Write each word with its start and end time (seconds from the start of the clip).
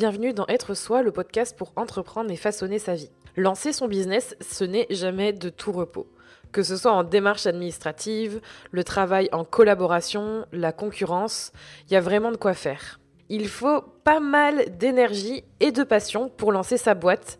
Bienvenue 0.00 0.32
dans 0.32 0.46
Être 0.46 0.72
Soi, 0.72 1.02
le 1.02 1.12
podcast 1.12 1.54
pour 1.54 1.74
entreprendre 1.76 2.30
et 2.30 2.36
façonner 2.36 2.78
sa 2.78 2.94
vie. 2.94 3.10
Lancer 3.36 3.74
son 3.74 3.86
business, 3.86 4.34
ce 4.40 4.64
n'est 4.64 4.86
jamais 4.88 5.34
de 5.34 5.50
tout 5.50 5.72
repos. 5.72 6.06
Que 6.52 6.62
ce 6.62 6.78
soit 6.78 6.92
en 6.92 7.04
démarche 7.04 7.46
administrative, 7.46 8.40
le 8.70 8.82
travail 8.82 9.28
en 9.30 9.44
collaboration, 9.44 10.46
la 10.52 10.72
concurrence, 10.72 11.52
il 11.86 11.92
y 11.92 11.96
a 11.96 12.00
vraiment 12.00 12.32
de 12.32 12.38
quoi 12.38 12.54
faire. 12.54 12.98
Il 13.28 13.46
faut 13.46 13.82
pas 14.02 14.20
mal 14.20 14.74
d'énergie 14.78 15.44
et 15.60 15.70
de 15.70 15.82
passion 15.82 16.30
pour 16.30 16.50
lancer 16.50 16.78
sa 16.78 16.94
boîte, 16.94 17.38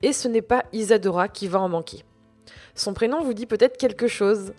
et 0.00 0.14
ce 0.14 0.28
n'est 0.28 0.40
pas 0.40 0.64
Isadora 0.72 1.28
qui 1.28 1.46
va 1.46 1.60
en 1.60 1.68
manquer. 1.68 2.04
Son 2.74 2.94
prénom 2.94 3.22
vous 3.22 3.34
dit 3.34 3.44
peut-être 3.44 3.76
quelque 3.76 4.08
chose. 4.08 4.54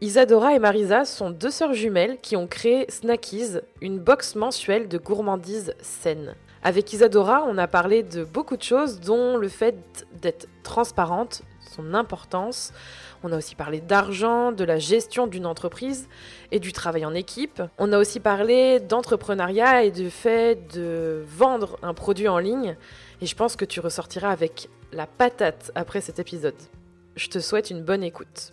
Isadora 0.00 0.56
et 0.56 0.58
Marisa 0.58 1.04
sont 1.04 1.30
deux 1.30 1.52
sœurs 1.52 1.74
jumelles 1.74 2.18
qui 2.20 2.34
ont 2.34 2.48
créé 2.48 2.86
Snackies, 2.90 3.60
une 3.80 4.00
box 4.00 4.34
mensuelle 4.34 4.88
de 4.88 4.98
gourmandises 4.98 5.72
saines. 5.78 6.34
Avec 6.62 6.92
Isadora, 6.92 7.44
on 7.46 7.56
a 7.56 7.66
parlé 7.66 8.02
de 8.02 8.22
beaucoup 8.22 8.58
de 8.58 8.62
choses, 8.62 9.00
dont 9.00 9.38
le 9.38 9.48
fait 9.48 10.06
d'être 10.20 10.46
transparente, 10.62 11.42
son 11.74 11.94
importance. 11.94 12.74
On 13.22 13.32
a 13.32 13.38
aussi 13.38 13.54
parlé 13.54 13.80
d'argent, 13.80 14.52
de 14.52 14.64
la 14.64 14.78
gestion 14.78 15.26
d'une 15.26 15.46
entreprise 15.46 16.06
et 16.52 16.60
du 16.60 16.72
travail 16.72 17.06
en 17.06 17.14
équipe. 17.14 17.62
On 17.78 17.92
a 17.92 17.98
aussi 17.98 18.20
parlé 18.20 18.78
d'entrepreneuriat 18.78 19.84
et 19.84 19.90
du 19.90 20.10
fait 20.10 20.74
de 20.74 21.24
vendre 21.26 21.78
un 21.82 21.94
produit 21.94 22.28
en 22.28 22.38
ligne. 22.38 22.76
Et 23.22 23.26
je 23.26 23.34
pense 23.34 23.56
que 23.56 23.64
tu 23.64 23.80
ressortiras 23.80 24.30
avec 24.30 24.68
la 24.92 25.06
patate 25.06 25.72
après 25.74 26.02
cet 26.02 26.18
épisode. 26.18 26.54
Je 27.16 27.28
te 27.28 27.38
souhaite 27.38 27.70
une 27.70 27.82
bonne 27.82 28.02
écoute. 28.02 28.52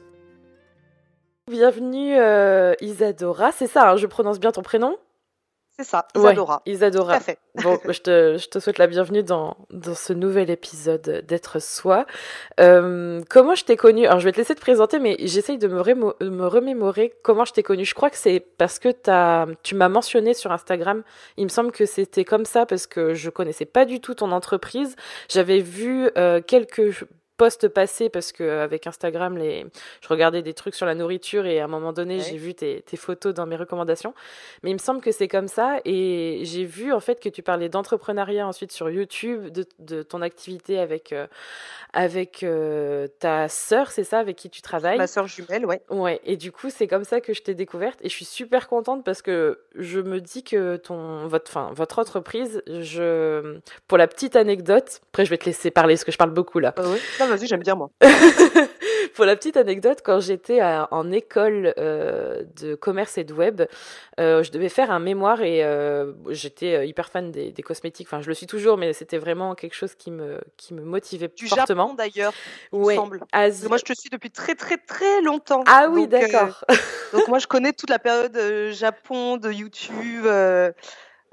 Bienvenue 1.49 2.15
euh, 2.17 2.73
Isadora, 2.81 3.51
c'est 3.51 3.67
ça, 3.67 3.91
hein, 3.91 3.95
je 3.97 4.05
prononce 4.05 4.39
bien 4.39 4.51
ton 4.51 4.61
prénom? 4.61 4.97
C'est 5.77 5.85
ça, 5.85 6.07
Isadora. 6.15 6.63
Ouais, 6.65 6.73
Isadora. 6.73 7.19
fait. 7.19 7.37
Bon, 7.63 7.77
je 7.87 7.99
te, 7.99 8.37
je 8.37 8.47
te, 8.47 8.59
souhaite 8.59 8.79
la 8.79 8.87
bienvenue 8.87 9.21
dans, 9.23 9.57
dans 9.69 9.93
ce 9.93 10.11
nouvel 10.11 10.49
épisode 10.49 11.23
d'être 11.27 11.61
soi. 11.61 12.05
Euh, 12.59 13.21
comment 13.29 13.53
je 13.53 13.63
t'ai 13.63 13.75
connue? 13.75 14.07
Alors, 14.07 14.19
je 14.19 14.25
vais 14.25 14.31
te 14.31 14.37
laisser 14.37 14.55
te 14.55 14.61
présenter, 14.61 14.97
mais 14.99 15.17
j'essaye 15.19 15.57
de 15.57 15.67
me, 15.67 16.29
me, 16.29 16.47
remémorer 16.47 17.13
comment 17.23 17.45
je 17.45 17.53
t'ai 17.53 17.63
connue. 17.63 17.85
Je 17.85 17.93
crois 17.93 18.09
que 18.09 18.17
c'est 18.17 18.39
parce 18.39 18.79
que 18.79 18.89
as, 19.07 19.45
tu 19.61 19.75
m'as 19.75 19.89
mentionné 19.89 20.33
sur 20.33 20.51
Instagram. 20.51 21.03
Il 21.37 21.43
me 21.43 21.49
semble 21.49 21.71
que 21.71 21.85
c'était 21.85 22.25
comme 22.25 22.45
ça 22.45 22.65
parce 22.65 22.87
que 22.87 23.13
je 23.13 23.29
connaissais 23.29 23.65
pas 23.65 23.85
du 23.85 23.99
tout 23.99 24.15
ton 24.15 24.31
entreprise. 24.31 24.95
J'avais 25.29 25.59
vu 25.59 26.09
euh, 26.17 26.41
quelques 26.41 27.05
post 27.37 27.67
passé 27.67 28.09
parce 28.09 28.31
que 28.31 28.43
euh, 28.43 28.63
avec 28.63 28.87
Instagram, 28.87 29.37
les... 29.37 29.65
je 30.01 30.07
regardais 30.07 30.41
des 30.41 30.53
trucs 30.53 30.75
sur 30.75 30.85
la 30.85 30.95
nourriture 30.95 31.45
et 31.45 31.59
à 31.59 31.65
un 31.65 31.67
moment 31.67 31.93
donné, 31.93 32.19
j'ai 32.19 32.37
vu 32.37 32.53
tes, 32.53 32.81
tes, 32.81 32.97
photos 32.97 33.33
dans 33.33 33.45
mes 33.45 33.55
recommandations. 33.55 34.13
Mais 34.63 34.71
il 34.71 34.73
me 34.73 34.79
semble 34.79 35.01
que 35.01 35.11
c'est 35.11 35.27
comme 35.27 35.47
ça 35.47 35.79
et 35.85 36.41
j'ai 36.43 36.65
vu 36.65 36.91
en 36.91 36.99
fait 36.99 37.19
que 37.19 37.29
tu 37.29 37.43
parlais 37.43 37.69
d'entrepreneuriat 37.69 38.47
ensuite 38.47 38.71
sur 38.71 38.89
YouTube, 38.89 39.49
de, 39.49 39.65
de 39.79 40.03
ton 40.03 40.21
activité 40.21 40.79
avec 40.79 41.13
euh, 41.13 41.27
avec 41.93 42.43
euh, 42.43 43.07
ta 43.19 43.47
sœur, 43.47 43.91
c'est 43.91 44.03
ça, 44.03 44.19
avec 44.19 44.35
qui 44.35 44.49
tu 44.49 44.61
travailles? 44.61 44.97
Ma 44.97 45.07
sœur 45.07 45.27
jumelle, 45.27 45.65
ouais. 45.65 45.81
Ouais. 45.89 46.19
Et 46.25 46.37
du 46.37 46.51
coup, 46.51 46.69
c'est 46.69 46.87
comme 46.87 47.03
ça 47.03 47.21
que 47.21 47.33
je 47.33 47.41
t'ai 47.41 47.53
découverte 47.55 47.99
et 48.01 48.09
je 48.09 48.13
suis 48.13 48.25
super 48.25 48.67
contente 48.67 49.03
parce 49.03 49.21
que 49.21 49.59
je 49.75 49.99
me 49.99 50.19
dis 50.19 50.43
que 50.43 50.75
ton 50.77 51.27
votre 51.27 51.49
enfin 51.49 51.71
votre 51.73 51.99
entreprise, 51.99 52.61
je 52.67 53.57
pour 53.87 53.97
la 53.97 54.07
petite 54.07 54.35
anecdote, 54.35 55.01
après 55.11 55.25
je 55.25 55.29
vais 55.29 55.37
te 55.37 55.45
laisser 55.45 55.71
parler 55.71 55.93
parce 55.95 56.03
que 56.03 56.11
je 56.11 56.17
parle 56.17 56.31
beaucoup 56.31 56.59
là. 56.59 56.73
oui 56.77 56.99
vas-y, 57.27 57.47
j'aime 57.47 57.61
bien 57.61 57.75
moi. 57.75 57.89
Pour 59.15 59.25
la 59.25 59.35
petite 59.35 59.57
anecdote, 59.57 60.01
quand 60.03 60.19
j'étais 60.19 60.61
en 60.61 61.11
école 61.11 61.73
euh, 61.77 62.43
de 62.61 62.75
commerce 62.75 63.17
et 63.17 63.23
de 63.23 63.33
web, 63.33 63.63
euh, 64.19 64.43
je 64.43 64.51
devais 64.51 64.69
faire 64.69 64.91
un 64.91 64.99
mémoire 64.99 65.41
et 65.41 65.63
euh, 65.63 66.13
j'étais 66.29 66.87
hyper 66.87 67.09
fan 67.09 67.31
des, 67.31 67.51
cosmétiques. 67.63 68.07
Enfin, 68.07 68.21
je 68.21 68.27
le 68.27 68.35
suis 68.35 68.45
toujours, 68.45 68.77
mais 68.77 68.93
c'était 68.93 69.17
vraiment 69.17 69.55
quelque 69.55 69.73
chose 69.73 69.95
qui 69.95 70.11
me, 70.11 70.39
qui 70.55 70.75
me 70.75 70.83
motivait 70.83 71.31
du 71.35 71.47
fortement. 71.47 71.95
D'ailleurs, 71.95 72.33
ouais. 72.71 72.95
semble. 72.95 73.21
Moi, 73.67 73.77
je 73.77 73.83
te 73.83 73.93
suis 73.93 74.09
depuis 74.11 74.29
très 74.29 74.55
très 74.55 74.77
très 74.77 75.21
longtemps. 75.21 75.63
Ah 75.65 75.87
oui, 75.89 76.07
d'accord. 76.07 76.63
donc 77.13 77.27
moi, 77.27 77.39
je 77.39 77.47
connais 77.47 77.73
toute 77.73 77.89
la 77.89 77.99
période 77.99 78.37
Japon 78.71 79.37
de 79.37 79.51
YouTube. 79.51 80.27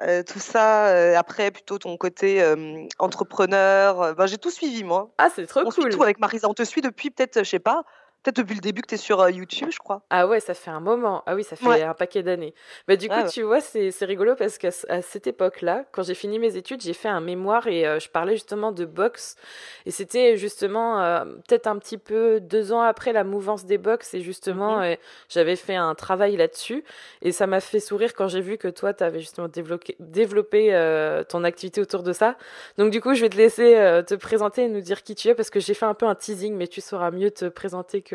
Euh, 0.00 0.22
tout 0.22 0.41
ça. 0.41 0.88
Euh, 0.88 1.16
après, 1.16 1.50
plutôt 1.50 1.78
ton 1.78 1.97
côté 1.97 2.43
euh, 2.43 2.87
entrepreneur. 2.99 4.15
Ben, 4.15 4.27
j'ai 4.27 4.38
tout 4.38 4.50
suivi, 4.50 4.84
moi. 4.84 5.12
Ah, 5.19 5.28
c'est 5.34 5.47
trop 5.47 5.60
on 5.60 5.71
cool. 5.71 5.91
tout 5.91 6.03
avec 6.03 6.19
Marisa. 6.19 6.49
On 6.49 6.55
te 6.55 6.65
suit 6.65 6.81
depuis 6.81 7.10
peut-être, 7.10 7.44
je 7.44 7.49
sais 7.49 7.59
pas, 7.59 7.84
Peut-être 8.25 8.39
depuis 8.39 8.55
le 8.55 8.62
début 8.62 8.81
que 8.81 8.87
tu 8.87 8.95
es 8.95 8.99
sur 8.99 9.21
euh, 9.21 9.31
YouTube, 9.31 9.69
je 9.71 9.79
crois. 9.79 10.01
Ah 10.09 10.27
ouais, 10.27 10.41
ça 10.41 10.55
fait 10.55 10.71
un 10.71 10.81
moment. 10.81 11.23
Ah 11.27 11.35
oui, 11.35 11.45
ça 11.45 11.57
fait 11.57 11.83
un 11.83 11.93
paquet 11.93 12.23
d'années. 12.23 12.55
Bah, 12.89 12.97
du 12.97 13.07
coup, 13.07 13.21
tu 13.31 13.43
vois, 13.43 13.61
c'est 13.61 13.93
rigolo 14.01 14.35
parce 14.35 14.57
qu'à 14.57 14.71
cette 14.71 15.27
époque-là, 15.27 15.85
quand 15.93 16.03
j'ai 16.03 16.15
fini 16.15 16.39
mes 16.39 16.57
études, 16.57 16.81
j'ai 16.81 16.95
fait 16.95 17.09
un 17.09 17.21
mémoire 17.21 17.67
et 17.67 17.87
euh, 17.87 18.01
je 18.01 18.09
parlais 18.09 18.33
justement 18.33 18.73
de 18.73 18.87
boxe. 18.87 19.37
Et 19.85 19.91
c'était 19.91 20.39
justement 20.39 21.03
euh, 21.03 21.25
peut-être 21.47 21.67
un 21.67 21.77
petit 21.77 21.99
peu 21.99 22.41
deux 22.41 22.73
ans 22.73 22.81
après 22.81 23.12
la 23.12 23.25
mouvance 23.25 23.67
des 23.67 23.77
box. 23.77 24.15
Et 24.15 24.23
justement, 24.23 24.79
mhm. 24.79 24.97
j'avais 25.29 25.56
fait 25.56 25.77
un 25.77 25.95
travail 25.95 26.39
là-dessus. 26.39 26.83
Et 27.21 27.31
ça 27.31 27.47
m'a 27.47 27.61
fait 27.61 27.81
sourire 27.81 28.15
quand 28.15 28.29
j'ai 28.29 28.41
vu 28.41 28.56
que 28.56 28.69
toi, 28.69 28.95
tu 28.95 29.05
avais 29.05 29.21
justement 29.21 29.49
développé, 29.49 29.97
développé 30.01 31.25
ton 31.29 31.45
activité 31.45 31.83
autour 31.83 32.03
de 32.03 32.15
ça. 32.15 32.37
Donc 32.79 32.91
du 32.91 33.03
coup, 33.03 33.12
je 33.12 33.21
vais 33.21 33.29
te 33.29 33.37
laisser 33.37 34.03
te 34.06 34.15
présenter 34.15 34.62
et 34.62 34.69
nous 34.69 34.81
dire 34.81 35.03
qui 35.03 35.15
tu 35.15 35.29
es 35.29 35.35
parce 35.35 35.51
que 35.51 35.61
j'ai 35.61 35.75
fait 35.75 35.85
un 35.85 35.93
peu 35.93 36.06
un 36.06 36.15
teasing, 36.15 36.55
mais 36.55 36.69
tu 36.69 36.81
sauras 36.81 37.11
mieux 37.11 37.31
te 37.31 37.45
présenter 37.47 38.01
que 38.01 38.14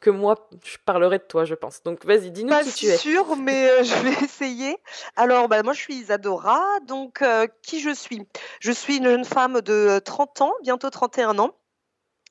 que, 0.00 0.10
moi, 0.10 0.48
je 0.64 0.76
parlerai 0.84 1.18
de 1.18 1.24
toi, 1.24 1.44
je 1.44 1.54
pense. 1.54 1.82
Donc 1.82 2.04
vas-y, 2.04 2.30
dis-nous 2.30 2.54
qui 2.60 2.72
tu 2.72 2.86
es. 2.86 2.92
Pas 2.92 2.98
sûr, 2.98 3.36
mais 3.36 3.70
euh, 3.70 3.84
je 3.84 3.94
vais 4.02 4.12
essayer. 4.24 4.76
Alors, 5.16 5.48
bah, 5.48 5.62
moi, 5.62 5.72
je 5.72 5.80
suis 5.80 5.94
Isadora. 5.94 6.62
Donc, 6.86 7.22
euh, 7.22 7.46
qui 7.62 7.80
je 7.80 7.90
suis? 7.90 8.26
Je 8.60 8.72
suis 8.72 8.98
une 8.98 9.04
jeune 9.04 9.24
femme 9.24 9.60
de 9.60 9.98
30 9.98 10.42
ans, 10.42 10.52
bientôt 10.62 10.90
31 10.90 11.38
ans 11.38 11.57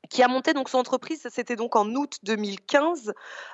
qui 0.09 0.23
a 0.23 0.27
monté 0.27 0.53
donc 0.53 0.69
son 0.69 0.77
entreprise, 0.77 1.27
c'était 1.31 1.55
donc 1.55 1.75
en 1.75 1.87
août 1.95 2.17
2015, 2.23 3.13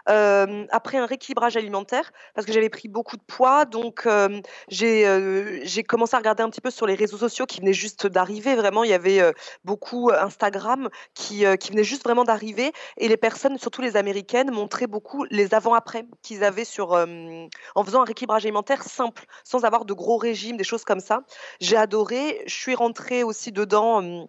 euh, 0.10 0.66
après 0.70 0.98
un 0.98 1.06
rééquilibrage 1.06 1.58
alimentaire, 1.58 2.12
parce 2.36 2.46
que 2.46 2.54
j'avais 2.54 2.70
pris 2.70 2.88
beaucoup 2.88 3.18
de 3.18 3.24
poids, 3.24 3.66
donc 3.66 4.06
euh, 4.06 4.42
euh, 4.82 5.60
j'ai 5.64 5.84
commencé 5.84 6.16
à 6.16 6.20
regarder 6.20 6.44
un 6.44 6.50
petit 6.50 6.62
peu 6.62 6.72
sur 6.72 6.86
les 6.86 6.96
réseaux 6.96 7.18
sociaux 7.18 7.46
qui 7.46 7.60
venaient 7.60 7.74
juste 7.74 8.08
d'arriver, 8.08 8.56
vraiment, 8.56 8.84
il 8.84 8.90
y 8.90 8.94
avait 8.94 9.22
beaucoup 9.64 10.12
Instagram 10.12 10.90
qui, 11.14 11.46
qui 11.60 11.72
venait 11.72 11.84
juste 11.84 12.04
vraiment 12.04 12.24
d'arriver, 12.24 12.72
et 12.98 13.08
les 13.08 13.18
personnes, 13.18 13.58
surtout 13.58 13.82
les 13.82 13.98
américaines, 13.98 14.52
montraient 14.52 14.88
beaucoup 14.88 15.26
les 15.30 15.54
avant-après 15.54 16.06
qu'ils 16.22 16.44
avaient 16.44 16.66
sur, 16.66 16.92
en 16.94 17.84
faisant 17.84 18.02
un 18.02 18.06
rééquilibrage 18.06 18.46
alimentaire 18.46 18.84
simple, 18.84 19.26
sans 19.44 19.64
avoir 19.64 19.86
de 19.86 19.94
gros 19.94 20.18
régimes, 20.18 20.58
des 20.58 20.64
choses 20.64 20.84
comme 20.84 21.00
ça. 21.00 21.24
J'ai 21.60 21.78
adoré, 21.78 22.44
je 22.46 22.56
suis 22.56 22.76
rentrée 22.76 23.24
aussi 23.24 23.52
dedans 23.52 24.28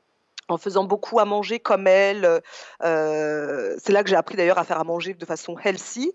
en 0.49 0.59
faisant 0.59 0.85
beaucoup 0.85 1.19
à 1.21 1.25
manger 1.25 1.61
comme 1.61 1.87
elle. 1.87 2.41
Euh, 2.83 3.77
c'est 3.83 3.93
là 3.93 4.03
que 4.03 4.11
j'ai 4.11 4.17
appris 4.17 4.37
d'ailleurs 4.37 4.59
à 4.59 4.65
faire 4.65 4.79
à 4.79 4.85
manger 4.85 5.15
de 5.15 5.27
façon 5.27 5.57
healthy. 5.59 6.13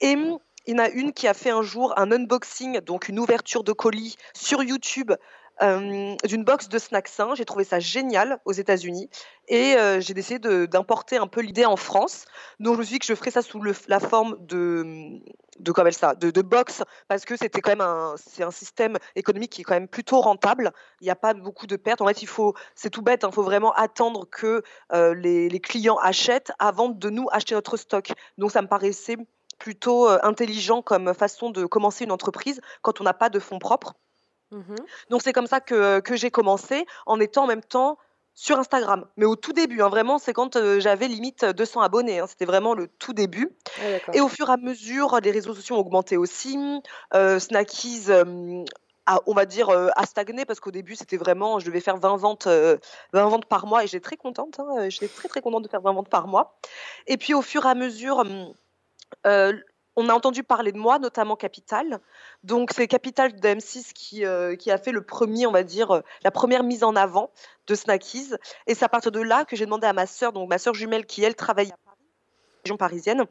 Et 0.00 0.16
il 0.66 0.72
y 0.72 0.74
en 0.74 0.78
a 0.78 0.88
une 0.88 1.12
qui 1.12 1.28
a 1.28 1.34
fait 1.34 1.50
un 1.50 1.62
jour 1.62 1.92
un 1.98 2.10
unboxing, 2.10 2.80
donc 2.80 3.08
une 3.08 3.18
ouverture 3.18 3.64
de 3.64 3.72
colis 3.72 4.16
sur 4.34 4.62
YouTube 4.62 5.12
euh, 5.62 6.16
d'une 6.24 6.44
box 6.44 6.68
de 6.68 6.78
snacks 6.78 7.08
sains. 7.08 7.34
J'ai 7.36 7.44
trouvé 7.44 7.64
ça 7.64 7.78
génial 7.78 8.40
aux 8.44 8.52
États-Unis 8.52 9.08
et 9.46 9.76
euh, 9.76 10.00
j'ai 10.00 10.14
décidé 10.14 10.66
d'importer 10.66 11.16
un 11.16 11.28
peu 11.28 11.40
l'idée 11.40 11.64
en 11.64 11.76
France. 11.76 12.24
Donc 12.58 12.74
je 12.74 12.78
me 12.80 12.84
suis 12.84 12.94
dit 12.94 12.98
que 12.98 13.06
je 13.06 13.14
ferais 13.14 13.30
ça 13.30 13.42
sous 13.42 13.62
la 13.62 14.00
forme 14.00 14.36
de 14.40 15.20
de 15.60 15.72
ça, 15.92 16.16
de, 16.16 16.42
box 16.42 16.82
parce 17.06 17.24
que 17.24 17.36
c'était 17.36 17.60
quand 17.60 17.70
même 17.70 17.80
un 17.80 18.14
c'est 18.16 18.42
un 18.42 18.50
système 18.50 18.96
économique 19.14 19.52
qui 19.52 19.60
est 19.60 19.64
quand 19.64 19.74
même 19.74 19.86
plutôt 19.86 20.20
rentable. 20.20 20.72
Il 21.00 21.04
n'y 21.04 21.10
a 21.10 21.16
pas 21.16 21.34
beaucoup 21.34 21.68
de 21.68 21.76
pertes. 21.76 22.00
En 22.00 22.06
fait, 22.06 22.22
il 22.22 22.28
faut 22.28 22.54
c'est 22.74 22.90
tout 22.90 23.02
bête. 23.02 23.20
Il 23.22 23.26
hein, 23.26 23.30
faut 23.30 23.44
vraiment 23.44 23.72
attendre 23.74 24.26
que 24.28 24.62
euh, 24.92 25.14
les 25.14 25.60
clients 25.60 25.98
achètent 25.98 26.52
avant 26.58 26.88
de 26.88 27.10
nous 27.10 27.28
acheter 27.30 27.54
notre 27.54 27.76
stock. 27.76 28.12
Donc 28.38 28.50
ça 28.50 28.62
me 28.62 28.66
paraissait 28.66 29.16
plutôt 29.58 30.08
intelligent 30.08 30.82
comme 30.82 31.14
façon 31.14 31.50
de 31.50 31.64
commencer 31.64 32.04
une 32.04 32.12
entreprise 32.12 32.60
quand 32.82 33.00
on 33.00 33.04
n'a 33.04 33.14
pas 33.14 33.30
de 33.30 33.38
fonds 33.38 33.60
propres. 33.60 33.94
Mmh 34.50 34.74
Donc 35.10 35.22
c'est 35.22 35.32
comme 35.32 35.46
ça 35.46 35.60
que, 35.60 36.00
que 36.00 36.16
j'ai 36.16 36.30
commencé 36.30 36.86
en 37.06 37.20
étant 37.20 37.44
en 37.44 37.46
même 37.46 37.62
temps 37.62 37.98
sur 38.34 38.58
Instagram. 38.58 39.06
Mais 39.16 39.24
au 39.24 39.36
tout 39.36 39.52
début, 39.52 39.80
hein, 39.80 39.88
vraiment, 39.88 40.18
c'est 40.18 40.32
quand 40.32 40.56
euh, 40.56 40.80
j'avais 40.80 41.08
limite 41.08 41.44
200 41.44 41.80
abonnés. 41.80 42.18
Hein, 42.18 42.26
C'était 42.26 42.44
vraiment 42.44 42.74
le 42.74 42.88
tout 42.88 43.12
début. 43.12 43.50
Ah, 43.80 44.12
et 44.12 44.20
au 44.20 44.28
fur 44.28 44.50
et 44.50 44.52
à 44.52 44.56
mesure, 44.56 45.18
les 45.22 45.30
réseaux 45.30 45.54
sociaux 45.54 45.76
ont 45.76 45.80
augmenté 45.80 46.16
aussi. 46.16 46.58
Euh, 47.14 47.38
Snackies, 47.38 48.06
euh, 48.08 48.64
on 49.26 49.34
va 49.34 49.46
dire, 49.46 49.68
a 49.70 50.06
stagné 50.06 50.44
parce 50.44 50.60
qu'au 50.60 50.70
début, 50.70 50.96
c'était 50.96 51.18
vraiment, 51.18 51.58
je 51.58 51.66
devais 51.66 51.80
faire 51.80 51.98
20 51.98 52.16
ventes, 52.16 52.46
20 52.46 52.78
ventes 53.12 53.44
par 53.44 53.66
mois 53.66 53.84
et 53.84 53.86
j'étais 53.86 54.00
très 54.00 54.16
contente. 54.16 54.58
Hein, 54.58 54.88
j'étais 54.88 55.08
très 55.08 55.28
très 55.28 55.42
contente 55.42 55.62
de 55.62 55.68
faire 55.68 55.82
20 55.82 55.92
ventes 55.92 56.08
par 56.08 56.26
mois. 56.26 56.58
Et 57.06 57.18
puis 57.18 57.34
au 57.34 57.42
fur 57.42 57.66
et 57.66 57.68
à 57.68 57.74
mesure, 57.74 58.24
on 59.96 60.08
a 60.08 60.14
entendu 60.14 60.42
parler 60.42 60.72
de 60.72 60.78
moi, 60.78 60.98
notamment 60.98 61.36
Capital. 61.36 62.00
Donc 62.42 62.70
c'est 62.74 62.88
Capital 62.88 63.38
de 63.38 63.48
M6 63.48 63.92
qui, 63.92 64.24
euh, 64.24 64.56
qui 64.56 64.70
a 64.70 64.78
fait 64.78 64.92
le 64.92 65.02
premier, 65.02 65.46
on 65.46 65.52
va 65.52 65.62
dire, 65.62 65.90
euh, 65.92 66.00
la 66.22 66.30
première 66.30 66.64
mise 66.64 66.84
en 66.84 66.96
avant 66.96 67.30
de 67.66 67.74
Snackies. 67.74 68.34
Et 68.66 68.74
c'est 68.74 68.84
à 68.84 68.88
partir 68.88 69.12
de 69.12 69.20
là 69.20 69.44
que 69.44 69.56
j'ai 69.56 69.64
demandé 69.64 69.86
à 69.86 69.92
ma 69.92 70.06
sœur, 70.06 70.32
donc 70.32 70.48
ma 70.48 70.58
sœur 70.58 70.74
jumelle 70.74 71.06
qui 71.06 71.22
elle 71.22 71.34
travaille 71.34 71.68
à 71.68 71.76
Paris, 71.84 71.98
région 72.64 72.76
parisienne, 72.76 73.24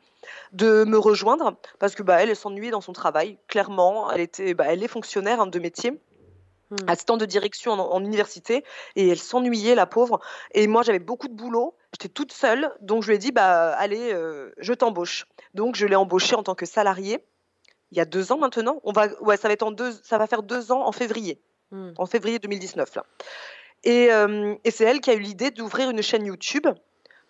de 0.54 0.84
me 0.86 0.98
rejoindre 0.98 1.58
parce 1.80 1.96
que 1.96 2.04
bah 2.04 2.22
elle, 2.22 2.36
s'ennuyait 2.36 2.72
dans 2.72 2.82
son 2.82 2.94
travail. 2.94 3.38
Clairement, 3.48 4.12
elle 4.12 4.22
était, 4.22 4.54
bah, 4.54 4.66
elle 4.68 4.84
est 4.84 4.88
fonctionnaire 4.88 5.42
hein, 5.42 5.48
de 5.48 5.60
métier. 5.60 5.92
mmh. 6.72 6.76
assistante 6.88 7.20
de 7.20 7.26
direction 7.26 7.74
en, 7.74 8.04
université, 8.04 8.64
et 8.96 9.10
elle 9.10 9.20
s'ennuyait, 9.20 9.76
la 9.76 9.86
pauvre. 9.86 10.20
Et 10.54 10.68
moi, 10.68 10.82
j'avais 10.84 11.00
beaucoup 11.00 11.28
de 11.28 11.34
boulot, 11.34 11.76
j'étais 11.94 12.10
toute 12.10 12.34
seule, 12.34 12.72
donc 12.82 13.04
je 13.04 13.10
lui 13.10 13.16
ai 13.16 13.18
dit, 13.20 13.32
bah, 13.32 13.74
allez, 13.74 14.14
euh, 14.14 14.52
je 14.58 14.74
t'embauche. 14.74 15.26
Donc, 15.54 15.76
je 15.76 15.86
l'ai 15.86 15.96
embauchée 15.96 16.36
en 16.36 16.44
tant 16.44 16.56
que 16.56 16.66
salariée, 16.66 17.24
il 17.92 17.98
y 17.98 18.02
a 18.02 18.06
deux 18.06 18.32
ans 18.32 18.38
maintenant. 18.38 18.80
On 18.84 18.92
va, 18.92 19.08
ouais, 19.22 19.38
ça 19.38 19.48
va, 19.48 19.54
être 19.54 19.64
en 19.64 19.72
deux, 19.72 19.92
ça 20.04 20.18
va 20.18 20.28
faire 20.28 20.44
deux 20.44 20.72
ans 20.72 20.86
en 20.86 20.92
février, 20.92 21.40
mmh. 21.72 21.92
en 21.98 22.06
février 22.06 22.40
2019. 22.40 22.96
Là. 22.96 23.06
Et, 23.84 24.12
euh, 24.12 24.56
et 24.64 24.72
c'est 24.72 24.86
elle 24.86 25.00
qui 25.00 25.12
a 25.12 25.14
eu 25.14 25.20
l'idée 25.20 25.52
d'ouvrir 25.52 25.90
une 25.90 26.02
chaîne 26.02 26.26
YouTube 26.26 26.68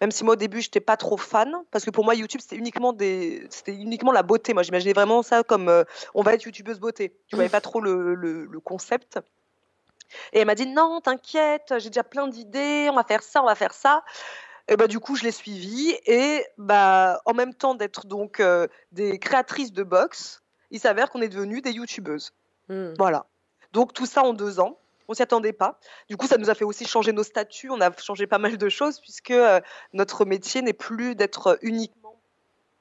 même 0.03 0.11
si 0.11 0.25
moi 0.25 0.33
au 0.33 0.35
début 0.35 0.61
j'étais 0.61 0.81
pas 0.81 0.97
trop 0.97 1.15
fan, 1.15 1.55
parce 1.71 1.85
que 1.85 1.89
pour 1.89 2.03
moi 2.03 2.13
YouTube 2.13 2.41
c'était 2.41 2.57
uniquement 2.57 2.91
des, 2.91 3.47
c'était 3.49 3.73
uniquement 3.73 4.11
la 4.11 4.21
beauté. 4.21 4.53
Moi 4.53 4.61
j'imaginais 4.63 4.91
vraiment 4.91 5.23
ça 5.23 5.43
comme 5.43 5.69
euh, 5.69 5.85
on 6.13 6.23
va 6.23 6.33
être 6.33 6.43
youtubeuse 6.43 6.79
beauté. 6.79 7.15
Je 7.27 7.37
voyais 7.37 7.49
pas 7.49 7.61
trop 7.61 7.79
le, 7.79 8.13
le, 8.13 8.59
concept. 8.59 9.19
Et 10.33 10.39
elle 10.39 10.45
m'a 10.45 10.55
dit 10.55 10.67
non, 10.67 10.99
t'inquiète, 10.99 11.73
j'ai 11.77 11.89
déjà 11.89 12.03
plein 12.03 12.27
d'idées, 12.27 12.89
on 12.91 12.95
va 12.95 13.05
faire 13.05 13.23
ça, 13.23 13.41
on 13.41 13.45
va 13.45 13.55
faire 13.55 13.73
ça. 13.73 14.03
Et 14.69 14.77
bah, 14.77 14.87
du 14.87 14.99
coup, 14.99 15.15
je 15.15 15.23
l'ai 15.23 15.31
suivie 15.31 15.95
et 16.05 16.45
bah, 16.57 17.21
en 17.25 17.33
même 17.33 17.53
temps 17.53 17.75
d'être 17.75 18.07
donc 18.07 18.39
euh, 18.39 18.67
des 18.91 19.19
créatrices 19.19 19.73
de 19.73 19.83
box, 19.83 20.41
il 20.71 20.79
s'avère 20.79 21.09
qu'on 21.09 21.21
est 21.21 21.29
devenues 21.29 21.61
des 21.61 21.71
youtubeuses. 21.71 22.33
Hmm. 22.69 22.93
Voilà. 22.97 23.25
Donc 23.73 23.93
tout 23.93 24.05
ça 24.05 24.23
en 24.23 24.33
deux 24.33 24.59
ans. 24.59 24.77
On 25.07 25.13
s'y 25.13 25.21
attendait 25.21 25.53
pas. 25.53 25.79
Du 26.09 26.15
coup, 26.15 26.27
ça 26.27 26.37
nous 26.37 26.49
a 26.49 26.55
fait 26.55 26.63
aussi 26.63 26.85
changer 26.85 27.11
nos 27.11 27.23
statuts. 27.23 27.69
On 27.69 27.81
a 27.81 27.91
changé 27.97 28.25
pas 28.25 28.37
mal 28.37 28.57
de 28.57 28.69
choses 28.69 28.99
puisque 28.99 29.31
euh, 29.31 29.59
notre 29.91 30.25
métier 30.25 30.61
n'est 30.61 30.73
plus 30.73 31.15
d'être 31.15 31.59
uniquement, 31.61 32.15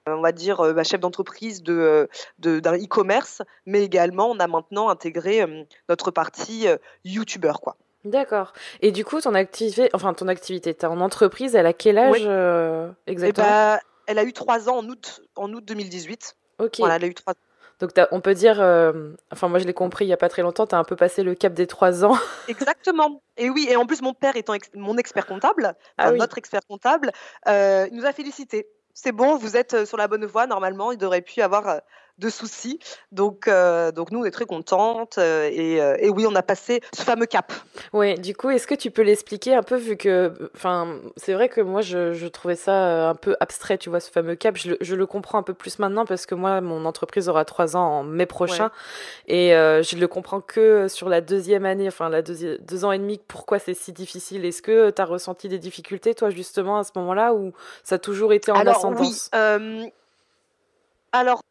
euh, 0.08 0.14
on 0.14 0.20
va 0.20 0.32
dire, 0.32 0.60
euh, 0.60 0.72
bah, 0.72 0.84
chef 0.84 1.00
d'entreprise 1.00 1.62
de, 1.62 2.08
d'un 2.38 2.76
e-commerce, 2.76 3.42
mais 3.66 3.82
également 3.82 4.30
on 4.30 4.38
a 4.38 4.46
maintenant 4.46 4.88
intégré 4.88 5.66
notre 5.88 6.10
partie 6.10 6.66
youtubeur, 7.04 7.60
quoi. 7.60 7.76
D'accord. 8.04 8.52
Et 8.80 8.90
du 8.90 9.04
coup, 9.04 9.20
ton 9.20 9.34
activité, 9.34 9.88
enfin 9.92 10.14
ton 10.14 10.28
activité, 10.28 10.76
en 10.84 11.00
entreprise, 11.00 11.54
elle 11.54 11.66
a 11.66 11.72
quel 11.72 11.98
âge 11.98 12.94
exactement? 13.06 13.46
Eh 13.46 13.50
bah, 13.50 13.80
Elle 14.06 14.18
a 14.18 14.24
eu 14.24 14.32
trois 14.32 14.68
ans 14.68 14.78
en 14.78 14.88
août, 14.88 15.22
en 15.36 15.52
août 15.52 15.64
2018. 15.64 16.36
Ok. 16.58 16.78
Voilà, 16.78 16.96
elle 16.96 17.04
a 17.04 17.06
eu 17.08 17.14
trois 17.14 17.34
donc 17.82 17.90
on 18.12 18.20
peut 18.20 18.34
dire, 18.34 18.60
euh, 18.60 19.10
enfin 19.32 19.48
moi 19.48 19.58
je 19.58 19.64
l'ai 19.64 19.74
compris 19.74 20.04
il 20.04 20.08
n'y 20.08 20.14
a 20.14 20.16
pas 20.16 20.28
très 20.28 20.42
longtemps, 20.42 20.68
tu 20.68 20.74
as 20.76 20.78
un 20.78 20.84
peu 20.84 20.94
passé 20.94 21.24
le 21.24 21.34
cap 21.34 21.52
des 21.52 21.66
trois 21.66 22.04
ans. 22.04 22.16
Exactement. 22.48 23.20
Et 23.36 23.50
oui, 23.50 23.66
et 23.68 23.74
en 23.74 23.86
plus 23.86 24.02
mon 24.02 24.14
père 24.14 24.36
étant 24.36 24.54
mon 24.76 24.96
expert 24.98 25.26
comptable, 25.26 25.74
ah 25.98 26.12
notre 26.12 26.38
expert 26.38 26.60
comptable, 26.68 27.10
euh, 27.48 27.88
il 27.90 27.96
nous 27.96 28.06
a 28.06 28.12
félicité. 28.12 28.68
C'est 28.94 29.10
bon, 29.10 29.36
vous 29.36 29.56
êtes 29.56 29.74
euh, 29.74 29.84
sur 29.84 29.96
la 29.96 30.06
bonne 30.06 30.24
voie. 30.26 30.46
Normalement, 30.46 30.92
il 30.92 30.98
devrait 30.98 31.24
y 31.36 31.40
avoir 31.40 31.80
de 32.18 32.28
soucis. 32.28 32.78
Donc, 33.10 33.48
euh, 33.48 33.90
donc 33.90 34.10
nous, 34.10 34.20
on 34.20 34.24
est 34.24 34.30
très 34.30 34.44
contentes. 34.44 35.16
Euh, 35.18 35.50
euh, 35.50 35.96
et, 35.98 36.10
oui, 36.10 36.26
on 36.28 36.34
a 36.34 36.42
passé 36.42 36.80
ce 36.94 37.02
fameux 37.02 37.26
cap. 37.26 37.52
Oui, 37.92 38.14
du 38.14 38.34
coup, 38.34 38.50
est-ce 38.50 38.66
que 38.66 38.74
tu 38.74 38.90
peux 38.90 39.02
l'expliquer 39.02 39.54
un 39.54 39.62
peu, 39.62 39.76
vu 39.76 39.96
que, 39.96 40.32
enfin, 40.54 40.98
c'est 41.16 41.32
vrai 41.32 41.48
que 41.48 41.60
moi, 41.60 41.80
je, 41.80 42.26
trouvais 42.28 42.56
ça 42.56 43.10
un 43.10 43.14
peu 43.14 43.36
abstrait, 43.40 43.78
tu 43.78 43.90
vois, 43.90 44.00
ce 44.00 44.10
fameux 44.10 44.34
cap. 44.34 44.56
Je, 44.56 44.94
le 44.94 45.06
comprends 45.06 45.38
un 45.38 45.42
peu 45.42 45.54
plus 45.54 45.78
maintenant 45.78 46.04
parce 46.04 46.26
que 46.26 46.34
moi, 46.34 46.60
mon 46.60 46.84
entreprise 46.84 47.28
aura 47.28 47.44
trois 47.44 47.76
ans 47.76 48.00
en 48.00 48.02
mai 48.04 48.26
prochain. 48.26 48.70
Et 49.26 49.50
je 49.50 49.96
le 49.96 50.08
comprends 50.08 50.40
que 50.40 50.88
sur 50.88 51.08
la 51.08 51.20
deuxième 51.20 51.66
année, 51.66 51.88
enfin, 51.88 52.08
la 52.08 52.22
deux 52.22 52.84
ans 52.84 52.92
et 52.92 52.98
demi, 52.98 53.20
pourquoi 53.26 53.58
c'est 53.58 53.74
si 53.74 53.92
difficile. 53.92 54.44
Est-ce 54.44 54.62
que 54.62 54.90
tu 54.90 55.02
as 55.02 55.04
ressenti 55.04 55.48
des 55.48 55.58
difficultés, 55.58 56.14
toi, 56.14 56.30
justement, 56.30 56.78
à 56.78 56.84
ce 56.84 56.92
moment-là, 56.96 57.34
ou 57.34 57.52
ça 57.82 57.96
a 57.96 57.98
toujours 57.98 58.32
été 58.32 58.52
en 58.52 58.56
Alors, 58.56 58.76
ascendance? 58.76 59.30
oui, 59.32 59.92
Alors, 61.12 61.42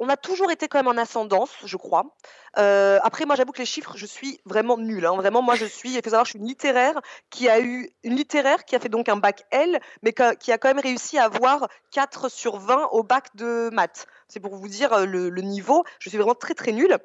on 0.00 0.08
a 0.08 0.16
toujours 0.16 0.50
été 0.50 0.66
quand 0.66 0.78
même 0.78 0.88
en 0.88 0.98
ascendance, 0.98 1.50
je 1.62 1.76
crois. 1.76 2.16
Euh, 2.58 2.98
après, 3.02 3.26
moi, 3.26 3.36
j'avoue 3.36 3.52
que 3.52 3.58
les 3.58 3.66
chiffres, 3.66 3.92
je 3.96 4.06
suis 4.06 4.40
vraiment 4.46 4.78
nulle. 4.78 5.04
Hein. 5.04 5.14
Vraiment, 5.16 5.42
moi, 5.42 5.56
je 5.56 5.66
suis, 5.66 5.90
il 5.90 5.96
faut 6.02 6.08
savoir, 6.08 6.24
je 6.24 6.30
suis 6.30 6.38
une 6.38 6.46
littéraire 6.46 6.98
qui 7.28 7.50
a 7.50 7.60
eu 7.60 7.90
une 8.02 8.16
littéraire 8.16 8.64
qui 8.64 8.74
a 8.74 8.80
fait 8.80 8.88
donc 8.88 9.10
un 9.10 9.16
bac 9.16 9.44
L, 9.50 9.78
mais 10.02 10.14
qui 10.40 10.52
a 10.52 10.58
quand 10.58 10.68
même 10.68 10.80
réussi 10.80 11.18
à 11.18 11.24
avoir 11.24 11.68
4 11.92 12.30
sur 12.30 12.56
20 12.56 12.88
au 12.92 13.02
bac 13.02 13.36
de 13.36 13.68
maths. 13.74 14.06
C'est 14.26 14.40
pour 14.40 14.56
vous 14.56 14.68
dire 14.68 14.90
euh, 14.94 15.04
le, 15.04 15.42
niveau. 15.42 15.84
Je 15.98 16.08
suis 16.08 16.16
vraiment 16.16 16.34
très 16.34 16.54
très 16.54 16.72
nulle. 16.72 16.96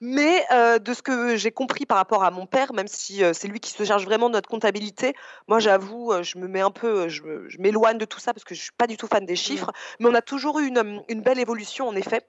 Mais 0.00 0.46
euh, 0.52 0.78
de 0.78 0.94
ce 0.94 1.02
que 1.02 1.34
j'ai 1.36 1.50
compris 1.50 1.86
par 1.86 1.96
rapport 1.96 2.22
à 2.22 2.30
mon 2.30 2.46
père, 2.46 2.72
même 2.72 2.88
si 2.88 3.22
c'est 3.32 3.48
lui 3.48 3.58
qui 3.58 3.72
se 3.72 3.84
charge 3.84 4.04
vraiment 4.04 4.28
de 4.28 4.34
notre 4.34 4.48
comptabilité, 4.48 5.14
moi 5.48 5.58
j'avoue, 5.58 6.12
je 6.22 6.38
me 6.38 6.46
mets 6.46 6.60
un 6.60 6.70
peu, 6.70 7.08
je, 7.08 7.22
m'éloigne 7.58 7.98
de 7.98 8.04
tout 8.04 8.20
ça 8.20 8.32
parce 8.32 8.44
que 8.44 8.54
je 8.54 8.62
suis 8.62 8.72
pas 8.78 8.86
du 8.86 8.96
tout 8.96 9.08
fan 9.08 9.26
des 9.26 9.34
chiffres. 9.34 9.70
Mmh. 9.70 9.96
Mais 10.00 10.10
on 10.10 10.14
a 10.14 10.22
toujours 10.22 10.60
eu 10.60 10.68
une, 10.68 11.02
une 11.08 11.22
belle 11.22 11.40
évolution 11.40 11.88
en 11.88 11.96
effet. 11.96 12.24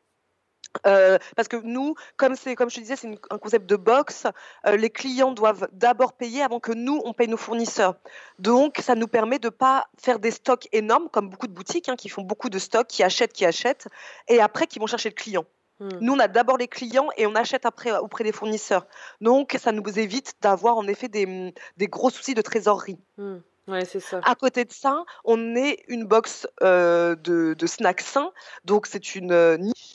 Euh, 0.86 1.18
parce 1.36 1.48
que 1.48 1.58
nous, 1.58 1.96
comme 2.18 2.36
c'est 2.36 2.56
comme 2.56 2.70
je 2.70 2.76
te 2.76 2.82
disais, 2.82 2.96
c'est 2.96 3.10
un 3.30 3.38
concept 3.38 3.66
de 3.66 3.76
box. 3.76 4.28
Euh, 4.66 4.78
les 4.78 4.90
clients 4.90 5.32
doivent 5.32 5.68
d'abord 5.72 6.14
payer 6.14 6.42
avant 6.42 6.60
que 6.60 6.72
nous 6.72 7.02
on 7.06 7.14
paye 7.14 7.28
nos 7.28 7.38
fournisseurs. 7.38 7.96
Donc, 8.40 8.78
ça 8.82 8.96
nous 8.96 9.08
permet 9.08 9.40
de 9.40 9.50
pas 9.50 9.88
faire 9.98 10.20
des 10.20 10.32
stocks 10.32 10.68
énormes 10.72 11.10
comme 11.10 11.30
beaucoup 11.30 11.48
de 11.48 11.54
boutiques 11.54 11.90
hein, 11.90 11.96
qui 11.96 12.10
font 12.10 12.22
beaucoup 12.22 12.50
de 12.50 12.60
stocks, 12.60 12.88
qui 12.88 13.04
achètent, 13.04 13.34
qui 13.34 13.46
achètent, 13.46 13.88
et 14.28 14.42
après 14.42 14.68
qui 14.68 14.80
vont 14.80 14.88
chercher 14.88 15.10
le 15.10 15.16
client. 15.16 15.46
Hmm. 15.80 15.90
Nous, 16.00 16.14
on 16.14 16.20
a 16.20 16.28
d'abord 16.28 16.58
les 16.58 16.68
clients 16.68 17.10
et 17.18 17.26
on 17.28 17.36
achète 17.36 17.66
après 17.66 17.96
auprès 17.98 18.24
des 18.24 18.32
fournisseurs. 18.32 18.88
Donc, 19.22 19.58
ça 19.60 19.72
nous 19.72 20.00
évite 20.00 20.34
d'avoir 20.42 20.78
en 20.78 20.88
effet 20.88 21.10
des, 21.10 21.54
des, 21.78 21.88
gros 21.88 22.10
soucis 22.10 22.34
de 22.34 22.42
trésorerie. 22.42 22.98
Hmm. 23.18 23.38
Ouais, 23.68 23.84
c'est 23.84 24.00
ça. 24.00 24.22
À 24.24 24.36
côté 24.36 24.64
de 24.64 24.72
ça, 24.72 25.04
on 25.24 25.56
est 25.56 25.84
une 25.88 26.06
box 26.06 26.48
euh, 26.62 27.16
de, 27.16 27.56
de 27.56 27.68
snacks 27.68 28.02
sains. 28.02 28.32
Donc, 28.64 28.86
c'est 28.86 29.16
une 29.16 29.58
niche 29.58 29.95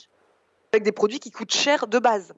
avec 0.73 0.83
des 0.83 0.91
produits 0.91 1.19
qui 1.19 1.31
coûtent 1.31 1.53
cher 1.53 1.87
de 1.87 1.99
base. 1.99 2.33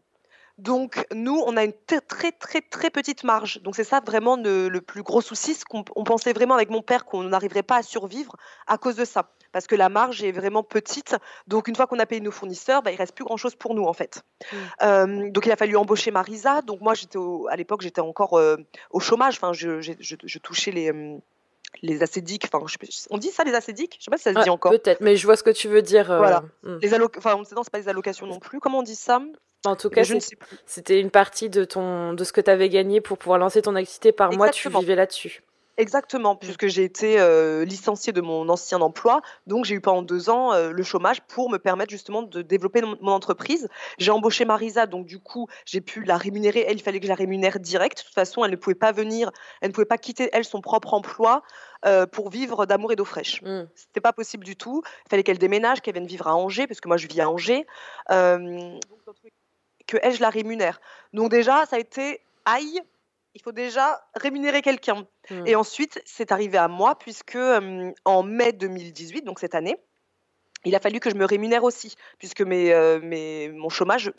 Donc 0.59 1.03
nous, 1.13 1.41
on 1.47 1.57
a 1.57 1.63
une 1.63 1.73
très 1.87 2.31
très 2.31 2.61
très 2.61 2.91
petite 2.91 3.23
marge. 3.23 3.61
Donc 3.63 3.75
c'est 3.75 3.83
ça 3.83 4.01
vraiment 4.05 4.35
le, 4.37 4.69
plus 4.81 5.01
gros 5.01 5.21
souci, 5.21 5.57
qu'on 5.67 5.83
on 5.95 6.03
pensait 6.03 6.31
vraiment 6.31 6.53
avec 6.53 6.69
mon 6.69 6.83
père 6.83 7.05
qu'on 7.05 7.23
n'arriverait 7.23 7.63
pas 7.63 7.77
à 7.77 7.81
survivre 7.81 8.35
à 8.67 8.77
cause 8.77 8.95
de 8.95 9.03
ça, 9.03 9.31
parce 9.51 9.65
que 9.65 9.75
la 9.75 9.89
marge 9.89 10.23
est 10.23 10.31
vraiment 10.31 10.61
petite. 10.61 11.15
Donc 11.47 11.67
une 11.67 11.75
fois 11.75 11.87
qu'on 11.87 11.97
a 11.97 12.05
payé 12.05 12.21
nos 12.21 12.31
fournisseurs, 12.31 12.83
bah, 12.83 12.91
il 12.91 12.97
reste 12.97 13.15
plus 13.15 13.25
grand 13.25 13.37
chose 13.37 13.55
pour 13.55 13.73
nous 13.73 13.85
en 13.85 13.93
fait. 13.93 14.21
Mmh. 14.51 14.57
Euh, 14.83 15.31
donc 15.31 15.45
il 15.47 15.51
a 15.51 15.55
fallu 15.55 15.75
embaucher 15.75 16.11
Marisa. 16.11 16.61
Donc 16.61 16.81
moi 16.81 16.93
j'étais 16.93 17.17
à 17.49 17.55
l'époque 17.55 17.81
j'étais 17.81 18.01
encore 18.01 18.37
euh, 18.37 18.57
au 18.91 18.99
chômage. 18.99 19.35
Enfin 19.37 19.53
je, 19.53 19.81
je 19.81 20.37
touchais 20.37 20.71
les 20.71 20.91
euh, 20.91 21.17
les 21.81 22.03
acédiques, 22.03 22.45
enfin, 22.51 22.65
on 23.09 23.17
dit 23.17 23.29
ça 23.29 23.43
les 23.43 23.53
acédiques? 23.53 23.97
Je 23.99 24.05
sais 24.05 24.11
pas 24.11 24.17
si 24.17 24.23
ça 24.23 24.33
se 24.33 24.43
dit 24.43 24.49
encore. 24.49 24.71
Peut-être, 24.71 25.01
mais 25.01 25.15
je 25.15 25.25
vois 25.25 25.35
ce 25.35 25.43
que 25.43 25.49
tu 25.49 25.67
veux 25.67 25.81
dire. 25.81 26.11
Euh, 26.11 26.17
voilà. 26.17 26.43
Hmm. 26.63 26.77
Les 26.81 26.93
alloc... 26.93 27.17
Enfin, 27.17 27.35
on 27.35 27.43
sait 27.43 27.55
c'est 27.55 27.69
pas 27.71 27.79
les 27.79 27.89
allocations 27.89 28.27
non 28.27 28.39
plus. 28.39 28.59
Comment 28.59 28.79
on 28.79 28.83
dit 28.83 28.95
ça? 28.95 29.21
En 29.65 29.75
tout 29.75 29.89
cas, 29.89 30.03
c'était 30.65 30.99
une 30.99 31.09
partie 31.09 31.49
de 31.49 31.63
ton, 31.63 32.13
de 32.13 32.23
ce 32.23 32.33
que 32.33 32.41
tu 32.41 32.51
avais 32.51 32.67
gagné 32.67 32.99
pour 32.99 33.17
pouvoir 33.17 33.39
lancer 33.39 33.61
ton 33.61 33.75
activité 33.75 34.11
par 34.11 34.33
mois. 34.33 34.49
Tu 34.49 34.69
vivais 34.69 34.95
là-dessus. 34.95 35.41
Exactement, 35.77 36.35
puisque 36.35 36.67
j'ai 36.67 36.83
été 36.83 37.19
euh, 37.19 37.65
licenciée 37.65 38.13
de 38.13 38.21
mon 38.21 38.47
ancien 38.49 38.79
emploi, 38.79 39.21
donc 39.47 39.65
j'ai 39.65 39.73
eu 39.73 39.81
pendant 39.81 40.03
deux 40.03 40.29
ans 40.29 40.53
euh, 40.53 40.69
le 40.69 40.83
chômage 40.83 41.21
pour 41.21 41.49
me 41.49 41.57
permettre 41.57 41.89
justement 41.89 42.21
de 42.21 42.43
développer 42.43 42.83
mon, 42.83 43.11
entreprise. 43.11 43.67
J'ai 43.97 44.11
embauché 44.11 44.45
Marisa, 44.45 44.85
donc 44.85 45.07
du 45.07 45.17
coup 45.19 45.47
j'ai 45.65 45.81
pu 45.81 46.03
la 46.03 46.15
rémunérer. 46.17 46.63
Elle, 46.67 46.77
il 46.77 46.83
fallait 46.83 46.99
que 46.99 47.05
je 47.05 47.09
la 47.09 47.15
rémunère 47.15 47.59
direct. 47.59 47.97
De 47.97 48.03
toute 48.03 48.13
façon, 48.13 48.45
elle 48.45 48.51
ne 48.51 48.55
pouvait 48.55 48.75
pas 48.75 48.91
venir, 48.91 49.31
elle 49.61 49.69
ne 49.69 49.73
pouvait 49.73 49.85
pas 49.85 49.97
quitter 49.97 50.29
elle 50.31 50.45
son 50.45 50.61
propre 50.61 50.93
emploi 50.93 51.41
euh, 51.87 52.05
pour 52.05 52.29
vivre 52.29 52.67
d'amour 52.67 52.91
et 52.91 52.95
d'eau 52.95 53.05
fraîche. 53.05 53.41
Mm. 53.41 53.63
C'était 53.73 54.01
pas 54.01 54.13
possible 54.13 54.45
du 54.45 54.55
tout. 54.55 54.83
Il 55.07 55.09
fallait 55.09 55.23
qu'elle 55.23 55.39
déménage, 55.39 55.81
qu'elle 55.81 55.95
vienne 55.95 56.05
vivre 56.05 56.27
à 56.27 56.35
Angers, 56.35 56.67
parce 56.67 56.81
que 56.81 56.87
moi 56.87 56.97
je 56.97 57.07
vis 57.07 57.21
à 57.21 57.31
Angers. 57.31 57.65
que 58.07 59.97
elle, 60.03 60.13
je 60.13 60.21
la 60.21 60.29
rémunère. 60.29 60.79
Donc 61.13 61.31
déjà, 61.31 61.65
ça 61.65 61.77
a 61.77 61.79
été 61.79 62.21
aïe 62.45 62.79
il 63.35 63.41
faut 63.41 63.51
déjà 63.51 64.01
rémunérer 64.15 64.61
quelqu'un. 64.61 65.07
Hmm. 65.29 65.45
Et 65.45 65.55
ensuite, 65.55 66.01
c'est 66.05 66.31
arrivé 66.31 66.57
à 66.57 66.67
moi, 66.67 66.97
puisque 66.97 67.35
euh, 67.35 67.91
en 68.05 68.23
mai 68.23 68.53
2018, 68.53 69.23
donc 69.23 69.39
cette 69.39 69.55
année, 69.55 69.77
il 70.65 70.75
a 70.75 70.79
fallu 70.79 70.99
que 70.99 71.09
je 71.09 71.15
me 71.15 71.25
rémunère 71.25 71.63
aussi, 71.63 71.95
puisque 72.19 72.41
mes, 72.41 72.73
euh, 72.73 72.99
mes, 73.01 73.49
mon 73.49 73.69
chômage 73.69 74.13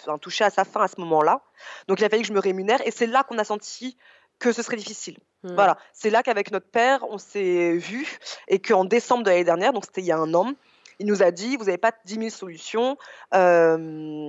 enfin, 0.00 0.18
touchait 0.18 0.44
à 0.44 0.50
sa 0.50 0.64
fin 0.64 0.82
à 0.82 0.88
ce 0.88 1.00
moment-là. 1.00 1.42
Donc 1.88 2.00
il 2.00 2.04
a 2.04 2.08
fallu 2.08 2.22
que 2.22 2.28
je 2.28 2.32
me 2.32 2.40
rémunère, 2.40 2.80
et 2.86 2.90
c'est 2.90 3.06
là 3.06 3.24
qu'on 3.24 3.38
a 3.38 3.44
senti 3.44 3.96
que 4.38 4.52
ce 4.52 4.62
serait 4.62 4.76
difficile. 4.76 5.18
Hmm. 5.42 5.54
Voilà, 5.54 5.76
c'est 5.92 6.10
là 6.10 6.22
qu'avec 6.22 6.50
notre 6.50 6.70
père, 6.70 7.04
on 7.10 7.18
s'est 7.18 7.76
vu, 7.76 8.18
et 8.48 8.60
qu'en 8.60 8.84
décembre 8.84 9.24
de 9.24 9.30
l'année 9.30 9.44
dernière, 9.44 9.72
donc 9.72 9.84
c'était 9.84 10.00
il 10.00 10.06
y 10.06 10.12
a 10.12 10.18
un 10.18 10.32
an, 10.34 10.54
il 11.00 11.06
nous 11.06 11.22
a 11.22 11.30
dit, 11.30 11.56
vous 11.56 11.64
n'avez 11.64 11.78
pas 11.78 11.92
10 12.04 12.14
000 12.14 12.28
solutions, 12.28 12.96
euh, 13.34 14.28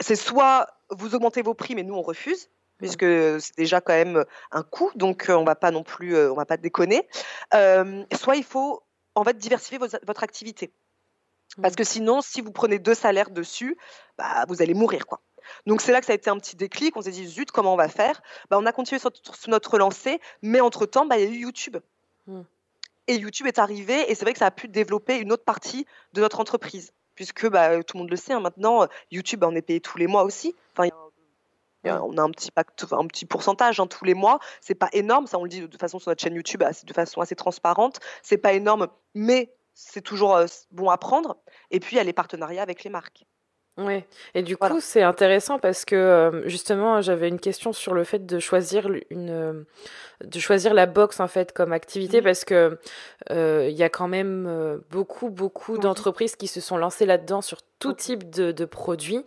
c'est 0.00 0.16
soit 0.16 0.68
vous 0.90 1.14
augmentez 1.14 1.42
vos 1.42 1.54
prix, 1.54 1.74
mais 1.74 1.82
nous 1.82 1.94
on 1.94 2.02
refuse, 2.02 2.48
puisque 2.82 3.04
c'est 3.40 3.56
déjà 3.56 3.80
quand 3.80 3.94
même 3.94 4.24
un 4.50 4.62
coût, 4.62 4.90
donc 4.94 5.26
on 5.28 5.44
va 5.44 5.54
pas 5.54 5.70
non 5.70 5.82
plus, 5.82 6.16
on 6.16 6.34
va 6.34 6.44
pas 6.44 6.56
déconner. 6.56 7.08
soit 7.52 8.36
il 8.36 8.44
faut 8.44 8.82
en 9.14 9.24
fait 9.24 9.38
diversifier 9.38 9.78
votre 9.78 10.22
activité, 10.22 10.72
parce 11.60 11.76
que 11.76 11.84
sinon, 11.84 12.20
si 12.20 12.40
vous 12.40 12.52
prenez 12.52 12.78
deux 12.78 12.94
salaires 12.94 13.30
dessus, 13.30 13.76
bah, 14.16 14.44
vous 14.48 14.62
allez 14.62 14.74
mourir 14.74 15.06
quoi. 15.06 15.20
Donc 15.66 15.80
c'est 15.80 15.92
là 15.92 16.00
que 16.00 16.06
ça 16.06 16.12
a 16.12 16.16
été 16.16 16.30
un 16.30 16.38
petit 16.38 16.56
déclic. 16.56 16.96
On 16.96 17.02
s'est 17.02 17.10
dit 17.10 17.26
zut, 17.26 17.50
comment 17.50 17.74
on 17.74 17.76
va 17.76 17.88
faire? 17.88 18.22
Bah, 18.50 18.58
On 18.58 18.66
a 18.66 18.72
continué 18.72 18.98
sur, 18.98 19.10
notre 19.48 19.78
lancée, 19.78 20.20
mais 20.40 20.60
entre 20.60 20.86
temps, 20.86 21.06
bah, 21.06 21.18
il 21.18 21.24
y 21.24 21.26
a 21.26 21.30
eu 21.30 21.40
YouTube. 21.40 21.76
Mmh. 22.26 22.42
Et 23.08 23.16
YouTube 23.16 23.48
est 23.48 23.58
arrivé, 23.58 24.10
et 24.10 24.14
c'est 24.14 24.24
vrai 24.24 24.32
que 24.32 24.38
ça 24.38 24.46
a 24.46 24.50
pu 24.52 24.68
développer 24.68 25.18
une 25.18 25.32
autre 25.32 25.44
partie 25.44 25.86
de 26.12 26.20
notre 26.20 26.38
entreprise, 26.38 26.92
puisque 27.16 27.48
bah, 27.48 27.82
tout 27.82 27.96
le 27.96 28.02
monde 28.02 28.10
le 28.10 28.16
sait 28.16 28.32
hein, 28.32 28.40
maintenant, 28.40 28.86
YouTube, 29.10 29.42
on 29.44 29.54
est 29.56 29.62
payé 29.62 29.80
tous 29.80 29.98
les 29.98 30.06
mois 30.06 30.22
aussi. 30.22 30.54
Enfin, 30.76 30.88
On 31.84 32.16
a 32.16 32.22
un 32.22 32.30
petit, 32.30 32.50
pacte, 32.50 32.86
un 32.92 33.06
petit 33.06 33.26
pourcentage 33.26 33.80
hein, 33.80 33.86
tous 33.86 34.04
les 34.04 34.14
mois. 34.14 34.38
C'est 34.60 34.74
pas 34.74 34.88
énorme, 34.92 35.26
ça 35.26 35.38
on 35.38 35.44
le 35.44 35.48
dit 35.48 35.66
de 35.66 35.76
façon 35.76 35.98
sur 35.98 36.10
notre 36.10 36.22
chaîne 36.22 36.34
YouTube 36.34 36.62
de 36.62 36.92
façon 36.92 37.20
assez 37.20 37.34
transparente. 37.34 38.00
C'est 38.22 38.38
pas 38.38 38.52
énorme, 38.52 38.88
mais 39.14 39.52
c'est 39.74 40.02
toujours 40.02 40.38
bon 40.70 40.90
à 40.90 40.98
prendre. 40.98 41.36
Et 41.70 41.80
puis 41.80 41.96
il 41.96 41.98
y 41.98 42.00
a 42.00 42.04
les 42.04 42.12
partenariats 42.12 42.62
avec 42.62 42.84
les 42.84 42.90
marques. 42.90 43.24
Oui, 43.78 44.04
et 44.34 44.42
du 44.42 44.58
coup, 44.58 44.80
c'est 44.80 45.00
intéressant 45.00 45.58
parce 45.58 45.86
que 45.86 46.42
justement, 46.44 47.00
j'avais 47.00 47.28
une 47.28 47.40
question 47.40 47.72
sur 47.72 47.94
le 47.94 48.04
fait 48.04 48.26
de 48.26 48.38
choisir 48.38 48.86
une, 49.08 49.64
de 50.22 50.38
choisir 50.38 50.74
la 50.74 50.84
boxe 50.84 51.20
en 51.20 51.26
fait 51.26 51.52
comme 51.52 51.72
activité 51.72 52.20
mmh. 52.20 52.24
parce 52.24 52.44
que 52.44 52.78
il 53.30 53.74
y 53.74 53.82
a 53.82 53.88
quand 53.88 54.08
même 54.08 54.78
beaucoup, 54.90 55.30
beaucoup 55.30 55.78
d'entreprises 55.78 56.36
qui 56.36 56.48
se 56.48 56.60
sont 56.60 56.76
lancées 56.76 57.06
là-dedans 57.06 57.40
sur 57.40 57.62
tout 57.82 57.92
type 57.92 58.30
de, 58.30 58.52
de 58.52 58.64
produits. 58.64 59.24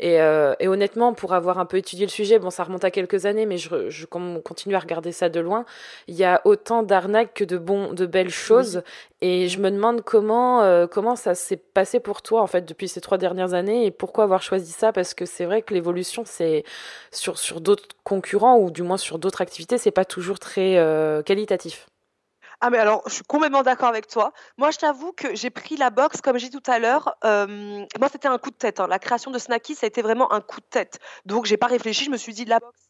Et, 0.00 0.20
euh, 0.22 0.54
et, 0.60 0.68
honnêtement, 0.68 1.12
pour 1.12 1.34
avoir 1.34 1.58
un 1.58 1.66
peu 1.66 1.76
étudié 1.76 2.06
le 2.06 2.10
sujet, 2.10 2.38
bon, 2.38 2.48
ça 2.48 2.64
remonte 2.64 2.84
à 2.84 2.90
quelques 2.90 3.26
années, 3.26 3.44
mais 3.44 3.58
je, 3.58 3.90
je 3.90 4.06
continue 4.06 4.74
à 4.74 4.78
regarder 4.78 5.12
ça 5.12 5.28
de 5.28 5.40
loin. 5.40 5.66
Il 6.06 6.14
y 6.14 6.24
a 6.24 6.40
autant 6.46 6.82
d'arnaques 6.82 7.34
que 7.34 7.44
de 7.44 7.58
bons, 7.58 7.92
de 7.92 8.06
belles 8.06 8.30
choses. 8.30 8.82
Et 9.20 9.48
je 9.48 9.58
me 9.58 9.70
demande 9.70 10.02
comment, 10.02 10.62
euh, 10.62 10.86
comment 10.86 11.16
ça 11.16 11.34
s'est 11.34 11.56
passé 11.56 12.00
pour 12.00 12.22
toi, 12.22 12.40
en 12.40 12.46
fait, 12.46 12.62
depuis 12.62 12.88
ces 12.88 13.02
trois 13.02 13.18
dernières 13.18 13.52
années 13.52 13.84
et 13.84 13.90
pourquoi 13.90 14.24
avoir 14.24 14.40
choisi 14.40 14.72
ça, 14.72 14.92
parce 14.92 15.12
que 15.12 15.26
c'est 15.26 15.44
vrai 15.44 15.60
que 15.60 15.74
l'évolution, 15.74 16.22
c'est 16.24 16.64
sur, 17.10 17.38
sur 17.38 17.60
d'autres 17.60 17.88
concurrents 18.04 18.56
ou 18.58 18.70
du 18.70 18.82
moins 18.82 18.96
sur 18.96 19.18
d'autres 19.18 19.42
activités, 19.42 19.76
c'est 19.76 19.90
pas 19.90 20.06
toujours 20.06 20.38
très 20.38 20.78
euh, 20.78 21.22
qualitatif. 21.22 21.88
Ah 22.60 22.70
mais 22.70 22.78
alors, 22.78 23.02
je 23.06 23.14
suis 23.14 23.24
complètement 23.24 23.62
d'accord 23.62 23.88
avec 23.88 24.08
toi. 24.08 24.32
Moi, 24.56 24.70
je 24.70 24.78
t'avoue 24.78 25.12
que 25.12 25.34
j'ai 25.34 25.50
pris 25.50 25.76
la 25.76 25.90
boxe, 25.90 26.20
comme 26.20 26.38
j'ai 26.38 26.48
dit 26.48 26.60
tout 26.60 26.70
à 26.70 26.78
l'heure. 26.78 27.14
Euh, 27.24 27.46
moi, 27.98 28.08
c'était 28.10 28.28
un 28.28 28.38
coup 28.38 28.50
de 28.50 28.56
tête. 28.56 28.80
Hein. 28.80 28.88
La 28.88 28.98
création 28.98 29.30
de 29.30 29.38
Snacky, 29.38 29.76
ça 29.76 29.86
a 29.86 29.88
été 29.88 30.02
vraiment 30.02 30.32
un 30.32 30.40
coup 30.40 30.60
de 30.60 30.66
tête. 30.66 30.98
Donc, 31.24 31.46
j'ai 31.46 31.56
pas 31.56 31.68
réfléchi. 31.68 32.04
Je 32.04 32.10
me 32.10 32.16
suis 32.16 32.34
dit 32.34 32.44
la 32.44 32.58
boxe 32.58 32.88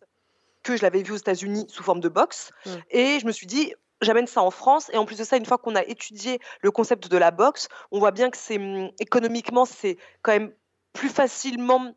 que 0.63 0.77
je 0.77 0.83
l'avais 0.83 1.03
vue 1.03 1.13
aux 1.13 1.19
États-Unis 1.19 1.67
sous 1.69 1.83
forme 1.83 2.01
de 2.01 2.09
boxe, 2.09 2.51
mmh. 2.67 2.71
et 2.91 3.21
je 3.21 3.27
me 3.27 3.33
suis 3.33 3.47
dit 3.47 3.75
j'amène 4.01 4.27
ça 4.27 4.43
en 4.43 4.51
France. 4.51 4.91
Et 4.93 4.97
en 4.97 5.05
plus 5.05 5.19
de 5.19 5.25
ça, 5.25 5.37
une 5.37 5.47
fois 5.47 5.59
qu'on 5.59 5.75
a 5.75 5.85
étudié 5.85 6.41
le 6.63 6.71
concept 6.71 7.09
de 7.09 7.17
la 7.17 7.31
boxe, 7.31 7.69
on 7.91 7.99
voit 7.99 8.11
bien 8.11 8.31
que 8.31 8.37
c'est 8.37 8.59
hum, 8.59 8.91
économiquement, 9.01 9.65
c'est 9.65 9.97
quand 10.23 10.33
même 10.33 10.53
plus 10.93 11.09
facilement 11.09 11.95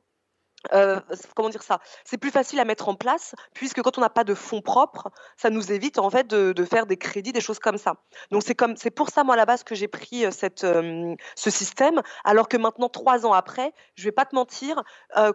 euh, 0.73 0.99
comment 1.35 1.49
dire 1.49 1.63
ça? 1.63 1.79
C'est 2.05 2.17
plus 2.17 2.31
facile 2.31 2.59
à 2.59 2.65
mettre 2.65 2.87
en 2.89 2.95
place 2.95 3.35
puisque 3.53 3.81
quand 3.81 3.97
on 3.97 4.01
n'a 4.01 4.09
pas 4.09 4.23
de 4.23 4.33
fonds 4.33 4.61
propres, 4.61 5.09
ça 5.37 5.49
nous 5.49 5.71
évite 5.71 5.97
en 5.97 6.09
fait 6.09 6.27
de, 6.27 6.65
faire 6.65 6.85
des 6.85 6.97
crédits, 6.97 7.31
des 7.31 7.41
choses 7.41 7.59
comme 7.59 7.77
ça. 7.77 7.95
Donc 8.29 8.43
c'est 8.43 8.55
comme 8.55 8.75
c'est 8.77 8.91
pour 8.91 9.09
ça 9.09 9.23
moi 9.23 9.33
à 9.33 9.37
la 9.37 9.45
base 9.45 9.63
que 9.63 9.75
j'ai 9.75 9.87
pris 9.87 10.25
euh, 10.25 10.31
cette 10.31 10.63
euh, 10.63 11.15
ce 11.35 11.49
système. 11.49 12.01
Alors 12.23 12.47
que 12.47 12.57
maintenant 12.57 12.89
trois 12.89 13.25
ans 13.25 13.33
après, 13.33 13.73
je 13.95 14.03
vais 14.03 14.11
pas 14.11 14.25
te 14.25 14.35
mentir, 14.35 14.83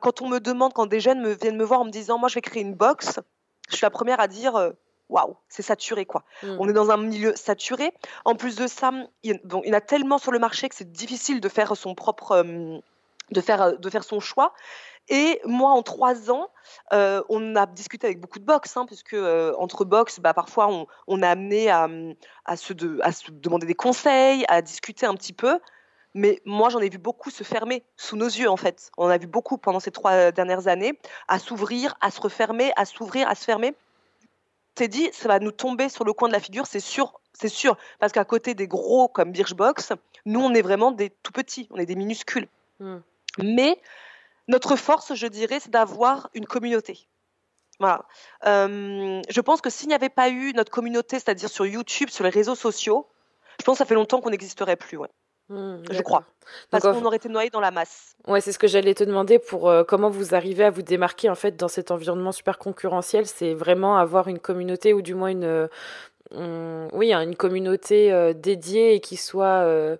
quand 0.00 0.22
on 0.22 0.28
me 0.28 0.38
demande, 0.38 0.72
quand 0.72 0.86
des 0.86 1.00
jeunes 1.00 1.20
me 1.20 1.32
viennent 1.32 1.56
me 1.56 1.64
voir 1.64 1.80
en 1.80 1.84
me 1.84 1.90
disant 1.90 2.18
moi 2.18 2.28
je 2.28 2.36
vais 2.36 2.40
créer 2.40 2.62
une 2.62 2.74
box, 2.74 3.20
je 3.68 3.76
suis 3.76 3.84
la 3.84 3.90
première 3.90 4.20
à 4.20 4.28
dire 4.28 4.72
waouh, 5.08 5.36
c'est 5.48 5.62
saturé 5.62 6.06
quoi. 6.06 6.24
Mmh. 6.42 6.56
On 6.58 6.68
est 6.68 6.72
dans 6.72 6.90
un 6.90 6.96
milieu 6.96 7.34
saturé. 7.36 7.92
En 8.24 8.34
plus 8.34 8.56
de 8.56 8.66
ça, 8.66 8.90
il, 9.22 9.40
bon, 9.44 9.62
il 9.64 9.70
y 9.70 9.74
en 9.74 9.78
a 9.78 9.80
tellement 9.80 10.18
sur 10.18 10.32
le 10.32 10.38
marché 10.38 10.68
que 10.68 10.74
c'est 10.74 10.90
difficile 10.90 11.40
de 11.40 11.48
faire 11.48 11.76
son 11.76 11.94
propre 11.94 12.44
de 13.30 13.40
faire 13.40 13.78
de 13.78 13.90
faire 13.90 14.04
son 14.04 14.20
choix. 14.20 14.52
Et 15.08 15.40
moi, 15.44 15.70
en 15.70 15.82
trois 15.82 16.30
ans, 16.30 16.50
euh, 16.92 17.22
on 17.28 17.54
a 17.54 17.66
discuté 17.66 18.06
avec 18.06 18.20
beaucoup 18.20 18.38
de 18.38 18.44
box, 18.44 18.76
hein, 18.76 18.86
puisque 18.86 19.14
euh, 19.14 19.54
entre 19.58 19.84
box, 19.84 20.18
bah, 20.18 20.34
parfois 20.34 20.68
on, 20.68 20.86
on 21.06 21.22
a 21.22 21.28
amené 21.28 21.70
à, 21.70 21.88
à, 22.44 22.56
se 22.56 22.72
de, 22.72 22.98
à, 23.02 23.12
se 23.12 23.30
demander 23.30 23.66
des 23.66 23.74
conseils, 23.74 24.44
à 24.48 24.62
discuter 24.62 25.06
un 25.06 25.14
petit 25.14 25.32
peu. 25.32 25.60
Mais 26.14 26.40
moi, 26.44 26.70
j'en 26.70 26.80
ai 26.80 26.88
vu 26.88 26.98
beaucoup 26.98 27.30
se 27.30 27.44
fermer 27.44 27.84
sous 27.96 28.16
nos 28.16 28.26
yeux, 28.26 28.48
en 28.48 28.56
fait. 28.56 28.90
On 28.96 29.08
a 29.08 29.18
vu 29.18 29.26
beaucoup 29.26 29.58
pendant 29.58 29.80
ces 29.80 29.90
trois 29.90 30.32
dernières 30.32 30.66
années 30.66 30.98
à 31.28 31.38
s'ouvrir, 31.38 31.94
à 32.00 32.10
se 32.10 32.20
refermer, 32.20 32.72
à 32.76 32.84
s'ouvrir, 32.84 33.28
à 33.28 33.34
se 33.34 33.44
fermer. 33.44 33.74
C'est 34.78 34.88
dit, 34.88 35.08
ça 35.12 35.28
va 35.28 35.38
nous 35.38 35.52
tomber 35.52 35.88
sur 35.88 36.04
le 36.04 36.12
coin 36.12 36.28
de 36.28 36.32
la 36.32 36.40
figure, 36.40 36.66
c'est 36.66 36.80
sûr, 36.80 37.20
c'est 37.32 37.48
sûr. 37.48 37.76
Parce 37.98 38.12
qu'à 38.12 38.24
côté 38.24 38.54
des 38.54 38.66
gros 38.66 39.08
comme 39.08 39.30
Birchbox, 39.30 39.92
nous, 40.24 40.40
on 40.40 40.52
est 40.54 40.62
vraiment 40.62 40.90
des 40.90 41.10
tout 41.22 41.32
petits, 41.32 41.68
on 41.70 41.76
est 41.76 41.86
des 41.86 41.96
minuscules. 41.96 42.48
Mmh. 42.80 42.96
Mais 43.38 43.80
notre 44.48 44.76
force, 44.76 45.14
je 45.14 45.26
dirais, 45.26 45.60
c'est 45.60 45.70
d'avoir 45.70 46.30
une 46.34 46.46
communauté. 46.46 47.08
Voilà. 47.78 48.04
Euh, 48.46 49.20
je 49.28 49.40
pense 49.40 49.60
que 49.60 49.70
s'il 49.70 49.88
n'y 49.88 49.94
avait 49.94 50.08
pas 50.08 50.30
eu 50.30 50.52
notre 50.54 50.70
communauté, 50.70 51.18
c'est-à-dire 51.18 51.48
sur 51.48 51.66
YouTube, 51.66 52.08
sur 52.08 52.24
les 52.24 52.30
réseaux 52.30 52.54
sociaux, 52.54 53.08
je 53.60 53.64
pense 53.64 53.74
que 53.74 53.78
ça 53.78 53.84
fait 53.84 53.94
longtemps 53.94 54.20
qu'on 54.20 54.30
n'existerait 54.30 54.76
plus. 54.76 54.96
Ouais. 54.96 55.10
Hmm, 55.48 55.82
je 55.90 56.02
crois. 56.02 56.24
Parce 56.70 56.82
qu'on 56.82 57.04
aurait 57.04 57.18
été 57.18 57.28
noyé 57.28 57.50
dans 57.50 57.60
la 57.60 57.70
masse. 57.70 58.16
Ouais, 58.26 58.40
c'est 58.40 58.52
ce 58.52 58.58
que 58.58 58.66
j'allais 58.66 58.94
te 58.94 59.04
demander 59.04 59.38
pour 59.38 59.68
euh, 59.68 59.84
comment 59.84 60.10
vous 60.10 60.34
arrivez 60.34 60.64
à 60.64 60.70
vous 60.70 60.82
démarquer 60.82 61.28
en 61.30 61.34
fait 61.34 61.56
dans 61.56 61.68
cet 61.68 61.90
environnement 61.90 62.32
super 62.32 62.58
concurrentiel. 62.58 63.26
C'est 63.26 63.54
vraiment 63.54 63.96
avoir 63.96 64.28
une 64.28 64.40
communauté 64.40 64.92
ou 64.92 65.02
du 65.02 65.14
moins 65.14 65.28
une, 65.28 65.68
euh, 66.32 66.88
oui, 66.92 67.12
une 67.12 67.36
communauté 67.36 68.32
dédiée 68.34 68.94
et 68.94 69.00
qui 69.00 69.16
soit 69.16 69.96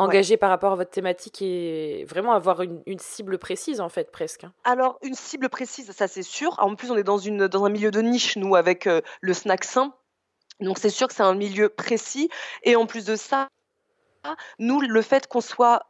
engagé 0.00 0.36
par 0.36 0.50
rapport 0.50 0.72
à 0.72 0.76
votre 0.76 0.90
thématique 0.90 1.42
et 1.42 2.04
vraiment 2.08 2.32
avoir 2.32 2.62
une, 2.62 2.98
cible 2.98 3.38
précise 3.38 3.80
en 3.80 3.88
fait 3.88 4.10
presque. 4.10 4.44
Hein. 4.44 4.52
Alors 4.64 4.98
une 5.02 5.14
cible 5.14 5.48
précise, 5.48 5.90
ça 5.92 6.08
c'est 6.08 6.22
sûr. 6.22 6.56
En 6.58 6.74
plus 6.74 6.90
on 6.90 6.96
est 6.96 7.04
dans, 7.04 7.18
une, 7.18 7.48
dans 7.48 7.64
un 7.64 7.68
milieu 7.68 7.90
de 7.90 8.00
niche 8.00 8.36
nous 8.36 8.56
avec 8.56 8.86
euh, 8.86 9.00
le 9.20 9.34
snack 9.34 9.64
sain. 9.64 9.94
Donc 10.60 10.78
c'est 10.78 10.90
sûr 10.90 11.06
que 11.06 11.14
c'est 11.14 11.22
un 11.22 11.34
milieu 11.34 11.68
précis 11.68 12.30
et 12.64 12.76
en 12.76 12.86
plus 12.86 13.04
de 13.04 13.16
ça, 13.16 13.48
nous 14.58 14.80
le 14.80 15.02
fait 15.02 15.26
qu'on 15.26 15.40
soit 15.40 15.82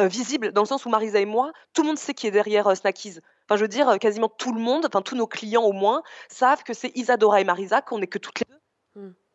euh, 0.00 0.08
visible 0.08 0.52
dans 0.52 0.62
le 0.62 0.66
sens 0.66 0.84
où 0.84 0.88
Marisa 0.88 1.20
et 1.20 1.26
moi, 1.26 1.52
tout 1.72 1.82
le 1.82 1.88
monde 1.88 1.98
sait 1.98 2.14
qui 2.14 2.26
est 2.26 2.30
derrière 2.30 2.66
euh, 2.66 2.74
Snackies. 2.74 3.18
Enfin, 3.46 3.56
je 3.56 3.62
veux 3.62 3.68
dire, 3.68 3.98
quasiment 3.98 4.28
tout 4.28 4.54
le 4.54 4.60
monde, 4.60 4.86
enfin 4.86 5.02
tous 5.02 5.16
nos 5.16 5.26
clients 5.26 5.64
au 5.64 5.72
moins, 5.72 6.02
savent 6.28 6.64
que 6.64 6.72
c'est 6.72 6.96
Isadora 6.96 7.40
et 7.40 7.44
Marisa, 7.44 7.82
qu'on 7.82 7.98
n'est 7.98 8.06
que 8.06 8.18
toutes 8.18 8.40
les 8.40 8.46
deux. 8.48 8.60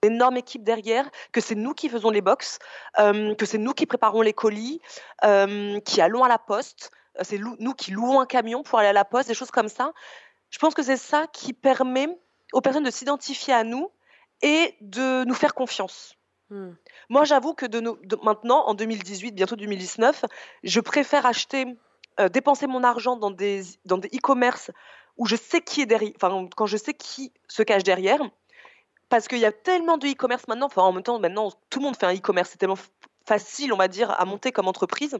Énorme 0.01 0.37
équipe 0.37 0.63
derrière, 0.63 1.09
que 1.33 1.41
c'est 1.41 1.55
nous 1.55 1.73
qui 1.73 1.89
faisons 1.89 2.09
les 2.09 2.21
box, 2.21 2.59
euh, 2.99 3.35
que 3.35 3.45
c'est 3.45 3.57
nous 3.57 3.73
qui 3.73 3.85
préparons 3.85 4.21
les 4.21 4.31
colis, 4.31 4.79
euh, 5.25 5.79
qui 5.81 5.99
allons 5.99 6.23
à 6.23 6.29
la 6.29 6.37
poste, 6.37 6.91
euh, 7.17 7.23
c'est 7.23 7.37
nous 7.37 7.73
qui 7.73 7.91
louons 7.91 8.21
un 8.21 8.25
camion 8.25 8.63
pour 8.63 8.79
aller 8.79 8.87
à 8.87 8.93
la 8.93 9.03
poste, 9.03 9.27
des 9.27 9.33
choses 9.33 9.51
comme 9.51 9.67
ça. 9.67 9.91
Je 10.51 10.57
pense 10.57 10.73
que 10.73 10.83
c'est 10.83 10.97
ça 10.97 11.27
qui 11.33 11.51
permet 11.51 12.07
aux 12.53 12.61
personnes 12.61 12.85
de 12.85 12.91
s'identifier 12.91 13.53
à 13.53 13.65
nous 13.65 13.91
et 14.41 14.73
de 14.79 15.25
nous 15.25 15.33
faire 15.33 15.53
confiance. 15.53 16.15
Hmm. 16.49 16.71
Moi, 17.09 17.25
j'avoue 17.25 17.53
que 17.53 17.65
de, 17.65 17.81
maintenant, 18.23 18.65
en 18.67 18.75
2018, 18.75 19.33
bientôt 19.33 19.57
2019, 19.57 20.23
je 20.63 20.79
préfère 20.79 21.25
acheter, 21.25 21.65
dépenser 22.31 22.67
mon 22.67 22.83
argent 22.83 23.17
dans 23.17 23.31
des 23.31 23.63
dans 23.85 23.97
des 23.97 24.09
e-commerce 24.09 24.71
où 25.17 25.25
je 25.25 25.35
sais 25.35 25.61
qui 25.61 25.81
est 25.81 25.85
derrière, 25.85 26.13
enfin 26.15 26.47
quand 26.55 26.65
je 26.65 26.77
sais 26.77 26.93
qui 26.93 27.33
se 27.47 27.61
cache 27.61 27.83
derrière, 27.83 28.21
parce 29.09 29.27
qu'il 29.27 29.39
y 29.39 29.45
a 29.45 29.51
tellement 29.51 29.97
de 29.97 30.07
e-commerce 30.07 30.47
maintenant, 30.47 30.67
enfin 30.67 30.83
en 30.83 30.93
même 30.93 31.03
temps, 31.03 31.19
maintenant 31.19 31.51
tout 31.69 31.79
le 31.79 31.85
monde 31.85 31.97
fait 31.97 32.05
un 32.05 32.15
e-commerce, 32.15 32.49
c'est 32.51 32.57
tellement 32.57 32.77
facile, 33.25 33.73
on 33.73 33.77
va 33.77 33.87
dire, 33.87 34.11
à 34.19 34.25
monter 34.25 34.51
comme 34.51 34.67
entreprise, 34.67 35.17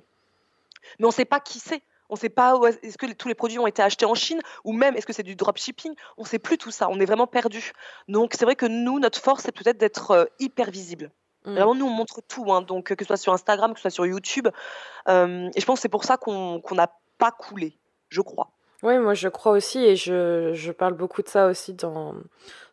mais 1.00 1.06
on 1.06 1.10
ne 1.10 1.14
sait 1.14 1.26
pas 1.26 1.40
qui 1.40 1.60
c'est. 1.60 1.82
On 2.12 2.16
ne 2.16 2.20
sait 2.20 2.30
pas 2.30 2.60
est-ce 2.82 2.98
que 2.98 3.12
tous 3.14 3.28
les 3.28 3.36
produits 3.36 3.60
ont 3.60 3.68
été 3.68 3.84
achetés 3.84 4.06
en 4.06 4.16
Chine 4.16 4.42
ou 4.64 4.74
même 4.74 4.96
est-ce 4.96 5.06
que 5.06 5.14
c'est 5.14 5.22
du 5.22 5.36
dropshipping? 5.36 5.94
On 6.18 6.24
ne 6.24 6.28
sait 6.28 6.40
plus 6.40 6.58
tout 6.58 6.72
ça. 6.72 6.90
On 6.90 7.00
est 7.00 7.06
vraiment 7.06 7.28
perdu. 7.28 7.72
Donc 8.08 8.34
c'est 8.36 8.46
vrai 8.46 8.56
que 8.56 8.66
nous, 8.66 9.00
notre 9.00 9.20
force, 9.20 9.44
c'est 9.44 9.52
peut-être 9.52 9.78
d'être 9.78 10.12
euh, 10.12 10.26
hyper 10.40 10.72
visible. 10.72 11.12
Mmh. 11.46 11.54
Vraiment, 11.54 11.76
nous, 11.76 11.86
on 11.86 11.92
montre 11.92 12.22
tout. 12.28 12.52
Hein. 12.52 12.64
donc 12.64 12.96
que 12.96 13.06
ce 13.06 13.10
soit 13.10 13.18
sur 13.18 13.32
Instagram, 13.32 13.74
que 13.74 13.80
ce 13.80 13.84
soit 13.84 13.92
sur 13.92 14.08
YouTube. 14.08 14.48
Euh, 15.08 15.50
et 15.54 15.62
je 15.62 15.66
pense 15.68 15.78
que 15.78 15.82
c'est 15.84 15.90
pour 15.90 16.04
ça 16.04 16.18
qu'on 16.18 16.64
n'a 16.72 16.92
pas 17.20 17.30
coulé, 17.30 17.78
je 18.10 18.22
crois. 18.22 18.50
Oui, 18.82 18.98
moi 18.98 19.14
je 19.14 19.28
crois 19.28 19.52
aussi 19.52 19.80
et 19.80 19.96
je, 19.96 20.54
je 20.54 20.72
parle 20.72 20.94
beaucoup 20.94 21.22
de 21.22 21.28
ça 21.28 21.48
aussi 21.48 21.74
dans, 21.74 22.16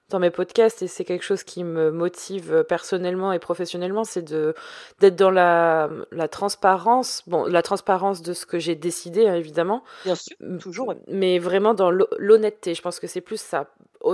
dans 0.08 0.18
mes 0.18 0.30
podcasts 0.30 0.82
et 0.82 0.86
c'est 0.86 1.04
quelque 1.04 1.24
chose 1.24 1.42
qui 1.42 1.64
me 1.64 1.90
motive 1.90 2.64
personnellement 2.68 3.32
et 3.32 3.38
professionnellement, 3.38 4.04
c'est 4.04 4.22
de 4.22 4.54
d'être 5.00 5.16
dans 5.16 5.30
la, 5.30 5.90
la 6.12 6.28
transparence, 6.28 7.22
bon, 7.26 7.44
la 7.46 7.62
transparence 7.62 8.22
de 8.22 8.32
ce 8.32 8.46
que 8.46 8.58
j'ai 8.58 8.74
décidé 8.76 9.26
hein, 9.26 9.34
évidemment. 9.34 9.82
Bien 10.04 10.14
sûr, 10.14 10.36
toujours. 10.60 10.94
Mais 11.08 11.38
vraiment 11.38 11.74
dans 11.74 11.90
l'honnêteté. 11.90 12.74
Je 12.74 12.82
pense 12.82 13.00
que 13.00 13.06
c'est 13.06 13.20
plus 13.20 13.40
ça. 13.40 13.66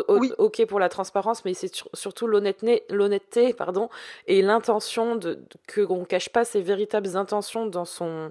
oui. 0.08 0.32
Ok 0.38 0.64
pour 0.66 0.80
la 0.80 0.88
transparence, 0.88 1.44
mais 1.44 1.52
c'est 1.54 1.72
surtout 1.92 2.26
l'honnêteté, 2.26 3.52
pardon, 3.52 3.90
et 4.26 4.40
l'intention 4.40 5.16
de, 5.16 5.38
que 5.66 5.82
qu'on 5.82 6.04
cache 6.04 6.30
pas 6.30 6.44
ses 6.44 6.62
véritables 6.62 7.16
intentions 7.16 7.66
dans 7.66 7.84
son 7.84 8.30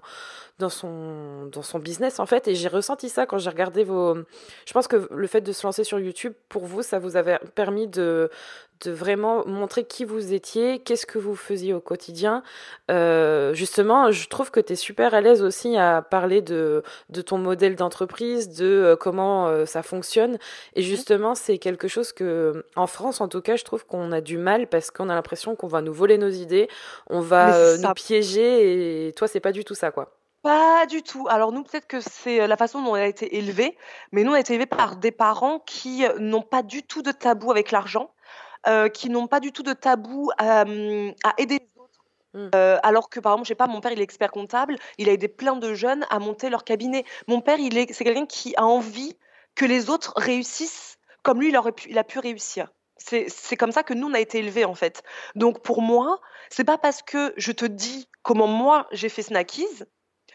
dans 0.62 0.70
son, 0.70 1.46
dans 1.52 1.62
son 1.62 1.80
business 1.80 2.20
en 2.20 2.26
fait. 2.26 2.48
Et 2.48 2.56
j'ai 2.56 2.70
ressenti 2.70 3.10
ça 3.10 3.26
quand 3.26 3.38
j'ai 3.38 3.50
regardé 3.50 3.84
vos... 3.84 4.16
Je 4.66 4.74
pense 4.74 4.88
que 4.88 5.08
le 5.12 5.28
fait 5.28 5.42
de 5.42 5.52
se 5.52 5.68
lancer 5.68 5.84
sur 5.84 6.00
YouTube, 6.00 6.34
pour 6.50 6.66
vous, 6.66 6.82
ça 6.82 7.00
vous 7.00 7.18
avait 7.18 7.40
permis 7.54 7.88
de, 7.88 8.30
de 8.86 8.92
vraiment 8.92 9.46
montrer 9.46 9.84
qui 9.84 10.06
vous 10.06 10.34
étiez, 10.34 10.80
qu'est-ce 10.80 11.06
que 11.06 11.20
vous 11.20 11.36
faisiez 11.36 11.74
au 11.74 11.80
quotidien. 11.80 12.44
Euh, 12.90 13.54
justement, 13.54 14.12
je 14.12 14.28
trouve 14.28 14.52
que 14.52 14.60
tu 14.60 14.74
es 14.74 14.76
super 14.76 15.14
à 15.14 15.22
l'aise 15.22 15.42
aussi 15.42 15.78
à 15.78 16.02
parler 16.02 16.42
de, 16.42 16.84
de 17.10 17.22
ton 17.22 17.38
modèle 17.38 17.76
d'entreprise, 17.76 18.50
de 18.50 18.66
euh, 18.66 18.96
comment 18.96 19.48
euh, 19.48 19.66
ça 19.66 19.84
fonctionne. 19.84 20.38
Et 20.76 20.82
justement, 20.82 21.36
c'est 21.36 21.58
quelque 21.58 21.88
chose 21.88 22.12
que, 22.12 22.66
en 22.76 22.88
France, 22.88 23.22
en 23.22 23.28
tout 23.28 23.42
cas, 23.42 23.56
je 23.56 23.64
trouve 23.64 23.86
qu'on 23.86 24.12
a 24.12 24.22
du 24.22 24.38
mal 24.38 24.68
parce 24.68 24.92
qu'on 24.92 25.10
a 25.10 25.16
l'impression 25.16 25.56
qu'on 25.56 25.68
va 25.68 25.82
nous 25.82 25.94
voler 25.94 26.18
nos 26.18 26.30
idées, 26.30 26.68
on 27.10 27.20
va 27.22 27.78
nous 27.78 27.94
piéger 27.94 29.08
et 29.08 29.14
toi, 29.14 29.28
c'est 29.28 29.40
pas 29.40 29.52
du 29.52 29.64
tout 29.64 29.76
ça, 29.76 29.92
quoi. 29.92 30.21
Pas 30.42 30.86
du 30.88 31.04
tout. 31.04 31.28
Alors 31.30 31.52
nous, 31.52 31.64
peut-être 31.64 31.88
que 31.88 32.00
c'est 32.00 32.48
la 32.48 32.58
façon 32.58 32.82
dont 32.82 32.92
on 32.92 32.94
a 32.96 33.06
été 33.06 33.38
élevé, 33.38 33.78
mais 34.12 34.24
nous, 34.24 34.32
on 34.32 34.36
a 34.36 34.40
été 34.40 34.54
élevés 34.54 34.66
par 34.66 34.96
des 34.96 35.12
parents 35.12 35.60
qui 35.60 36.04
n'ont 36.20 36.42
pas 36.42 36.64
du 36.64 36.84
tout 36.84 37.02
de 37.02 37.12
tabou 37.12 37.52
avec 37.52 37.72
l'argent, 37.72 38.12
qui 38.94 39.10
n'ont 39.10 39.28
pas 39.28 39.40
du 39.40 39.52
tout 39.52 39.64
de 39.64 39.74
tabou 39.74 40.32
à, 40.38 40.64
aider 41.38 41.60
les 41.60 41.82
autres. 41.82 42.04
Mmh. 42.34 42.50
alors 42.82 43.10
que 43.10 43.20
par 43.20 43.34
exemple, 43.34 43.46
je 43.46 43.50
sais 43.50 43.56
pas, 43.56 43.68
mon 43.68 43.82
père 43.82 43.92
il 43.92 44.00
est 44.00 44.04
expert 44.04 44.32
comptable, 44.32 44.78
il 44.98 45.10
a 45.10 45.12
aidé 45.12 45.28
plein 45.28 45.58
de 45.58 45.74
jeunes 45.74 46.06
à 46.10 46.18
monter 46.18 46.50
leur 46.50 46.64
cabinet. 46.64 47.06
Mon 47.28 47.42
père, 47.42 47.60
il 47.60 47.78
est, 47.78 47.94
c'est 47.94 48.04
quelqu'un 48.04 48.26
qui 48.26 48.56
a 48.56 48.66
envie 48.66 49.16
que 49.54 49.66
les 49.66 49.90
autres 49.90 50.14
réussissent 50.16 50.98
comme 51.24 51.40
lui, 51.40 51.50
il, 51.50 51.58
aurait 51.58 51.72
pu, 51.72 51.90
il 51.90 51.98
a 51.98 52.04
pu 52.04 52.20
réussir. 52.20 52.72
C'est 52.98 53.58
comme 53.58 53.72
ça 53.72 53.82
que 53.82 53.94
nous, 53.94 54.08
on 54.08 54.14
a 54.14 54.20
été 54.20 54.40
élevés, 54.40 54.66
en 54.66 54.76
fait. 54.76 55.04
Donc, 55.36 55.64
pour 55.64 55.82
moi, 55.82 56.20
c'est 56.50 56.64
pas 56.64 56.78
parce 56.78 57.02
que 57.02 57.34
je 57.36 57.52
te 57.52 57.66
dis 57.66 58.08
comment 58.22 58.48
moi, 58.48 58.88
j'ai 58.92 59.10
fait 59.10 59.24
Snackies, 59.24 59.84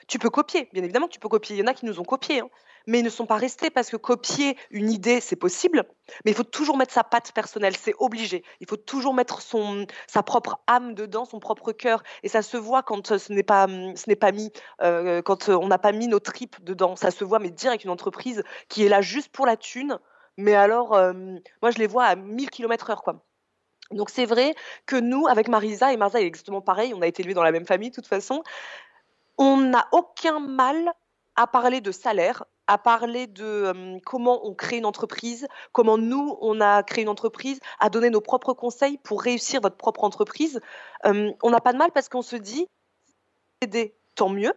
tu 0.07 0.19
peux 0.19 0.31
copier. 0.31 0.69
Bien 0.73 0.83
évidemment 0.83 1.09
tu 1.09 1.21
peux 1.21 1.29
copier. 1.29 1.57
Il 1.57 1.59
y 1.61 1.63
en 1.63 1.67
a 1.67 1.75
qui 1.75 1.87
nous 1.87 2.01
ont 2.01 2.05
copiés. 2.05 2.41
Hein 2.41 2.51
mais 2.87 3.01
ils 3.01 3.05
ne 3.05 3.11
sont 3.11 3.27
pas 3.27 3.37
restés 3.37 3.71
parce 3.71 3.91
que 3.91 3.97
copier 3.97 4.57
une 4.71 4.91
idée, 4.91 5.21
c'est 5.21 5.37
possible, 5.37 5.85
mais 6.25 6.31
il 6.31 6.35
faut 6.35 6.45
toujours 6.45 6.77
mettre 6.77 6.93
sa 6.93 7.05
patte 7.05 7.33
personnelle, 7.33 7.77
c'est 7.77 7.95
obligé. 7.99 8.45
Il 8.61 8.69
faut 8.69 8.77
toujours 8.77 9.15
mettre 9.15 9.43
son, 9.43 9.87
sa 10.07 10.23
propre 10.23 10.61
âme 10.67 10.95
dedans, 10.95 11.25
son 11.25 11.41
propre 11.41 11.73
cœur, 11.73 12.03
et 12.23 12.29
ça 12.29 12.43
se 12.43 12.57
voit 12.57 12.83
quand 12.83 13.19
ce 13.19 13.33
n'est 13.33 13.43
pas, 13.43 13.67
n'est 13.67 14.17
pas 14.17 14.33
mis, 14.33 14.53
euh, 14.83 15.21
quand 15.23 15.49
on 15.49 15.67
n'a 15.67 15.79
pas 15.79 15.93
mis 15.93 16.09
nos 16.09 16.21
tripes 16.21 16.63
dedans. 16.63 16.97
Ça 16.97 17.11
se 17.11 17.25
voit, 17.25 17.39
mais 17.39 17.51
direct 17.51 17.85
une 17.85 17.91
entreprise 17.91 18.43
qui 18.69 18.85
est 18.85 18.89
là 18.89 19.01
juste 19.01 19.31
pour 19.31 19.47
la 19.47 19.57
thune, 19.57 19.99
mais 20.37 20.55
alors, 20.55 20.95
euh, 20.95 21.13
moi, 21.63 21.71
je 21.71 21.79
les 21.79 21.87
vois 21.87 22.05
à 22.05 22.15
1000 22.15 22.51
km 22.51 22.91
heure, 22.91 23.03
quoi. 23.03 23.25
Donc 23.93 24.11
c'est 24.11 24.27
vrai 24.27 24.55
que 24.85 24.97
nous, 24.97 25.29
avec 25.29 25.47
Marisa, 25.47 25.93
et 25.93 25.97
Marisa 25.97 26.21
est 26.21 26.27
exactement 26.27 26.61
pareil, 26.61 26.93
on 26.93 27.03
a 27.03 27.07
été 27.07 27.23
élevés 27.23 27.35
dans 27.35 27.45
la 27.45 27.53
même 27.53 27.67
famille 27.67 27.91
de 27.91 27.95
toute 27.95 28.09
façon, 28.09 28.43
on 29.39 29.57
n'a 29.59 29.89
aucun 29.93 30.41
mal 30.41 30.93
à 31.37 31.47
parler 31.47 31.81
de 31.81 31.93
salaire, 31.93 32.45
à 32.67 32.79
parler 32.79 33.27
de 33.27 34.01
comment 34.05 34.47
on 34.47 34.55
crée 34.55 34.79
une 34.79 34.87
entreprise, 34.87 35.47
comment 35.73 35.99
nous, 35.99 36.37
on 36.41 36.61
a 36.61 36.83
créé 36.83 37.03
une 37.03 37.09
entreprise, 37.09 37.61
à 37.79 37.91
donner 37.91 38.11
nos 38.11 38.21
propres 38.21 38.55
conseils 38.55 38.99
pour 38.99 39.23
réussir 39.23 39.61
votre 39.61 39.77
propre 39.77 40.05
entreprise. 40.05 40.61
on 41.05 41.51
n'a 41.51 41.61
pas 41.61 41.73
de 41.73 41.79
mal 41.79 41.93
parce 41.93 42.09
qu'on 42.09 42.23
se 42.23 42.37
dit, 42.37 42.67
aider, 43.61 43.95
tant 44.15 44.31
mieux. 44.31 44.55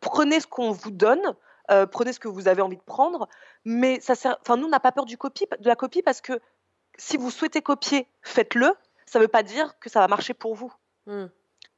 Prenez 0.00 0.40
ce 0.40 0.46
qu'on 0.46 0.70
vous 0.70 0.90
donne, 0.90 1.34
prenez 1.90 2.12
ce 2.12 2.20
que 2.20 2.28
vous 2.28 2.46
avez 2.46 2.62
envie 2.62 2.76
de 2.76 2.82
prendre, 2.82 3.28
mais 3.64 4.00
ça 4.00 4.14
sert, 4.14 4.36
enfin, 4.42 4.56
nous, 4.56 4.66
on 4.66 4.70
n'a 4.70 4.80
pas 4.80 4.92
peur 4.92 5.06
de 5.06 5.68
la 5.68 5.76
copie 5.76 6.02
parce 6.02 6.20
que 6.20 6.40
si 6.98 7.16
vous 7.16 7.30
souhaitez 7.30 7.62
copier, 7.62 8.06
faites-le. 8.22 8.74
Ça 9.06 9.18
ne 9.18 9.24
veut 9.24 9.28
pas 9.28 9.42
dire 9.42 9.78
que 9.78 9.88
ça 9.88 10.00
va 10.00 10.08
marcher 10.08 10.34
pour 10.34 10.54
vous. 10.54 10.72
Mmh. 11.06 11.26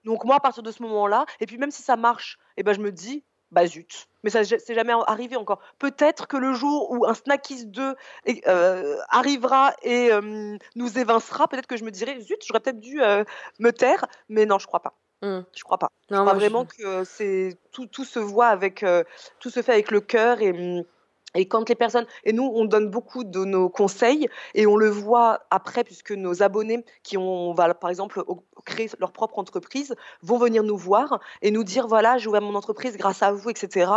Donc 0.04 0.24
moi, 0.24 0.36
à 0.36 0.40
partir 0.40 0.62
de 0.62 0.70
ce 0.72 0.82
moment-là, 0.82 1.26
et 1.40 1.46
puis 1.46 1.58
même 1.58 1.70
si 1.70 1.82
ça 1.82 1.96
marche, 1.96 2.38
eh 2.56 2.62
ben, 2.62 2.72
je 2.72 2.80
me 2.80 2.92
dis, 2.92 3.24
bah 3.50 3.66
zut. 3.66 4.08
Mais 4.22 4.30
ça 4.30 4.44
c'est 4.44 4.74
jamais 4.74 4.92
arrivé 5.06 5.36
encore. 5.36 5.60
Peut-être 5.78 6.28
que 6.28 6.36
le 6.36 6.52
jour 6.52 6.90
où 6.90 7.06
un 7.06 7.14
Snackies 7.14 7.66
2 7.66 7.94
euh, 8.46 8.96
arrivera 9.08 9.74
et 9.82 10.12
euh, 10.12 10.56
nous 10.76 10.98
évincera, 10.98 11.48
peut-être 11.48 11.66
que 11.66 11.76
je 11.76 11.84
me 11.84 11.90
dirai 11.90 12.20
zut, 12.20 12.38
j'aurais 12.46 12.60
peut-être 12.60 12.80
dû 12.80 13.02
euh, 13.02 13.24
me 13.58 13.72
taire, 13.72 14.04
mais 14.28 14.46
non, 14.46 14.58
je 14.58 14.66
crois 14.66 14.80
pas. 14.80 14.94
Mmh. 15.22 15.40
Je 15.54 15.64
crois 15.64 15.78
pas. 15.78 15.90
je 16.08 16.16
crois 16.16 16.32
vraiment 16.32 16.64
que 16.64 17.04
c'est 17.04 17.58
tout, 17.72 17.86
tout 17.86 18.04
se 18.04 18.18
voit 18.18 18.48
avec 18.48 18.84
tout 19.38 19.50
se 19.50 19.60
fait 19.60 19.72
avec 19.72 19.90
le 19.90 20.00
cœur 20.00 20.40
et 20.40 20.52
mmh, 20.52 20.84
et 21.34 21.46
quand 21.46 21.68
les 21.68 21.74
personnes, 21.74 22.06
et 22.24 22.32
nous, 22.32 22.50
on 22.54 22.64
donne 22.64 22.90
beaucoup 22.90 23.24
de 23.24 23.44
nos 23.44 23.68
conseils 23.68 24.28
et 24.54 24.66
on 24.66 24.76
le 24.76 24.88
voit 24.88 25.40
après, 25.50 25.84
puisque 25.84 26.12
nos 26.12 26.42
abonnés 26.42 26.84
qui 27.02 27.16
ont, 27.16 27.54
va, 27.54 27.72
par 27.74 27.90
exemple, 27.90 28.24
créé 28.64 28.90
leur 28.98 29.12
propre 29.12 29.38
entreprise, 29.38 29.94
vont 30.22 30.38
venir 30.38 30.62
nous 30.62 30.76
voir 30.76 31.20
et 31.42 31.50
nous 31.50 31.64
dire 31.64 31.86
voilà, 31.86 32.18
j'ai 32.18 32.28
ouvert 32.28 32.42
mon 32.42 32.54
entreprise 32.54 32.96
grâce 32.96 33.22
à 33.22 33.32
vous, 33.32 33.50
etc. 33.50 33.92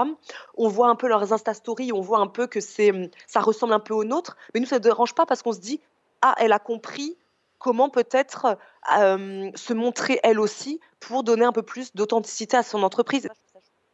On 0.56 0.68
voit 0.68 0.90
un 0.90 0.96
peu 0.96 1.08
leurs 1.08 1.34
Insta 1.34 1.54
Stories, 1.54 1.92
on 1.92 2.02
voit 2.02 2.20
un 2.20 2.28
peu 2.28 2.46
que 2.46 2.60
c'est, 2.60 2.92
ça 3.28 3.42
ressemble 3.42 3.74
un 3.74 3.80
peu 3.80 3.94
au 3.94 4.04
nôtre, 4.04 4.38
mais 4.54 4.60
nous, 4.60 4.68
ça 4.68 4.78
ne 4.78 4.84
dérange 4.84 5.16
pas 5.16 5.26
parce 5.26 5.42
qu'on 5.42 5.54
se 5.54 5.60
dit 5.60 5.82
ah, 6.22 6.36
elle 6.38 6.54
a 6.54 6.60
compris 6.60 7.18
comment 7.58 7.90
peut-être 7.90 8.58
euh, 8.98 9.50
se 9.56 9.74
montrer 9.74 10.20
elle 10.24 10.40
aussi 10.40 10.80
pour 11.00 11.24
donner 11.24 11.46
un 11.46 11.52
peu 11.52 11.64
plus 11.64 11.96
d'authenticité 11.96 12.58
à 12.58 12.64
son 12.64 12.84
entreprise. 12.84 13.30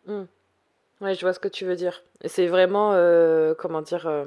Mmh. 0.06 0.24
Ouais, 1.02 1.16
je 1.16 1.22
vois 1.22 1.34
ce 1.34 1.40
que 1.40 1.48
tu 1.48 1.66
veux 1.66 1.76
dire. 1.76 2.04
C'est 2.26 2.48
vraiment, 2.48 2.94
euh, 2.94 3.54
comment 3.56 3.82
dire, 3.82 4.08
euh, 4.08 4.26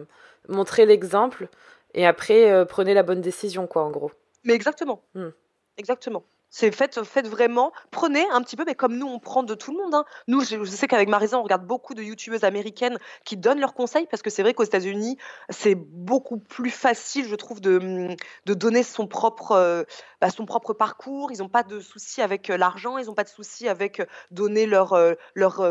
montrer 0.48 0.87
l'exemple 0.87 1.48
et 1.94 2.06
après 2.06 2.50
euh, 2.50 2.64
prenez 2.64 2.94
la 2.94 3.02
bonne 3.02 3.20
décision, 3.20 3.66
quoi, 3.66 3.85
en 3.85 3.90
gros. 3.90 4.11
Mais 4.44 4.54
exactement. 4.54 5.02
Hmm. 5.14 5.28
Exactement. 5.76 6.24
C'est 6.54 6.70
faites, 6.70 7.02
faites 7.02 7.26
vraiment, 7.26 7.72
prenez 7.90 8.28
un 8.30 8.42
petit 8.42 8.56
peu, 8.56 8.64
mais 8.66 8.74
comme 8.74 8.94
nous, 8.98 9.06
on 9.06 9.18
prend 9.18 9.42
de 9.42 9.54
tout 9.54 9.72
le 9.72 9.78
monde. 9.78 9.94
Hein. 9.94 10.04
Nous, 10.28 10.42
je, 10.42 10.62
sais 10.66 10.86
qu'avec 10.86 11.08
Marisa, 11.08 11.38
on 11.38 11.42
regarde 11.42 11.66
beaucoup 11.66 11.94
de 11.94 12.02
youtubeuses 12.02 12.44
américaines 12.44 12.98
qui 13.24 13.38
donnent 13.38 13.58
leurs 13.58 13.72
conseils 13.72 14.06
parce 14.10 14.22
que 14.22 14.28
c'est 14.28 14.42
vrai 14.42 14.52
qu'aux 14.52 14.62
États-Unis, 14.62 15.16
c'est 15.48 15.74
beaucoup 15.74 16.36
plus 16.36 16.68
facile, 16.68 17.26
je 17.26 17.34
trouve, 17.36 17.62
de, 17.62 18.14
de 18.44 18.54
donner 18.54 18.82
son 18.82 19.06
propre, 19.06 19.52
euh, 19.52 19.84
bah, 20.20 20.28
son 20.28 20.44
propre 20.44 20.74
parcours. 20.74 21.32
Ils 21.32 21.38
n'ont 21.38 21.48
pas 21.48 21.62
de 21.62 21.80
soucis 21.80 22.20
avec 22.20 22.50
euh, 22.50 22.58
l'argent, 22.58 22.98
ils 22.98 23.06
n'ont 23.06 23.14
pas 23.14 23.24
de 23.24 23.30
soucis 23.30 23.66
avec 23.66 24.00
euh, 24.00 24.04
donner 24.30 24.66
leur, 24.66 24.94
leur, 25.34 25.66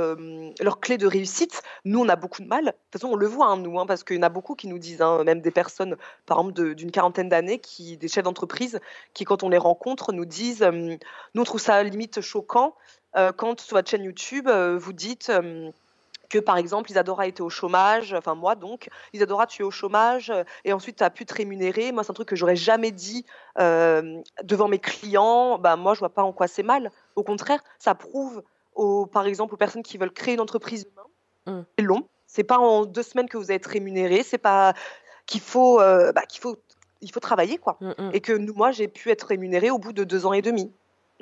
leur 0.60 0.80
clé 0.80 0.98
de 0.98 1.06
réussite. 1.06 1.62
Nous, 1.86 2.00
on 2.00 2.10
a 2.10 2.16
beaucoup 2.16 2.42
de 2.42 2.48
mal. 2.48 2.66
De 2.66 2.72
toute 2.72 3.02
façon, 3.02 3.10
on 3.14 3.16
le 3.16 3.28
voit, 3.28 3.50
hein, 3.50 3.58
nous, 3.58 3.80
hein, 3.80 3.86
parce 3.86 4.04
qu'il 4.04 4.16
y 4.16 4.20
en 4.20 4.24
a 4.24 4.30
beaucoup 4.30 4.56
qui 4.56 4.68
nous 4.68 4.80
disent, 4.80 5.04
même 5.26 5.42
des 5.42 5.52
personnes, 5.52 5.96
par 6.26 6.40
exemple, 6.40 6.74
d'une 6.74 6.90
quarantaine 6.90 7.30
d'années, 7.30 7.60
qui, 7.60 7.98
des 7.98 8.08
chefs 8.08 8.24
d'entreprise, 8.24 8.80
qui, 9.14 9.26
quand 9.26 9.44
on 9.44 9.50
les 9.50 9.60
rencontre, 9.60 10.12
nous 10.12 10.26
disent 10.26 10.64
euh, 10.71 10.71
nous, 10.72 11.42
on 11.42 11.44
trouve 11.44 11.62
ça 11.62 11.82
limite 11.84 12.22
choquant 12.22 12.76
euh, 13.18 13.32
quand 13.32 13.60
sur 13.60 13.76
votre 13.76 13.90
chaîne 13.90 14.04
YouTube, 14.04 14.48
euh, 14.48 14.78
vous 14.78 14.94
dites 14.94 15.32
que 16.30 16.40
par 16.40 16.56
exemple 16.58 16.90
Isadora 16.90 17.28
était 17.28 17.42
au 17.42 17.50
chômage, 17.50 18.14
enfin 18.14 18.36
moi 18.36 18.56
donc, 18.56 18.90
Isadora 19.12 19.48
tu 19.48 19.64
es 19.64 19.66
au 19.66 19.72
chômage 19.72 20.32
et 20.64 20.72
ensuite 20.72 20.98
tu 20.98 21.04
as 21.04 21.10
pu 21.10 21.26
te 21.26 21.34
rémunérer. 21.34 21.92
Moi 21.92 22.04
c'est 22.04 22.12
un 22.12 22.14
truc 22.14 22.30
que 22.30 22.38
j'aurais 22.38 22.56
jamais 22.56 22.92
dit 22.92 23.26
devant 23.58 24.70
mes 24.70 24.80
clients. 24.80 25.58
Bah, 25.58 25.76
moi 25.76 25.94
je 25.94 26.00
vois 26.00 26.14
pas 26.14 26.24
en 26.24 26.32
quoi 26.32 26.48
c'est 26.48 26.64
mal. 26.64 26.90
Au 27.16 27.24
contraire, 27.24 27.62
ça 27.80 27.96
prouve 27.96 28.44
aux, 28.76 29.06
par 29.06 29.26
exemple 29.26 29.54
aux 29.56 29.58
personnes 29.58 29.84
qui 29.84 29.98
veulent 29.98 30.14
créer 30.14 30.36
une 30.36 30.40
entreprise 30.40 30.88
demain, 30.88 31.60
mmh. 31.60 31.66
c'est 31.78 31.84
long. 31.84 32.08
C'est 32.28 32.46
pas 32.46 32.60
en 32.60 32.86
deux 32.86 33.04
semaines 33.04 33.28
que 33.28 33.36
vous 33.36 33.52
êtes 33.52 33.66
rémunéré, 33.66 34.24
c'est 34.24 34.38
pas 34.38 34.74
qu'il 35.26 35.42
faut, 35.42 35.80
bah, 35.80 36.26
qu'il 36.30 36.40
faut 36.40 36.56
il 37.02 37.12
faut 37.12 37.20
travailler 37.20 37.58
quoi. 37.58 37.78
Mmh, 37.82 37.90
mmh. 37.98 38.10
Et 38.14 38.22
que 38.22 38.34
nous, 38.34 38.54
moi, 38.54 38.72
j'ai 38.72 38.88
pu 38.88 39.10
être 39.10 39.24
rémunérée 39.24 39.72
au 39.72 39.78
bout 39.78 39.94
de 39.94 40.04
deux 40.04 40.26
ans 40.26 40.34
et 40.34 40.42
demi. 40.42 40.72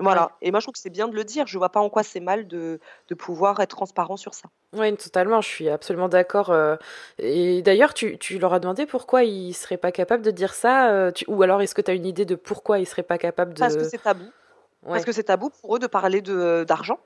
Voilà. 0.02 0.32
Et 0.42 0.52
moi, 0.52 0.60
je 0.60 0.66
trouve 0.66 0.74
que 0.74 0.80
c'est 0.80 0.90
bien 0.90 1.08
de 1.08 1.16
le 1.16 1.24
dire. 1.24 1.48
Je 1.48 1.58
vois 1.58 1.70
pas 1.70 1.80
en 1.80 1.90
quoi 1.90 2.04
c'est 2.04 2.20
mal 2.20 2.48
de, 2.48 2.80
de, 3.08 3.16
pouvoir 3.16 3.60
être 3.60 3.76
transparent 3.76 4.18
sur 4.18 4.34
ça. 4.34 4.50
Oui, 4.74 4.96
totalement. 4.96 5.42
Je 5.42 5.48
suis 5.48 5.70
absolument 5.70 6.10
d'accord. 6.10 6.52
Euh. 6.52 6.76
Et 7.18 7.62
d'ailleurs, 7.62 7.94
tu, 7.94 8.18
tu, 8.18 8.40
leur 8.40 8.54
as 8.54 8.60
demandé 8.60 8.86
pourquoi 8.86 9.24
ils 9.24 9.54
seraient 9.54 9.78
pas 9.78 9.92
capables 9.92 10.24
de 10.24 10.32
dire 10.32 10.54
ça 10.54 10.92
euh, 10.92 11.12
Ou 11.28 11.42
alors, 11.44 11.62
est-ce 11.62 11.76
que 11.76 11.82
tu 11.82 11.92
as 11.92 11.94
une 11.94 12.06
idée 12.06 12.26
de 12.26 12.36
pourquoi 12.36 12.80
ils 12.80 12.86
seraient 12.86 13.04
pas 13.04 13.18
capables 13.18 13.54
de. 13.54 13.60
Parce 13.60 13.76
que 13.76 13.84
c'est 13.84 14.02
tabou. 14.02 14.26
Parce 14.86 15.06
que 15.06 15.12
c'est 15.12 15.24
tabou 15.24 15.50
pour 15.50 15.76
eux 15.76 15.80
de 15.80 15.88
parler 15.88 16.22
d'argent. 16.22 17.00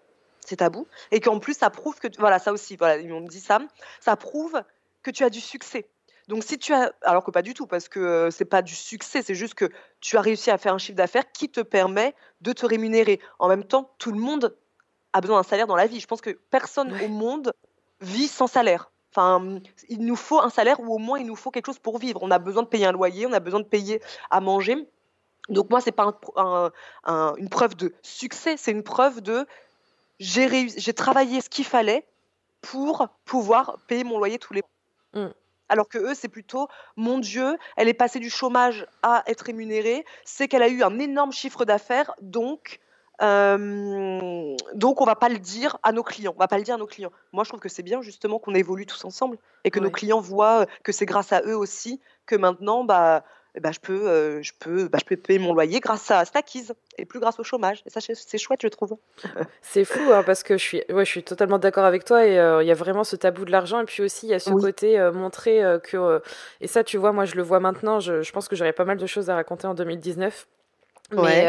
C'est 0.45 0.57
tabou. 0.57 0.87
Et 1.11 1.19
qu'en 1.19 1.39
plus, 1.39 1.57
ça 1.57 1.69
prouve 1.69 1.99
que. 1.99 2.07
Voilà, 2.19 2.39
ça 2.39 2.51
aussi. 2.51 2.75
Voilà, 2.75 2.97
ils 2.97 3.09
m'ont 3.09 3.21
dit 3.21 3.39
ça. 3.39 3.59
Ça 3.99 4.15
prouve 4.15 4.61
que 5.01 5.11
tu 5.11 5.23
as 5.23 5.29
du 5.29 5.41
succès. 5.41 5.87
Donc 6.27 6.43
si 6.43 6.57
tu 6.57 6.73
as, 6.73 6.93
alors 7.01 7.23
que 7.23 7.31
pas 7.31 7.41
du 7.41 7.53
tout, 7.53 7.67
parce 7.67 7.89
que 7.89 8.29
c'est 8.31 8.45
pas 8.45 8.61
du 8.61 8.75
succès, 8.75 9.21
c'est 9.21 9.35
juste 9.35 9.55
que 9.55 9.69
tu 9.99 10.17
as 10.17 10.21
réussi 10.21 10.51
à 10.51 10.57
faire 10.57 10.73
un 10.73 10.77
chiffre 10.77 10.95
d'affaires 10.95 11.31
qui 11.31 11.49
te 11.49 11.59
permet 11.59 12.15
de 12.41 12.53
te 12.53 12.65
rémunérer. 12.65 13.19
En 13.39 13.47
même 13.47 13.63
temps, 13.65 13.93
tout 13.97 14.11
le 14.11 14.19
monde 14.19 14.55
a 15.11 15.21
besoin 15.21 15.37
d'un 15.37 15.43
salaire 15.43 15.67
dans 15.67 15.75
la 15.75 15.87
vie. 15.87 15.99
Je 15.99 16.07
pense 16.07 16.21
que 16.21 16.31
personne 16.49 16.97
au 17.01 17.07
monde 17.07 17.53
vit 18.01 18.27
sans 18.27 18.47
salaire. 18.47 18.89
Enfin, 19.11 19.59
il 19.89 19.99
nous 19.99 20.15
faut 20.15 20.39
un 20.39 20.49
salaire 20.49 20.79
ou 20.79 20.95
au 20.95 20.97
moins 20.97 21.19
il 21.19 21.25
nous 21.25 21.35
faut 21.35 21.51
quelque 21.51 21.67
chose 21.67 21.77
pour 21.77 21.99
vivre. 21.99 22.23
On 22.23 22.31
a 22.31 22.39
besoin 22.39 22.63
de 22.63 22.67
payer 22.67 22.85
un 22.85 22.91
loyer, 22.91 23.27
on 23.27 23.33
a 23.33 23.39
besoin 23.39 23.59
de 23.59 23.65
payer 23.65 24.01
à 24.31 24.39
manger. 24.39 24.87
Donc 25.49 25.69
moi, 25.69 25.81
c'est 25.81 25.91
pas 25.91 26.19
une 27.05 27.49
preuve 27.49 27.75
de 27.75 27.93
succès, 28.01 28.55
c'est 28.57 28.71
une 28.71 28.83
preuve 28.83 29.21
de 29.21 29.45
j'ai 30.19 30.93
travaillé 30.93 31.41
ce 31.41 31.49
qu'il 31.49 31.65
fallait 31.65 32.07
pour 32.61 33.07
pouvoir 33.25 33.77
payer 33.87 34.05
mon 34.05 34.17
loyer 34.17 34.39
tous 34.39 34.53
les 34.53 34.61
mois. 34.61 35.25
Mmh 35.25 35.31
alors 35.69 35.87
que 35.87 35.97
eux, 35.97 36.13
c'est 36.13 36.29
plutôt 36.29 36.67
mon 36.95 37.19
Dieu, 37.19 37.57
elle 37.77 37.87
est 37.87 37.93
passée 37.93 38.19
du 38.19 38.29
chômage 38.29 38.85
à 39.01 39.23
être 39.27 39.41
rémunérée, 39.41 40.05
c'est 40.25 40.47
qu'elle 40.47 40.63
a 40.63 40.67
eu 40.67 40.83
un 40.83 40.99
énorme 40.99 41.31
chiffre 41.31 41.65
d'affaires, 41.65 42.13
donc 42.21 42.79
euh, 43.21 44.55
donc 44.73 44.99
on 45.01 45.05
va 45.05 45.15
pas 45.15 45.29
le 45.29 45.37
dire 45.37 45.77
à 45.83 45.91
nos 45.91 46.03
clients, 46.03 46.33
on 46.35 46.39
va 46.39 46.47
pas 46.47 46.57
le 46.57 46.63
dire 46.63 46.75
à 46.75 46.77
nos 46.77 46.87
clients. 46.87 47.11
Moi, 47.31 47.43
je 47.43 47.49
trouve 47.49 47.59
que 47.59 47.69
c'est 47.69 47.83
bien 47.83 48.01
justement 48.01 48.39
qu'on 48.39 48.55
évolue 48.55 48.85
tous 48.85 49.05
ensemble 49.05 49.37
et 49.63 49.71
que 49.71 49.79
nos 49.79 49.91
clients 49.91 50.19
voient 50.19 50.65
que 50.83 50.91
c'est 50.91 51.05
grâce 51.05 51.31
à 51.31 51.41
eux 51.43 51.55
aussi 51.55 52.01
que 52.25 52.35
maintenant, 52.35 52.83
bah 52.83 53.23
eh 53.55 53.59
ben, 53.59 53.71
je, 53.71 53.79
peux, 53.79 54.09
euh, 54.09 54.41
je, 54.41 54.51
peux, 54.59 54.87
bah, 54.87 54.97
je 54.99 55.05
peux 55.05 55.15
payer 55.15 55.39
mon 55.39 55.53
loyer 55.53 55.79
grâce 55.79 56.09
à 56.09 56.25
Stackies 56.25 56.69
et 56.97 57.05
plus 57.05 57.19
grâce 57.19 57.39
au 57.39 57.43
chômage. 57.43 57.83
Et 57.85 57.89
ça, 57.89 57.99
c'est 58.01 58.37
chouette, 58.37 58.61
je 58.63 58.67
trouve. 58.67 58.97
c'est 59.61 59.85
fou, 59.85 60.11
hein, 60.11 60.23
parce 60.25 60.41
que 60.41 60.57
je 60.57 60.63
suis, 60.63 60.83
ouais, 60.89 61.05
je 61.05 61.09
suis 61.09 61.23
totalement 61.23 61.59
d'accord 61.59 61.85
avec 61.85 62.03
toi. 62.03 62.25
Et 62.25 62.39
euh, 62.39 62.63
il 62.63 62.67
y 62.67 62.71
a 62.71 62.75
vraiment 62.75 63.03
ce 63.03 63.15
tabou 63.15 63.45
de 63.45 63.51
l'argent. 63.51 63.81
Et 63.81 63.85
puis 63.85 64.01
aussi, 64.01 64.25
il 64.25 64.29
y 64.29 64.33
a 64.33 64.39
ce 64.39 64.49
côté 64.49 64.99
euh, 64.99 65.11
montrer 65.11 65.61
que. 65.83 66.21
et 66.61 66.67
ça, 66.67 66.83
tu 66.83 66.97
vois, 66.97 67.11
moi, 67.11 67.25
je 67.25 67.35
le 67.35 67.43
vois 67.43 67.59
maintenant. 67.59 67.99
Je, 67.99 68.23
je 68.23 68.31
pense 68.31 68.47
que 68.47 68.55
j'aurais 68.55 68.73
pas 68.73 68.85
mal 68.85 68.97
de 68.97 69.05
choses 69.05 69.29
à 69.29 69.35
raconter 69.35 69.67
en 69.67 69.75
2019. 69.75 70.47
Mais 71.11 71.45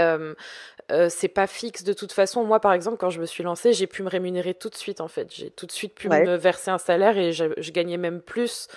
euh, 0.92 1.08
c'est 1.08 1.28
pas 1.28 1.46
fixe 1.46 1.82
de 1.82 1.92
toute 1.92 2.12
façon. 2.12 2.44
Moi, 2.44 2.60
par 2.60 2.72
exemple, 2.72 2.98
quand 2.98 3.10
je 3.10 3.20
me 3.20 3.26
suis 3.26 3.42
lancée, 3.42 3.72
j'ai 3.72 3.86
pu 3.86 4.02
me 4.02 4.08
rémunérer 4.08 4.54
tout 4.54 4.68
de 4.68 4.74
suite, 4.74 5.00
en 5.00 5.08
fait. 5.08 5.32
J'ai 5.34 5.50
tout 5.50 5.66
de 5.66 5.72
suite 5.72 5.94
pu 5.94 6.08
me 6.08 6.36
verser 6.36 6.70
un 6.70 6.78
salaire 6.78 7.16
et 7.16 7.32
je, 7.32 7.46
je 7.56 7.70
gagnais 7.70 7.96
même 7.96 8.20
plus 8.20 8.68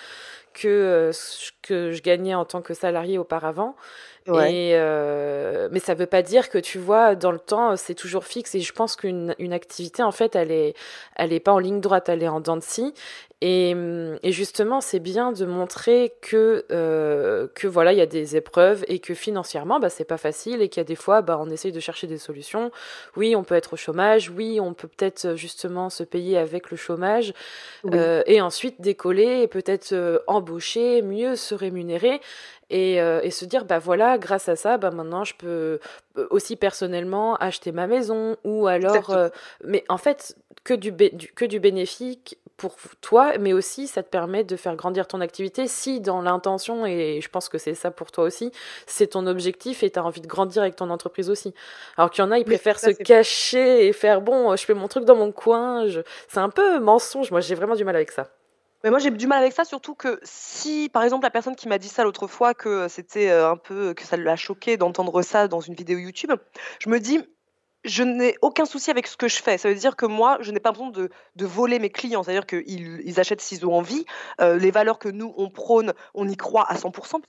que 0.60 0.68
euh, 0.68 1.12
ce 1.12 1.50
que 1.62 1.92
je 1.92 2.02
gagnais 2.02 2.34
en 2.34 2.44
tant 2.44 2.62
que 2.62 2.74
salarié 2.74 3.18
auparavant. 3.18 3.76
Et, 4.26 4.72
euh, 4.74 5.70
mais 5.72 5.78
ça 5.78 5.94
veut 5.94 6.06
pas 6.06 6.20
dire 6.20 6.50
que 6.50 6.58
tu 6.58 6.78
vois, 6.78 7.14
dans 7.14 7.32
le 7.32 7.38
temps, 7.38 7.76
c'est 7.76 7.94
toujours 7.94 8.24
fixe. 8.24 8.54
Et 8.54 8.60
je 8.60 8.72
pense 8.74 8.94
qu'une 8.94 9.34
une 9.38 9.54
activité, 9.54 10.02
en 10.02 10.12
fait, 10.12 10.36
elle 10.36 10.50
est, 10.50 10.74
elle 11.16 11.32
est 11.32 11.40
pas 11.40 11.52
en 11.52 11.58
ligne 11.58 11.80
droite, 11.80 12.10
elle 12.10 12.22
est 12.22 12.28
en 12.28 12.40
dents 12.40 12.56
de 12.56 12.62
scie. 12.62 12.92
Et, 13.40 13.74
et 14.22 14.32
justement, 14.32 14.80
c'est 14.80 14.98
bien 14.98 15.30
de 15.30 15.46
montrer 15.46 16.12
que, 16.22 16.64
euh, 16.72 17.46
que 17.54 17.68
voilà, 17.68 17.92
il 17.92 17.98
y 17.98 18.02
a 18.02 18.06
des 18.06 18.34
épreuves 18.36 18.84
et 18.88 18.98
que 18.98 19.14
financièrement, 19.14 19.78
bah, 19.78 19.90
c'est 19.90 20.04
pas 20.04 20.18
facile 20.18 20.60
et 20.60 20.68
qu'il 20.68 20.80
y 20.80 20.82
a 20.82 20.84
des 20.84 20.96
fois, 20.96 21.22
bah, 21.22 21.38
on 21.40 21.48
essaye 21.48 21.70
de 21.70 21.78
chercher 21.78 22.08
des 22.08 22.18
solutions. 22.18 22.72
Oui, 23.16 23.36
on 23.36 23.44
peut 23.44 23.54
être 23.54 23.74
au 23.74 23.76
chômage. 23.76 24.30
Oui, 24.30 24.58
on 24.60 24.74
peut 24.74 24.88
peut-être 24.88 25.36
justement 25.36 25.88
se 25.88 26.02
payer 26.02 26.36
avec 26.36 26.72
le 26.72 26.76
chômage 26.76 27.32
euh, 27.86 28.22
et 28.26 28.40
ensuite 28.40 28.80
décoller 28.80 29.42
et 29.42 29.46
peut-être 29.46 29.92
euh, 29.92 30.18
embaucher, 30.26 31.02
mieux 31.02 31.36
se 31.36 31.54
rémunérer 31.54 32.20
et, 32.70 33.00
euh, 33.00 33.20
et, 33.22 33.30
se 33.30 33.44
dire 33.44 33.64
bah 33.64 33.78
voilà 33.78 34.18
grâce 34.18 34.48
à 34.48 34.56
ça 34.56 34.76
bah 34.76 34.90
maintenant 34.90 35.24
je 35.24 35.34
peux 35.34 35.80
euh, 36.16 36.26
aussi 36.30 36.56
personnellement 36.56 37.36
acheter 37.36 37.72
ma 37.72 37.86
maison 37.86 38.36
ou 38.44 38.66
alors 38.66 39.10
euh, 39.10 39.28
mais 39.64 39.84
en 39.88 39.98
fait 39.98 40.36
que 40.64 40.74
du, 40.74 40.92
que 41.34 41.44
du 41.44 41.60
bénéfique 41.60 42.38
pour 42.58 42.76
toi 43.00 43.38
mais 43.38 43.54
aussi 43.54 43.86
ça 43.86 44.02
te 44.02 44.10
permet 44.10 44.44
de 44.44 44.56
faire 44.56 44.76
grandir 44.76 45.06
ton 45.06 45.22
activité. 45.22 45.66
Si 45.66 46.00
dans 46.00 46.20
l'intention 46.20 46.84
et 46.84 47.20
je 47.22 47.28
pense 47.30 47.48
que 47.48 47.56
c'est 47.56 47.74
ça 47.74 47.90
pour 47.90 48.12
toi 48.12 48.24
aussi 48.24 48.52
c'est 48.86 49.06
ton 49.06 49.26
objectif 49.26 49.82
et 49.82 49.90
tu 49.90 49.98
as 49.98 50.04
envie 50.04 50.20
de 50.20 50.26
grandir 50.26 50.60
avec 50.62 50.76
ton 50.76 50.90
entreprise 50.90 51.30
aussi. 51.30 51.54
Alors 51.96 52.10
qu'il 52.10 52.22
y 52.22 52.26
en 52.26 52.30
a 52.30 52.38
ils 52.38 52.44
préfèrent 52.44 52.78
se 52.78 52.90
cacher 52.90 53.86
et 53.86 53.92
faire 53.94 54.20
bon 54.20 54.54
je 54.56 54.64
fais 54.64 54.74
mon 54.74 54.88
truc 54.88 55.06
dans 55.06 55.16
mon 55.16 55.32
coin 55.32 55.86
c'est 56.28 56.40
un 56.40 56.50
peu 56.50 56.78
mensonge. 56.80 57.30
Moi 57.30 57.40
j'ai 57.40 57.54
vraiment 57.54 57.76
du 57.76 57.84
mal 57.84 57.96
avec 57.96 58.10
ça. 58.10 58.28
Mais 58.84 58.90
moi, 58.90 59.00
j'ai 59.00 59.10
du 59.10 59.26
mal 59.26 59.40
avec 59.40 59.52
ça, 59.52 59.64
surtout 59.64 59.96
que 59.96 60.20
si, 60.22 60.88
par 60.88 61.02
exemple, 61.02 61.24
la 61.24 61.30
personne 61.30 61.56
qui 61.56 61.66
m'a 61.66 61.78
dit 61.78 61.88
ça 61.88 62.04
l'autre 62.04 62.28
fois, 62.28 62.54
que 62.54 62.86
c'était 62.86 63.28
euh, 63.28 63.50
un 63.50 63.56
peu, 63.56 63.92
que 63.92 64.04
ça 64.04 64.16
l'a 64.16 64.36
choqué 64.36 64.76
d'entendre 64.76 65.20
ça 65.22 65.48
dans 65.48 65.60
une 65.60 65.74
vidéo 65.74 65.98
YouTube, 65.98 66.30
je 66.78 66.88
me 66.88 67.00
dis, 67.00 67.20
je 67.88 68.02
n'ai 68.02 68.36
aucun 68.42 68.66
souci 68.66 68.90
avec 68.90 69.06
ce 69.06 69.16
que 69.16 69.28
je 69.28 69.42
fais. 69.42 69.58
Ça 69.58 69.68
veut 69.68 69.74
dire 69.74 69.96
que 69.96 70.06
moi, 70.06 70.38
je 70.40 70.52
n'ai 70.52 70.60
pas 70.60 70.72
besoin 70.72 70.90
de, 70.90 71.10
de 71.36 71.46
voler 71.46 71.78
mes 71.78 71.90
clients. 71.90 72.22
C'est-à-dire 72.22 72.46
qu'ils 72.46 73.00
ils 73.04 73.20
achètent 73.20 73.40
s'ils 73.40 73.66
ont 73.66 73.74
envie. 73.74 74.04
Euh, 74.40 74.56
les 74.56 74.70
valeurs 74.70 74.98
que 74.98 75.08
nous, 75.08 75.34
on 75.36 75.50
prône, 75.50 75.94
on 76.14 76.28
y 76.28 76.36
croit 76.36 76.70
à 76.70 76.74
100%. 76.74 77.20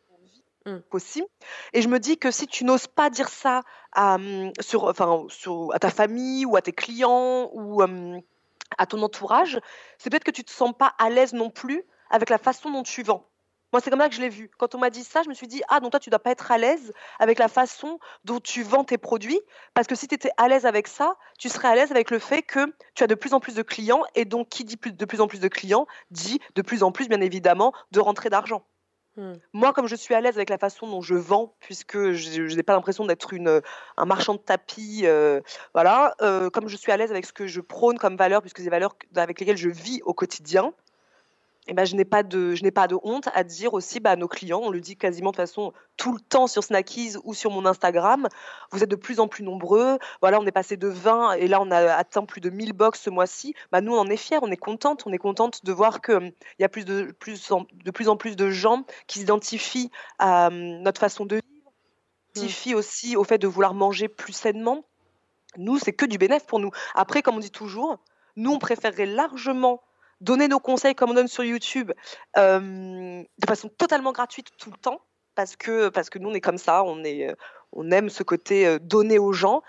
Mmh. 0.65 0.79
Possible. 0.89 1.27
Et 1.71 1.81
je 1.81 1.87
me 1.87 1.99
dis 1.99 2.17
que 2.17 2.31
si 2.31 2.45
tu 2.45 2.65
n'oses 2.65 2.87
pas 2.87 3.09
dire 3.09 3.29
ça 3.29 3.61
à, 3.93 4.15
hum, 4.15 4.51
sur, 4.59 4.83
enfin, 4.83 5.25
sur, 5.29 5.73
à 5.73 5.79
ta 5.79 5.89
famille 5.89 6.45
ou 6.45 6.57
à 6.57 6.61
tes 6.61 6.73
clients 6.73 7.49
ou 7.53 7.81
hum, 7.81 8.21
à 8.77 8.85
ton 8.85 9.01
entourage, 9.01 9.59
c'est 9.97 10.09
peut-être 10.09 10.25
que 10.25 10.31
tu 10.31 10.43
te 10.43 10.51
sens 10.51 10.73
pas 10.77 10.93
à 10.97 11.09
l'aise 11.09 11.33
non 11.33 11.49
plus 11.49 11.83
avec 12.09 12.29
la 12.29 12.37
façon 12.37 12.71
dont 12.71 12.83
tu 12.83 13.03
vends. 13.03 13.28
Moi, 13.71 13.81
c'est 13.81 13.89
comme 13.89 13.99
ça 13.99 14.09
que 14.09 14.15
je 14.15 14.21
l'ai 14.21 14.29
vu. 14.29 14.49
Quand 14.57 14.73
on 14.75 14.79
m'a 14.79 14.89
dit 14.89 15.03
ça, 15.03 15.21
je 15.23 15.29
me 15.29 15.33
suis 15.33 15.47
dit, 15.47 15.61
ah, 15.69 15.79
donc 15.79 15.91
toi, 15.91 15.99
tu 15.99 16.09
dois 16.09 16.19
pas 16.19 16.31
être 16.31 16.51
à 16.51 16.57
l'aise 16.57 16.91
avec 17.19 17.37
la 17.37 17.47
façon 17.47 17.99
dont 18.25 18.39
tu 18.39 18.63
vends 18.63 18.83
tes 18.83 18.97
produits, 18.97 19.39
parce 19.73 19.87
que 19.87 19.95
si 19.95 20.07
tu 20.07 20.15
étais 20.15 20.31
à 20.37 20.47
l'aise 20.47 20.65
avec 20.65 20.87
ça, 20.87 21.15
tu 21.37 21.49
serais 21.49 21.67
à 21.67 21.75
l'aise 21.75 21.91
avec 21.91 22.09
le 22.09 22.19
fait 22.19 22.41
que 22.41 22.73
tu 22.95 23.03
as 23.03 23.07
de 23.07 23.15
plus 23.15 23.33
en 23.33 23.39
plus 23.39 23.55
de 23.55 23.61
clients, 23.61 24.03
et 24.15 24.25
donc 24.25 24.49
qui 24.49 24.63
dit 24.63 24.77
de 24.77 25.05
plus 25.05 25.21
en 25.21 25.27
plus 25.27 25.39
de 25.39 25.47
clients, 25.47 25.85
dit 26.09 26.39
de 26.55 26.61
plus 26.61 26.83
en 26.83 26.91
plus, 26.91 27.07
bien 27.07 27.21
évidemment, 27.21 27.73
de 27.91 27.99
rentrée 27.99 28.29
d'argent. 28.29 28.63
Hmm. 29.17 29.33
Moi, 29.53 29.73
comme 29.73 29.87
je 29.87 29.95
suis 29.95 30.13
à 30.13 30.21
l'aise 30.21 30.37
avec 30.37 30.49
la 30.49 30.57
façon 30.57 30.87
dont 30.87 31.01
je 31.01 31.15
vends, 31.15 31.55
puisque 31.59 32.11
je, 32.13 32.55
n'ai 32.55 32.63
pas 32.63 32.73
l'impression 32.73 33.05
d'être 33.05 33.33
une, 33.33 33.61
un 33.97 34.05
marchand 34.05 34.33
de 34.33 34.39
tapis, 34.39 35.01
euh, 35.03 35.41
voilà, 35.73 36.15
euh, 36.21 36.49
comme 36.49 36.67
je 36.67 36.75
suis 36.75 36.91
à 36.91 36.97
l'aise 36.97 37.11
avec 37.11 37.25
ce 37.25 37.33
que 37.33 37.45
je 37.45 37.59
prône 37.59 37.97
comme 37.97 38.15
valeur, 38.15 38.41
puisque 38.41 38.57
c'est 38.57 38.63
des 38.63 38.69
valeurs 38.69 38.95
avec 39.15 39.39
lesquelles 39.39 39.57
je 39.57 39.69
vis 39.69 40.01
au 40.03 40.13
quotidien, 40.13 40.73
eh 41.69 41.73
ben, 41.75 41.85
je 41.85 41.95
n'ai 41.95 42.03
pas 42.03 42.23
de 42.23 42.55
je 42.55 42.63
n'ai 42.63 42.71
pas 42.71 42.87
de 42.87 42.97
honte 43.03 43.29
à 43.35 43.43
dire 43.43 43.75
aussi 43.75 43.99
bah, 43.99 44.11
à 44.11 44.15
nos 44.15 44.27
clients, 44.27 44.61
on 44.63 44.71
le 44.71 44.81
dit 44.81 44.97
quasiment 44.97 45.29
de 45.29 45.35
façon 45.35 45.71
tout 45.97 46.13
le 46.13 46.19
temps 46.19 46.47
sur 46.47 46.63
Snackies 46.63 47.13
ou 47.23 47.35
sur 47.35 47.51
mon 47.51 47.63
Instagram, 47.67 48.27
vous 48.71 48.83
êtes 48.83 48.89
de 48.89 48.95
plus 48.95 49.19
en 49.19 49.27
plus 49.27 49.43
nombreux. 49.43 49.99
Voilà, 50.21 50.39
on 50.39 50.47
est 50.47 50.51
passé 50.51 50.77
de 50.77 50.87
20 50.87 51.33
et 51.33 51.47
là 51.47 51.61
on 51.61 51.69
a 51.69 51.93
atteint 51.93 52.25
plus 52.25 52.41
de 52.41 52.49
1000 52.49 52.73
box 52.73 53.01
ce 53.01 53.11
mois-ci. 53.11 53.53
Bah, 53.71 53.81
nous 53.81 53.93
on 53.93 53.99
en 53.99 54.07
est 54.07 54.17
fiers, 54.17 54.39
on 54.41 54.49
est 54.49 54.57
contente, 54.57 55.03
on 55.05 55.13
est 55.13 55.19
contente 55.19 55.63
de 55.63 55.71
voir 55.71 56.01
que 56.01 56.13
hum, 56.13 56.31
y 56.57 56.63
a 56.63 56.69
plus 56.69 56.85
de 56.85 57.15
plus 57.19 57.51
en, 57.51 57.67
de 57.71 57.91
plus 57.91 58.09
en 58.09 58.17
plus 58.17 58.35
de 58.35 58.49
gens 58.49 58.83
qui 59.05 59.19
s'identifient 59.19 59.91
à 60.17 60.47
hum, 60.47 60.81
notre 60.81 60.99
façon 60.99 61.25
de 61.25 61.35
vivre, 61.35 61.45
mmh. 61.45 62.39
s'identifient 62.39 62.73
aussi 62.73 63.15
au 63.15 63.23
fait 63.23 63.37
de 63.37 63.47
vouloir 63.47 63.75
manger 63.75 64.07
plus 64.07 64.33
sainement. 64.33 64.85
Nous, 65.57 65.77
c'est 65.77 65.93
que 65.93 66.05
du 66.05 66.17
bénéfice 66.17 66.47
pour 66.47 66.59
nous. 66.59 66.71
Après, 66.95 67.21
comme 67.21 67.35
on 67.35 67.39
dit 67.39 67.51
toujours, 67.51 67.99
nous, 68.35 68.51
on 68.51 68.59
préférerait 68.59 69.05
largement 69.05 69.81
donner 70.21 70.47
nos 70.47 70.59
conseils 70.59 70.95
comme 70.95 71.11
on 71.11 71.13
donne 71.13 71.27
sur 71.27 71.43
YouTube 71.43 71.91
euh, 72.37 73.21
de 73.23 73.47
façon 73.47 73.69
totalement 73.69 74.11
gratuite 74.11 74.49
tout 74.57 74.71
le 74.71 74.77
temps 74.77 75.01
parce 75.35 75.55
que 75.55 75.89
parce 75.89 76.09
que 76.09 76.19
nous 76.19 76.29
on 76.29 76.33
est 76.33 76.41
comme 76.41 76.57
ça, 76.57 76.83
on 76.83 77.03
est 77.03 77.33
on 77.71 77.91
aime 77.91 78.09
ce 78.09 78.23
côté 78.23 78.67
euh, 78.67 78.79
donner 78.79 79.19
aux 79.19 79.33
gens, 79.33 79.61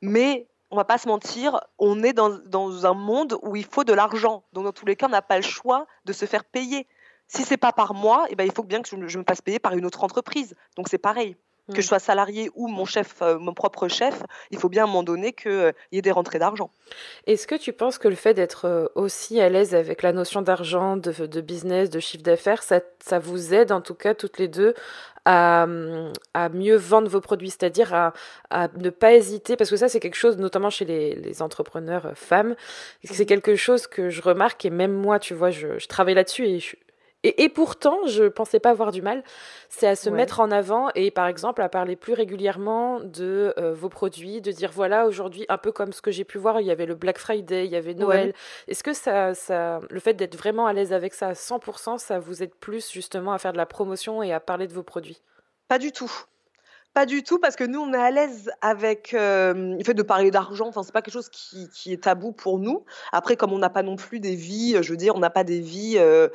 mais 0.00 0.48
on 0.70 0.76
va 0.76 0.84
pas 0.84 0.98
se 0.98 1.08
mentir, 1.08 1.60
on 1.78 2.02
est 2.02 2.12
dans, 2.12 2.30
dans 2.30 2.86
un 2.86 2.94
monde 2.94 3.38
où 3.42 3.56
il 3.56 3.64
faut 3.64 3.84
de 3.84 3.92
l'argent. 3.92 4.44
Donc 4.52 4.64
dans 4.64 4.72
tous 4.72 4.86
les 4.86 4.96
cas, 4.96 5.06
on 5.06 5.10
n'a 5.10 5.22
pas 5.22 5.36
le 5.36 5.42
choix 5.42 5.86
de 6.04 6.12
se 6.12 6.26
faire 6.26 6.44
payer. 6.44 6.86
Si 7.26 7.42
c'est 7.42 7.56
pas 7.56 7.72
par 7.72 7.94
moi, 7.94 8.26
eh 8.30 8.36
ben, 8.36 8.44
il 8.44 8.52
faut 8.52 8.62
bien 8.62 8.82
que 8.82 8.88
je 8.88 9.18
me 9.18 9.24
fasse 9.24 9.40
payer 9.40 9.58
par 9.58 9.74
une 9.74 9.86
autre 9.86 10.04
entreprise. 10.04 10.54
Donc 10.76 10.88
c'est 10.88 10.98
pareil 10.98 11.36
que 11.68 11.80
je 11.80 11.86
mm. 11.86 11.88
sois 11.88 11.98
salarié 11.98 12.50
ou 12.54 12.68
mon 12.68 12.84
chef, 12.84 13.16
euh, 13.22 13.38
mon 13.38 13.52
propre 13.52 13.88
chef, 13.88 14.22
il 14.50 14.58
faut 14.58 14.68
bien 14.68 14.82
à 14.82 14.84
un 14.84 14.86
moment 14.88 15.02
donné 15.02 15.32
qu'il 15.32 15.50
euh, 15.50 15.72
y 15.92 15.98
ait 15.98 16.02
des 16.02 16.10
rentrées 16.10 16.38
d'argent. 16.38 16.70
Est-ce 17.26 17.46
que 17.46 17.54
tu 17.54 17.72
penses 17.72 17.98
que 17.98 18.08
le 18.08 18.14
fait 18.14 18.34
d'être 18.34 18.66
euh, 18.66 18.86
aussi 18.94 19.40
à 19.40 19.48
l'aise 19.48 19.74
avec 19.74 20.02
la 20.02 20.12
notion 20.12 20.42
d'argent, 20.42 20.96
de, 20.96 21.26
de, 21.26 21.40
business, 21.40 21.90
de 21.90 22.00
chiffre 22.00 22.22
d'affaires, 22.22 22.62
ça, 22.62 22.80
ça, 23.00 23.18
vous 23.18 23.54
aide 23.54 23.72
en 23.72 23.80
tout 23.80 23.94
cas 23.94 24.14
toutes 24.14 24.38
les 24.38 24.48
deux 24.48 24.74
à, 25.24 25.66
à 26.32 26.48
mieux 26.48 26.76
vendre 26.76 27.08
vos 27.08 27.20
produits, 27.20 27.50
c'est-à-dire 27.50 27.92
à, 27.92 28.14
à, 28.48 28.68
ne 28.76 28.88
pas 28.88 29.12
hésiter, 29.12 29.56
parce 29.56 29.68
que 29.68 29.76
ça 29.76 29.88
c'est 29.88 30.00
quelque 30.00 30.14
chose, 30.16 30.38
notamment 30.38 30.70
chez 30.70 30.86
les, 30.86 31.14
les 31.16 31.42
entrepreneurs 31.42 32.12
femmes, 32.14 32.56
c'est 33.04 33.24
mm. 33.24 33.26
quelque 33.26 33.56
chose 33.56 33.86
que 33.86 34.08
je 34.08 34.22
remarque 34.22 34.64
et 34.64 34.70
même 34.70 34.92
moi, 34.92 35.18
tu 35.18 35.34
vois, 35.34 35.50
je, 35.50 35.78
je 35.78 35.86
travaille 35.86 36.14
là-dessus 36.14 36.46
et 36.46 36.60
je, 36.60 36.76
et, 37.24 37.42
et, 37.42 37.48
pourtant, 37.48 38.06
je 38.06 38.24
pensais 38.24 38.60
pas 38.60 38.70
avoir 38.70 38.92
du 38.92 39.02
mal. 39.02 39.24
C'est 39.68 39.88
à 39.88 39.96
se 39.96 40.08
mettre 40.08 40.38
en 40.38 40.52
avant 40.52 40.88
et, 40.94 41.10
par 41.10 41.26
exemple, 41.26 41.62
à 41.62 41.68
parler 41.68 41.96
plus 41.96 42.12
régulièrement 42.12 43.00
de 43.00 43.54
euh, 43.58 43.74
vos 43.74 43.88
produits, 43.88 44.40
de 44.40 44.52
dire 44.52 44.70
voilà, 44.72 45.06
aujourd'hui, 45.06 45.44
un 45.48 45.58
peu 45.58 45.72
comme 45.72 45.92
ce 45.92 46.00
que 46.00 46.12
j'ai 46.12 46.24
pu 46.24 46.38
voir, 46.38 46.60
il 46.60 46.66
y 46.66 46.70
avait 46.70 46.86
le 46.86 46.94
Black 46.94 47.18
Friday, 47.18 47.66
il 47.66 47.72
y 47.72 47.76
avait 47.76 47.94
Noël. 47.94 48.34
Est-ce 48.68 48.84
que 48.84 48.92
ça, 48.92 49.34
ça, 49.34 49.80
le 49.90 49.98
fait 49.98 50.14
d'être 50.14 50.36
vraiment 50.36 50.66
à 50.66 50.72
l'aise 50.72 50.92
avec 50.92 51.12
ça 51.12 51.28
à 51.28 51.32
100%, 51.32 51.98
ça 51.98 52.20
vous 52.20 52.42
aide 52.42 52.54
plus 52.54 52.90
justement 52.90 53.32
à 53.32 53.38
faire 53.38 53.52
de 53.52 53.58
la 53.58 53.66
promotion 53.66 54.22
et 54.22 54.32
à 54.32 54.38
parler 54.38 54.68
de 54.68 54.72
vos 54.72 54.84
produits? 54.84 55.20
Pas 55.66 55.78
du 55.78 55.90
tout. 55.90 56.12
Pas 56.98 57.06
du 57.06 57.22
tout, 57.22 57.38
parce 57.38 57.54
que 57.54 57.62
nous, 57.62 57.78
on 57.78 57.94
est 57.94 57.96
à 57.96 58.10
l'aise 58.10 58.50
avec 58.60 59.14
euh, 59.14 59.76
le 59.78 59.84
fait 59.84 59.94
de 59.94 60.02
parler 60.02 60.32
d'argent. 60.32 60.66
Enfin, 60.66 60.82
c'est 60.82 60.90
pas 60.90 61.00
quelque 61.00 61.14
chose 61.14 61.28
qui, 61.28 61.70
qui, 61.72 61.92
est 61.92 62.02
tabou 62.02 62.32
pour 62.32 62.58
nous. 62.58 62.84
Après, 63.12 63.36
comme 63.36 63.52
on 63.52 63.58
n'a 63.58 63.70
pas 63.70 63.84
non 63.84 63.94
plus 63.94 64.18
des 64.18 64.34
vies, 64.34 64.76
je 64.82 64.90
veux 64.90 64.96
dire, 64.96 65.14
on 65.14 65.20
n'a 65.20 65.30
pas 65.30 65.44
des 65.44 65.60
vies 65.60 65.94
euh, 65.96 66.26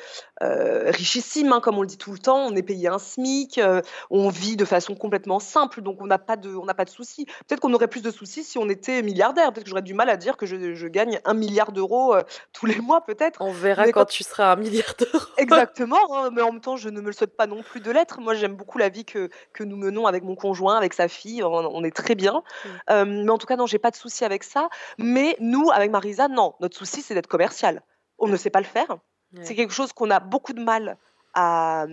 euh, 0.41 0.89
richissimes, 0.89 1.51
hein, 1.51 1.59
comme 1.59 1.77
on 1.77 1.81
le 1.81 1.87
dit 1.87 1.97
tout 1.97 2.13
le 2.13 2.17
temps. 2.17 2.47
On 2.47 2.55
est 2.55 2.63
payé 2.63 2.87
un 2.87 2.97
SMIC, 2.97 3.57
euh, 3.57 3.81
on 4.09 4.29
vit 4.29 4.55
de 4.55 4.63
façon 4.63 4.95
complètement 4.95 5.41
simple, 5.41 5.81
donc 5.81 5.97
on 5.99 6.07
n'a 6.07 6.17
pas 6.17 6.37
de, 6.37 6.55
on 6.55 6.63
n'a 6.63 6.73
pas 6.73 6.85
de 6.85 6.89
soucis. 6.89 7.25
Peut-être 7.25 7.59
qu'on 7.59 7.73
aurait 7.73 7.89
plus 7.89 8.01
de 8.01 8.11
soucis 8.11 8.45
si 8.45 8.57
on 8.57 8.69
était 8.69 9.01
milliardaire. 9.01 9.51
Peut-être 9.51 9.65
que 9.65 9.69
j'aurais 9.69 9.81
du 9.81 9.93
mal 9.93 10.09
à 10.09 10.15
dire 10.15 10.37
que 10.37 10.45
je, 10.45 10.75
je 10.75 10.87
gagne 10.87 11.19
un 11.25 11.33
milliard 11.33 11.73
d'euros 11.73 12.15
tous 12.53 12.67
les 12.67 12.79
mois, 12.79 13.01
peut-être. 13.03 13.41
On 13.41 13.51
verra 13.51 13.85
quand, 13.91 14.05
tu 14.05 14.23
seras 14.23 14.53
un 14.53 14.55
milliard 14.55 14.93
d'euros. 14.97 15.25
Exactement, 15.35 15.97
hein, 16.15 16.29
mais 16.31 16.41
en 16.41 16.53
même 16.53 16.61
temps, 16.61 16.77
je 16.77 16.87
ne 16.87 17.01
me 17.01 17.07
le 17.07 17.11
souhaite 17.11 17.35
pas 17.35 17.47
non 17.47 17.61
plus 17.63 17.81
de 17.81 17.91
l'être. 17.91 18.21
Moi, 18.21 18.33
j'aime 18.33 18.55
beaucoup 18.55 18.77
la 18.77 18.87
vie 18.87 19.03
que, 19.03 19.29
que 19.51 19.65
nous 19.65 19.75
menons 19.75 20.07
avec 20.07 20.23
mon 20.23 20.35
conjoint 20.35 20.52
avec 20.75 20.93
sa 20.93 21.07
fille, 21.07 21.43
on, 21.43 21.83
est 21.83 21.95
très 21.95 22.15
bien. 22.15 22.43
Euh, 22.89 23.05
mais 23.05 23.29
en 23.29 23.37
tout 23.37 23.47
cas, 23.47 23.55
non, 23.55 23.65
j'ai 23.65 23.79
pas 23.79 23.91
de 23.91 23.95
souci 23.95 24.25
avec 24.25 24.43
ça. 24.43 24.69
Mais 24.97 25.35
nous, 25.39 25.69
avec 25.71 25.91
Marisa, 25.91 26.27
non, 26.27 26.55
notre 26.59 26.77
souci, 26.77 27.01
c'est 27.01 27.13
d'être 27.13 27.27
commercial. 27.27 27.81
On 28.19 28.27
ne 28.27 28.37
sait 28.37 28.49
pas 28.49 28.59
le 28.59 28.65
faire. 28.65 28.97
C'est 29.41 29.55
quelque 29.55 29.73
chose 29.73 29.93
qu'on 29.93 30.11
a 30.11 30.19
beaucoup 30.19 30.53
de 30.53 30.61
mal 30.61 30.97
à, 31.33 31.87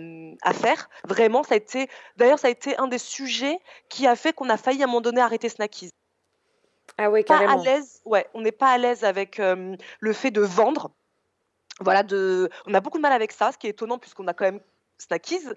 faire. 0.53 0.89
Vraiment, 1.05 1.43
ça 1.43 1.55
a 1.55 1.57
été. 1.57 1.89
D'ailleurs, 2.17 2.39
ça 2.39 2.47
a 2.47 2.51
été 2.51 2.77
un 2.77 2.87
des 2.87 2.99
sujets 2.99 3.59
qui 3.89 4.05
a 4.07 4.15
fait 4.15 4.33
qu'on 4.33 4.49
a 4.49 4.57
failli 4.57 4.81
à 4.81 4.85
un 4.85 4.87
moment 4.87 5.01
donné 5.01 5.21
arrêter 5.21 5.49
Snackies. 5.49 5.89
Ah 6.97 7.09
ouais, 7.09 7.23
carrément. 7.23 7.55
Pas 7.55 7.61
à 7.61 7.63
l'aise. 7.63 8.01
Ouais, 8.05 8.27
on 8.33 8.41
n'est 8.41 8.51
pas 8.51 8.69
à 8.69 8.77
l'aise 8.77 9.03
avec 9.03 9.39
euh, 9.39 9.75
le 9.99 10.13
fait 10.13 10.29
de 10.31 10.41
vendre. 10.41 10.91
Voilà, 11.79 12.03
de, 12.03 12.49
on 12.67 12.73
a 12.75 12.79
beaucoup 12.79 12.97
de 12.97 13.01
mal 13.01 13.13
avec 13.13 13.31
ça, 13.31 13.51
ce 13.51 13.57
qui 13.57 13.65
est 13.65 13.71
étonnant 13.71 13.97
puisqu'on 13.97 14.27
a 14.27 14.33
quand 14.33 14.45
même 14.45 14.59
Snackies, 15.01 15.47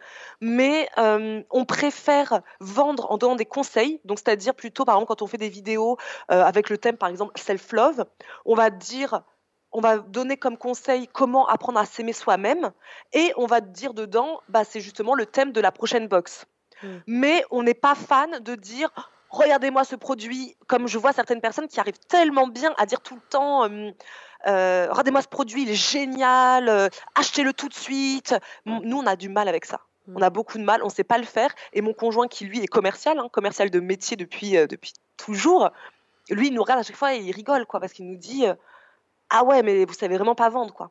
mais 0.40 0.88
euh, 0.98 1.42
on 1.50 1.64
préfère 1.64 2.40
vendre 2.60 3.10
en 3.10 3.18
donnant 3.18 3.36
des 3.36 3.44
conseils. 3.44 4.00
Donc, 4.04 4.18
c'est-à-dire 4.18 4.54
plutôt, 4.54 4.84
par 4.84 4.96
exemple, 4.96 5.08
quand 5.08 5.22
on 5.22 5.26
fait 5.26 5.38
des 5.38 5.48
vidéos 5.48 5.96
euh, 6.30 6.42
avec 6.42 6.70
le 6.70 6.78
thème, 6.78 6.96
par 6.96 7.08
exemple, 7.08 7.38
self-love, 7.38 8.04
on 8.44 8.54
va 8.54 8.70
dire, 8.70 9.22
on 9.72 9.80
va 9.80 9.98
donner 9.98 10.36
comme 10.36 10.56
conseil 10.56 11.08
comment 11.08 11.46
apprendre 11.46 11.78
à 11.78 11.84
s'aimer 11.84 12.12
soi-même, 12.12 12.72
et 13.12 13.32
on 13.36 13.46
va 13.46 13.60
dire 13.60 13.94
dedans, 13.94 14.40
bah, 14.48 14.64
c'est 14.64 14.80
justement 14.80 15.14
le 15.14 15.26
thème 15.26 15.52
de 15.52 15.60
la 15.60 15.72
prochaine 15.72 16.08
box. 16.08 16.46
Hmm. 16.82 16.98
Mais 17.06 17.44
on 17.50 17.62
n'est 17.62 17.74
pas 17.74 17.94
fan 17.94 18.40
de 18.40 18.54
dire 18.54 18.90
regardez-moi 19.34 19.84
ce 19.84 19.96
produit, 19.96 20.56
comme 20.66 20.86
je 20.86 20.98
vois 20.98 21.12
certaines 21.12 21.40
personnes 21.40 21.68
qui 21.68 21.80
arrivent 21.80 21.98
tellement 22.08 22.46
bien 22.46 22.72
à 22.78 22.86
dire 22.86 23.00
tout 23.00 23.16
le 23.16 23.20
temps, 23.28 23.68
euh, 23.68 23.90
regardez-moi 24.46 25.22
ce 25.22 25.28
produit, 25.28 25.62
il 25.62 25.70
est 25.70 25.74
génial, 25.74 26.68
euh, 26.68 26.88
achetez-le 27.14 27.52
tout 27.52 27.68
de 27.68 27.74
suite. 27.74 28.34
Nous, 28.66 28.98
on 28.98 29.06
a 29.06 29.16
du 29.16 29.28
mal 29.28 29.48
avec 29.48 29.64
ça. 29.64 29.80
On 30.14 30.20
a 30.20 30.30
beaucoup 30.30 30.58
de 30.58 30.64
mal, 30.64 30.82
on 30.82 30.86
ne 30.86 30.92
sait 30.92 31.04
pas 31.04 31.18
le 31.18 31.24
faire. 31.24 31.54
Et 31.72 31.80
mon 31.80 31.94
conjoint, 31.94 32.28
qui 32.28 32.44
lui 32.44 32.62
est 32.62 32.66
commercial, 32.66 33.18
hein, 33.18 33.28
commercial 33.32 33.70
de 33.70 33.80
métier 33.80 34.16
depuis, 34.16 34.56
euh, 34.56 34.66
depuis 34.66 34.92
toujours, 35.16 35.70
lui, 36.30 36.48
il 36.48 36.54
nous 36.54 36.62
regarde 36.62 36.80
à 36.80 36.82
chaque 36.82 36.96
fois 36.96 37.14
et 37.14 37.18
il 37.18 37.32
rigole, 37.32 37.66
quoi, 37.66 37.80
parce 37.80 37.92
qu'il 37.92 38.06
nous 38.06 38.16
dit 38.16 38.44
Ah 39.30 39.44
ouais, 39.44 39.62
mais 39.62 39.84
vous 39.84 39.94
savez 39.94 40.16
vraiment 40.16 40.34
pas 40.34 40.48
vendre, 40.50 40.74
quoi. 40.74 40.90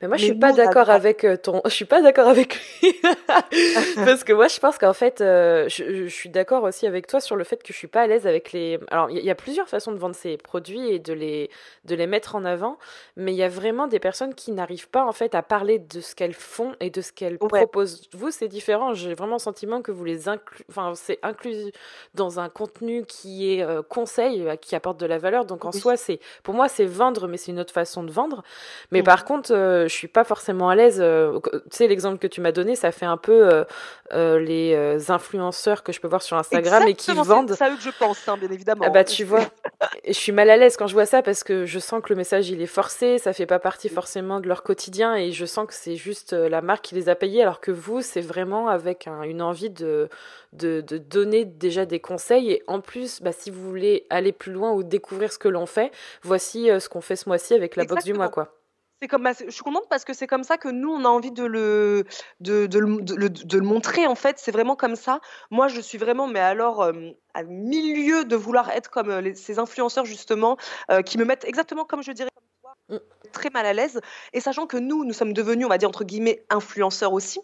Mais 0.00 0.08
moi, 0.08 0.16
je 0.16 0.24
suis 0.24 0.34
pas 0.34 0.52
d'accord 0.52 0.90
avec 0.90 1.24
euh, 1.24 1.36
ton. 1.36 1.60
Je 1.70 1.70
suis 1.70 1.84
pas 1.84 2.02
d'accord 2.02 2.28
avec 2.28 2.54
lui 2.82 2.94
parce 3.96 4.24
que 4.24 4.32
moi, 4.32 4.48
je 4.48 4.58
pense 4.58 4.76
qu'en 4.76 4.92
fait, 4.92 5.20
euh, 5.20 5.68
je, 5.68 6.06
suis 6.08 6.28
d'accord 6.28 6.64
aussi 6.64 6.86
avec 6.86 7.06
toi 7.06 7.20
sur 7.20 7.36
le 7.36 7.44
fait 7.44 7.62
que 7.62 7.72
je 7.72 7.78
suis 7.78 7.86
pas 7.86 8.02
à 8.02 8.06
l'aise 8.06 8.26
avec 8.26 8.52
les. 8.52 8.78
Alors, 8.90 9.10
il 9.10 9.24
y, 9.24 9.30
a 9.30 9.34
plusieurs 9.34 9.68
façons 9.68 9.92
de 9.92 9.98
vendre 9.98 10.14
ces 10.14 10.36
produits 10.36 10.90
et 10.90 10.98
de 10.98 11.12
les 11.12 11.50
de 11.84 11.94
les 11.94 12.06
mettre 12.06 12.34
en 12.34 12.44
avant, 12.44 12.78
mais 13.16 13.32
il 13.32 13.36
y 13.36 13.42
a 13.42 13.48
vraiment 13.48 13.86
des 13.86 13.98
personnes 13.98 14.34
qui 14.34 14.52
n'arrivent 14.52 14.88
pas 14.88 15.04
en 15.04 15.12
fait 15.12 15.34
à 15.34 15.42
parler 15.42 15.78
de 15.78 16.00
ce 16.00 16.14
qu'elles 16.14 16.34
font 16.34 16.74
et 16.80 16.90
de 16.90 17.00
ce 17.00 17.12
qu'elles 17.12 17.38
proposent. 17.38 18.08
Vous, 18.12 18.30
c'est 18.30 18.48
différent. 18.48 18.94
J'ai 18.94 19.14
vraiment 19.14 19.34
le 19.34 19.40
sentiment 19.40 19.82
que 19.82 19.92
vous 19.92 20.04
les 20.04 20.28
incluez. 20.28 20.64
Enfin, 20.68 20.92
c'est 20.94 21.18
inclus 21.22 21.72
dans 22.14 22.40
un 22.40 22.48
contenu 22.48 23.04
qui 23.06 23.54
est 23.54 23.62
euh, 23.62 23.82
conseil, 23.82 24.46
qui 24.60 24.74
apporte 24.74 24.98
de 24.98 25.06
la 25.06 25.18
valeur. 25.18 25.44
Donc 25.44 25.64
en 25.64 25.72
soi, 25.72 25.96
c'est 25.96 26.20
pour 26.42 26.54
moi, 26.54 26.68
c'est 26.68 26.86
vendre, 26.86 27.28
mais 27.28 27.36
c'est 27.36 27.52
une 27.52 27.60
autre 27.60 27.72
façon 27.72 28.02
de 28.02 28.10
vendre. 28.10 28.42
Mais 28.90 29.02
par 29.02 29.24
contre 29.24 29.52
euh, 29.52 29.69
je 29.88 29.94
suis 29.94 30.08
pas 30.08 30.24
forcément 30.24 30.68
à 30.68 30.74
l'aise. 30.74 30.98
Euh, 31.00 31.38
tu 31.44 31.60
sais, 31.70 31.86
l'exemple 31.88 32.18
que 32.18 32.26
tu 32.26 32.40
m'as 32.40 32.52
donné, 32.52 32.76
ça 32.76 32.92
fait 32.92 33.06
un 33.06 33.16
peu 33.16 33.64
euh, 34.12 34.38
les 34.38 35.10
influenceurs 35.10 35.82
que 35.82 35.92
je 35.92 36.00
peux 36.00 36.08
voir 36.08 36.22
sur 36.22 36.36
Instagram 36.36 36.86
et 36.86 36.94
qui 36.94 37.12
vendent. 37.12 37.50
C'est 37.50 37.56
ça 37.56 37.70
que 37.70 37.80
je 37.80 37.90
pense, 37.98 38.28
hein, 38.28 38.36
bien 38.36 38.50
évidemment. 38.50 38.84
Ah 38.86 38.90
bah 38.90 39.04
tu 39.04 39.24
vois, 39.24 39.44
je 40.06 40.12
suis 40.12 40.32
mal 40.32 40.50
à 40.50 40.56
l'aise 40.56 40.76
quand 40.76 40.86
je 40.86 40.94
vois 40.94 41.06
ça 41.06 41.22
parce 41.22 41.44
que 41.44 41.66
je 41.66 41.78
sens 41.78 42.02
que 42.02 42.10
le 42.10 42.16
message 42.16 42.50
il 42.50 42.60
est 42.60 42.66
forcé, 42.66 43.18
ça 43.18 43.32
fait 43.32 43.46
pas 43.46 43.58
partie 43.58 43.88
forcément 43.88 44.40
de 44.40 44.48
leur 44.48 44.62
quotidien 44.62 45.14
et 45.14 45.32
je 45.32 45.46
sens 45.46 45.66
que 45.66 45.74
c'est 45.74 45.96
juste 45.96 46.32
la 46.32 46.60
marque 46.60 46.84
qui 46.84 46.94
les 46.94 47.08
a 47.08 47.14
payés, 47.14 47.42
alors 47.42 47.60
que 47.60 47.70
vous, 47.70 48.02
c'est 48.02 48.20
vraiment 48.20 48.68
avec 48.68 49.08
une 49.24 49.42
envie 49.42 49.70
de, 49.70 50.08
de, 50.52 50.80
de, 50.80 50.98
donner 50.98 51.44
déjà 51.44 51.86
des 51.86 52.00
conseils 52.00 52.50
et 52.50 52.62
en 52.66 52.80
plus, 52.80 53.20
bah, 53.22 53.32
si 53.32 53.50
vous 53.50 53.62
voulez 53.68 54.06
aller 54.10 54.32
plus 54.32 54.52
loin 54.52 54.72
ou 54.72 54.82
découvrir 54.82 55.32
ce 55.32 55.38
que 55.38 55.48
l'on 55.48 55.66
fait, 55.66 55.90
voici 56.22 56.68
ce 56.78 56.88
qu'on 56.88 57.00
fait 57.00 57.16
ce 57.16 57.28
mois-ci 57.28 57.54
avec 57.54 57.76
la 57.76 57.84
box 57.84 58.04
du 58.04 58.14
mois, 58.14 58.28
quoi 58.28 58.59
comme, 59.08 59.22
bah, 59.22 59.32
je 59.32 59.50
suis 59.50 59.62
contente 59.62 59.86
parce 59.88 60.04
que 60.04 60.12
c'est 60.12 60.26
comme 60.26 60.44
ça 60.44 60.58
que 60.58 60.68
nous, 60.68 60.90
on 60.90 61.04
a 61.04 61.08
envie 61.08 61.32
de 61.32 61.44
le, 61.44 62.04
de, 62.40 62.66
de, 62.66 62.78
le, 62.78 63.30
de, 63.30 63.58
le 63.58 63.64
montrer. 63.64 64.06
En 64.06 64.14
fait, 64.14 64.38
c'est 64.38 64.52
vraiment 64.52 64.76
comme 64.76 64.96
ça. 64.96 65.20
Moi, 65.50 65.68
je 65.68 65.80
suis 65.80 65.98
vraiment, 65.98 66.26
mais 66.26 66.40
alors, 66.40 66.82
euh, 66.82 66.92
à 67.32 67.42
milieu 67.44 68.24
de 68.24 68.36
vouloir 68.36 68.70
être 68.70 68.90
comme 68.90 69.10
euh, 69.10 69.32
ces 69.34 69.58
influenceurs, 69.58 70.04
justement, 70.04 70.58
euh, 70.90 71.00
qui 71.02 71.16
me 71.16 71.24
mettent 71.24 71.44
exactement 71.44 71.84
comme 71.84 72.02
je 72.02 72.12
dirais, 72.12 72.30
mm. 72.90 72.96
très 73.32 73.50
mal 73.50 73.64
à 73.64 73.72
l'aise. 73.72 74.00
Et 74.34 74.40
sachant 74.40 74.66
que 74.66 74.76
nous, 74.76 75.04
nous 75.04 75.14
sommes 75.14 75.32
devenus, 75.32 75.64
on 75.64 75.70
va 75.70 75.78
dire, 75.78 75.88
entre 75.88 76.04
guillemets, 76.04 76.44
influenceurs 76.50 77.14
aussi. 77.14 77.40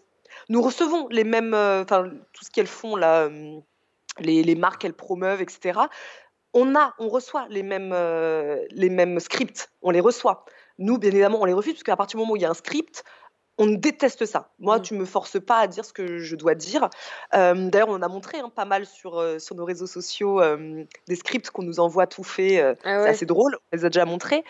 Nous 0.49 0.61
recevons 0.61 1.07
les 1.09 1.23
mêmes, 1.23 1.55
enfin, 1.55 2.09
tout 2.33 2.45
ce 2.45 2.51
qu'elles 2.51 2.67
font, 2.67 2.95
là, 2.95 3.29
les, 4.19 4.43
les 4.43 4.55
marques 4.55 4.81
qu'elles 4.81 4.93
promeuvent, 4.93 5.41
etc 5.41 5.79
on 6.53 6.75
a, 6.75 6.95
on 6.97 7.09
reçoit 7.09 7.45
les 7.49 7.61
mêmes, 7.61 7.93
les 8.71 8.89
mêmes 8.89 9.19
scripts, 9.19 9.69
on 9.81 9.91
les 9.91 9.99
reçoit. 9.99 10.45
Nous, 10.79 10.97
bien 10.97 11.11
évidemment, 11.11 11.41
on 11.41 11.45
les 11.45 11.53
refuse 11.53 11.73
parce 11.73 11.83
qu'à 11.83 11.95
partir 11.95 12.17
du 12.17 12.21
moment 12.21 12.33
où 12.33 12.35
il 12.35 12.41
y 12.41 12.45
a 12.45 12.49
un 12.49 12.53
script, 12.53 13.03
on 13.57 13.67
déteste 13.67 14.25
ça. 14.25 14.49
Moi, 14.59 14.77
mm. 14.77 14.81
tu 14.81 14.93
me 14.93 15.05
forces 15.05 15.39
pas 15.39 15.59
à 15.59 15.67
dire 15.67 15.83
ce 15.85 15.93
que 15.93 16.19
je 16.19 16.35
dois 16.35 16.55
dire. 16.55 16.89
Euh, 17.33 17.69
d'ailleurs, 17.69 17.89
on 17.89 18.01
a 18.01 18.07
montré 18.07 18.39
hein, 18.39 18.51
pas 18.53 18.65
mal 18.65 18.85
sur, 18.85 19.19
euh, 19.19 19.39
sur 19.39 19.55
nos 19.55 19.65
réseaux 19.65 19.87
sociaux 19.87 20.41
euh, 20.41 20.83
des 21.07 21.15
scripts 21.15 21.49
qu'on 21.49 21.63
nous 21.63 21.79
envoie 21.79 22.07
tout 22.07 22.23
fait. 22.23 22.61
Ah 22.61 22.75
c'est 22.83 23.09
assez 23.09 23.25
drôle, 23.25 23.57
on 23.71 23.75
les 23.75 23.85
a 23.85 23.89
déjà 23.89 24.05
montrés. 24.05 24.43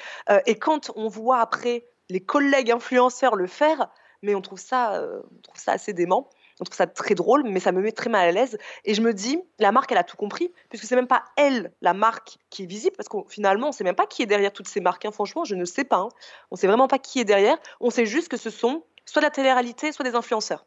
et 0.45 0.55
quand 0.55 0.91
on 0.95 1.07
voit 1.07 1.39
après 1.39 1.85
les 2.09 2.19
collègues 2.19 2.71
influenceurs 2.71 3.35
le 3.35 3.47
faire, 3.47 3.89
mais 4.21 4.35
on 4.35 4.41
trouve 4.41 4.59
ça, 4.59 5.01
on 5.01 5.41
trouve 5.41 5.61
ça 5.61 5.73
assez 5.73 5.93
dément. 5.93 6.29
On 6.59 6.63
trouve 6.63 6.75
ça 6.75 6.87
très 6.87 7.13
drôle, 7.13 7.43
mais 7.43 7.59
ça 7.59 7.71
me 7.71 7.81
met 7.81 7.91
très 7.91 8.09
mal 8.09 8.27
à 8.27 8.31
l'aise. 8.31 8.57
Et 8.83 8.93
je 8.93 9.01
me 9.01 9.13
dis, 9.13 9.39
la 9.59 9.71
marque, 9.71 9.91
elle 9.91 9.97
a 9.97 10.03
tout 10.03 10.17
compris, 10.17 10.51
puisque 10.69 10.85
c'est 10.85 10.95
même 10.95 11.07
pas 11.07 11.23
elle, 11.35 11.71
la 11.81 11.93
marque, 11.93 12.37
qui 12.49 12.63
est 12.63 12.65
visible, 12.65 12.95
parce 12.95 13.09
qu'au 13.09 13.25
finalement, 13.29 13.69
on 13.69 13.71
sait 13.71 13.83
même 13.83 13.95
pas 13.95 14.07
qui 14.07 14.23
est 14.23 14.25
derrière 14.25 14.51
toutes 14.51 14.67
ces 14.67 14.81
marques. 14.81 15.05
Hein. 15.05 15.11
Franchement, 15.11 15.45
je 15.45 15.55
ne 15.55 15.65
sais 15.65 15.83
pas. 15.83 15.97
Hein. 15.97 16.09
On 16.49 16.55
sait 16.55 16.67
vraiment 16.67 16.87
pas 16.87 16.97
qui 16.97 17.19
est 17.19 17.25
derrière. 17.25 17.57
On 17.79 17.91
sait 17.91 18.05
juste 18.05 18.29
que 18.29 18.37
ce 18.37 18.49
sont 18.49 18.83
soit 19.05 19.21
la 19.21 19.29
télé-réalité, 19.29 19.91
soit 19.91 20.03
des 20.03 20.15
influenceurs. 20.15 20.65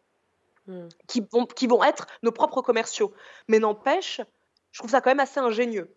Hmm. 0.66 0.88
Qui, 1.08 1.26
vont, 1.32 1.46
qui 1.46 1.66
vont 1.66 1.82
être 1.82 2.06
nos 2.22 2.32
propres 2.32 2.62
commerciaux. 2.62 3.12
Mais 3.48 3.58
n'empêche, 3.58 4.20
je 4.70 4.78
trouve 4.78 4.90
ça 4.90 5.00
quand 5.00 5.10
même 5.10 5.20
assez 5.20 5.40
ingénieux. 5.40 5.96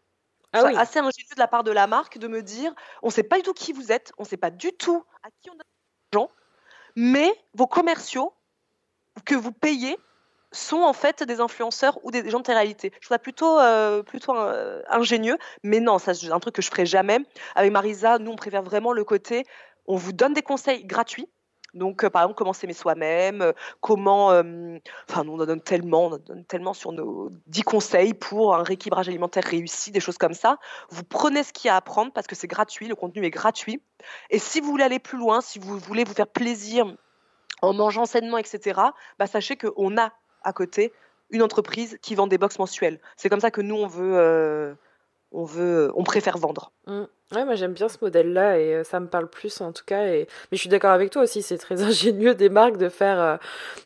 Ah 0.54 0.66
oui. 0.66 0.76
assez 0.78 1.00
ingénieux 1.00 1.34
de 1.36 1.40
la 1.40 1.48
part 1.48 1.64
de 1.64 1.72
la 1.72 1.88
marque 1.88 2.20
de 2.20 2.28
me 2.28 2.44
dire 2.44 2.74
on 3.02 3.08
ne 3.08 3.12
sait 3.12 3.24
pas 3.24 3.38
du 3.38 3.42
tout 3.42 3.54
qui 3.54 3.74
vous 3.74 3.92
êtes, 3.92 4.14
on 4.20 4.24
ne 4.24 4.28
sait 4.28 4.38
pas 4.38 4.52
du 4.52 4.72
tout 4.72 5.04
à 5.24 5.30
qui 5.42 5.50
on 5.50 5.54
a 5.54 5.64
gens, 6.14 6.30
mais 6.96 7.34
vos 7.56 7.66
commerciaux 7.66 8.34
que 9.26 9.36
vous 9.36 9.52
payez 9.52 9.98
sont 10.54 10.82
en 10.82 10.94
fait 10.94 11.24
des 11.24 11.42
influenceurs 11.42 12.00
ou 12.04 12.12
des 12.12 12.30
gens 12.30 12.40
de 12.40 12.44
télé-réalité. 12.44 12.92
Je 12.96 13.08
trouve 13.08 13.16
ça 13.16 13.20
plutôt, 13.20 13.60
euh, 13.60 14.04
plutôt 14.04 14.36
euh, 14.36 14.82
ingénieux, 14.90 15.38
mais 15.64 15.80
non, 15.80 15.98
c'est 16.00 16.32
un 16.32 16.40
truc 16.40 16.56
que 16.56 16.62
je 16.62 16.70
ferai 16.70 16.86
jamais. 16.86 17.20
Avec 17.56 17.72
Marisa, 17.72 18.20
nous 18.20 18.32
on 18.32 18.36
préfère 18.36 18.64
vraiment 18.64 18.94
le 18.94 19.04
côté, 19.04 19.46
on 19.88 19.96
vous 19.96 20.14
donne 20.14 20.34
des 20.34 20.42
conseils 20.42 20.86
gratuits. 20.86 21.28
Donc, 21.74 22.04
euh, 22.04 22.10
par 22.12 22.22
exemple, 22.22 22.38
comment 22.38 22.54
s'aimer 22.54 22.74
soi-même, 22.74 23.52
comment. 23.82 24.28
enfin, 24.28 25.28
on 25.28 25.40
en 25.40 25.46
donne 25.46 25.62
tellement, 25.62 26.06
on 26.06 26.12
en 26.14 26.18
donne 26.20 26.46
tellement 26.46 26.76
sur 26.76 26.92
nos 26.92 27.32
10 27.48 27.64
conseils 27.64 28.14
pour 28.14 28.54
un 28.54 28.62
rééquilibrage 28.62 29.10
alimentaire 29.10 29.44
réussi, 29.44 29.90
des 29.90 30.00
choses 30.00 30.20
comme 30.20 30.36
ça. 30.36 30.60
Vous 30.92 31.04
prenez 31.04 31.42
ce 31.42 31.52
qu'il 31.52 31.70
y 31.70 31.72
a 31.72 31.74
à 31.74 31.78
apprendre 31.78 32.14
parce 32.14 32.28
que 32.28 32.36
c'est 32.36 32.48
gratuit, 32.48 32.88
le 32.88 32.94
contenu 32.94 33.26
est 33.26 33.32
gratuit. 33.32 33.82
Et 34.30 34.38
si 34.38 34.62
vous 34.62 34.70
voulez 34.70 34.84
aller 34.84 35.00
plus 35.00 35.18
loin, 35.18 35.42
si 35.42 35.58
vous 35.58 35.80
voulez 35.80 36.04
vous 36.04 36.14
faire 36.14 36.28
plaisir 36.28 36.96
en 37.64 37.74
mangeant 37.74 38.06
sainement, 38.06 38.38
etc., 38.38 38.82
bah, 39.18 39.28
sachez 39.28 39.56
qu'on 39.56 39.98
a 39.98 40.12
à 40.44 40.54
côté 40.54 40.92
une 41.30 41.42
entreprise 41.42 41.98
qui 42.02 42.14
vend 42.14 42.28
des 42.28 42.38
box 42.38 42.60
mensuelles. 42.60 43.00
C'est 43.16 43.30
comme 43.30 43.40
ça 43.40 43.52
que 43.52 43.62
nous, 43.62 43.76
on 43.76 43.88
veut, 43.88 44.18
euh, 44.18 44.74
on 45.32 45.46
veut, 45.46 45.92
on 45.96 46.04
préfère 46.04 46.38
vendre. 46.38 46.72
Mmh. 46.88 47.04
Ouais, 47.34 47.46
moi 47.46 47.56
j'aime 47.56 47.74
bien 47.74 47.90
ce 47.90 47.98
modèle-là 48.02 48.60
et 48.60 48.76
euh, 48.76 48.84
ça 48.84 49.00
me 49.00 49.08
parle 49.08 49.30
plus 49.30 49.62
en 49.62 49.72
tout 49.72 49.86
cas. 49.86 50.06
Et... 50.08 50.28
Mais 50.52 50.58
je 50.58 50.58
suis 50.58 50.70
d'accord 50.70 50.92
avec 50.92 51.10
toi 51.10 51.24
aussi, 51.24 51.42
c'est 51.42 51.58
très 51.58 51.82
ingénieux 51.84 52.36
des 52.36 52.50
marques 52.50 52.78
de 52.78 52.90
faire, 52.90 53.20
euh, 53.20 53.38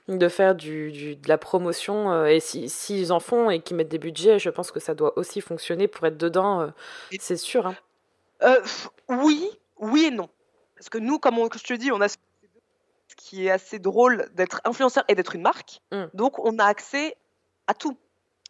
de, 0.08 0.28
faire 0.28 0.56
du, 0.56 1.16
de 1.16 1.30
la 1.30 1.38
promotion. 1.38 2.26
et 2.26 2.40
s'ils 2.40 2.70
si, 2.70 3.12
en 3.12 3.20
font 3.20 3.52
et 3.52 3.62
qu'ils 3.62 3.78
mettent 3.78 3.90
des 3.90 4.00
budgets, 4.00 4.40
je 4.40 4.50
pense 4.50 4.72
que 4.72 4.80
ça 4.80 4.96
doit 4.96 5.18
aussi 5.18 5.40
fonctionner 5.40 5.88
pour 5.88 6.06
être 6.08 6.18
dedans, 6.18 6.72
c'est 7.20 7.38
sûr. 7.38 7.68
Hein. 7.68 8.58
oui, 9.08 9.50
oui 9.80 10.06
et 10.06 10.12
non. 10.12 10.30
Parce 10.76 10.90
que 10.90 10.98
nous, 10.98 11.20
comme 11.20 11.36
je 11.56 11.64
te 11.64 11.74
dis, 11.74 11.92
on 11.92 12.02
a 12.02 12.08
qui 13.16 13.48
est 13.48 13.52
assez 13.52 13.80
drôle 13.80 14.30
d'être 14.34 14.62
influenceur 14.66 15.04
et 15.08 15.16
d'être 15.16 15.36
une 15.36 15.42
marque. 15.42 15.82
Mm. 15.92 16.06
Donc, 16.14 16.40
on 16.40 16.58
a 16.60 16.66
accès 16.66 17.16
à 17.68 17.74
tout. 17.74 17.98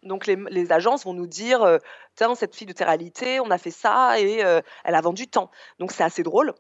Donc, 0.04 0.28
les, 0.28 0.72
agences 0.72 1.06
vont 1.06 1.14
nous 1.14 1.28
dire 1.28 1.64
euh, 1.64 1.80
Tiens, 2.16 2.36
cette 2.36 2.56
fille 2.56 2.68
de 2.68 2.84
réalité, 2.84 3.40
on 3.40 3.50
a 3.50 3.58
fait 3.58 3.72
ça 3.72 4.20
et 4.20 4.44
euh, 4.44 4.62
elle 4.84 4.96
a 4.96 5.02
vendu 5.02 5.28
tant. 5.28 5.50
Donc, 5.80 5.92
c'est 5.92 6.04
assez 6.04 6.24
drôle. 6.24 6.54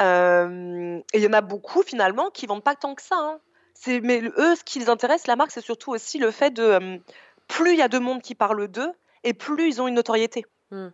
Euh, 0.00 0.98
et 1.12 1.18
il 1.18 1.22
y 1.22 1.26
en 1.26 1.32
a 1.32 1.40
beaucoup, 1.40 1.82
finalement, 1.82 2.30
qui 2.30 2.46
vendent 2.46 2.64
pas 2.64 2.74
tant 2.74 2.94
que 2.94 3.02
ça. 3.02 3.16
Hein. 3.16 3.40
Mais 4.02 4.22
eux, 4.22 4.56
ce 4.56 4.64
qui 4.64 4.78
les 4.78 4.88
intéresse, 4.88 5.26
la 5.26 5.36
marque, 5.36 5.50
c'est 5.50 5.60
surtout 5.60 5.92
aussi 5.92 6.18
le 6.18 6.30
fait 6.30 6.50
de 6.50 7.00
plus 7.46 7.72
il 7.72 7.78
y 7.78 7.82
a 7.82 7.88
de 7.88 7.98
monde 7.98 8.22
qui 8.22 8.34
parle 8.34 8.68
d'eux 8.68 8.92
et 9.24 9.34
plus 9.34 9.68
ils 9.68 9.80
ont 9.80 9.88
une 9.88 9.94
notoriété. 9.94 10.44
Mm. 10.70 10.88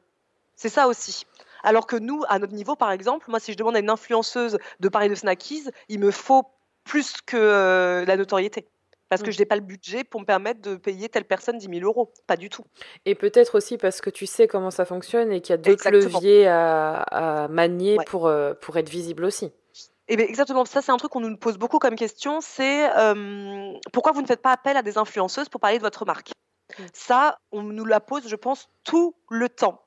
C'est 0.57 0.69
ça 0.69 0.87
aussi. 0.87 1.27
Alors 1.65 1.87
que 1.87 1.97
nous, 1.97 2.23
à 2.29 2.39
notre 2.39 2.53
niveau, 2.53 2.77
par 2.77 2.93
exemple, 2.93 3.27
moi, 3.29 3.41
si 3.41 3.53
je 3.53 3.57
demande 3.57 3.75
à 3.75 3.81
une 3.81 3.91
influenceuse 3.91 4.59
de 4.81 4.89
parler 4.89 5.09
de 5.09 5.15
Snackies, 5.15 5.65
il 5.89 5.99
me 5.99 6.11
faut 6.11 6.45
plus 6.85 7.15
que 7.27 7.37
euh, 7.37 8.05
la 8.05 8.17
notoriété. 8.17 8.69
Parce 9.09 9.23
que 9.23 9.31
mm. 9.31 9.33
je 9.33 9.39
n'ai 9.39 9.47
pas 9.47 9.57
le 9.57 9.63
budget 9.63 10.05
pour 10.05 10.21
me 10.21 10.27
permettre 10.27 10.61
de 10.61 10.77
payer 10.77 11.09
telle 11.09 11.25
personne 11.25 11.59
10 11.59 11.69
000 11.69 11.81
euros. 11.85 12.13
Pas 12.27 12.37
du 12.37 12.51
tout. 12.51 12.65
Et 13.07 13.15
peut-être 13.15 13.57
aussi 13.57 13.79
parce 13.79 14.01
que 14.01 14.11
tu 14.11 14.27
sais 14.27 14.47
comment 14.47 14.71
ça 14.71 14.85
fonctionne 14.85 15.33
et 15.33 15.41
qu'il 15.41 15.53
y 15.53 15.55
a 15.55 15.57
d'autres 15.57 15.91
leviers 15.91 16.47
à, 16.47 17.49
manier 17.51 17.97
pour, 18.07 18.27
euh, 18.27 18.55
pour 18.55 18.77
être 18.77 18.89
visible 18.89 19.25
aussi. 19.25 19.47
Et 20.07 20.15
eh 20.15 20.17
bien 20.17 20.27
exactement, 20.27 20.67
ça 20.67 20.83
c'est 20.83 20.93
un 20.93 20.99
truc 20.99 21.13
qu'on 21.13 21.21
nous 21.21 21.35
pose 21.39 21.57
beaucoup 21.57 21.79
comme 21.79 21.95
question, 21.95 22.43
c'est 22.43 22.95
euh, 22.95 23.73
pourquoi 23.91 24.13
vous 24.13 24.21
ne 24.21 24.27
faites 24.27 24.43
pas 24.43 24.53
appel 24.53 24.77
à 24.77 24.83
des 24.83 24.99
influenceuses 24.99 25.49
pour 25.49 25.63
parler 25.63 25.79
de 25.79 25.83
votre 25.83 26.05
marque? 26.05 26.33
Mm. 26.79 26.83
Ça, 26.93 27.39
on 27.53 27.63
nous 27.63 27.87
la 27.87 28.01
pose, 28.01 28.29
je 28.29 28.37
pense, 28.37 28.69
tout 28.85 29.15
le 29.31 29.49
temps. 29.49 29.83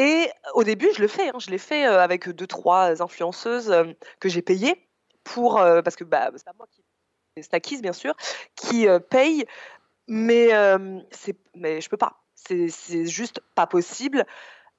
Et 0.00 0.30
au 0.54 0.64
début, 0.64 0.88
je 0.96 1.02
le 1.02 1.08
fais. 1.08 1.28
Hein. 1.28 1.38
je 1.38 1.50
l'ai 1.50 1.58
fait 1.58 1.84
avec 1.84 2.26
deux, 2.30 2.46
trois 2.46 3.02
influenceuses 3.02 3.70
que 4.18 4.30
j'ai 4.30 4.40
payées 4.40 4.88
pour 5.24 5.56
parce 5.84 5.94
que 5.94 6.04
bah, 6.04 6.30
c'est 6.34 6.44
pas 6.44 6.54
moi 6.56 6.66
qui 6.70 6.82
Stakis 7.42 7.82
bien 7.82 7.92
sûr 7.92 8.14
qui 8.56 8.86
paye, 9.10 9.44
mais 10.08 10.48
c'est 11.10 11.36
mais 11.54 11.82
je 11.82 11.90
peux 11.90 11.98
pas. 11.98 12.22
C'est 12.34 13.04
juste 13.04 13.42
pas 13.54 13.66
possible. 13.66 14.24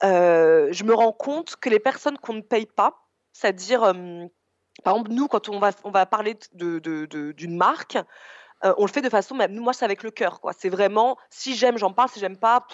je 0.01 0.83
me 0.83 0.93
rends 0.95 1.13
compte 1.13 1.55
que 1.55 1.69
les 1.69 1.79
personnes 1.79 2.17
qu'on 2.17 2.33
ne 2.33 2.41
paye 2.41 2.65
pas, 2.65 3.07
c'est-à-dire 3.31 3.81
par 4.83 4.95
exemple 4.95 5.11
nous 5.11 5.27
quand 5.27 5.49
on 5.49 5.59
va 5.59 5.69
on 5.83 5.91
va 5.91 6.07
parler 6.07 6.35
de 6.53 6.79
d'une 7.31 7.57
marque, 7.57 7.99
euh, 8.63 8.73
on 8.77 8.85
le 8.85 8.91
fait 8.91 9.01
de 9.01 9.09
façon, 9.09 9.35
même 9.35 9.57
moi 9.59 9.73
c'est 9.73 9.85
avec 9.85 10.03
le 10.03 10.11
cœur, 10.11 10.39
quoi. 10.39 10.53
C'est 10.57 10.69
vraiment, 10.69 11.17
si 11.29 11.55
j'aime, 11.55 11.77
j'en 11.77 11.93
parle, 11.93 12.09
si 12.09 12.19
j'aime 12.19 12.37
pas, 12.37 12.67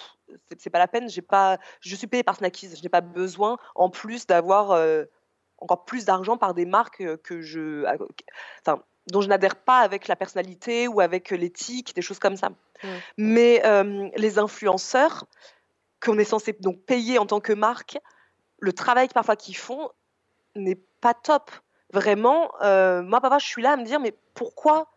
c'est 0.58 0.70
pas 0.70 0.78
la 0.78 0.88
peine. 0.88 1.08
J'ai 1.08 1.22
pas, 1.22 1.58
je 1.80 1.94
suis 1.96 2.06
payée 2.06 2.22
par 2.22 2.36
Snackies, 2.36 2.76
je 2.76 2.82
n'ai 2.82 2.88
pas 2.88 3.00
besoin, 3.00 3.58
en 3.74 3.88
plus 3.88 4.26
d'avoir 4.26 4.72
euh, 4.72 5.04
encore 5.58 5.84
plus 5.84 6.04
d'argent 6.04 6.36
par 6.36 6.54
des 6.54 6.66
marques 6.66 7.00
euh, 7.00 7.16
que 7.16 7.40
je, 7.40 7.84
enfin, 8.60 8.82
dont 9.06 9.22
je 9.22 9.28
n'adhère 9.28 9.56
pas 9.56 9.80
avec 9.80 10.08
la 10.08 10.16
personnalité 10.16 10.88
ou 10.88 11.00
avec 11.00 11.30
l'éthique, 11.30 11.94
des 11.94 12.02
choses 12.02 12.18
comme 12.18 12.36
ça. 12.36 12.50
Mais 13.16 13.62
les 14.16 14.38
influenceurs 14.38 15.24
qu'on 16.00 16.18
est 16.18 16.24
censé 16.24 16.52
donc 16.60 16.82
payer 16.82 17.18
en 17.18 17.24
tant 17.24 17.40
que 17.40 17.54
marque, 17.54 17.98
le 18.58 18.72
travail 18.74 19.08
parfois 19.08 19.34
qu'ils 19.34 19.56
font 19.56 19.90
n'est 20.54 20.78
pas 21.00 21.14
top. 21.14 21.50
Vraiment, 21.94 22.52
moi, 22.60 23.20
papa, 23.22 23.38
je 23.38 23.46
suis 23.46 23.62
là 23.62 23.72
à 23.72 23.76
me 23.78 23.84
dire, 23.84 23.98
mais 23.98 24.14
pourquoi 24.34 24.90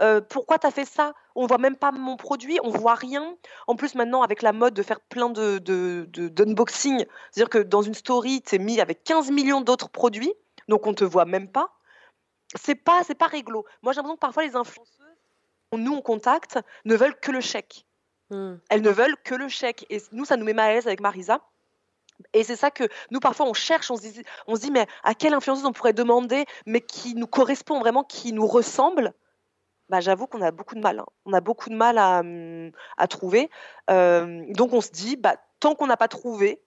euh, 0.00 0.20
pourquoi 0.20 0.58
tu 0.58 0.66
as 0.66 0.70
fait 0.70 0.84
ça? 0.84 1.14
On 1.34 1.46
voit 1.46 1.58
même 1.58 1.76
pas 1.76 1.92
mon 1.92 2.16
produit, 2.16 2.58
on 2.62 2.70
voit 2.70 2.94
rien. 2.94 3.36
En 3.66 3.76
plus, 3.76 3.94
maintenant, 3.94 4.22
avec 4.22 4.42
la 4.42 4.52
mode 4.52 4.74
de 4.74 4.82
faire 4.82 5.00
plein 5.00 5.28
de, 5.28 5.58
d'unboxing, 5.58 7.04
c'est-à-dire 7.30 7.50
que 7.50 7.58
dans 7.58 7.82
une 7.82 7.94
story, 7.94 8.42
tu 8.42 8.54
es 8.54 8.58
mis 8.58 8.80
avec 8.80 9.04
15 9.04 9.30
millions 9.30 9.60
d'autres 9.60 9.90
produits, 9.90 10.32
donc 10.68 10.86
on 10.86 10.94
te 10.94 11.04
voit 11.04 11.24
même 11.24 11.48
pas. 11.48 11.74
C'est 12.54 12.74
pas, 12.74 13.02
c'est 13.04 13.14
pas 13.14 13.26
réglo. 13.26 13.64
Moi, 13.82 13.92
j'ai 13.92 13.96
l'impression 13.96 14.16
que 14.16 14.20
parfois 14.20 14.44
les 14.44 14.56
influenceuses, 14.56 14.98
nous 15.72 15.92
on 15.92 16.02
contacte, 16.02 16.58
ne 16.84 16.94
veulent 16.94 17.18
que 17.18 17.32
le 17.32 17.40
chèque. 17.40 17.86
Hmm. 18.30 18.56
Elles 18.68 18.82
ne 18.82 18.90
veulent 18.90 19.16
que 19.24 19.34
le 19.34 19.48
chèque. 19.48 19.86
Et 19.90 20.02
nous, 20.12 20.24
ça 20.24 20.36
nous 20.36 20.44
met 20.44 20.52
mal 20.54 20.70
à 20.70 20.74
l'aise 20.74 20.86
avec 20.86 21.00
Marisa. 21.00 21.40
Et 22.34 22.44
c'est 22.44 22.56
ça 22.56 22.70
que 22.70 22.84
nous, 23.10 23.20
parfois, 23.20 23.46
on 23.46 23.54
cherche, 23.54 23.90
on 23.90 23.96
se, 23.96 24.02
dit, 24.02 24.22
on 24.46 24.56
se 24.56 24.60
dit, 24.60 24.70
mais 24.70 24.86
à 25.02 25.14
quelle 25.14 25.34
influenceuse 25.34 25.64
on 25.64 25.72
pourrait 25.72 25.92
demander, 25.92 26.44
mais 26.66 26.80
qui 26.80 27.14
nous 27.14 27.26
correspond 27.26 27.80
vraiment, 27.80 28.04
qui 28.04 28.32
nous 28.32 28.46
ressemble? 28.46 29.14
Bah, 29.92 30.00
j'avoue 30.00 30.26
qu'on 30.26 30.40
a 30.40 30.50
beaucoup 30.52 30.74
de 30.74 30.80
mal. 30.80 31.00
Hein. 31.00 31.06
On 31.26 31.34
a 31.34 31.42
beaucoup 31.42 31.68
de 31.68 31.74
mal 31.74 31.98
à, 31.98 32.22
mmh, 32.22 32.72
trouver. 33.10 33.50
donc 33.88 34.72
on 34.72 34.80
se 34.80 34.90
dit, 34.90 35.16
bah, 35.16 35.36
tant 35.60 35.74
qu'on 35.74 35.86
n'a 35.86 35.98
pas 35.98 36.08
trouvé, 36.08 36.62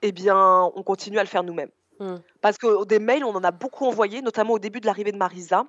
eh 0.00 0.10
bien, 0.10 0.62
on 0.74 0.82
continue 0.82 1.18
à 1.18 1.22
le 1.22 1.28
faire 1.28 1.42
nous-mêmes. 1.42 1.68
Mmh. 2.00 2.14
Parce 2.40 2.56
que 2.56 2.86
des 2.86 2.98
mails, 2.98 3.24
on 3.24 3.34
en 3.34 3.44
a 3.44 3.50
beaucoup 3.50 3.84
envoyé, 3.84 4.22
notamment 4.22 4.54
au 4.54 4.58
début 4.58 4.80
de 4.80 4.86
l'arrivée 4.86 5.12
de 5.12 5.18
Marisa. 5.18 5.66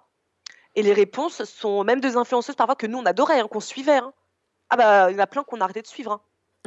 Et 0.75 0.82
les 0.82 0.93
réponses 0.93 1.43
sont 1.43 1.84
même 1.84 1.99
des 1.99 2.15
influenceuses 2.15 2.56
parfois 2.56 2.78
que 2.78 2.88
nous, 2.88 2.99
on 2.99 3.06
adorait, 3.06 3.41
hein, 3.41 3.49
qu'on 3.49 3.60
suivait. 3.60 3.97
Hein. 3.97 4.13
Ah 4.69 4.78
bah, 4.78 5.12
il 5.12 5.15
y 5.15 5.19
en 5.19 5.23
a 5.23 5.28
plein 5.28 5.43
qu'on 5.43 5.60
a 5.60 5.65
arrêté 5.65 5.82
de 5.82 5.88
suivre. 5.88 6.21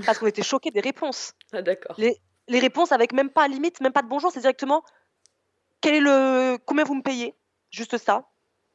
parce 0.04 0.18
qu'on 0.18 0.26
était 0.26 0.42
choqués 0.42 0.70
des 0.70 0.80
réponses. 0.80 1.32
Ah, 1.54 1.62
d'accord. 1.62 1.96
Les, 1.96 2.20
les, 2.48 2.58
réponses 2.58 2.92
avec 2.92 3.14
même 3.14 3.30
pas 3.30 3.48
limite, 3.48 3.80
même 3.80 3.92
pas 3.92 4.02
de 4.02 4.08
bonjour, 4.08 4.30
c'est 4.32 4.40
directement 4.40 4.84
quel 5.80 5.94
est 5.94 6.00
le 6.00 6.58
combien 6.66 6.84
vous 6.84 6.94
me 6.94 7.02
payez 7.02 7.34
Juste 7.70 7.96
ça 7.96 8.28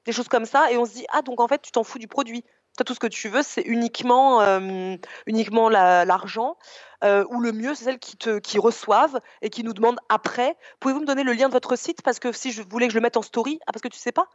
des 0.07 0.13
choses 0.13 0.29
comme 0.29 0.45
ça, 0.45 0.71
et 0.71 0.77
on 0.77 0.85
se 0.85 0.93
dit 0.93 1.05
ah 1.11 1.21
donc 1.21 1.39
en 1.39 1.47
fait 1.47 1.61
tu 1.61 1.71
t'en 1.71 1.83
fous 1.83 1.99
du 1.99 2.07
produit. 2.07 2.43
Toi, 2.77 2.85
tout 2.85 2.93
ce 2.93 2.99
que 2.99 3.07
tu 3.07 3.27
veux, 3.27 3.41
c'est 3.41 3.63
uniquement, 3.63 4.39
euh, 4.41 4.95
uniquement 5.25 5.67
l'argent, 5.67 6.57
euh, 7.03 7.25
ou 7.29 7.41
le 7.41 7.51
mieux, 7.51 7.73
c'est 7.73 7.85
celles 7.85 7.97
qui, 7.97 8.17
te, 8.17 8.37
qui 8.37 8.59
reçoivent 8.59 9.19
et 9.41 9.49
qui 9.49 9.63
nous 9.63 9.73
demandent 9.73 9.99
après, 10.09 10.55
pouvez-vous 10.79 11.01
me 11.01 11.05
donner 11.05 11.23
le 11.23 11.33
lien 11.33 11.47
de 11.47 11.53
votre 11.53 11.75
site? 11.75 12.03
Parce 12.03 12.19
que 12.19 12.31
si 12.31 12.51
je 12.51 12.61
voulais 12.61 12.85
que 12.85 12.93
je 12.93 12.97
le 12.99 13.01
mette 13.01 13.17
en 13.17 13.23
story, 13.23 13.59
ah, 13.65 13.73
parce 13.73 13.81
que 13.81 13.87
tu 13.87 13.97
sais 13.97 14.11
pas, 14.11 14.27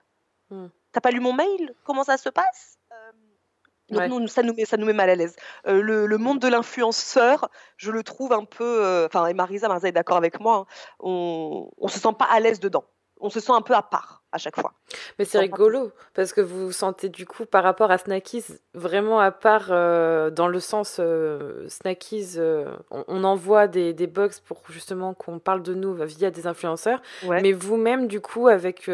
hmm. 0.50 0.66
t'as 0.90 1.00
pas 1.00 1.12
lu 1.12 1.20
mon 1.20 1.32
mail, 1.32 1.72
comment 1.84 2.02
ça 2.02 2.16
se 2.16 2.28
passe? 2.28 2.78
Euh, 2.90 4.08
donc 4.08 4.28
ça, 4.28 4.42
nous 4.42 4.54
met, 4.54 4.64
ça 4.64 4.76
nous 4.76 4.86
met 4.86 4.92
mal 4.92 5.08
à 5.08 5.14
l'aise. 5.14 5.36
le, 5.64 6.06
le, 6.06 6.18
monde 6.18 6.40
de 6.40 6.48
l'influenceur, 6.48 7.48
je 7.76 7.92
le 7.92 8.02
trouve 8.02 8.32
un 8.32 8.44
peu. 8.44 9.06
Enfin, 9.06 9.26
et 9.26 9.34
Marisa, 9.34 9.68
Marisa 9.68 9.88
est 9.88 9.92
d'accord 9.92 10.16
avec 10.16 10.40
moi, 10.40 10.56
hein, 10.56 10.66
on 10.98 11.70
ne 11.80 11.88
se 11.88 12.00
sent 12.00 12.14
pas 12.18 12.24
à 12.24 12.40
l'aise 12.40 12.58
dedans. 12.58 12.84
On 13.20 13.30
se 13.30 13.38
sent 13.38 13.52
un 13.52 13.62
peu 13.62 13.74
à 13.74 13.82
part 13.82 14.21
à 14.32 14.38
chaque 14.38 14.58
fois. 14.60 14.72
Mais 15.18 15.24
c'est 15.24 15.38
rigolo 15.38 15.92
parce 16.14 16.32
que 16.32 16.40
vous 16.40 16.66
vous 16.66 16.72
sentez 16.72 17.08
du 17.08 17.26
coup 17.26 17.44
par 17.44 17.62
rapport 17.62 17.90
à 17.90 17.98
Snackies 17.98 18.44
vraiment 18.74 19.20
à 19.20 19.30
part 19.30 19.66
euh, 19.70 20.30
dans 20.30 20.48
le 20.48 20.58
sens 20.58 20.96
euh, 20.98 21.68
Snackies, 21.68 22.34
euh, 22.36 22.74
on, 22.90 23.22
envoie 23.24 23.68
des, 23.68 23.92
des 23.92 24.06
box 24.06 24.40
pour 24.40 24.62
justement 24.70 25.12
qu'on 25.14 25.38
parle 25.38 25.62
de 25.62 25.74
nous 25.74 25.94
via 25.94 26.30
des 26.30 26.46
influenceurs, 26.46 27.02
mais 27.28 27.52
vous-même 27.52 28.06
du 28.06 28.20
coup 28.20 28.48
avec 28.48 28.90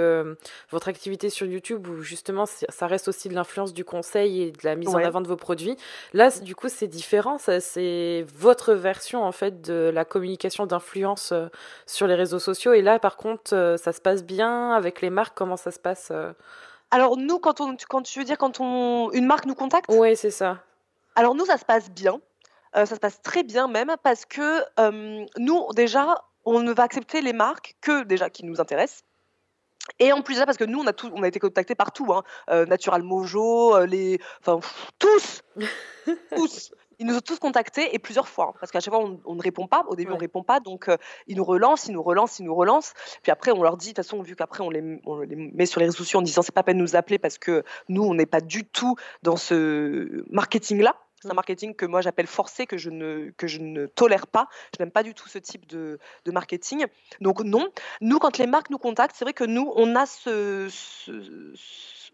votre 0.70 0.88
activité 0.88 1.30
sur 1.30 1.46
YouTube 1.46 1.86
où 1.86 2.02
justement 2.02 2.44
ça 2.46 2.86
reste 2.86 3.08
aussi 3.08 3.28
de 3.28 3.34
l'influence 3.34 3.72
du 3.72 3.84
conseil 3.84 4.42
et 4.42 4.50
de 4.50 4.58
la 4.64 4.74
mise 4.74 4.88
en 4.88 4.98
avant 4.98 5.20
de 5.20 5.28
vos 5.28 5.36
produits, 5.36 5.76
là 6.12 6.30
du 6.42 6.54
coup 6.54 6.68
c'est 6.68 6.88
différent, 6.88 7.38
c'est 7.38 8.26
votre 8.34 8.74
version 8.74 9.24
en 9.24 9.32
fait 9.32 9.62
de 9.62 9.90
la 9.94 10.04
communication 10.04 10.66
d'influence 10.66 11.32
sur 11.86 12.06
les 12.06 12.14
réseaux 12.14 12.38
sociaux. 12.38 12.72
Et 12.72 12.82
là 12.82 12.98
par 12.98 13.16
contre 13.16 13.76
ça 13.78 13.92
se 13.92 14.00
passe 14.00 14.24
bien 14.24 14.72
avec 14.72 15.00
les 15.00 15.10
marques 15.10 15.27
Comment 15.34 15.56
ça 15.56 15.70
se 15.70 15.78
passe 15.78 16.08
euh 16.10 16.32
Alors 16.90 17.16
nous, 17.16 17.38
quand, 17.38 17.60
on, 17.60 17.76
quand 17.88 18.02
tu 18.02 18.18
veux 18.18 18.24
dire 18.24 18.38
quand 18.38 18.60
on, 18.60 19.10
une 19.12 19.26
marque 19.26 19.46
nous 19.46 19.54
contacte 19.54 19.86
Oui, 19.90 20.16
c'est 20.16 20.30
ça. 20.30 20.62
Alors 21.14 21.34
nous, 21.34 21.46
ça 21.46 21.58
se 21.58 21.64
passe 21.64 21.90
bien. 21.90 22.20
Euh, 22.76 22.84
ça 22.84 22.94
se 22.94 23.00
passe 23.00 23.22
très 23.22 23.42
bien 23.42 23.66
même 23.66 23.94
parce 24.02 24.24
que 24.24 24.62
nous, 25.38 25.66
déjà, 25.74 26.24
on 26.44 26.60
ne 26.60 26.72
va 26.72 26.84
accepter 26.84 27.20
les 27.22 27.32
marques 27.32 27.76
que 27.80 28.04
déjà 28.04 28.30
qui 28.30 28.44
nous 28.44 28.60
intéressent. 28.60 29.04
Et 29.98 30.12
en 30.12 30.22
plus 30.22 30.34
de 30.34 30.40
ça, 30.40 30.46
parce 30.46 30.58
que 30.58 30.64
nous, 30.64 30.80
on 30.80 30.86
a, 30.86 30.92
tout, 30.92 31.10
on 31.14 31.22
a 31.22 31.28
été 31.28 31.40
contactés 31.40 31.74
partout, 31.74 32.12
hein. 32.12 32.22
Euh, 32.50 32.66
Natural 32.66 33.02
Mojo, 33.02 33.86
les, 33.86 34.20
enfin, 34.40 34.60
tous, 34.98 35.42
tous. 36.36 36.72
Ils 37.00 37.06
nous 37.06 37.16
ont 37.16 37.20
tous 37.20 37.38
contactés 37.38 37.94
et 37.94 37.98
plusieurs 37.98 38.28
fois, 38.28 38.50
hein, 38.50 38.58
parce 38.58 38.72
qu'à 38.72 38.80
chaque 38.80 38.92
fois, 38.92 39.08
on, 39.24 39.34
ne 39.34 39.42
répond 39.42 39.68
pas. 39.68 39.84
Au 39.88 39.94
début, 39.94 40.10
on 40.10 40.16
ne 40.16 40.20
répond 40.20 40.42
pas. 40.42 40.58
Donc, 40.58 40.88
euh, 40.88 40.96
ils 41.28 41.36
nous 41.36 41.44
relancent, 41.44 41.86
ils 41.86 41.92
nous 41.92 42.02
relancent, 42.02 42.40
ils 42.40 42.44
nous 42.44 42.54
relancent. 42.54 42.92
Puis 43.22 43.30
après, 43.30 43.52
on 43.52 43.62
leur 43.62 43.76
dit, 43.76 43.90
de 43.90 43.94
toute 43.94 44.04
façon, 44.04 44.20
vu 44.22 44.34
qu'après, 44.34 44.64
on 44.64 44.70
les, 44.70 44.82
met 44.82 45.66
sur 45.66 45.78
les 45.80 45.86
réseaux 45.86 45.98
sociaux 45.98 46.18
en 46.18 46.22
disant, 46.22 46.42
c'est 46.42 46.54
pas 46.54 46.64
peine 46.64 46.78
de 46.78 46.82
nous 46.82 46.96
appeler 46.96 47.18
parce 47.18 47.38
que 47.38 47.62
nous, 47.88 48.02
on 48.02 48.14
n'est 48.14 48.26
pas 48.26 48.40
du 48.40 48.64
tout 48.64 48.96
dans 49.22 49.36
ce 49.36 50.24
marketing-là. 50.30 50.96
C'est 51.20 51.30
un 51.30 51.34
marketing 51.34 51.74
que 51.74 51.84
moi 51.84 52.00
j'appelle 52.00 52.28
forcé, 52.28 52.66
que 52.66 52.76
je 52.76 52.90
ne, 52.90 53.30
que 53.36 53.48
je 53.48 53.58
ne 53.58 53.86
tolère 53.86 54.28
pas. 54.28 54.48
Je 54.76 54.82
n'aime 54.82 54.92
pas 54.92 55.02
du 55.02 55.14
tout 55.14 55.28
ce 55.28 55.38
type 55.38 55.66
de, 55.66 55.98
de, 56.24 56.30
marketing. 56.30 56.86
Donc 57.20 57.40
non, 57.40 57.68
nous 58.00 58.20
quand 58.20 58.38
les 58.38 58.46
marques 58.46 58.70
nous 58.70 58.78
contactent, 58.78 59.16
c'est 59.18 59.24
vrai 59.24 59.34
que 59.34 59.42
nous 59.42 59.72
on 59.74 59.96
a 59.96 60.06
ce, 60.06 60.68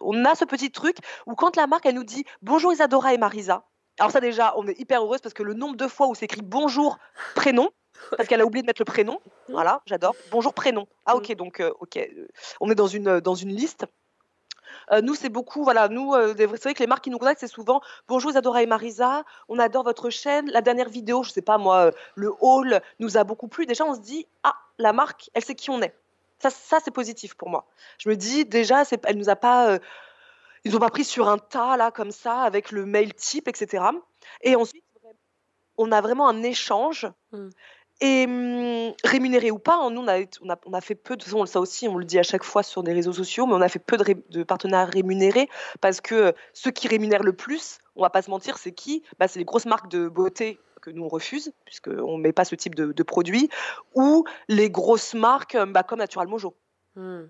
on 0.00 0.24
a 0.24 0.34
ce 0.34 0.46
petit 0.46 0.70
truc 0.70 0.96
où 1.26 1.34
quand 1.34 1.56
la 1.56 1.66
marque 1.66 1.84
elle 1.84 1.96
nous 1.96 2.04
dit 2.04 2.24
bonjour 2.40 2.72
Isadora 2.72 3.12
et 3.12 3.18
Marisa, 3.18 3.66
alors 3.98 4.10
ça 4.10 4.20
déjà, 4.20 4.54
on 4.56 4.66
est 4.66 4.78
hyper 4.78 5.02
heureuse 5.02 5.20
parce 5.20 5.34
que 5.34 5.42
le 5.42 5.54
nombre 5.54 5.76
de 5.76 5.86
fois 5.86 6.08
où 6.08 6.14
c'est 6.14 6.24
écrit 6.24 6.42
bonjour 6.42 6.98
prénom, 7.34 7.70
parce 8.16 8.28
qu'elle 8.28 8.40
a 8.40 8.46
oublié 8.46 8.62
de 8.62 8.66
mettre 8.66 8.80
le 8.80 8.86
prénom, 8.86 9.20
voilà, 9.48 9.82
j'adore. 9.86 10.16
Bonjour 10.30 10.52
prénom. 10.52 10.88
Ah 11.06 11.14
ok, 11.16 11.34
donc 11.36 11.60
euh, 11.60 11.72
ok, 11.80 11.98
on 12.60 12.70
est 12.70 12.74
dans 12.74 12.88
une 12.88 13.20
dans 13.20 13.34
une 13.34 13.54
liste. 13.54 13.86
Euh, 14.90 15.00
nous, 15.00 15.14
c'est 15.14 15.28
beaucoup, 15.28 15.62
voilà, 15.62 15.88
nous, 15.88 16.12
euh, 16.12 16.34
c'est 16.36 16.62
vrai 16.62 16.74
que 16.74 16.80
les 16.80 16.88
marques 16.88 17.04
qui 17.04 17.10
nous 17.10 17.18
contactent, 17.18 17.40
c'est 17.40 17.46
souvent 17.46 17.80
bonjour 18.08 18.32
Isadora 18.32 18.62
et 18.62 18.66
Marisa, 18.66 19.24
on 19.48 19.58
adore 19.58 19.84
votre 19.84 20.10
chaîne. 20.10 20.50
La 20.50 20.60
dernière 20.60 20.88
vidéo, 20.88 21.22
je 21.22 21.30
sais 21.30 21.42
pas 21.42 21.56
moi, 21.56 21.92
le 22.16 22.32
haul 22.40 22.80
nous 22.98 23.16
a 23.16 23.22
beaucoup 23.22 23.46
plu. 23.46 23.64
Déjà, 23.64 23.84
on 23.84 23.94
se 23.94 24.00
dit 24.00 24.26
ah, 24.42 24.56
la 24.78 24.92
marque, 24.92 25.30
elle 25.34 25.44
sait 25.44 25.54
qui 25.54 25.70
on 25.70 25.80
est. 25.80 25.94
Ça, 26.40 26.50
ça 26.50 26.78
c'est 26.84 26.90
positif 26.90 27.34
pour 27.34 27.48
moi. 27.48 27.66
Je 27.98 28.08
me 28.08 28.16
dis 28.16 28.44
déjà, 28.44 28.82
elle 29.04 29.16
nous 29.16 29.30
a 29.30 29.36
pas 29.36 29.78
ils 30.64 30.72
n'ont 30.72 30.78
pas 30.78 30.90
pris 30.90 31.04
sur 31.04 31.28
un 31.28 31.38
tas, 31.38 31.76
là, 31.76 31.90
comme 31.90 32.10
ça, 32.10 32.40
avec 32.40 32.70
le 32.70 32.86
mail 32.86 33.14
type, 33.14 33.48
etc. 33.48 33.84
Et 34.42 34.56
ensuite, 34.56 34.84
on 35.76 35.92
a 35.92 36.00
vraiment 36.00 36.28
un 36.28 36.42
échange. 36.42 37.06
Hmm. 37.32 37.50
Et 38.00 38.24
hum, 38.26 38.92
rémunéré 39.04 39.52
ou 39.52 39.58
pas, 39.58 39.76
hein, 39.76 39.90
nous 39.90 40.00
on 40.00 40.08
a, 40.08 40.56
on, 40.66 40.72
a, 40.72 40.80
fait 40.80 40.96
peu 40.96 41.16
de 41.16 41.22
ça 41.22 41.60
aussi, 41.60 41.86
on 41.86 41.96
le 41.96 42.04
dit 42.04 42.18
à 42.18 42.24
chaque 42.24 42.42
fois 42.42 42.64
sur 42.64 42.82
des 42.82 42.92
réseaux 42.92 43.12
sociaux, 43.12 43.46
mais 43.46 43.54
on 43.54 43.60
a 43.60 43.68
fait 43.68 43.78
peu 43.78 43.96
de, 43.96 44.16
de 44.30 44.42
partenaires 44.42 44.88
rémunérés 44.88 45.48
parce 45.80 46.00
que 46.00 46.34
ceux 46.52 46.72
qui 46.72 46.88
rémunèrent 46.88 47.22
le 47.22 47.34
plus, 47.34 47.78
on 47.94 48.02
va 48.02 48.10
pas 48.10 48.22
se 48.22 48.30
mentir, 48.30 48.58
c'est 48.58 48.72
qui? 48.72 49.04
Bah, 49.20 49.28
C'est 49.28 49.38
les 49.38 49.44
grosses 49.44 49.66
marques 49.66 49.88
de 49.88 50.08
beauté 50.08 50.58
que 50.82 50.90
nous 50.90 51.04
on 51.04 51.08
refuse, 51.08 51.52
puisqu'on 51.64 52.18
ne 52.18 52.22
met 52.22 52.32
pas 52.32 52.44
ce 52.44 52.56
type 52.56 52.74
de, 52.74 52.92
de 52.92 53.02
produit, 53.04 53.48
ou 53.94 54.24
les 54.48 54.70
grosses 54.70 55.14
marques 55.14 55.56
bah, 55.68 55.84
comme 55.84 56.00
Natural 56.00 56.26
Mojo. 56.26 56.56
Hmm. 56.96 57.26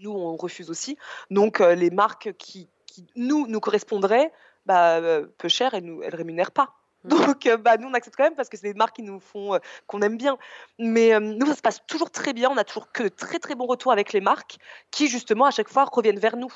Nous 0.00 0.10
on 0.10 0.36
refuse 0.36 0.68
aussi. 0.68 0.98
Donc 1.30 1.60
euh, 1.60 1.76
les 1.76 1.90
marques 1.90 2.32
qui, 2.38 2.68
nous, 3.16 3.46
nous 3.46 3.60
correspondrait 3.60 4.32
bah, 4.66 4.96
euh, 4.98 5.26
peu 5.38 5.48
cher, 5.48 5.74
elles 5.74 5.84
ne 5.84 6.16
rémunèrent 6.16 6.52
pas. 6.52 6.74
Mm. 7.04 7.08
Donc, 7.08 7.46
euh, 7.46 7.56
bah, 7.56 7.76
nous, 7.76 7.88
on 7.88 7.94
accepte 7.94 8.16
quand 8.16 8.24
même 8.24 8.34
parce 8.34 8.48
que 8.48 8.56
c'est 8.56 8.72
des 8.72 8.78
marques 8.78 8.96
qui 8.96 9.02
nous 9.02 9.20
font, 9.20 9.54
euh, 9.54 9.58
qu'on 9.86 10.02
aime 10.02 10.16
bien. 10.16 10.38
Mais 10.78 11.18
nous, 11.20 11.46
ça 11.46 11.54
se 11.54 11.62
passe 11.62 11.86
toujours 11.86 12.10
très 12.10 12.32
bien. 12.32 12.50
On 12.50 12.56
a 12.56 12.64
toujours 12.64 12.92
que 12.92 13.04
de 13.04 13.08
très, 13.08 13.38
très 13.38 13.54
bons 13.54 13.66
retours 13.66 13.92
avec 13.92 14.12
les 14.12 14.20
marques 14.20 14.58
qui, 14.90 15.08
justement, 15.08 15.46
à 15.46 15.50
chaque 15.50 15.68
fois, 15.68 15.84
reviennent 15.90 16.18
vers 16.18 16.36
nous. 16.36 16.52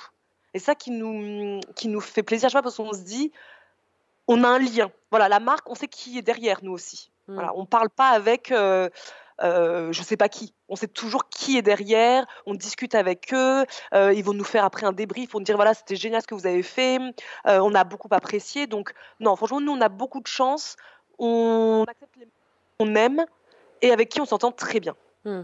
Et 0.55 0.59
ça 0.59 0.75
qui 0.75 0.91
nous, 0.91 1.61
qui 1.75 1.89
nous 1.89 2.01
fait 2.01 2.23
plaisir, 2.23 2.49
je 2.49 2.53
sais 2.53 2.59
pas, 2.59 2.63
parce 2.63 2.77
qu'on 2.77 2.93
se 2.93 3.01
dit, 3.01 3.33
on 4.29 4.45
a 4.45 4.49
un 4.49 4.59
lien. 4.59 4.91
Voilà, 5.11 5.29
la 5.29 5.41
marque, 5.41 5.69
on 5.71 5.75
sait 5.75 5.89
qui 5.89 6.19
est 6.19 6.23
derrière, 6.23 6.59
nous 6.63 6.73
aussi. 6.73 7.11
Mm. 7.29 7.35
Voilà, 7.35 7.53
on 7.57 7.63
ne 7.63 7.67
parle 7.67 7.91
pas 7.91 8.09
avec 8.09 8.53
euh, 9.43 9.93
je 9.93 10.01
ne 10.01 10.05
sais 10.05 10.17
pas 10.17 10.29
qui. 10.29 10.55
On 10.69 10.77
sait 10.77 10.89
toujours 10.89 11.29
qui 11.29 11.57
est 11.57 11.63
derrière, 11.63 12.27
on 12.47 12.55
discute 12.55 12.95
avec 12.95 13.33
eux, 13.33 13.65
euh, 13.95 14.13
ils 14.13 14.23
vont 14.23 14.35
nous 14.35 14.45
faire 14.45 14.65
après 14.65 14.87
un 14.87 14.93
débrief, 14.93 15.31
ils 15.31 15.33
vont 15.33 15.41
nous 15.41 15.45
dire 15.45 15.57
voilà, 15.57 15.75
c'était 15.75 15.97
génial 15.97 16.23
ce 16.23 16.27
que 16.27 16.35
vous 16.35 16.47
avez 16.47 16.63
fait, 16.63 16.99
euh, 17.47 17.59
on 17.61 17.75
a 17.75 17.85
beaucoup 17.85 18.09
apprécié. 18.11 18.67
Donc, 18.67 18.93
non, 19.21 19.35
franchement, 19.37 19.61
nous, 19.61 19.73
on 19.73 19.81
a 19.81 19.89
beaucoup 19.89 20.21
de 20.21 20.27
chance, 20.27 20.77
on 21.19 21.85
accepte 21.89 22.17
les 22.17 22.29
on 22.79 22.95
aime 22.95 23.25
et 23.81 23.93
avec 23.93 24.09
qui 24.09 24.21
on 24.21 24.25
s'entend 24.25 24.51
très 24.51 24.81
bien. 24.81 24.97
Hmm. 25.25 25.43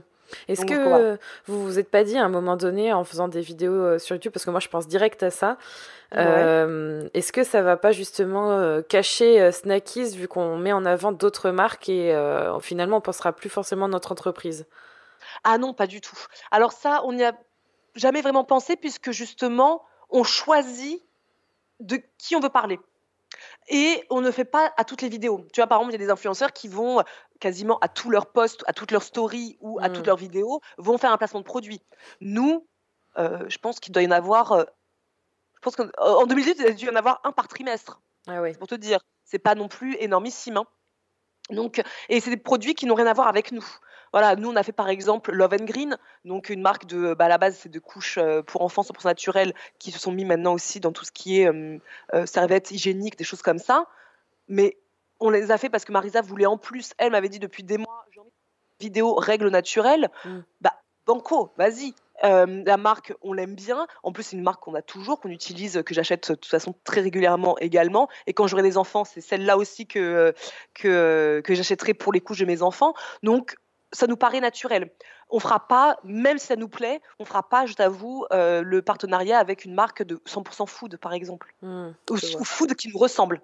Est-ce 0.48 0.64
que 0.64 1.18
vous 1.46 1.64
vous 1.64 1.78
êtes 1.78 1.90
pas 1.90 2.04
dit 2.04 2.16
à 2.16 2.24
un 2.24 2.28
moment 2.28 2.56
donné 2.56 2.92
en 2.92 3.04
faisant 3.04 3.28
des 3.28 3.40
vidéos 3.40 3.98
sur 3.98 4.16
YouTube, 4.16 4.32
parce 4.32 4.44
que 4.44 4.50
moi 4.50 4.60
je 4.60 4.68
pense 4.68 4.86
direct 4.88 5.22
à 5.22 5.30
ça, 5.30 5.56
est-ce 6.12 7.32
que 7.32 7.44
ça 7.44 7.62
va 7.62 7.76
pas 7.76 7.92
justement 7.92 8.82
cacher 8.82 9.52
Snackies 9.52 10.16
vu 10.16 10.28
qu'on 10.28 10.56
met 10.56 10.72
en 10.72 10.84
avant 10.84 11.12
d'autres 11.12 11.50
marques 11.50 11.88
et 11.88 12.14
finalement 12.60 12.98
on 12.98 13.00
pensera 13.00 13.32
plus 13.32 13.48
forcément 13.48 13.86
à 13.86 13.88
notre 13.88 14.12
entreprise? 14.12 14.66
Ah 15.44 15.58
non, 15.58 15.74
pas 15.74 15.86
du 15.86 16.00
tout. 16.00 16.18
Alors 16.50 16.72
ça, 16.72 17.02
on 17.04 17.12
n'y 17.12 17.24
a 17.24 17.32
jamais 17.94 18.22
vraiment 18.22 18.44
pensé 18.44 18.76
puisque 18.76 19.10
justement 19.10 19.84
on 20.10 20.24
choisit 20.24 21.02
de 21.80 22.00
qui 22.18 22.34
on 22.34 22.40
veut 22.40 22.48
parler. 22.48 22.78
Et 23.68 24.04
on 24.10 24.20
ne 24.20 24.30
fait 24.30 24.44
pas 24.44 24.72
à 24.76 24.84
toutes 24.84 25.02
les 25.02 25.08
vidéos. 25.08 25.46
Tu 25.52 25.60
vois, 25.60 25.66
par 25.66 25.78
exemple, 25.78 25.92
il 25.94 26.00
y 26.00 26.02
a 26.02 26.06
des 26.06 26.10
influenceurs 26.10 26.52
qui 26.52 26.68
vont 26.68 27.02
quasiment 27.38 27.78
à 27.80 27.88
tous 27.88 28.10
leurs 28.10 28.32
posts, 28.32 28.64
à 28.66 28.72
toutes 28.72 28.90
leurs 28.90 29.02
stories 29.02 29.58
ou 29.60 29.78
à 29.80 29.90
toutes 29.90 30.04
mmh. 30.04 30.06
leurs 30.06 30.16
vidéos, 30.16 30.60
vont 30.78 30.98
faire 30.98 31.12
un 31.12 31.18
placement 31.18 31.40
de 31.40 31.44
produit. 31.44 31.80
Nous, 32.20 32.66
euh, 33.18 33.44
je 33.48 33.58
pense 33.58 33.80
qu'il 33.80 33.92
doit 33.92 34.02
y 34.02 34.06
en 34.06 34.12
avoir. 34.12 34.52
Euh, 34.52 34.64
je 35.56 35.60
pense 35.60 35.76
qu'en 35.76 36.26
2018, 36.26 36.56
il 36.60 36.66
a 36.66 36.70
dû 36.70 36.86
y 36.86 36.90
en 36.90 36.96
avoir 36.96 37.20
un 37.24 37.32
par 37.32 37.48
trimestre. 37.48 38.00
Ah 38.26 38.40
oui. 38.40 38.54
Pour 38.54 38.68
te 38.68 38.74
dire, 38.74 39.00
c'est 39.24 39.38
pas 39.38 39.54
non 39.54 39.68
plus 39.68 39.96
énormissime. 39.98 40.56
Hein. 40.56 40.66
Donc, 41.50 41.82
et 42.08 42.20
c'est 42.20 42.30
des 42.30 42.36
produits 42.36 42.74
qui 42.74 42.86
n'ont 42.86 42.94
rien 42.94 43.06
à 43.06 43.12
voir 43.12 43.28
avec 43.28 43.52
nous. 43.52 43.64
Voilà, 44.12 44.36
nous 44.36 44.50
on 44.50 44.56
a 44.56 44.62
fait 44.62 44.72
par 44.72 44.88
exemple 44.88 45.32
Love 45.32 45.54
and 45.60 45.64
Green, 45.64 45.96
donc 46.24 46.50
une 46.50 46.62
marque 46.62 46.86
de, 46.86 47.14
bah, 47.14 47.26
à 47.26 47.28
la 47.28 47.38
base 47.38 47.58
c'est 47.58 47.68
de 47.68 47.78
couches 47.78 48.18
euh, 48.18 48.42
pour 48.42 48.62
enfants 48.62 48.82
100% 48.82 49.06
naturelles 49.06 49.54
qui 49.78 49.90
se 49.90 49.98
sont 49.98 50.12
mis 50.12 50.24
maintenant 50.24 50.54
aussi 50.54 50.80
dans 50.80 50.92
tout 50.92 51.04
ce 51.04 51.12
qui 51.12 51.40
est 51.40 51.48
euh, 51.48 51.78
euh, 52.14 52.26
serviettes 52.26 52.70
hygiéniques, 52.70 53.16
des 53.16 53.24
choses 53.24 53.42
comme 53.42 53.58
ça. 53.58 53.86
Mais 54.48 54.78
on 55.20 55.30
les 55.30 55.50
a 55.50 55.58
fait 55.58 55.68
parce 55.68 55.84
que 55.84 55.92
Marisa 55.92 56.20
voulait 56.20 56.46
en 56.46 56.58
plus, 56.58 56.92
elle 56.98 57.12
m'avait 57.12 57.28
dit 57.28 57.38
depuis 57.38 57.62
des 57.62 57.78
mois, 57.78 58.06
j'ai 58.12 58.20
envie 58.20 58.30
de 58.30 58.84
vidéo 58.84 59.14
règles 59.14 59.50
naturelles. 59.50 60.10
Mm. 60.24 60.38
Bah 60.60 60.74
banco, 61.06 61.52
vas-y, 61.56 61.94
la 62.22 62.76
marque, 62.76 63.14
on 63.22 63.32
l'aime 63.32 63.54
bien. 63.54 63.86
En 64.02 64.12
plus, 64.12 64.24
c'est 64.24 64.36
une 64.36 64.42
marque 64.42 64.62
qu'on 64.62 64.74
a 64.74 64.82
toujours, 64.82 65.20
qu'on 65.20 65.30
utilise, 65.30 65.82
que 65.82 65.94
j'achète 65.94 66.30
de 66.30 66.34
toute 66.34 66.50
façon 66.50 66.74
très 66.84 67.00
régulièrement 67.00 67.56
également. 67.60 68.08
Et 68.26 68.34
quand 68.34 68.46
j'aurai 68.46 68.62
des 68.62 68.76
enfants, 68.76 69.04
c'est 69.04 69.22
celle-là 69.22 69.56
aussi 69.56 69.86
que, 69.86 70.34
que, 70.74 71.40
que 71.42 71.54
j'achèterai 71.54 71.94
pour 71.94 72.12
les 72.12 72.20
couches 72.20 72.40
de 72.40 72.44
mes 72.44 72.60
enfants. 72.60 72.92
Donc, 73.22 73.56
ça 73.92 74.06
nous 74.06 74.16
paraît 74.16 74.40
naturel. 74.40 74.90
On 75.30 75.40
fera 75.40 75.66
pas, 75.66 75.98
même 76.04 76.38
si 76.38 76.46
ça 76.46 76.56
nous 76.56 76.68
plaît, 76.68 77.00
on 77.18 77.24
fera 77.24 77.48
pas, 77.48 77.66
je 77.66 77.74
t'avoue, 77.74 78.26
euh, 78.32 78.62
le 78.62 78.82
partenariat 78.82 79.38
avec 79.38 79.64
une 79.64 79.74
marque 79.74 80.02
de 80.02 80.16
100% 80.26 80.66
food, 80.66 80.96
par 80.96 81.12
exemple, 81.12 81.54
mmh, 81.62 81.90
ou, 82.10 82.44
food 82.44 82.74
qui 82.74 82.88
nous 82.88 82.98
ressemble. 82.98 83.40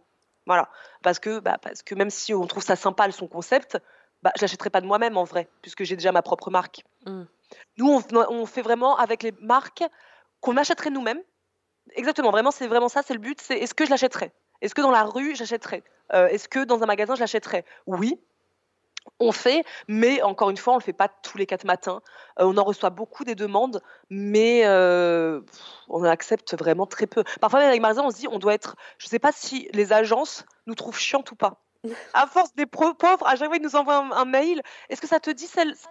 Voilà, 0.47 0.69
parce 1.03 1.19
que, 1.19 1.39
bah, 1.39 1.59
parce 1.61 1.83
que 1.83 1.95
même 1.95 2.11
si 2.11 2.35
on 2.35 2.47
trouve 2.47 2.63
ça 2.63 2.77
sympa 2.77 3.11
son 3.11 3.27
concept, 3.27 3.79
bah, 4.23 4.33
je 4.37 4.43
l'achèterai 4.43 4.71
pas 4.71 4.81
de 4.81 4.87
moi-même 4.87 5.17
en 5.17 5.25
vrai, 5.25 5.49
puisque 5.63 5.85
j'ai 5.85 5.97
déjà 5.97 6.13
ma 6.13 6.23
propre 6.23 6.51
marque. 6.51 6.85
Mmh. 7.07 7.23
Nous, 7.79 8.03
on, 8.13 8.47
fait 8.47 8.63
vraiment 8.63 8.97
avec 8.97 9.23
les 9.23 9.33
marques 9.41 9.85
qu'on 10.41 10.57
achèterait 10.57 10.91
nous-mêmes. 10.91 11.21
Exactement, 11.95 12.31
vraiment, 12.31 12.51
c'est 12.51 12.67
vraiment 12.67 12.89
ça, 12.89 13.03
c'est 13.03 13.15
le 13.15 13.21
but. 13.21 13.41
C'est 13.41 13.59
est-ce 13.59 13.75
que 13.75 13.85
je 13.85 13.91
l'achèterais? 13.91 14.33
Est-ce 14.61 14.75
que 14.75 14.81
dans 14.81 14.91
la 14.91 15.05
rue, 15.05 15.35
j'achèterais? 15.37 15.83
Euh, 16.13 16.27
Est-ce 16.29 16.49
que 16.49 16.65
dans 16.65 16.83
un 16.83 16.87
magasin, 16.87 17.15
je 17.15 17.21
l'achèterais? 17.21 17.65
Oui, 17.87 18.19
on 19.21 19.33
fait, 19.33 19.65
mais 19.89 20.23
encore 20.23 20.51
une 20.51 20.57
fois, 20.57 20.73
on 20.73 20.77
ne 20.77 20.81
le 20.81 20.85
fait 20.85 20.93
pas 20.93 21.09
tous 21.09 21.39
les 21.39 21.47
quatre 21.47 21.65
matins. 21.65 22.01
Euh, 22.41 22.45
on 22.45 22.57
en 22.57 22.65
reçoit 22.65 22.91
beaucoup 22.91 23.25
des 23.25 23.35
demandes, 23.35 23.83
mais 24.11 24.63
euh, 24.65 25.41
on 25.89 26.03
accepte 26.05 26.57
vraiment 26.57 26.87
très 26.87 27.07
peu. 27.07 27.25
Parfois, 27.41 27.61
avec 27.61 27.81
Marisa, 27.81 28.03
on 28.03 28.11
se 28.11 28.17
dit, 28.17 28.29
on 28.29 28.39
doit 28.39 28.55
être. 28.55 28.77
Je 28.99 29.07
ne 29.07 29.11
sais 29.11 29.19
pas 29.19 29.33
si 29.33 29.69
les 29.73 29.93
agences 29.93 30.45
nous 30.67 30.75
trouvent 30.75 30.99
chiantes 30.99 31.31
ou 31.31 31.37
pas. 31.37 31.61
À 32.15 32.27
force 32.27 32.55
des 32.55 32.67
pauvres, 32.67 33.27
à 33.27 33.37
chaque 33.37 33.49
fois, 33.49 33.57
ils 33.57 33.63
nous 33.63 33.77
envoient 33.77 33.97
un, 33.97 34.25
mail. 34.25 34.63
Est-ce 34.89 35.01
que 35.01 35.07
ça 35.07 35.21
te 35.21 35.31
dit 35.31 35.47
celle 35.47 35.75
ça, 35.77 35.91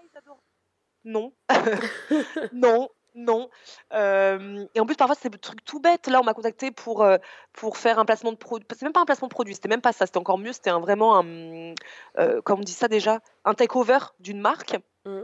Non. 1.03 1.33
non 2.51 2.89
non. 3.15 3.49
Euh, 3.93 4.65
et 4.73 4.79
en 4.79 4.85
plus, 4.85 4.95
parfois, 4.95 5.15
c'est 5.19 5.29
des 5.29 5.37
trucs 5.37 5.63
tout 5.63 5.79
bêtes. 5.79 6.07
Là, 6.07 6.19
on 6.21 6.23
m'a 6.23 6.33
contacté 6.33 6.71
pour, 6.71 7.03
euh, 7.03 7.17
pour 7.53 7.77
faire 7.77 7.99
un 7.99 8.05
placement 8.05 8.31
de 8.31 8.37
produit. 8.37 8.67
C'est 8.71 8.83
même 8.83 8.93
pas 8.93 9.01
un 9.01 9.05
placement 9.05 9.27
de 9.27 9.33
produit, 9.33 9.53
c'était 9.53 9.69
même 9.69 9.81
pas 9.81 9.93
ça. 9.93 10.05
C'était 10.05 10.17
encore 10.17 10.37
mieux. 10.37 10.53
C'était 10.53 10.69
un, 10.69 10.79
vraiment 10.79 11.19
un. 11.19 11.73
Euh, 12.17 12.41
comment 12.43 12.61
on 12.61 12.63
dit 12.63 12.73
ça 12.73 12.87
déjà? 12.87 13.19
Un 13.45 13.53
takeover 13.53 13.99
d'une 14.19 14.39
marque. 14.39 14.77
Mmh. 15.05 15.21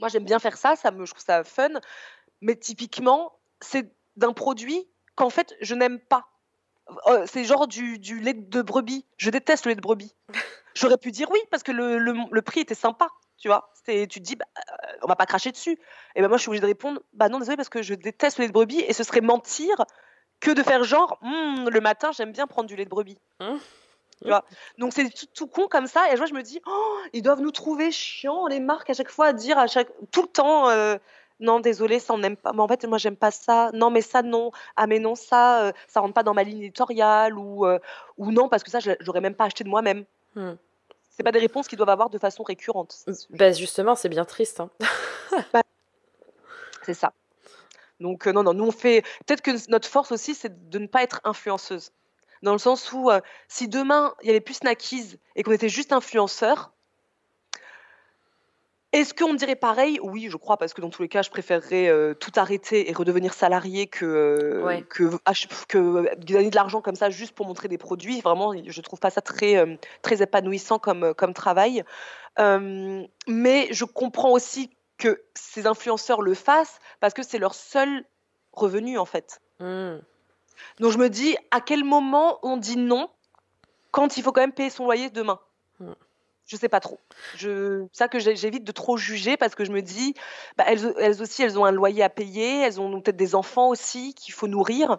Moi, 0.00 0.08
j'aime 0.08 0.24
bien 0.24 0.38
faire 0.38 0.56
ça. 0.56 0.76
ça 0.76 0.90
me, 0.90 1.04
je 1.04 1.12
trouve 1.12 1.24
ça 1.24 1.44
fun. 1.44 1.68
Mais 2.40 2.56
typiquement, 2.56 3.38
c'est 3.60 3.90
d'un 4.16 4.32
produit 4.32 4.88
qu'en 5.14 5.30
fait, 5.30 5.54
je 5.60 5.74
n'aime 5.74 5.98
pas. 5.98 6.28
c'est 7.26 7.44
genre 7.44 7.66
du, 7.66 7.98
du, 7.98 8.20
lait 8.20 8.34
de 8.34 8.62
brebis. 8.62 9.04
Je 9.16 9.30
déteste 9.30 9.66
le 9.66 9.70
lait 9.70 9.76
de 9.76 9.80
brebis. 9.80 10.14
J'aurais 10.74 10.98
pu 10.98 11.10
dire 11.10 11.30
oui 11.30 11.38
parce 11.50 11.62
que 11.62 11.72
le, 11.72 11.98
le, 11.98 12.14
le 12.30 12.42
prix 12.42 12.60
était 12.60 12.74
sympa 12.74 13.08
tu 13.38 13.48
vois. 13.48 13.70
Tu 13.86 14.06
te 14.08 14.18
dis, 14.18 14.36
bah, 14.36 14.46
euh, 14.56 14.92
on 15.02 15.06
va 15.06 15.16
pas 15.16 15.26
cracher 15.26 15.52
dessus. 15.52 15.78
Et 16.14 16.20
ben 16.20 16.28
moi, 16.28 16.36
je 16.36 16.42
suis 16.42 16.48
obligée 16.48 16.62
de 16.62 16.66
répondre, 16.66 17.00
bah 17.12 17.28
non, 17.28 17.38
désolé, 17.38 17.56
parce 17.56 17.68
que 17.68 17.82
je 17.82 17.94
déteste 17.94 18.38
le 18.38 18.42
lait 18.42 18.48
de 18.48 18.52
brebis 18.52 18.80
et 18.80 18.92
ce 18.92 19.04
serait 19.04 19.20
mentir 19.20 19.84
que 20.40 20.50
de 20.50 20.62
faire 20.62 20.84
genre, 20.84 21.18
hmm, 21.22 21.68
le 21.68 21.80
matin, 21.80 22.10
j'aime 22.12 22.32
bien 22.32 22.46
prendre 22.46 22.68
du 22.68 22.76
lait 22.76 22.84
de 22.84 22.90
brebis. 22.90 23.18
Hein? 23.40 23.58
Tu 24.22 24.28
vois 24.28 24.44
Donc 24.78 24.94
c'est 24.94 25.10
tout, 25.34 25.46
con 25.46 25.68
comme 25.68 25.86
ça. 25.86 26.12
Et 26.12 26.16
je 26.16 26.34
me 26.34 26.42
dis, 26.42 26.60
oh, 26.66 26.98
ils 27.12 27.22
doivent 27.22 27.40
nous 27.40 27.50
trouver 27.50 27.90
chiants, 27.90 28.46
les 28.46 28.60
marques, 28.60 28.90
à 28.90 28.94
chaque 28.94 29.10
fois, 29.10 29.26
à 29.26 29.32
dire 29.32 29.58
à 29.58 29.66
chaque, 29.66 29.88
tout 30.10 30.22
le 30.22 30.28
temps. 30.28 30.68
Euh, 30.70 30.96
non, 31.38 31.60
désolé, 31.60 31.98
ça 31.98 32.14
on 32.14 32.18
n'aime 32.18 32.36
pas. 32.36 32.52
Mais 32.54 32.62
en 32.62 32.68
fait, 32.68 32.84
moi, 32.86 32.96
j'aime 32.96 33.16
pas 33.16 33.30
ça. 33.30 33.70
Non, 33.74 33.90
mais 33.90 34.00
ça, 34.00 34.22
non. 34.22 34.52
Ah, 34.74 34.86
mais 34.86 34.98
non, 34.98 35.14
ça, 35.14 35.64
euh, 35.66 35.72
ça 35.86 36.00
rentre 36.00 36.14
pas 36.14 36.22
dans 36.22 36.32
ma 36.32 36.44
ligne 36.44 36.62
éditoriale 36.62 37.38
ou, 37.38 37.66
ou 38.16 38.32
non, 38.32 38.48
parce 38.48 38.62
que 38.62 38.70
ça, 38.70 38.78
j'aurais 39.00 39.20
même 39.20 39.34
pas 39.34 39.44
acheté 39.44 39.62
de 39.62 39.68
moi-même. 39.68 40.06
Hmm 40.34 40.54
c'est 41.16 41.22
pas 41.22 41.32
des 41.32 41.38
réponses 41.38 41.66
qu'ils 41.66 41.78
doivent 41.78 41.88
avoir 41.88 42.10
de 42.10 42.18
façon 42.18 42.42
récurrente. 42.42 43.04
Bah 43.30 43.52
justement, 43.52 43.94
c'est 43.94 44.08
bien 44.08 44.24
triste. 44.24 44.60
Hein. 44.60 44.70
Bah, 45.52 45.62
c'est 46.82 46.94
ça. 46.94 47.12
Donc 48.00 48.26
euh, 48.26 48.32
non, 48.32 48.42
non, 48.42 48.54
nous 48.54 48.66
on 48.66 48.70
fait. 48.70 49.02
Peut-être 49.26 49.42
que 49.42 49.50
notre 49.70 49.88
force 49.88 50.12
aussi, 50.12 50.34
c'est 50.34 50.70
de 50.70 50.78
ne 50.78 50.86
pas 50.86 51.02
être 51.02 51.20
influenceuse. 51.24 51.90
Dans 52.42 52.52
le 52.52 52.58
sens 52.58 52.92
où 52.92 53.10
euh, 53.10 53.20
si 53.48 53.66
demain 53.68 54.14
il 54.22 54.28
y 54.28 54.30
avait 54.30 54.40
plus 54.40 54.54
Snackies 54.54 55.18
et 55.34 55.42
qu'on 55.42 55.52
était 55.52 55.68
juste 55.68 55.92
influenceur, 55.92 56.72
est-ce 58.92 59.12
qu'on 59.14 59.34
dirait 59.34 59.56
pareil? 59.56 59.98
Oui, 60.02 60.28
je 60.30 60.36
crois, 60.36 60.56
parce 60.56 60.72
que 60.72 60.80
dans 60.80 60.90
tous 60.90 61.02
les 61.02 61.08
cas, 61.08 61.22
je 61.22 61.30
préférerais 61.30 61.88
euh, 61.88 62.14
tout 62.14 62.30
arrêter 62.36 62.88
et 62.88 62.92
redevenir 62.92 63.34
salarié 63.34 63.88
que, 63.88 64.04
euh, 64.04 64.80
que, 64.88 65.10
que, 65.68 66.14
gagner 66.24 66.50
de 66.50 66.54
l'argent 66.54 66.80
comme 66.80 66.94
ça 66.94 67.10
juste 67.10 67.34
pour 67.34 67.46
montrer 67.46 67.68
des 67.68 67.78
produits. 67.78 68.20
Vraiment, 68.20 68.54
je 68.64 68.80
trouve 68.80 69.00
pas 69.00 69.10
ça 69.10 69.20
très, 69.20 69.56
euh, 69.56 69.76
très 70.02 70.22
épanouissant 70.22 70.78
comme, 70.78 71.14
comme 71.14 71.34
travail. 71.34 71.84
mais 72.38 73.68
je 73.70 73.84
comprends 73.84 74.30
aussi 74.30 74.70
que 74.98 75.22
ces 75.34 75.66
influenceurs 75.66 76.22
le 76.22 76.34
fassent 76.34 76.78
parce 77.00 77.12
que 77.12 77.22
c'est 77.22 77.38
leur 77.38 77.54
seul 77.54 78.04
revenu, 78.52 78.98
en 78.98 79.04
fait. 79.04 79.40
Mmh. 79.60 79.96
Donc 80.80 80.92
je 80.92 80.98
me 80.98 81.10
dis, 81.10 81.36
à 81.50 81.60
quel 81.60 81.84
moment 81.84 82.38
on 82.42 82.56
dit 82.56 82.78
non 82.78 83.10
quand 83.90 84.16
il 84.16 84.22
faut 84.22 84.32
quand 84.32 84.40
même 84.40 84.52
payer 84.52 84.70
son 84.70 84.84
loyer 84.84 85.10
demain? 85.10 85.38
Mmh 85.80 85.92
je 86.46 86.56
sais 86.56 86.68
pas 86.68 86.80
trop. 86.80 87.00
Je, 87.36 87.86
ça 87.92 88.08
que 88.08 88.18
j'évite 88.18 88.64
de 88.64 88.72
trop 88.72 88.96
juger 88.96 89.36
parce 89.36 89.54
que 89.54 89.64
je 89.64 89.72
me 89.72 89.82
dis, 89.82 90.14
bah, 90.56 90.64
elles, 90.66 90.94
elles, 90.98 91.20
aussi, 91.20 91.42
elles 91.42 91.58
ont 91.58 91.64
un 91.64 91.72
loyer 91.72 92.02
à 92.02 92.08
payer, 92.08 92.62
elles 92.62 92.80
ont 92.80 93.00
peut-être 93.00 93.16
des 93.16 93.34
enfants 93.34 93.68
aussi 93.68 94.14
qu'il 94.14 94.32
faut 94.32 94.46
nourrir. 94.46 94.98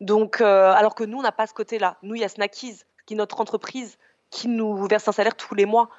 Donc, 0.00 0.40
euh, 0.40 0.72
alors 0.72 0.94
que 0.94 1.04
nous, 1.04 1.18
on 1.18 1.22
n'a 1.22 1.32
pas 1.32 1.46
ce 1.46 1.54
côté-là. 1.54 1.96
Nous, 2.02 2.14
il 2.14 2.20
y 2.20 2.24
a 2.24 2.28
Snackies, 2.28 2.80
qui 3.06 3.14
est 3.14 3.16
notre 3.16 3.40
entreprise, 3.40 3.98
qui 4.30 4.48
nous 4.48 4.86
verse 4.86 5.08
un 5.08 5.12
salaire 5.12 5.34
tous 5.34 5.54
les 5.54 5.66
mois. 5.66 5.90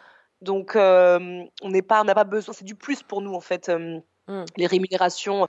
Donc, 0.41 0.75
euh, 0.75 1.43
on 1.61 1.69
n'est 1.69 1.81
pas, 1.81 2.01
on 2.01 2.05
n'a 2.05 2.15
pas 2.15 2.23
besoin. 2.23 2.53
C'est 2.53 2.65
du 2.65 2.75
plus 2.75 3.03
pour 3.03 3.21
nous 3.21 3.33
en 3.33 3.41
fait. 3.41 3.69
Euh, 3.69 3.99
hmm. 4.27 4.45
Les 4.55 4.67
rémunérations, 4.67 5.47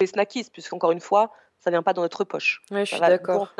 les 0.00 0.06
Snackies, 0.06 0.50
puisqu'encore 0.52 0.92
une 0.92 1.00
fois, 1.00 1.32
ça 1.58 1.70
vient 1.70 1.82
pas 1.82 1.94
dans 1.94 2.02
notre 2.02 2.24
poche. 2.24 2.62
Oui, 2.70 2.80
je 2.80 2.94
suis 2.94 3.00
d'accord. 3.00 3.52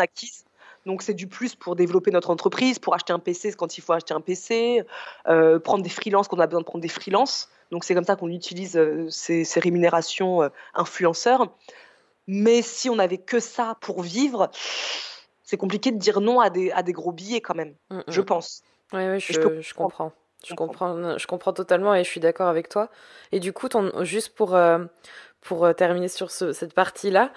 Donc 0.87 1.03
c'est 1.03 1.15
du 1.15 1.27
plus 1.27 1.57
pour 1.57 1.75
développer 1.75 2.13
notre 2.13 2.31
entreprise, 2.31 2.79
pour 2.79 2.95
acheter 2.95 3.13
un 3.13 3.19
PC 3.19 3.53
quand 3.53 3.77
il 3.77 3.81
faut 3.81 3.93
acheter 3.93 4.15
un 4.15 4.21
PC, 4.21 4.85
euh, 5.27 5.59
prendre 5.59 5.83
des 5.83 5.91
freelances 5.91 6.29
quand 6.29 6.37
on 6.37 6.41
a 6.41 6.47
besoin 6.47 6.61
de 6.61 6.65
prendre 6.65 6.83
des 6.83 6.89
freelances. 6.89 7.51
Donc 7.73 7.85
c'est 7.85 7.95
comme 7.95 8.05
ça 8.05 8.15
qu'on 8.15 8.31
utilise 8.31 8.77
euh, 8.77 9.09
ces, 9.11 9.45
rémunérations 9.57 10.43
euh, 10.43 10.49
influenceurs. 10.75 11.49
Mais 12.29 12.63
si 12.63 12.89
on 12.89 12.97
n'avait 12.97 13.19
que 13.19 13.41
ça 13.41 13.77
pour 13.81 14.03
vivre, 14.03 14.49
c'est 15.43 15.57
compliqué 15.57 15.91
de 15.91 15.99
dire 15.99 16.21
non 16.21 16.39
à 16.39 16.51
des, 16.51 16.71
à 16.71 16.85
des 16.85 16.93
gros 16.93 17.13
billets 17.13 17.41
quand 17.41 17.55
même, 17.55 17.75
mm, 17.91 17.97
mm. 17.99 18.03
je 18.07 18.21
pense. 18.21 18.63
Oui, 18.93 19.01
ouais, 19.01 19.19
je, 19.19 19.33
je, 19.33 19.75
comprends. 19.75 20.13
Je 20.47 20.55
comprends, 20.55 21.19
je 21.19 21.27
comprends 21.27 21.53
totalement 21.53 21.97
et 21.97 22.05
je 22.05 22.09
suis 22.09 22.21
d'accord 22.21 22.47
avec 22.47 22.69
toi. 22.69 22.89
Et 23.33 23.41
du 23.41 23.53
coup, 23.53 23.69
ton, 23.69 24.05
juste 24.05 24.37
pour, 24.37 24.57
pour 25.47 25.65
euh, 25.65 25.73
terminer 25.73 26.09
sur 26.09 26.31
cette 26.31 26.75
partie-là, 26.75 27.31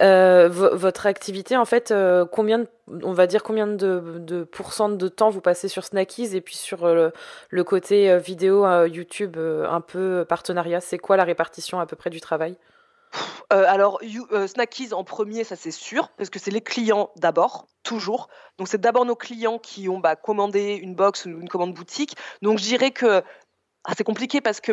euh, 0.00 0.48
votre 0.48 1.06
activité, 1.06 1.56
en 1.56 1.64
fait, 1.64 1.90
euh, 1.90 2.24
combien, 2.24 2.64
on 3.02 3.12
va 3.12 3.26
dire 3.26 3.42
combien 3.42 3.66
de, 3.66 4.18
de 4.18 4.44
pourcents 4.44 4.88
de 4.88 5.08
temps 5.08 5.28
vous 5.28 5.40
passez 5.40 5.66
sur 5.68 5.84
Snackies 5.84 6.36
et 6.36 6.40
puis 6.40 6.56
sur 6.56 6.86
le, 6.86 7.12
côté 7.64 8.16
vidéo 8.18 8.64
YouTube 8.86 9.36
un 9.36 9.80
peu 9.80 10.24
partenariat, 10.26 10.80
c'est 10.80 10.98
quoi 10.98 11.16
la 11.16 11.24
répartition 11.24 11.80
à 11.80 11.86
peu 11.86 11.96
près 11.96 12.10
du 12.10 12.20
travail? 12.20 12.56
Alors, 13.50 14.00
Snackies 14.46 14.92
en 14.92 15.02
premier, 15.02 15.42
ça 15.42 15.56
c'est 15.56 15.70
sûr, 15.70 16.08
parce 16.16 16.30
que 16.30 16.38
c'est 16.38 16.50
les 16.50 16.60
clients 16.60 17.10
d'abord, 17.16 17.66
toujours. 17.82 18.28
Donc, 18.58 18.68
c'est 18.68 18.80
d'abord 18.80 19.04
nos 19.04 19.16
clients 19.16 19.58
qui 19.58 19.88
ont 19.88 19.98
bah, 19.98 20.16
commandé 20.16 20.74
une 20.74 20.94
box 20.94 21.26
ou 21.26 21.30
une 21.30 21.48
commande 21.48 21.74
boutique. 21.74 22.16
Donc, 22.42 22.58
je 22.58 22.64
dirais 22.64 22.90
que 22.90 23.22
ah, 23.84 23.92
c'est 23.96 24.04
compliqué 24.04 24.40
parce 24.40 24.60
que 24.60 24.72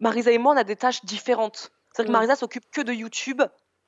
Marisa 0.00 0.30
et 0.30 0.38
moi, 0.38 0.54
on 0.54 0.56
a 0.56 0.64
des 0.64 0.76
tâches 0.76 1.04
différentes. 1.04 1.72
C'est-à-dire 1.98 2.12
que 2.12 2.12
Marisa 2.12 2.36
s'occupe 2.36 2.70
que 2.70 2.80
de 2.80 2.92
YouTube, 2.92 3.42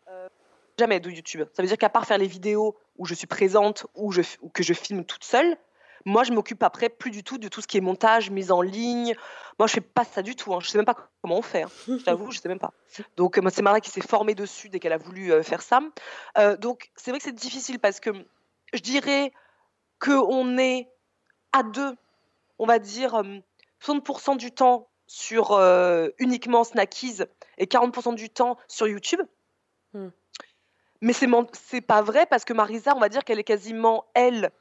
euh, 0.09 0.29
jamais 0.77 0.99
de 0.99 1.09
YouTube. 1.11 1.45
Ça 1.53 1.63
veut 1.63 1.69
dire 1.69 1.79
qu'à 1.79 1.89
part 1.89 2.07
faire 2.07 2.19
les 2.19 2.27
vidéos 2.27 2.77
où 2.99 3.07
je 3.07 3.15
suis 3.15 3.29
présente 3.29 3.87
ou, 3.95 4.11
je, 4.11 4.23
ou 4.41 4.49
que 4.49 4.65
je 4.65 4.75
filme 4.75 5.05
toute 5.05 5.23
seule, 5.23 5.57
moi, 6.05 6.25
je 6.25 6.33
m'occupe 6.33 6.61
après 6.65 6.89
plus 6.89 7.13
du 7.13 7.23
tout 7.23 7.39
de 7.39 7.47
tout 7.47 7.61
ce 7.61 7.69
qui 7.69 7.77
est 7.77 7.81
montage, 7.81 8.31
mise 8.31 8.51
en 8.51 8.63
ligne. 8.63 9.15
Moi, 9.61 9.69
je 9.69 9.75
fais 9.75 9.81
pas 9.81 10.03
ça 10.03 10.23
du 10.23 10.35
tout. 10.35 10.53
Hein. 10.53 10.59
Je 10.61 10.67
sais 10.67 10.79
même 10.79 10.87
pas 10.87 10.97
comment 11.23 11.39
on 11.39 11.43
fait. 11.43 11.63
Hein. 11.63 11.71
Je 11.87 12.03
t'avoue, 12.03 12.33
je 12.33 12.41
sais 12.41 12.49
même 12.49 12.59
pas. 12.59 12.73
Donc, 13.17 13.39
moi, 13.39 13.53
c'est 13.53 13.63
Marisa 13.63 13.81
qui 13.81 13.91
s'est 13.91 14.01
formée 14.01 14.35
dessus 14.35 14.69
dès 14.71 14.81
qu'elle 14.81 14.93
a 14.93 14.99
voulu 14.99 15.33
euh, 15.33 15.45
faire 15.45 15.63
ça. 15.63 15.79
Euh, 16.37 16.57
donc, 16.57 16.91
c'est 16.97 17.13
vrai 17.13 17.19
que 17.19 17.25
c'est 17.25 17.33
difficile 17.33 17.79
parce 17.79 18.01
que 18.01 18.11
je 18.73 18.81
dirais 18.81 19.33
qu'on 20.01 20.59
est 20.59 20.89
à 21.53 21.63
deux, 21.63 21.95
on 22.59 22.67
va 22.67 22.81
dire 22.81 23.23
60% 23.81 24.37
du 24.37 24.51
temps 24.51 24.90
sur 25.11 25.51
euh, 25.51 26.09
uniquement 26.19 26.63
Snackies 26.63 27.25
et 27.59 27.67
40% 27.67 28.15
du 28.15 28.31
temps 28.31 28.57
sur 28.69 28.87
YouTube. 28.87 29.21
Hmm. 29.93 30.11
Mais 31.01 31.13
c'est 31.13 31.27
c'est 31.53 31.81
pas 31.81 32.01
vrai 32.01 32.27
parce 32.27 32.45
que 32.45 32.53
Marisa, 32.53 32.95
on 32.95 33.01
va 33.01 33.09
dire 33.09 33.25
qu'elle 33.25 33.41
est 33.41 33.45
quasiment 33.45 34.05
elle, 34.15 34.53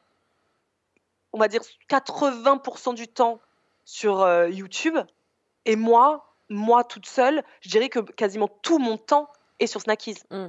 on 1.33 1.37
va 1.37 1.49
dire 1.49 1.61
80% 1.87 2.95
du 2.95 3.07
temps 3.07 3.39
sur 3.85 4.21
euh, 4.21 4.49
YouTube 4.49 4.97
et 5.65 5.75
moi, 5.75 6.33
moi 6.49 6.83
toute 6.83 7.05
seule, 7.05 7.43
je 7.61 7.69
dirais 7.69 7.89
que 7.89 7.99
quasiment 7.99 8.47
tout 8.47 8.79
mon 8.79 8.97
temps 8.97 9.31
est 9.59 9.67
sur 9.67 9.81
Snackies. 9.81 10.23
Hmm. 10.31 10.47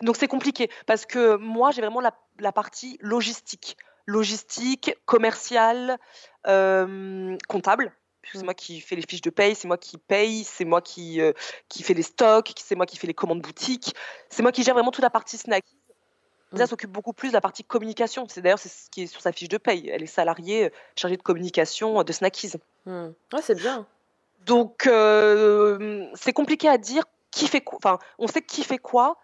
Donc 0.00 0.16
c'est 0.16 0.26
compliqué 0.26 0.70
parce 0.86 1.04
que 1.04 1.36
moi 1.36 1.70
j'ai 1.70 1.82
vraiment 1.82 2.00
la, 2.00 2.52
partie 2.52 2.96
logistique, 3.02 3.76
logistique, 4.06 4.96
commerciale, 5.04 5.98
euh, 6.46 7.36
comptable 7.46 7.92
c'est 8.32 8.40
mm. 8.40 8.44
moi 8.44 8.54
qui 8.54 8.80
fais 8.80 8.96
les 8.96 9.02
fiches 9.02 9.20
de 9.20 9.30
paye, 9.30 9.54
c'est 9.54 9.68
moi 9.68 9.78
qui 9.78 9.98
paye, 9.98 10.44
c'est 10.44 10.64
moi 10.64 10.80
qui, 10.80 11.20
euh, 11.20 11.32
qui 11.68 11.82
fais 11.82 11.94
les 11.94 12.02
stocks, 12.02 12.52
c'est 12.56 12.74
moi 12.74 12.86
qui 12.86 12.96
fais 12.96 13.06
les 13.06 13.14
commandes 13.14 13.42
boutiques, 13.42 13.94
c'est 14.28 14.42
moi 14.42 14.52
qui 14.52 14.62
gère 14.62 14.74
vraiment 14.74 14.90
toute 14.90 15.02
la 15.02 15.10
partie 15.10 15.36
snack. 15.36 15.64
Ça 16.54 16.64
mm. 16.64 16.66
s'occupe 16.66 16.90
beaucoup 16.90 17.12
plus 17.12 17.28
de 17.28 17.34
la 17.34 17.40
partie 17.40 17.64
communication. 17.64 18.26
C'est 18.28 18.40
d'ailleurs 18.40 18.58
ce 18.58 18.68
qui 18.90 19.02
est 19.02 19.06
sur 19.06 19.20
sa 19.20 19.32
fiche 19.32 19.48
de 19.48 19.58
paye. 19.58 19.88
Elle 19.88 20.02
est 20.02 20.06
salariée 20.06 20.66
euh, 20.66 20.70
chargée 20.96 21.16
de 21.16 21.22
communication 21.22 21.98
euh, 22.00 22.04
de 22.04 22.12
Snackies. 22.12 22.52
Mm. 22.86 23.08
Ouais, 23.32 23.42
c'est 23.42 23.56
bien. 23.56 23.86
Donc 24.46 24.82
c'est 24.84 26.32
compliqué 26.34 26.68
à 26.68 26.76
dire 26.76 27.04
qui 27.30 27.48
fait 27.48 27.62
quoi. 27.62 27.78
Enfin, 27.78 27.98
on 28.18 28.26
sait 28.26 28.42
qui 28.42 28.62
fait 28.62 28.78
quoi, 28.78 29.16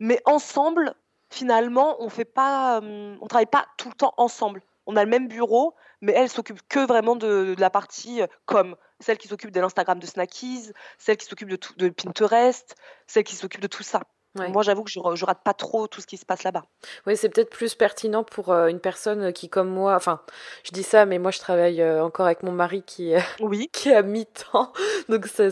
mais 0.00 0.20
ensemble, 0.24 0.94
finalement, 1.28 1.96
on 2.02 2.08
fait 2.08 2.24
pas, 2.24 2.80
on 2.80 3.26
travaille 3.28 3.46
pas 3.46 3.66
tout 3.76 3.88
le 3.88 3.94
temps 3.94 4.14
ensemble. 4.16 4.62
On 4.88 4.96
a 4.96 5.04
le 5.04 5.10
même 5.10 5.28
bureau, 5.28 5.74
mais 6.00 6.12
elle 6.16 6.30
s'occupe 6.30 6.60
que 6.68 6.84
vraiment 6.86 7.14
de, 7.14 7.54
la 7.58 7.70
partie 7.70 8.22
euh, 8.22 8.26
com. 8.46 8.74
Celle 9.00 9.18
qui 9.18 9.28
s'occupe 9.28 9.52
de 9.52 9.60
l'Instagram 9.60 9.98
de 10.00 10.06
Snackies, 10.06 10.72
celle 10.96 11.18
qui 11.18 11.26
s'occupe 11.26 11.50
de, 11.50 11.58
de 11.76 11.90
Pinterest, 11.90 12.74
celle 13.06 13.22
qui 13.22 13.36
s'occupe 13.36 13.60
de 13.60 13.68
tout 13.68 13.84
ça. 13.84 14.02
Moi, 14.34 14.62
j'avoue 14.62 14.84
que 14.84 14.90
je, 14.90 15.00
je, 15.14 15.24
rate 15.24 15.42
pas 15.42 15.54
trop 15.54 15.88
tout 15.88 16.00
ce 16.00 16.06
qui 16.06 16.16
se 16.16 16.24
passe 16.24 16.44
là-bas. 16.44 16.62
Oui, 17.06 17.16
c'est 17.16 17.28
peut-être 17.28 17.50
plus 17.50 17.74
pertinent 17.74 18.22
pour 18.22 18.52
euh, 18.52 18.68
une 18.68 18.78
personne 18.78 19.32
qui, 19.32 19.48
comme 19.48 19.68
moi, 19.68 19.96
enfin, 19.96 20.20
je 20.64 20.70
dis 20.70 20.84
ça, 20.84 21.06
mais 21.06 21.18
moi, 21.18 21.32
je 21.32 21.38
travaille 21.38 21.82
euh, 21.82 22.04
encore 22.04 22.26
avec 22.26 22.42
mon 22.42 22.52
mari 22.52 22.82
qui, 22.82 23.14
oui. 23.40 23.68
qui 23.72 23.92
a 23.92 24.02
mi-temps. 24.02 24.72
Donc, 25.08 25.26
ça, 25.26 25.50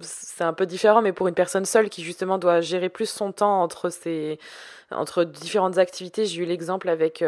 c'est 0.00 0.44
un 0.44 0.52
peu 0.52 0.64
différent, 0.64 1.02
mais 1.02 1.12
pour 1.12 1.28
une 1.28 1.34
personne 1.34 1.64
seule 1.64 1.90
qui, 1.90 2.02
justement, 2.02 2.38
doit 2.38 2.60
gérer 2.60 2.88
plus 2.88 3.10
son 3.10 3.32
temps 3.32 3.62
entre, 3.62 3.90
ses, 3.90 4.38
entre 4.90 5.24
différentes 5.24 5.76
activités, 5.76 6.24
j'ai 6.24 6.42
eu 6.42 6.46
l'exemple 6.46 6.88
avec 6.88 7.22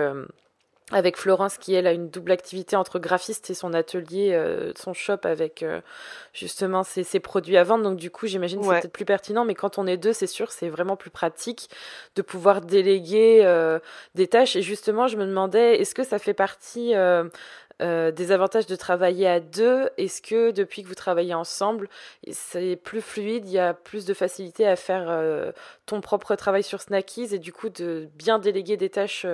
avec 0.92 1.16
Florence 1.16 1.56
qui 1.56 1.74
elle 1.74 1.86
a 1.86 1.92
une 1.92 2.08
double 2.08 2.32
activité 2.32 2.76
entre 2.76 2.98
graphiste 2.98 3.48
et 3.50 3.54
son 3.54 3.72
atelier, 3.74 4.32
euh, 4.32 4.72
son 4.76 4.92
shop 4.92 5.18
avec 5.22 5.62
euh, 5.62 5.80
justement 6.32 6.82
ses, 6.82 7.04
ses, 7.04 7.20
produits 7.20 7.56
à 7.56 7.64
vendre. 7.64 7.84
Donc 7.84 7.96
du 7.96 8.10
coup, 8.10 8.26
j'imagine 8.26 8.60
que 8.60 8.66
c'est 8.66 8.80
peut-être 8.80 8.92
plus 8.92 9.04
pertinent, 9.04 9.44
mais 9.44 9.54
quand 9.54 9.78
on 9.78 9.86
est 9.86 9.96
deux, 9.96 10.12
c'est 10.12 10.26
sûr, 10.26 10.50
c'est 10.50 10.68
vraiment 10.68 10.96
plus 10.96 11.10
pratique 11.10 11.70
de 12.16 12.22
pouvoir 12.22 12.60
déléguer 12.60 13.42
euh, 13.44 13.78
des 14.14 14.26
tâches. 14.26 14.56
Et 14.56 14.62
justement, 14.62 15.06
je 15.06 15.16
me 15.16 15.26
demandais, 15.26 15.80
est-ce 15.80 15.94
que 15.94 16.04
ça 16.04 16.18
fait 16.18 16.34
partie 16.34 16.94
des 17.80 18.32
avantages 18.32 18.66
de 18.66 18.76
travailler 18.76 19.26
à 19.26 19.40
deux? 19.40 19.88
Est-ce 19.96 20.20
que 20.20 20.50
depuis 20.50 20.82
que 20.82 20.88
vous 20.88 20.94
travaillez 20.94 21.34
ensemble, 21.34 21.88
c'est 22.30 22.76
plus 22.76 23.00
fluide, 23.00 23.46
il 23.46 23.52
y 23.52 23.58
a 23.58 23.74
plus 23.74 24.04
de 24.04 24.12
facilité 24.12 24.66
à 24.66 24.76
faire 24.76 25.52
ton 25.86 26.00
propre 26.00 26.34
travail 26.34 26.62
sur 26.62 26.80
Snackies 26.80 27.34
et 27.34 27.38
du 27.38 27.52
coup 27.52 27.68
de 27.68 28.08
bien 28.14 28.38
déléguer 28.38 28.76
des 28.76 28.90
tâches 28.90 29.26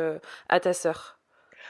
à 0.48 0.60
ta 0.60 0.72
sœur? 0.72 1.15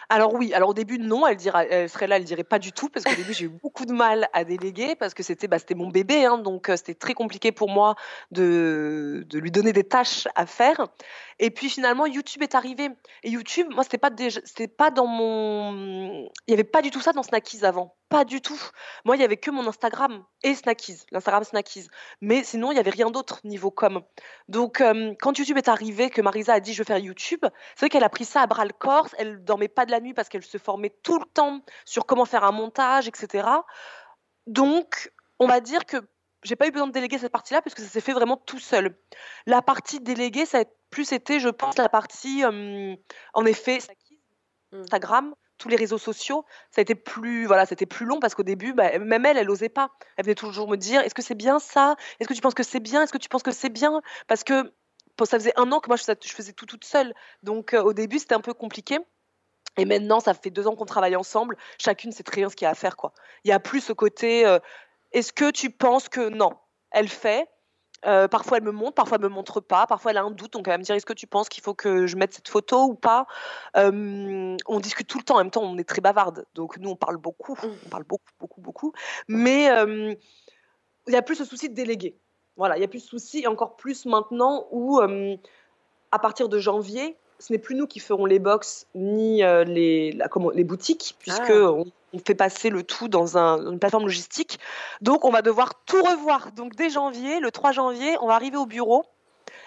Alors 0.08 0.34
oui, 0.34 0.54
alors 0.54 0.70
au 0.70 0.74
début 0.74 0.98
non, 0.98 1.26
elle 1.26 1.36
dira, 1.36 1.64
elle 1.64 1.88
serait 1.88 2.06
là, 2.06 2.16
elle 2.16 2.24
dirait 2.24 2.44
pas 2.44 2.58
du 2.58 2.72
tout 2.72 2.88
parce 2.88 3.04
qu'au 3.04 3.14
début 3.14 3.32
j'ai 3.32 3.46
eu 3.46 3.48
beaucoup 3.48 3.86
de 3.86 3.92
mal 3.92 4.28
à 4.32 4.44
déléguer 4.44 4.94
parce 4.94 5.14
que 5.14 5.22
c'était 5.22 5.48
bah, 5.48 5.56
mon 5.74 5.88
bébé, 5.88 6.24
hein, 6.24 6.38
donc 6.38 6.68
euh, 6.68 6.76
c'était 6.76 6.94
très 6.94 7.14
compliqué 7.14 7.50
pour 7.50 7.68
moi 7.68 7.96
de, 8.30 9.26
lui 9.32 9.50
donner 9.50 9.72
des 9.72 9.84
tâches 9.84 10.28
à 10.34 10.46
faire. 10.46 10.86
Et 11.38 11.50
puis 11.50 11.68
finalement 11.68 12.06
YouTube 12.06 12.42
est 12.42 12.54
arrivé 12.54 12.90
et 13.24 13.30
YouTube, 13.30 13.66
moi 13.70 13.82
c'était 13.82 13.98
pas 13.98 14.10
c'était 14.44 14.68
pas 14.68 14.90
dans 14.90 15.06
mon, 15.06 16.28
il 16.46 16.50
y 16.50 16.54
avait 16.54 16.64
pas 16.64 16.82
du 16.82 16.90
tout 16.90 17.00
ça 17.00 17.12
dans 17.12 17.22
Snackies 17.22 17.64
avant. 17.64 17.96
Pas 18.08 18.24
du 18.24 18.40
tout. 18.40 18.60
Moi, 19.04 19.16
il 19.16 19.20
y 19.20 19.24
avait 19.24 19.36
que 19.36 19.50
mon 19.50 19.66
Instagram 19.66 20.24
et 20.44 20.54
Snackies, 20.54 21.00
l'Instagram 21.10 21.42
Snackies. 21.42 21.88
Mais 22.20 22.44
sinon, 22.44 22.70
il 22.70 22.76
y 22.76 22.78
avait 22.78 22.90
rien 22.90 23.10
d'autre 23.10 23.40
niveau 23.42 23.72
com. 23.72 24.02
Donc, 24.48 24.80
euh, 24.80 25.12
quand 25.20 25.36
YouTube 25.36 25.58
est 25.58 25.66
arrivé, 25.66 26.08
que 26.08 26.22
Marisa 26.22 26.52
a 26.54 26.60
dit 26.60 26.72
je 26.72 26.78
veux 26.78 26.84
faire 26.84 26.98
YouTube, 26.98 27.40
c'est 27.42 27.80
vrai 27.80 27.88
qu'elle 27.88 28.04
a 28.04 28.08
pris 28.08 28.24
ça 28.24 28.42
à 28.42 28.46
bras 28.46 28.64
le 28.64 28.72
corps. 28.72 29.08
Elle 29.18 29.42
dormait 29.42 29.66
pas 29.66 29.86
de 29.86 29.90
la 29.90 30.00
nuit 30.00 30.14
parce 30.14 30.28
qu'elle 30.28 30.44
se 30.44 30.58
formait 30.58 30.94
tout 31.02 31.18
le 31.18 31.24
temps 31.24 31.62
sur 31.84 32.06
comment 32.06 32.24
faire 32.26 32.44
un 32.44 32.52
montage, 32.52 33.08
etc. 33.08 33.48
Donc, 34.46 35.12
on 35.40 35.48
va 35.48 35.60
dire 35.60 35.84
que 35.84 35.96
j'ai 36.44 36.54
pas 36.54 36.68
eu 36.68 36.70
besoin 36.70 36.86
de 36.86 36.92
déléguer 36.92 37.18
cette 37.18 37.32
partie-là 37.32 37.60
parce 37.60 37.74
que 37.74 37.82
ça 37.82 37.88
s'est 37.88 38.00
fait 38.00 38.12
vraiment 38.12 38.36
tout 38.36 38.60
seul. 38.60 38.96
La 39.46 39.62
partie 39.62 39.98
déléguée, 39.98 40.46
ça 40.46 40.60
a 40.60 40.64
plus 40.90 41.10
été, 41.10 41.40
je 41.40 41.48
pense, 41.48 41.76
la 41.76 41.88
partie, 41.88 42.44
euh, 42.44 42.94
en 43.34 43.44
effet, 43.46 43.78
mmh. 44.70 44.82
Instagram 44.82 45.34
tous 45.58 45.68
les 45.68 45.76
réseaux 45.76 45.98
sociaux, 45.98 46.44
ça 46.70 46.80
a 46.80 46.82
été 46.82 46.94
plus, 46.94 47.46
voilà, 47.46 47.66
c'était 47.66 47.86
plus 47.86 48.06
long 48.06 48.20
parce 48.20 48.34
qu'au 48.34 48.42
début, 48.42 48.72
bah, 48.72 48.98
même 48.98 49.24
elle, 49.26 49.38
elle 49.38 49.46
n'osait 49.46 49.68
pas. 49.68 49.90
Elle 50.16 50.24
venait 50.24 50.34
toujours 50.34 50.68
me 50.68 50.76
dire, 50.76 51.00
est-ce 51.00 51.14
que 51.14 51.22
c'est 51.22 51.34
bien 51.34 51.58
ça? 51.58 51.96
Est-ce 52.20 52.28
que 52.28 52.34
tu 52.34 52.40
penses 52.40 52.54
que 52.54 52.62
c'est 52.62 52.80
bien? 52.80 53.02
Est-ce 53.02 53.12
que 53.12 53.18
tu 53.18 53.28
penses 53.28 53.42
que 53.42 53.52
c'est 53.52 53.70
bien? 53.70 54.02
Parce 54.26 54.44
que 54.44 54.72
ça 55.24 55.38
faisait 55.38 55.58
un 55.58 55.72
an 55.72 55.80
que 55.80 55.88
moi, 55.88 55.96
je 55.96 56.04
faisais 56.04 56.52
tout 56.52 56.66
toute 56.66 56.84
seule. 56.84 57.14
Donc 57.42 57.72
euh, 57.72 57.82
au 57.82 57.92
début, 57.92 58.18
c'était 58.18 58.34
un 58.34 58.40
peu 58.40 58.52
compliqué. 58.52 58.98
Et 59.78 59.84
maintenant, 59.84 60.20
ça 60.20 60.34
fait 60.34 60.50
deux 60.50 60.66
ans 60.66 60.74
qu'on 60.74 60.86
travaille 60.86 61.16
ensemble. 61.16 61.56
Chacune 61.78 62.12
sait 62.12 62.22
très 62.22 62.40
bien 62.40 62.48
ce 62.48 62.56
qu'il 62.56 62.64
y 62.64 62.68
a 62.68 62.70
à 62.70 62.74
faire. 62.74 62.96
Quoi. 62.96 63.12
Il 63.44 63.48
n'y 63.48 63.52
a 63.52 63.60
plus 63.60 63.80
ce 63.80 63.92
côté, 63.92 64.46
euh, 64.46 64.58
est-ce 65.12 65.32
que 65.32 65.50
tu 65.50 65.70
penses 65.70 66.08
que 66.08 66.28
non? 66.28 66.52
Elle 66.90 67.08
fait. 67.08 67.48
Euh, 68.06 68.28
parfois 68.28 68.58
elle 68.58 68.64
me 68.64 68.70
montre, 68.70 68.94
parfois 68.94 69.16
elle 69.16 69.24
me 69.24 69.28
montre 69.28 69.60
pas, 69.60 69.86
parfois 69.86 70.12
elle 70.12 70.16
a 70.18 70.22
un 70.22 70.30
doute, 70.30 70.52
donc 70.52 70.68
elle 70.68 70.74
va 70.74 70.78
me 70.78 70.82
dire 70.84 70.94
est-ce 70.94 71.06
que 71.06 71.12
tu 71.12 71.26
penses 71.26 71.48
qu'il 71.48 71.62
faut 71.62 71.74
que 71.74 72.06
je 72.06 72.16
mette 72.16 72.32
cette 72.34 72.48
photo 72.48 72.84
ou 72.84 72.94
pas? 72.94 73.26
Euh, 73.76 74.56
On 74.66 74.80
discute 74.80 75.08
tout 75.08 75.18
le 75.18 75.24
temps, 75.24 75.34
en 75.34 75.38
même 75.38 75.50
temps 75.50 75.62
on 75.62 75.76
est 75.78 75.88
très 75.88 76.00
bavarde, 76.00 76.46
donc 76.54 76.78
nous 76.78 76.90
on 76.90 76.96
parle 76.96 77.16
beaucoup, 77.16 77.54
mmh. 77.54 77.70
on 77.86 77.88
parle 77.88 78.04
beaucoup, 78.04 78.32
beaucoup, 78.38 78.60
beaucoup, 78.60 78.92
mais 79.28 79.70
euh, 79.70 80.14
il 81.08 81.12
y 81.12 81.16
a 81.16 81.22
plus 81.22 81.36
ce 81.36 81.44
souci 81.44 81.68
de 81.68 81.74
déléguer. 81.74 82.16
Voilà, 82.56 82.76
il 82.76 82.80
y 82.80 82.84
a 82.84 82.88
plus 82.88 83.00
ce 83.00 83.08
souci, 83.08 83.40
et 83.40 83.46
encore 83.48 83.76
plus 83.76 84.06
maintenant 84.06 84.66
où 84.70 85.00
à 85.00 86.18
partir 86.18 86.48
de 86.48 86.58
janvier, 86.58 87.16
ce 87.38 87.52
n'est 87.52 87.58
plus 87.58 87.74
nous 87.74 87.86
qui 87.86 88.00
ferons 88.00 88.24
les 88.24 88.38
box 88.38 88.86
ni 88.94 89.42
les, 89.42 90.12
la, 90.12 90.28
comment, 90.28 90.50
les 90.50 90.64
boutiques, 90.64 91.16
puisque 91.18 91.50
ah. 91.50 91.72
on, 91.72 91.84
on 92.16 92.18
fait 92.24 92.34
passer 92.34 92.70
le 92.70 92.82
tout 92.82 93.08
dans 93.08 93.36
une 93.36 93.78
plateforme 93.78 94.04
logistique. 94.04 94.58
Donc, 95.00 95.24
on 95.24 95.30
va 95.30 95.42
devoir 95.42 95.84
tout 95.84 96.02
revoir. 96.02 96.52
Donc, 96.52 96.74
dès 96.74 96.90
janvier, 96.90 97.40
le 97.40 97.50
3 97.50 97.72
janvier, 97.72 98.16
on 98.20 98.28
va 98.28 98.34
arriver 98.34 98.56
au 98.56 98.66
bureau 98.66 99.04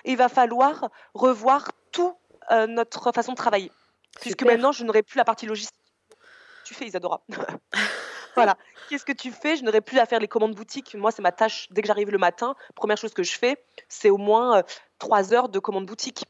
et 0.06 0.12
il 0.12 0.18
va 0.18 0.30
falloir 0.30 0.90
revoir 1.14 1.72
toute 1.92 2.16
euh, 2.52 2.68
notre 2.68 3.12
façon 3.12 3.34
de 3.34 3.38
travailler. 3.38 3.72
Puisque 4.22 4.44
maintenant, 4.44 4.72
je 4.72 4.84
n'aurai 4.84 5.04
plus 5.04 5.18
la 5.18 5.26
partie 5.26 5.46
logistique. 5.46 5.76
Tu 6.66 6.74
fais, 6.74 6.86
Isadora. 6.86 7.22
voilà. 8.36 8.58
Qu'est-ce 8.90 9.06
que 9.06 9.14
tu 9.14 9.32
fais? 9.32 9.56
Je 9.56 9.64
n'aurai 9.64 9.82
plus 9.82 10.00
à 10.00 10.06
faire 10.06 10.20
les 10.20 10.28
commandes 10.28 10.56
boutiques. 10.56 10.96
Moi, 10.96 11.12
c'est 11.12 11.22
ma 11.22 11.32
tâche. 11.32 11.68
Dès 11.72 11.82
que 11.82 11.88
j'arrive 11.88 12.10
le 12.10 12.18
matin, 12.18 12.56
première 12.76 12.98
chose 12.98 13.14
que 13.14 13.24
je 13.24 13.38
fais, 13.38 13.64
c'est 13.88 14.10
au 14.10 14.18
moins 14.18 14.58
euh, 14.58 14.64
trois 14.98 15.34
heures 15.34 15.50
de 15.50 15.60
commandes 15.60 15.86
boutique. 15.86 16.26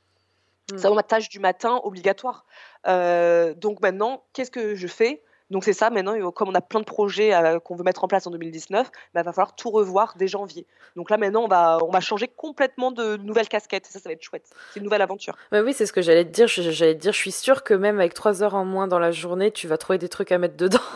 C'est 0.67 0.75
hmm. 0.75 0.79
vraiment 0.79 0.95
ma 0.95 1.03
tâche 1.03 1.29
du 1.29 1.39
matin 1.39 1.79
obligatoire. 1.83 2.45
Euh, 2.87 3.53
donc 3.53 3.81
maintenant, 3.81 4.23
qu'est-ce 4.33 4.51
que 4.51 4.75
je 4.75 4.87
fais? 4.87 5.23
Donc 5.49 5.63
c'est 5.63 5.73
ça, 5.73 5.89
maintenant, 5.89 6.31
comme 6.31 6.49
on 6.49 6.55
a 6.55 6.61
plein 6.61 6.79
de 6.79 6.85
projets 6.85 7.33
euh, 7.33 7.59
qu'on 7.59 7.75
veut 7.75 7.83
mettre 7.83 8.03
en 8.03 8.07
place 8.07 8.27
en 8.27 8.31
2019, 8.31 8.87
il 8.87 8.99
bah, 9.13 9.23
va 9.23 9.33
falloir 9.33 9.55
tout 9.55 9.71
revoir 9.71 10.13
dès 10.17 10.27
janvier. 10.27 10.67
Donc 10.95 11.09
là 11.09 11.17
maintenant, 11.17 11.43
on 11.43 11.47
va, 11.47 11.79
on 11.83 11.91
va 11.91 11.99
changer 11.99 12.27
complètement 12.27 12.91
de 12.91 13.17
nouvelles 13.17 13.47
casquettes. 13.47 13.87
Ça, 13.87 13.99
ça 13.99 14.09
va 14.09 14.13
être 14.13 14.21
chouette. 14.21 14.49
C'est 14.73 14.79
une 14.79 14.83
nouvelle 14.83 15.01
aventure. 15.01 15.35
Bah 15.51 15.61
oui, 15.61 15.73
c'est 15.73 15.85
ce 15.85 15.93
que 15.93 16.01
j'allais 16.01 16.25
te 16.25 16.31
dire. 16.31 16.47
J'allais 16.47 16.95
te 16.95 17.01
dire, 17.01 17.13
je 17.13 17.17
suis 17.17 17.31
sûre 17.31 17.63
que 17.63 17.73
même 17.73 17.99
avec 17.99 18.13
trois 18.13 18.43
heures 18.43 18.55
en 18.55 18.65
moins 18.65 18.87
dans 18.87 18.99
la 18.99 19.11
journée, 19.11 19.51
tu 19.51 19.67
vas 19.67 19.77
trouver 19.77 19.97
des 19.97 20.09
trucs 20.09 20.31
à 20.31 20.37
mettre 20.37 20.57
dedans. 20.57 20.79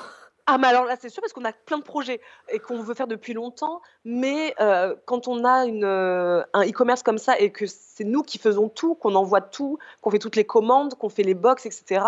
Ah 0.45 0.57
mais 0.57 0.67
alors 0.67 0.83
là 0.83 0.97
c'est 0.99 1.07
sûr 1.07 1.21
parce 1.21 1.31
qu'on 1.31 1.45
a 1.45 1.53
plein 1.53 1.77
de 1.77 1.83
projets 1.83 2.19
et 2.49 2.59
qu'on 2.59 2.81
veut 2.81 2.93
faire 2.93 3.07
depuis 3.07 3.33
longtemps, 3.33 3.81
mais 4.03 4.53
euh, 4.59 4.93
quand 5.05 5.29
on 5.29 5.45
a 5.45 5.63
une, 5.65 5.85
euh, 5.85 6.43
un 6.51 6.67
e-commerce 6.67 7.01
comme 7.01 7.17
ça 7.17 7.39
et 7.39 7.53
que 7.53 7.65
c'est 7.65 8.03
nous 8.03 8.23
qui 8.23 8.39
faisons 8.39 8.67
tout, 8.67 8.93
qu'on 8.95 9.15
envoie 9.15 9.39
tout, 9.39 9.77
qu'on 10.01 10.11
fait 10.11 10.19
toutes 10.19 10.35
les 10.35 10.43
commandes, 10.43 10.95
qu'on 10.95 11.07
fait 11.07 11.23
les 11.23 11.33
box, 11.33 11.65
etc. 11.65 12.03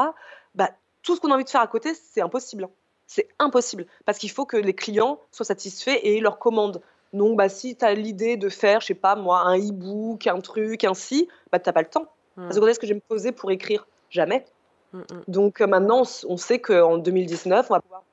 Bah 0.54 0.70
tout 1.06 1.16
ce 1.16 1.22
qu'on 1.22 1.32
a 1.32 1.36
envie 1.36 1.44
de 1.44 1.50
faire 1.50 1.62
à 1.62 1.68
côté, 1.68 1.94
c'est 1.94 2.22
impossible. 2.22 2.68
C'est 3.08 3.28
impossible 3.40 3.86
parce 4.06 4.18
qu'il 4.18 4.32
faut 4.32 4.46
que 4.46 4.58
les 4.58 4.74
clients 4.74 5.20
soient 5.32 5.46
satisfaits 5.46 6.00
et 6.02 6.20
leur 6.20 6.40
commandent. 6.40 6.82
Donc, 7.14 7.38
bah, 7.38 7.48
si 7.48 7.76
tu 7.76 7.86
as 7.86 7.94
l'idée 7.94 8.36
de 8.36 8.50
faire, 8.50 8.82
je 8.82 8.88
sais 8.88 8.94
pas 8.94 9.16
moi, 9.16 9.42
un 9.42 9.58
e-book, 9.58 10.28
un 10.28 10.42
truc, 10.42 10.84
ainsi, 10.84 11.30
bah, 11.52 11.60
tu 11.60 11.70
n'as 11.70 11.74
pas 11.74 11.84
le 11.84 11.88
temps. 11.88 12.08
Mm. 12.36 12.44
Parce 12.44 12.56
que 12.56 12.60
quand 12.60 12.68
est-ce 12.68 12.80
que 12.80 12.88
je 12.88 12.94
vais 12.94 13.00
me 13.00 13.08
poser 13.08 13.32
pour 13.32 13.52
écrire? 13.52 13.88
Jamais. 14.10 14.46
Mm, 14.92 15.00
mm. 15.00 15.04
Donc 15.28 15.62
euh, 15.62 15.68
maintenant, 15.68 16.04
on 16.28 16.38
sait 16.38 16.60
qu'en 16.60 16.98
2019, 16.98 17.68
on 17.70 17.74
va 17.74 17.82
pouvoir 17.82 18.04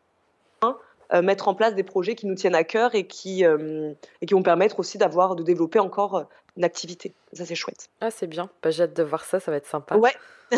euh, 1.14 1.20
mettre 1.20 1.49
en 1.49 1.55
place 1.55 1.74
des 1.74 1.82
projets 1.82 2.14
qui 2.14 2.26
nous 2.26 2.34
tiennent 2.34 2.55
à 2.55 2.64
cœur 2.64 2.95
et 2.95 3.07
qui, 3.07 3.45
euh, 3.45 3.93
et 4.20 4.26
qui 4.26 4.34
vont 4.34 4.43
permettre 4.43 4.78
aussi 4.78 4.97
d'avoir, 4.97 5.36
de 5.36 5.43
développer 5.43 5.78
encore 5.78 6.24
une 6.57 6.64
activité. 6.64 7.14
Ça, 7.32 7.46
c'est 7.46 7.55
chouette. 7.55 7.88
Ah, 8.00 8.11
c'est 8.11 8.26
bien. 8.26 8.50
Bah, 8.62 8.70
J'ai 8.70 8.84
hâte 8.84 8.94
de 8.94 9.03
voir 9.03 9.24
ça, 9.24 9.40
ça 9.40 9.50
va 9.50 9.57
être 9.57 9.66
sympa. 9.66 9.96
Ouais. 9.96 10.14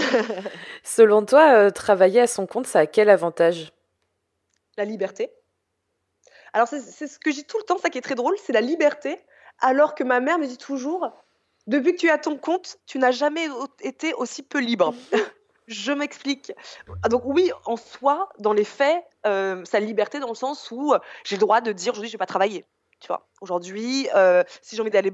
Selon 0.83 1.25
toi, 1.25 1.71
travailler 1.71 2.21
à 2.21 2.27
son 2.27 2.47
compte, 2.47 2.67
ça 2.67 2.81
a 2.81 2.87
quel 2.87 3.09
avantage? 3.09 3.73
La 4.77 4.85
liberté. 4.85 5.31
Alors, 6.53 6.69
c'est 6.69 7.07
ce 7.07 7.19
que 7.19 7.31
je 7.31 7.37
dis 7.37 7.45
tout 7.45 7.59
le 7.59 7.65
temps, 7.65 7.79
ça 7.79 7.91
qui 7.91 7.99
est 7.99 8.03
très 8.03 8.15
drôle, 8.15 8.37
c'est 8.45 8.53
la 8.53 8.61
liberté. 8.61 9.19
Alors 9.61 9.95
que 9.95 10.05
ma 10.05 10.21
mère 10.21 10.39
me 10.39 10.47
dit 10.47 10.59
toujours, 10.59 11.11
depuis 11.67 11.95
que 11.95 12.01
tu 12.01 12.11
as 12.11 12.19
ton 12.19 12.37
compte, 12.37 12.79
tu 12.87 12.99
n'as 12.99 13.11
jamais 13.11 13.49
été 13.81 14.13
aussi 14.15 14.43
peu 14.43 14.59
libre. 14.61 14.95
Je 15.67 15.93
m'explique. 15.93 16.53
Ah, 17.03 17.09
donc 17.09 17.23
oui, 17.25 17.51
en 17.65 17.77
soi, 17.77 18.29
dans 18.39 18.53
les 18.53 18.65
faits, 18.65 19.03
euh, 19.25 19.65
sa 19.65 19.81
liberté 19.81 20.21
dans 20.21 20.29
le 20.29 20.35
sens 20.35 20.71
où 20.71 20.93
euh, 20.93 20.99
j'ai 21.25 21.37
le 21.37 21.41
droit 21.41 21.63
de 21.63 21.73
dire 21.73 21.93
aujourd'hui 21.93 22.11
je 22.11 22.15
vais 22.15 22.19
pas 22.19 22.27
travailler. 22.27 22.67
Tu 23.01 23.07
vois, 23.07 23.27
aujourd'hui, 23.41 24.07
euh, 24.15 24.45
si 24.61 24.77
j'ai 24.77 24.83
envie 24.83 24.91
d'aller 24.91 25.13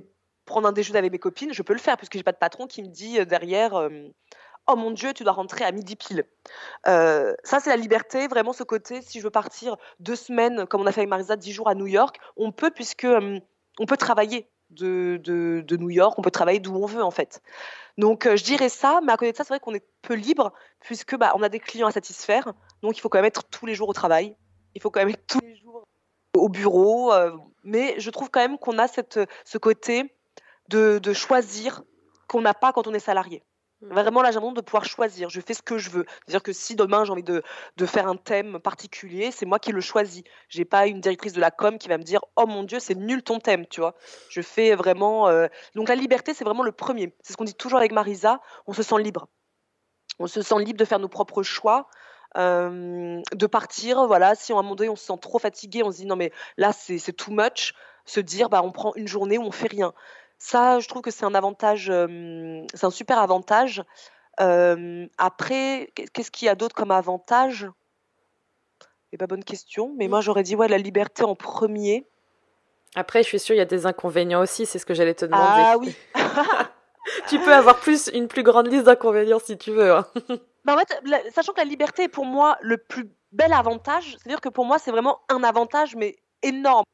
prendre 0.51 0.69
un 0.69 0.73
déjeuner 0.73 0.99
avec 0.99 1.13
mes 1.13 1.19
copines, 1.19 1.53
je 1.53 1.63
peux 1.63 1.73
le 1.73 1.79
faire 1.79 1.97
puisque 1.97 2.17
j'ai 2.17 2.23
pas 2.23 2.33
de 2.33 2.39
patron 2.39 2.67
qui 2.67 2.83
me 2.83 2.89
dit 2.89 3.25
derrière 3.27 3.89
oh 4.67 4.77
mon 4.77 4.91
dieu, 4.91 5.13
tu 5.15 5.25
dois 5.25 5.33
rentrer 5.33 5.65
à 5.65 5.73
midi 5.73 5.97
pile. 5.97 6.25
ça 6.85 7.61
c'est 7.61 7.71
la 7.71 7.77
liberté, 7.77 8.29
vraiment 8.29 8.53
ce 8.53 8.63
côté. 8.63 9.01
Si 9.03 9.19
je 9.19 9.25
veux 9.25 9.31
partir 9.31 9.77
deux 9.99 10.17
semaines, 10.17 10.67
comme 10.67 10.83
on 10.83 10.87
a 10.87 10.93
fait 10.93 11.01
avec 11.01 11.11
Marisa, 11.11 11.37
dix 11.37 11.53
jours 11.53 11.69
à 11.69 11.75
New 11.75 11.87
York, 11.87 12.19
on 12.37 12.53
peut 12.53 12.71
puisque 12.71 13.07
on 13.07 13.87
peut 13.87 13.97
travailler 13.97 14.49
de, 14.71 15.77
New 15.77 15.91
York, 15.91 16.19
on 16.19 16.23
peut 16.23 16.31
travailler 16.31 16.61
d'où 16.61 16.75
on 16.75 16.87
veut 16.87 17.03
en 17.03 17.11
fait. 17.11 17.43
Donc 17.99 18.27
euh, 18.27 18.37
je 18.37 18.45
dirais 18.45 18.69
ça, 18.69 19.01
mais 19.05 19.13
à 19.13 19.17
côté 19.17 19.33
de 19.33 19.37
ça, 19.37 19.45
c'est 19.45 19.55
vrai 19.55 19.61
qu'on 19.61 19.75
est 19.75 19.85
peu 20.03 20.15
libre 20.15 20.53
puisque 20.81 21.17
bah, 21.17 21.33
on 21.35 21.43
a 21.43 21.49
des 21.49 21.61
clients 21.61 21.89
à 21.89 21.93
satisfaire, 21.93 22.53
donc 22.83 22.97
il 22.97 23.01
faut 23.01 23.09
quand 23.09 23.19
même 23.19 23.27
être 23.27 23.45
tous 23.45 23.67
les 23.67 23.75
jours 23.75 23.89
au 23.89 23.93
travail, 23.93 24.35
il 24.75 24.81
faut 24.81 24.91
quand 24.91 25.01
même 25.01 25.11
être 25.11 25.27
tous 25.27 25.41
les 25.41 25.57
jours 25.57 25.85
au 26.37 26.49
bureau, 26.49 27.13
euh, 27.13 27.37
mais 27.65 27.95
je 27.99 28.11
trouve 28.11 28.31
quand 28.31 28.41
même 28.41 28.59
qu'on 28.59 28.79
a 28.79 28.87
cette, 28.89 29.21
ce 29.45 29.59
côté 29.59 30.15
de 30.79 31.13
choisir 31.13 31.83
qu'on 32.29 32.41
n'a 32.41 32.55
pas 32.55 32.73
quand 32.73 32.87
on 32.87 32.95
est 32.95 33.01
salarié. 33.01 33.43
Mmh. 33.81 33.95
Vraiment, 33.95 34.23
là, 34.23 34.31
j'ai 34.31 34.39
de 34.39 34.61
pouvoir 34.61 34.85
choisir. 34.85 35.31
Je 35.31 35.41
fais 35.41 35.55
ce 35.55 35.63
que 35.63 35.79
je 35.79 35.91
veux. 35.91 36.05
C'est-à-dire 36.07 36.43
que 36.43 36.53
si 36.53 36.77
demain 36.77 37.05
j'ai 37.05 37.13
envie 37.13 37.23
de, 37.23 37.43
de, 37.77 37.87
faire 37.87 38.07
un 38.09 38.17
thème 38.17 38.59
particulier, 38.59 39.31
c'est 39.31 39.47
moi 39.47 39.59
qui 39.59 39.73
le 39.73 39.81
choisis. 39.81 40.23
J'ai 40.49 40.65
pas 40.65 40.87
une 40.87 41.01
directrice 41.01 41.33
de 41.33 41.41
la 41.41 41.51
com 41.51 41.79
qui 41.79 41.89
va 41.89 41.97
me 41.97 42.03
dire 42.03 42.21
Oh 42.37 42.47
mon 42.47 42.63
Dieu, 42.63 42.79
c'est 42.79 42.95
nul 42.95 43.23
ton 43.23 43.39
thème, 43.39 43.67
tu 43.67 43.81
vois. 43.81 43.95
Je 44.29 44.43
fais 44.43 44.75
vraiment. 44.75 45.29
Euh, 45.29 45.47
donc 45.75 45.89
la 45.89 45.95
liberté, 45.95 46.35
c'est 46.35 46.45
vraiment 46.45 46.63
le 46.63 46.73
premier. 46.73 47.15
C'est 47.23 47.33
ce 47.33 47.37
qu'on 47.37 47.45
dit 47.45 47.55
toujours 47.55 47.79
avec 47.79 47.93
Marisa. 47.93 48.41
On 48.67 48.73
se 48.73 48.83
sent 48.83 48.99
libre. 48.99 49.29
On 50.19 50.27
se 50.27 50.43
sent 50.43 50.59
libre 50.59 50.79
de 50.79 50.85
faire 50.85 50.99
nos 50.99 51.09
propres 51.09 51.43
choix. 51.43 51.89
Euh, 52.37 53.21
de 53.33 53.47
partir, 53.47 54.07
voilà, 54.07 54.35
si 54.37 54.53
à 54.53 54.57
un 54.57 54.63
moment 54.63 54.77
donné 54.77 54.89
on 54.89 54.95
se 54.95 55.05
sent 55.05 55.19
trop 55.21 55.41
fatigué, 55.41 55.83
on 55.83 55.91
se 55.91 55.97
dit 55.97 56.07
non 56.07 56.15
mais 56.15 56.31
là 56.59 56.73
c'est 56.73 57.13
too 57.13 57.33
much, 57.33 57.75
se 58.05 58.21
dire 58.21 58.49
bah 58.51 58.61
on 58.63 58.71
prend 58.71 58.93
une 58.95 59.09
journée 59.09 59.37
où 59.37 59.43
on 59.43 59.51
fait 59.51 59.67
rien. 59.67 59.93
Ça, 60.43 60.81
je 60.81 60.89
trouve 60.89 61.03
que 61.03 61.11
c'est 61.11 61.27
un 61.27 61.35
avantage, 61.35 61.93
c'est 62.75 62.85
un 62.85 62.91
super 62.91 63.19
avantage. 63.19 63.85
après, 64.39 65.93
qu'est-ce 65.95 66.31
qu'il 66.31 66.47
y 66.47 66.49
a 66.49 66.55
d'autre 66.55 66.75
comme 66.75 66.91
avantage? 66.91 67.71
Eh 69.13 69.17
pas 69.17 69.27
bonne 69.27 69.45
question. 69.45 69.93
Mais 69.97 70.09
moi, 70.09 70.21
j'aurais 70.21 70.43
dit 70.43 70.57
ouais, 70.57 70.69
la 70.69 70.79
liberté 70.79 71.25
en 71.25 71.35
premier. 71.35 72.07
Après, 72.95 73.23
je 73.23 73.29
suis 73.29 73.39
sûre, 73.39 73.55
il 73.55 73.59
y 73.59 73.63
a 73.63 73.67
des 73.67 73.87
inconvénients 73.87 74.41
aussi. 74.41 74.67
C'est 74.67 74.79
ce 74.79 74.87
que 74.87 74.95
j'allais 74.95 75.15
te 75.15 75.25
demander. 75.25 75.45
Ah 75.45 75.77
oui. 75.79 75.95
tu 77.29 77.39
peux 77.41 77.53
avoir 77.53 77.81
plus 77.81 78.09
une 78.13 78.29
plus 78.29 78.43
grande 78.43 78.69
liste 78.69 78.85
d'inconvénients 78.85 79.39
si 79.39 79.59
tu 79.59 79.73
veux. 79.73 79.93
Hein. 79.93 80.07
Bah, 80.67 80.75
en 80.75 80.79
fait, 80.79 81.33
sachant 81.33 81.55
que 81.55 81.59
la 81.61 81.65
liberté 81.65 82.03
est 82.03 82.09
pour 82.09 82.27
moi 82.27 82.59
le 82.61 82.77
plus 82.77 83.11
bel 83.33 83.51
avantage, 83.55 84.19
c'est-à-dire 84.19 84.43
que 84.43 84.51
pour 84.51 84.67
moi, 84.67 84.79
c'est 84.79 84.91
vraiment 84.91 85.21
un 85.31 85.43
avantage, 85.43 85.97
mais 85.97 86.17
énorme. 86.43 86.85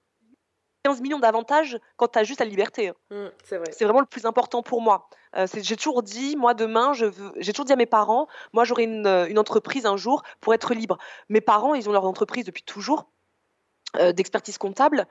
15 0.87 1.01
millions 1.01 1.19
d'avantages 1.19 1.79
quand 1.97 2.07
tu 2.07 2.19
as 2.21 2.23
juste 2.23 2.39
la 2.39 2.47
liberté. 2.47 2.89
Hein. 2.89 2.95
Mmh, 3.11 3.27
c'est 3.43 3.57
vrai. 3.57 3.73
C'est 3.73 3.85
vraiment 3.85 3.99
le 3.99 4.07
plus 4.07 4.25
important 4.25 4.63
pour 4.63 4.81
moi. 4.81 5.09
Euh, 5.37 5.47
j'ai 5.57 5.75
toujours 5.75 6.05
dit, 6.05 6.37
moi 6.37 6.55
demain, 6.55 6.93
je 6.93 7.07
veux, 7.07 7.33
j'ai 7.39 7.53
toujours 7.53 7.65
dit 7.65 7.73
à 7.73 7.77
mes 7.77 7.87
parents, 7.87 8.29
moi 8.53 8.63
j'aurai 8.63 8.85
une, 8.85 9.07
euh, 9.07 9.27
une, 9.27 9.41
entreprise 9.41 9.85
un 9.85 9.97
jour 9.97 10.23
pour 10.41 10.55
être 10.55 10.75
libre. 10.75 10.97
Mes 11.29 11.41
parents, 11.41 11.75
ils 11.75 11.89
ont 11.89 11.93
leur 11.93 12.05
entreprise 12.05 12.45
depuis 12.45 12.63
toujours 12.63 13.11
euh, 13.97 14.13
d'expertise 14.13 14.59
comptable 14.59 15.09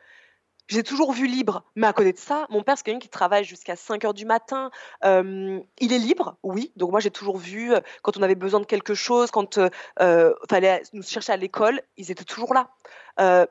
j'ai 0.68 0.84
toujours 0.84 1.12
vu 1.12 1.28
libre. 1.28 1.64
Mais 1.76 1.88
à 1.88 1.94
côté 1.94 2.14
de 2.14 2.18
ça, 2.18 2.48
mon 2.50 2.64
père, 2.64 2.78
c'est 2.78 2.84
quelqu'un 2.84 3.00
qui 3.00 3.10
travaille 3.10 3.44
jusqu'à 3.44 3.76
5 3.76 4.04
heures 4.06 4.14
du 4.14 4.26
matin. 4.26 4.72
il 5.04 5.64
est 5.80 6.00
libre, 6.00 6.38
oui. 6.44 6.72
Donc 6.76 6.92
moi, 6.92 7.00
j'ai 7.00 7.12
toujours 7.12 7.38
vu, 7.38 7.74
quand 8.02 8.18
on 8.18 8.22
avait 8.22 8.36
besoin 8.36 8.60
de 8.60 8.66
quelque 8.66 8.94
chose, 8.94 9.32
quand 9.32 9.58
il 9.58 9.70
euh, 10.02 10.34
fallait 10.50 10.82
nous 10.94 11.04
chercher 11.04 11.34
à 11.34 11.38
l'école, 11.38 11.82
ils 11.98 12.12
étaient 12.12 12.24
toujours 12.24 12.54
là. 12.54 12.70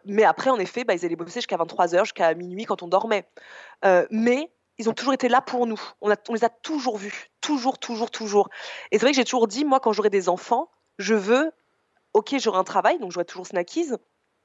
mais 0.04 0.24
après, 0.24 0.50
en 0.50 0.58
effet, 0.58 0.84
bah, 0.84 0.94
ils 0.94 1.04
allaient 1.04 1.16
bosser 1.16 1.40
jusqu'à 1.40 1.56
23 1.56 1.94
heures, 1.94 2.04
jusqu'à 2.04 2.34
minuit 2.34 2.64
quand 2.64 2.82
on 2.82 2.88
dormait. 2.88 3.28
mais 4.10 4.50
ils 4.78 4.88
ont 4.88 4.92
toujours 4.92 5.12
été 5.14 5.28
là 5.28 5.40
pour 5.40 5.66
nous. 5.66 5.80
On 6.00 6.08
les 6.08 6.44
a 6.44 6.48
toujours 6.48 6.98
vus. 6.98 7.30
Toujours, 7.40 7.78
toujours, 7.78 8.10
toujours. 8.10 8.48
Et 8.90 8.98
c'est 8.98 9.04
vrai 9.04 9.12
que 9.12 9.16
j'ai 9.16 9.24
toujours 9.24 9.46
dit, 9.46 9.64
moi, 9.64 9.80
quand 9.80 9.92
j'aurai 9.92 10.10
des 10.10 10.28
enfants, 10.28 10.68
je 10.98 11.14
veux, 11.14 11.52
ok, 12.12 12.34
j'aurai 12.38 12.58
un 12.58 12.64
travail, 12.64 12.98
donc 12.98 13.12
j'aurai 13.12 13.24
toujours 13.24 13.46
snackies, 13.46 13.90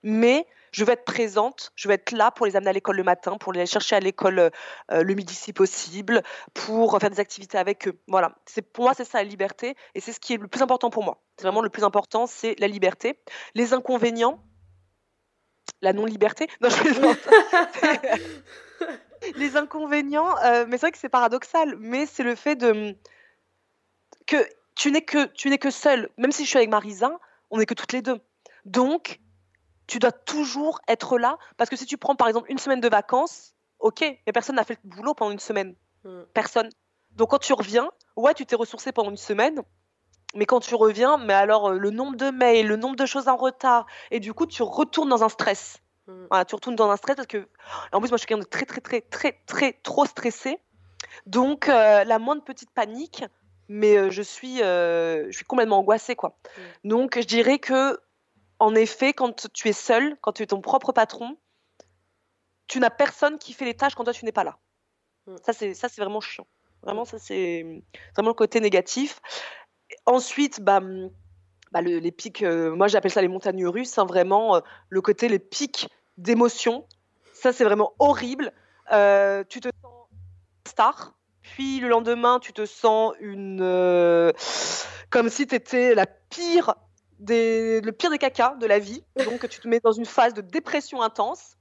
mais 0.03 0.45
je 0.71 0.83
veux 0.83 0.91
être 0.91 1.05
présente, 1.05 1.71
je 1.75 1.87
veux 1.87 1.93
être 1.93 2.11
là 2.11 2.31
pour 2.31 2.45
les 2.45 2.55
amener 2.55 2.69
à 2.69 2.73
l'école 2.73 2.97
le 2.97 3.03
matin, 3.03 3.37
pour 3.37 3.53
les 3.53 3.65
chercher 3.65 3.95
à 3.95 3.99
l'école 3.99 4.39
euh, 4.39 4.49
euh, 4.91 5.03
le 5.03 5.13
midi 5.13 5.33
si 5.33 5.53
possible, 5.53 6.23
pour 6.53 6.99
faire 6.99 7.09
des 7.09 7.19
activités 7.19 7.57
avec 7.57 7.87
eux. 7.87 7.99
Voilà, 8.07 8.35
c'est 8.45 8.61
pour 8.61 8.83
moi 8.85 8.93
c'est 8.95 9.05
ça 9.05 9.19
la 9.19 9.23
liberté 9.23 9.75
et 9.95 9.99
c'est 9.99 10.13
ce 10.13 10.19
qui 10.19 10.33
est 10.33 10.37
le 10.37 10.47
plus 10.47 10.61
important 10.61 10.89
pour 10.89 11.03
moi. 11.03 11.21
C'est 11.37 11.43
vraiment 11.43 11.61
le 11.61 11.69
plus 11.69 11.83
important, 11.83 12.27
c'est 12.27 12.55
la 12.59 12.67
liberté. 12.67 13.19
Les 13.55 13.73
inconvénients, 13.73 14.43
la 15.81 15.93
non-liberté. 15.93 16.47
Non, 16.61 16.69
je 16.69 16.79
les 19.35 19.57
inconvénients, 19.57 20.37
euh, 20.43 20.65
mais 20.67 20.77
c'est 20.77 20.87
vrai 20.87 20.91
que 20.91 20.97
c'est 20.97 21.09
paradoxal, 21.09 21.75
mais 21.79 22.05
c'est 22.05 22.23
le 22.23 22.35
fait 22.35 22.55
de 22.55 22.95
que 24.25 24.37
tu 24.75 24.91
n'es 24.91 25.01
que 25.01 25.25
tu 25.25 25.49
n'es 25.49 25.57
que 25.57 25.71
seule, 25.71 26.09
même 26.17 26.31
si 26.31 26.45
je 26.45 26.49
suis 26.49 26.57
avec 26.57 26.69
Marisa, 26.69 27.11
on 27.49 27.57
n'est 27.57 27.65
que 27.65 27.73
toutes 27.73 27.93
les 27.93 28.01
deux. 28.01 28.19
Donc 28.65 29.19
tu 29.89 29.99
dois 29.99 30.11
toujours 30.11 30.79
être 30.87 31.17
là. 31.17 31.37
Parce 31.57 31.69
que 31.69 31.75
si 31.75 31.85
tu 31.85 31.97
prends 31.97 32.15
par 32.15 32.27
exemple 32.27 32.49
une 32.51 32.59
semaine 32.59 32.79
de 32.79 32.87
vacances, 32.87 33.55
ok, 33.79 34.01
mais 34.01 34.31
personne 34.31 34.55
n'a 34.55 34.63
fait 34.63 34.77
le 34.83 34.89
boulot 34.89 35.13
pendant 35.13 35.31
une 35.31 35.39
semaine. 35.39 35.75
Hmm. 36.03 36.21
Personne. 36.33 36.69
Donc 37.11 37.31
quand 37.31 37.39
tu 37.39 37.53
reviens, 37.53 37.89
ouais, 38.15 38.33
tu 38.35 38.45
t'es 38.45 38.55
ressourcé 38.55 38.91
pendant 38.91 39.09
une 39.09 39.17
semaine, 39.17 39.61
mais 40.35 40.45
quand 40.45 40.59
tu 40.59 40.75
reviens, 40.75 41.17
mais 41.17 41.33
alors 41.33 41.69
euh, 41.71 41.77
le 41.77 41.89
nombre 41.89 42.15
de 42.15 42.29
mails, 42.29 42.67
le 42.67 42.75
nombre 42.75 42.95
de 42.95 43.05
choses 43.05 43.27
en 43.27 43.35
retard, 43.35 43.87
et 44.11 44.19
du 44.19 44.33
coup 44.33 44.45
tu 44.45 44.61
retournes 44.61 45.09
dans 45.09 45.23
un 45.23 45.29
stress. 45.29 45.79
Voilà, 46.31 46.43
tu 46.43 46.55
retournes 46.55 46.75
dans 46.75 46.89
un 46.89 46.97
stress 46.97 47.15
parce 47.17 47.27
que, 47.27 47.47
en 47.91 47.99
plus 47.99 48.09
moi 48.09 48.17
je 48.17 48.21
suis 48.21 48.27
quelqu'un 48.27 48.43
de 48.43 48.49
très 48.49 48.65
très 48.65 48.81
très 48.81 49.01
très 49.01 49.39
très 49.45 49.73
trop 49.73 50.05
stressé. 50.05 50.59
Donc 51.25 51.67
euh, 51.67 52.03
la 52.03 52.17
moindre 52.17 52.43
petite 52.43 52.71
panique, 52.71 53.23
mais 53.67 53.95
euh, 53.95 54.09
je 54.09 54.21
suis 54.21 54.57
je 54.57 55.31
suis 55.31 55.45
complètement 55.45 55.79
angoissée 55.79 56.15
quoi. 56.15 56.37
Hmm. 56.83 56.89
Donc 56.89 57.19
je 57.19 57.25
dirais 57.25 57.59
que 57.59 57.99
en 58.59 58.75
effet, 58.75 59.13
quand 59.13 59.51
tu 59.53 59.69
es 59.69 59.73
seul, 59.73 60.17
quand 60.21 60.33
tu 60.33 60.43
es 60.43 60.47
ton 60.47 60.61
propre 60.61 60.91
patron, 60.91 61.37
tu 62.67 62.79
n'as 62.79 62.89
personne 62.89 63.39
qui 63.39 63.53
fait 63.53 63.65
les 63.65 63.73
tâches 63.73 63.95
quand 63.95 64.03
toi 64.03 64.13
tu 64.13 64.25
n'es 64.25 64.31
pas 64.31 64.43
là. 64.43 64.57
Mm. 65.25 65.35
Ça 65.45 65.53
c'est 65.53 65.73
ça 65.73 65.89
c'est 65.89 66.01
vraiment 66.01 66.21
chiant. 66.21 66.45
Vraiment 66.83 67.05
ça 67.05 67.17
c'est 67.17 67.83
vraiment 68.13 68.29
le 68.29 68.35
côté 68.35 68.59
négatif. 68.59 69.21
Ensuite, 70.05 70.61
bah, 70.61 70.81
bah 71.71 71.81
les 71.81 72.11
pics, 72.11 72.43
euh, 72.43 72.75
moi 72.75 72.87
j'appelle 72.87 73.11
ça 73.11 73.21
les 73.21 73.27
montagnes 73.27 73.65
russes, 73.65 73.97
hein, 73.97 74.05
vraiment 74.05 74.57
euh, 74.57 74.59
le 74.89 75.01
côté 75.01 75.29
les 75.29 75.39
pics 75.39 75.89
d'émotion. 76.17 76.85
Ça 77.33 77.53
c'est 77.53 77.63
vraiment 77.63 77.93
horrible. 77.97 78.51
Euh, 78.91 79.43
tu 79.47 79.61
te 79.61 79.69
sens 79.81 79.93
star, 80.67 81.13
puis 81.41 81.79
le 81.79 81.87
lendemain 81.87 82.39
tu 82.39 82.53
te 82.53 82.65
sens 82.65 83.13
une 83.19 83.59
comme 85.09 85.29
si 85.29 85.47
tu 85.47 85.55
étais 85.55 85.95
la 85.95 86.05
pire 86.05 86.75
le 87.27 87.91
pire 87.91 88.09
des 88.09 88.17
caca 88.17 88.55
de 88.59 88.65
la 88.65 88.79
vie. 88.79 89.03
Donc 89.17 89.47
tu 89.49 89.59
te 89.59 89.67
mets 89.67 89.79
dans 89.79 89.91
une 89.91 90.05
phase 90.05 90.33
de 90.33 90.41
dépression 90.41 91.01
intense. 91.01 91.55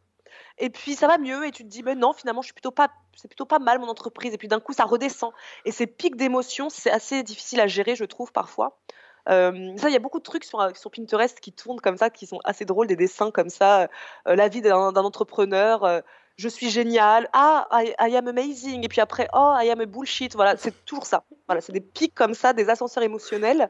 Et 0.58 0.70
puis 0.70 0.94
ça 0.94 1.06
va 1.06 1.18
mieux. 1.18 1.46
Et 1.46 1.50
tu 1.50 1.64
te 1.64 1.68
dis 1.68 1.82
mais 1.82 1.94
non 1.94 2.12
finalement 2.12 2.42
je 2.42 2.46
suis 2.46 2.54
plutôt 2.54 2.70
pas 2.70 2.90
c'est 3.16 3.28
plutôt 3.28 3.46
pas 3.46 3.58
mal 3.58 3.78
mon 3.78 3.88
entreprise. 3.88 4.34
Et 4.34 4.38
puis 4.38 4.48
d'un 4.48 4.60
coup 4.60 4.72
ça 4.72 4.84
redescend. 4.84 5.32
Et 5.64 5.72
ces 5.72 5.86
pics 5.86 6.16
d'émotions 6.16 6.68
c'est 6.70 6.90
assez 6.90 7.22
difficile 7.22 7.60
à 7.60 7.66
gérer 7.66 7.96
je 7.96 8.04
trouve 8.04 8.32
parfois. 8.32 8.78
Euh, 9.28 9.76
ça 9.76 9.88
il 9.88 9.92
y 9.92 9.96
a 9.96 10.00
beaucoup 10.00 10.18
de 10.18 10.24
trucs 10.24 10.44
sur, 10.44 10.74
sur 10.76 10.90
Pinterest 10.90 11.38
qui 11.40 11.52
tournent 11.52 11.80
comme 11.80 11.98
ça 11.98 12.08
qui 12.08 12.26
sont 12.26 12.38
assez 12.44 12.64
drôles 12.64 12.86
des 12.86 12.96
dessins 12.96 13.30
comme 13.30 13.50
ça. 13.50 13.88
Euh, 14.26 14.36
la 14.36 14.48
vie 14.48 14.62
d'un 14.62 14.94
entrepreneur 14.94 15.84
euh, 15.84 16.00
je 16.36 16.48
suis 16.48 16.70
génial. 16.70 17.28
Ah 17.32 17.66
I, 17.72 18.16
am 18.16 18.28
amazing 18.28 18.84
et 18.84 18.88
puis 18.88 19.00
après 19.00 19.28
oh 19.34 19.54
I 19.60 19.70
am 19.70 19.80
a 19.80 19.86
bullshit 19.86 20.34
voilà 20.34 20.56
c'est 20.56 20.84
toujours 20.84 21.06
ça. 21.06 21.24
Voilà 21.46 21.60
c'est 21.60 21.72
des 21.72 21.80
pics 21.80 22.14
comme 22.14 22.34
ça 22.34 22.52
des 22.52 22.70
ascenseurs 22.70 23.02
émotionnels 23.02 23.68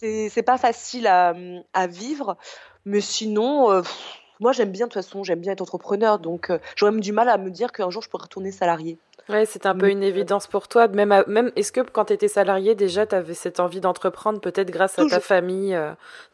c'est 0.00 0.42
pas 0.42 0.58
facile 0.58 1.06
à, 1.06 1.86
vivre. 1.86 2.36
Mais 2.84 3.00
sinon, 3.00 3.70
euh, 3.70 3.82
moi 4.40 4.52
j'aime 4.52 4.70
bien, 4.70 4.86
de 4.86 4.92
toute 4.92 5.02
façon, 5.02 5.24
j'aime 5.24 5.40
bien 5.40 5.52
être 5.52 5.60
entrepreneur. 5.60 6.18
Donc 6.18 6.50
euh, 6.50 6.58
j'aurais 6.76 6.92
même 6.92 7.00
du 7.00 7.12
mal 7.12 7.28
à 7.28 7.38
me 7.38 7.50
dire 7.50 7.72
qu'un 7.72 7.90
jour 7.90 8.02
je 8.02 8.08
pourrais 8.08 8.24
retourner 8.24 8.52
salarié. 8.52 8.98
Ouais, 9.28 9.44
c'est 9.44 9.66
un 9.66 9.76
peu 9.76 9.90
une 9.90 10.02
évidence 10.02 10.46
pour 10.46 10.68
toi. 10.68 10.88
Même, 10.88 11.22
même 11.26 11.52
est-ce 11.54 11.70
que 11.70 11.82
quand 11.82 12.06
tu 12.06 12.14
étais 12.14 12.28
salarié, 12.28 12.74
déjà, 12.74 13.06
tu 13.06 13.14
avais 13.14 13.34
cette 13.34 13.60
envie 13.60 13.80
d'entreprendre, 13.80 14.40
peut-être 14.40 14.70
grâce 14.70 14.98
à 14.98 15.04
ta 15.06 15.20
famille, 15.20 15.78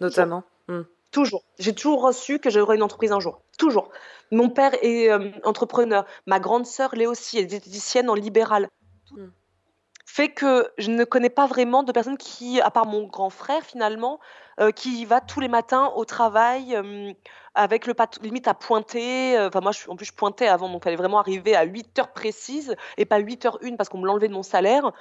notamment? 0.01 0.45
Hmm. 0.69 0.83
Toujours. 1.11 1.43
J'ai 1.59 1.75
toujours 1.75 2.03
reçu 2.03 2.39
que 2.39 2.51
j'aurais 2.51 2.77
une 2.77 2.85
entreprise 2.85 3.11
un 3.11 3.19
jour. 3.19 3.41
Toujours. 3.59 3.91
Mon 4.31 4.49
père 4.49 4.73
est 4.83 5.11
entrepreneur. 5.45 6.07
Ma 6.27 6.39
grande 6.39 6.67
sœur 6.67 6.95
l'est 6.95 7.07
aussi. 7.07 7.39
Elle 7.39 7.45
est 7.45 7.49
diététicienne 7.49 8.09
en 8.09 8.15
libéral. 8.15 8.69
Hmm 9.11 9.27
fait 10.07 10.29
que 10.29 10.71
je 10.79 10.91
ne 10.91 11.05
connais 11.05 11.31
pas 11.31 11.47
vraiment 11.47 11.83
de 11.83 11.93
personnes 11.93 12.19
qui, 12.19 12.61
à 12.61 12.71
part 12.71 12.87
mon 12.87 13.07
grand 13.07 13.31
frère 13.31 13.63
finalement, 13.63 14.21
euh, 14.61 14.71
qui 14.71 15.05
va 15.05 15.21
tous 15.21 15.41
les 15.41 15.49
matins 15.49 15.93
au 15.97 16.05
travail 16.05 16.77
euh, 16.77 17.13
avec 17.55 17.87
le 17.87 17.95
limite 18.23 18.47
à 18.47 18.55
pointer. 18.55 19.37
Euh, 19.37 19.49
enfin, 19.49 19.61
moi, 19.61 19.73
en 19.89 19.97
plus, 19.97 20.07
je 20.07 20.13
pointais 20.13 20.47
avant, 20.47 20.69
donc 20.69 20.83
il 20.83 20.85
fallait 20.85 20.97
vraiment 20.97 21.19
arriver 21.19 21.57
à 21.57 21.65
8 21.65 21.99
heures 21.99 22.13
précises 22.13 22.77
et 22.97 23.05
pas 23.05 23.19
8 23.19 23.47
heures 23.47 23.59
une 23.63 23.77
parce 23.77 23.89
qu'on 23.89 23.99
me 23.99 24.07
l'enlevait 24.07 24.29
de 24.29 24.35
mon 24.35 24.45
salaire. 24.45 24.93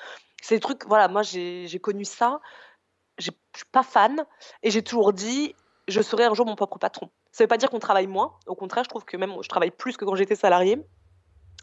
C'est 0.42 0.56
des 0.56 0.62
trucs, 0.62 0.86
voilà, 0.88 1.08
moi, 1.08 1.22
j'ai 1.22 1.80
connu 1.80 2.06
ça. 2.06 2.40
Je 3.20 3.30
suis 3.56 3.66
pas 3.72 3.84
fan 3.84 4.26
et 4.64 4.72
j'ai 4.72 4.82
toujours 4.82 5.14
dit, 5.14 5.54
je 5.88 6.02
serai 6.02 6.24
un 6.26 6.34
jour 6.34 6.48
mon 6.48 6.56
propre 6.56 6.80
patron. 6.80 7.12
Ça 7.32 7.44
veut 7.44 7.48
pas 7.48 7.58
dire 7.58 7.70
qu'on 7.70 7.80
travaille 7.80 8.08
moins. 8.08 8.34
Au 8.48 8.56
contraire, 8.56 8.84
je 8.84 8.90
trouve 8.90 9.06
que 9.06 9.18
même 9.18 9.36
je 9.44 9.50
travaille 9.50 9.72
plus 9.72 9.98
que 9.98 10.06
quand 10.06 10.16
j'étais 10.16 10.36
salarié. 10.36 10.80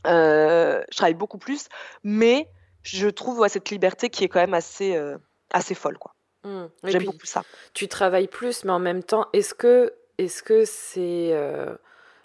je 0.05 0.97
travaille 0.97 1.15
beaucoup 1.15 1.39
plus, 1.39 1.69
mais 2.05 2.49
je 2.83 3.09
trouve 3.09 3.47
cette 3.49 3.71
liberté 3.71 4.11
qui 4.11 4.25
est 4.25 4.29
quand 4.29 4.41
même 4.41 4.55
assez, 4.55 4.97
euh, 4.97 5.19
assez 5.53 5.75
folle. 5.75 5.99
quoi. 5.99 6.15
Mmh. 6.45 6.65
J'aime 6.85 7.05
beaucoup 7.05 7.27
ça. 7.27 7.43
Tu 7.75 7.89
travailles 7.89 8.29
plus, 8.29 8.65
mais 8.65 8.73
en 8.73 8.79
même 8.79 9.03
temps, 9.03 9.27
est-ce 9.33 9.55
que 9.55 9.93
est-ce 10.19 10.43
que 10.43 10.65
c'est 10.65 11.31
euh, 11.33 11.75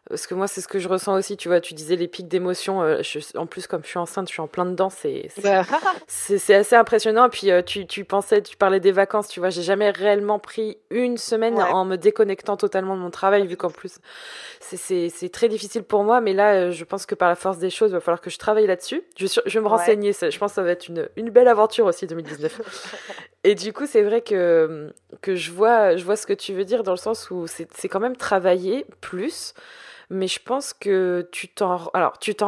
parce 0.10 0.28
que 0.28 0.36
moi, 0.36 0.48
c'est 0.48 0.62
ce 0.62 0.68
que 0.68 0.78
je 0.78 0.88
ressens 0.88 1.16
aussi. 1.16 1.36
Tu 1.36 1.48
vois, 1.48 1.60
tu 1.60 1.74
disais 1.74 1.96
les 1.96 2.08
pics 2.08 2.28
d'émotion. 2.28 2.84
Euh, 2.84 3.02
en 3.36 3.48
plus, 3.48 3.66
comme 3.66 3.84
je 3.84 3.90
suis 3.90 3.98
enceinte, 3.98 4.28
je 4.28 4.34
suis 4.34 4.42
en 4.42 4.48
plein 4.48 4.66
dedans. 4.66 4.92
C'est 4.92 5.32
c'est 6.08 6.54
assez 6.54 6.76
impressionnant. 6.76 7.26
Et 7.26 7.30
puis, 7.30 7.50
euh, 7.50 7.64
tu, 7.64 7.88
tu, 7.88 8.06
pensais, 8.06 8.44
tu 8.44 8.56
parlais 8.56 8.80
des 8.80 8.92
vacances. 8.92 9.28
Tu 9.28 9.40
vois, 9.40 9.50
j'ai 9.50 9.64
jamais 9.64 9.90
réellement 9.90 10.38
pris 10.38 10.78
une 10.92 11.18
semaine 11.18 11.60
en 11.60 11.86
me 11.86 11.96
déconnectant 11.96 12.56
totalement 12.56 12.96
de 12.96 13.02
mon 13.02 13.10
travail, 13.10 13.48
vu 13.48 13.58
qu'en 13.58 13.72
plus, 13.72 13.98
c'est 14.60 15.30
très 15.32 15.50
difficile 15.50 15.84
pour 15.84 16.04
moi. 16.04 16.22
Mais 16.22 16.34
là, 16.34 16.54
euh, 16.54 16.72
je 16.72 16.84
pense 16.84 17.08
que 17.08 17.16
par 17.16 17.30
la 17.30 17.36
force 17.36 17.58
des 17.58 17.72
choses, 17.72 17.90
il 17.90 17.94
va 17.94 18.00
falloir 18.00 18.22
que 18.22 18.30
je 18.30 18.38
travaille 18.38 18.68
là-dessus. 18.68 19.02
Je, 19.18 19.26
je 19.26 19.60
vais 19.60 19.64
me 19.64 19.70
renseigner. 19.70 20.14
Je 20.14 20.38
pense 20.38 20.52
que 20.52 20.56
ça 20.56 20.64
va 20.64 20.70
être 20.70 20.88
une, 20.88 21.10
une 21.16 21.32
belle 21.32 21.48
aventure 21.48 21.88
aussi 21.88 22.06
2019. 22.06 22.62
Et 23.48 23.54
du 23.54 23.74
coup, 23.74 23.86
c'est 23.86 24.02
vrai 24.02 24.22
que, 24.22 24.92
que 25.22 25.36
je, 25.36 25.52
vois, 25.52 25.96
je 25.96 26.04
vois 26.04 26.16
ce 26.16 26.26
que 26.26 26.34
tu 26.34 26.52
veux 26.54 26.66
dire 26.66 26.82
dans 26.82 26.94
le 26.94 26.98
sens 26.98 27.30
où 27.30 27.46
c'est 27.46 27.88
quand 27.88 28.00
même 28.00 28.18
travailler 28.18 28.86
plus 29.02 29.54
mais 30.10 30.28
je 30.28 30.40
pense 30.40 30.74
que 30.74 31.28
tu 31.32 31.48
t'en 31.50 31.78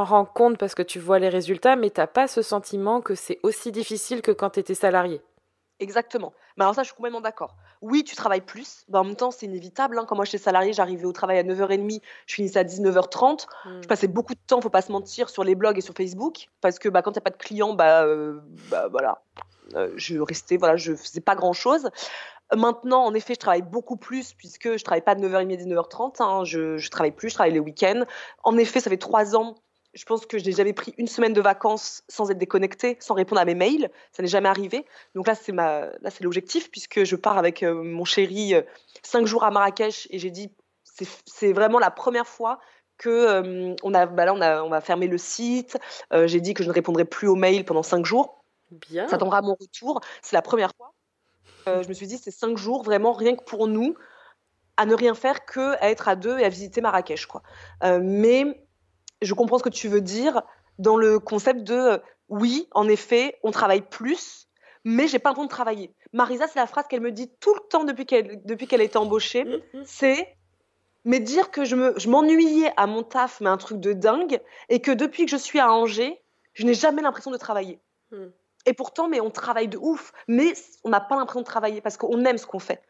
rends 0.03 0.25
compte 0.25 0.57
parce 0.57 0.75
que 0.75 0.83
tu 0.83 0.99
vois 0.99 1.19
les 1.19 1.29
résultats 1.29 1.75
mais 1.75 1.89
tu 1.89 1.99
n'as 1.99 2.07
pas 2.07 2.27
ce 2.27 2.41
sentiment 2.41 3.01
que 3.01 3.15
c'est 3.15 3.39
aussi 3.43 3.71
difficile 3.71 4.21
que 4.21 4.31
quand 4.31 4.51
tu 4.51 4.59
étais 4.59 4.75
salarié. 4.75 5.21
Exactement. 5.80 6.34
Mais 6.57 6.63
alors 6.63 6.73
ça, 6.73 6.82
je 6.82 6.88
suis 6.88 6.95
complètement 6.95 7.21
d'accord. 7.21 7.55
Oui, 7.82 8.03
tu 8.03 8.15
travailles 8.15 8.41
plus. 8.41 8.86
en 8.91 9.03
même 9.03 9.15
temps, 9.15 9.30
c'est 9.30 9.45
inévitable. 9.45 9.99
Hein. 9.99 10.05
Quand 10.07 10.15
moi, 10.15 10.25
j'étais 10.25 10.39
salarié, 10.39 10.73
j'arrivais 10.73 11.05
au 11.05 11.11
travail 11.11 11.38
à 11.38 11.43
9h30, 11.43 12.01
je 12.25 12.34
finissais 12.34 12.59
à 12.59 12.63
19h30. 12.63 13.45
Hmm. 13.65 13.82
Je 13.84 13.88
passais 13.88 14.07
beaucoup 14.07 14.34
de 14.34 14.39
temps, 14.47 14.59
faut 14.59 14.69
pas 14.69 14.82
se 14.82 14.91
mentir, 14.91 15.30
sur 15.30 15.43
les 15.43 15.53
blogs 15.53 15.78
et 15.78 15.82
sur 15.82 15.93
Facebook. 15.93 16.47
Parce 16.61 16.80
que 16.80 16.89
bah, 16.89 17.03
quand 17.03 17.11
il 17.11 17.15
n'y 17.15 17.19
a 17.19 17.21
pas 17.21 17.30
de 17.30 17.38
clients, 17.38 17.73
bah, 17.73 18.03
euh, 18.05 18.39
bah 18.71 18.88
voilà, 18.89 19.21
euh, 19.75 19.91
je 19.95 20.17
restais, 20.17 20.57
voilà, 20.57 20.78
je 20.78 20.95
faisais 20.95 21.21
pas 21.21 21.36
grand-chose. 21.36 21.89
Maintenant, 22.55 23.03
en 23.03 23.13
effet, 23.13 23.34
je 23.34 23.39
travaille 23.39 23.61
beaucoup 23.61 23.97
plus 23.97 24.34
puisque 24.34 24.78
je 24.78 24.84
travaille 24.84 25.01
pas 25.01 25.15
de 25.15 25.28
9h30 25.28 25.53
à 25.53 25.57
19h30. 25.57 26.23
Hein. 26.23 26.43
je, 26.45 26.89
travaille 26.89 27.11
plus, 27.11 27.30
je 27.30 27.36
travaille 27.36 27.53
les 27.53 27.59
week-ends. 27.59 28.03
En 28.43 28.57
effet, 28.57 28.80
ça 28.80 28.89
fait 28.89 28.97
trois 28.97 29.36
ans. 29.36 29.55
Je 29.97 30.05
pense 30.05 30.27
que 30.27 30.37
je 30.37 30.45
n'ai 30.45 30.51
jamais 30.51 30.73
pris 30.73 30.93
une 30.99 31.07
semaine 31.07 31.33
de 31.33 31.41
vacances 31.41 32.03
sans 32.07 32.29
être 32.29 32.37
déconnectée, 32.37 32.97
sans 32.99 33.15
répondre 33.15 33.41
à 33.41 33.45
mes 33.45 33.55
mails. 33.55 33.89
Ça 34.11 34.21
n'est 34.21 34.29
jamais 34.29 34.47
arrivé. 34.47 34.85
Donc 35.15 35.25
là, 35.25 35.33
c'est 35.33 35.51
ma, 35.51 35.87
là, 36.01 36.11
c'est 36.11 36.23
l'objectif 36.23 36.69
puisque 36.69 37.03
je 37.03 37.15
pars 37.15 37.39
avec 37.39 37.63
euh, 37.63 37.73
mon 37.73 38.05
chéri 38.05 38.53
euh, 38.53 38.61
cinq 39.01 39.25
jours 39.25 39.43
à 39.43 39.49
Marrakech 39.49 40.07
et 40.11 40.19
j'ai 40.19 40.29
dit, 40.29 40.51
c'est 41.25 41.51
vraiment 41.51 41.79
la 41.79 41.89
première 41.89 42.27
fois 42.27 42.59
que 42.99 43.09
euh, 43.09 43.75
on 43.81 43.93
a, 43.95 44.05
bah 44.05 44.25
là, 44.25 44.35
on 44.35 44.41
a, 44.41 44.61
on 44.61 44.69
va 44.69 44.81
fermer 44.81 45.07
le 45.07 45.17
site. 45.17 45.77
j'ai 46.11 46.41
dit 46.41 46.53
que 46.53 46.63
je 46.63 46.69
ne 46.69 46.73
répondrai 46.73 47.05
plus 47.05 47.27
aux 47.27 47.35
mails 47.35 47.65
pendant 47.65 47.83
cinq 47.83 48.05
jours. 48.05 48.43
Bien. 48.69 49.07
Ça 49.07 49.15
attendra 49.15 49.41
mon 49.41 49.55
retour. 49.59 50.01
C'est 50.21 50.35
la 50.35 50.43
première 50.43 50.71
fois. 50.77 50.93
Je 51.65 51.87
me 51.87 51.93
suis 51.93 52.07
dit, 52.07 52.17
c'est 52.17 52.31
cinq 52.31 52.55
jours 52.55 52.83
vraiment 52.83 53.13
rien 53.13 53.35
que 53.35 53.43
pour 53.43 53.67
nous, 53.67 53.95
à 54.77 54.85
ne 54.85 54.93
rien 54.93 55.15
faire 55.15 55.43
que 55.45 55.75
à 55.81 55.89
être 55.89 56.07
à 56.07 56.15
deux 56.15 56.37
et 56.39 56.45
à 56.45 56.49
visiter 56.49 56.81
Marrakech. 56.81 57.25
Quoi. 57.25 57.41
Mais 57.99 58.66
je 59.22 59.34
comprends 59.34 59.57
ce 59.57 59.63
que 59.63 59.70
tu 59.70 59.88
veux 59.88 60.01
dire 60.01 60.41
dans 60.80 60.97
le 60.97 61.20
concept 61.20 61.63
de 61.63 61.74
euh, 61.74 61.97
oui, 62.30 62.68
en 62.72 62.88
effet, 62.88 63.39
on 63.43 63.51
travaille 63.51 63.82
plus, 63.82 64.47
mais 64.84 65.07
j'ai 65.07 65.20
pas 65.20 65.30
le 65.30 65.36
temps 65.36 65.45
de 65.45 65.49
travailler. 65.49 65.93
Marisa, 66.13 66.47
c'est 66.47 66.59
la 66.59 66.68
phrase 66.68 66.86
qu'elle 66.88 67.01
me 67.01 67.11
dit 67.11 67.32
tout 67.39 67.53
le 67.53 67.61
temps 67.70 67.84
depuis 67.84 68.05
qu'elle 68.05 68.41
depuis 68.45 68.68
qu'elle 68.68 68.82
était 68.82 68.97
embauchée, 68.97 69.45
mm-hmm. 69.45 69.84
c'est 69.86 70.36
mais 71.05 71.20
dire 71.20 71.51
que 71.51 71.63
je 71.63 71.76
me 71.76 71.93
je 71.97 72.09
m'ennuyais 72.09 72.72
à 72.76 72.86
mon 72.86 73.03
taf, 73.03 73.39
mais 73.41 73.49
un 73.49 73.57
truc 73.57 73.80
de 73.80 73.93
dingue, 73.93 74.41
et 74.70 74.82
que 74.82 74.91
depuis 74.91 75.26
que 75.26 75.32
je 75.32 75.38
suis 75.38 75.59
à 75.59 75.72
Angers, 75.72 76.22
je 76.53 76.65
n'ai 76.65 76.74
jamais 76.74 77.01
l'impression 77.01 77.32
de 77.32 77.38
travailler. 77.38 77.80
Mm. 78.11 78.28
Et 78.68 78.74
pourtant, 78.74 79.07
mais 79.07 79.22
on 79.22 79.32
travaille 79.32 79.70
de 79.70 79.78
ouf. 79.78 80.11
Mais 80.28 80.53
on 80.84 80.89
n'a 80.89 80.99
pas 80.99 81.15
l'impression 81.15 81.39
de 81.39 81.45
travailler 81.45 81.80
parce 81.82 81.95
qu'on 81.97 82.24
aime 82.26 82.38
ce 82.38 82.45
qu'on 82.45 82.59
fait. 82.59 82.84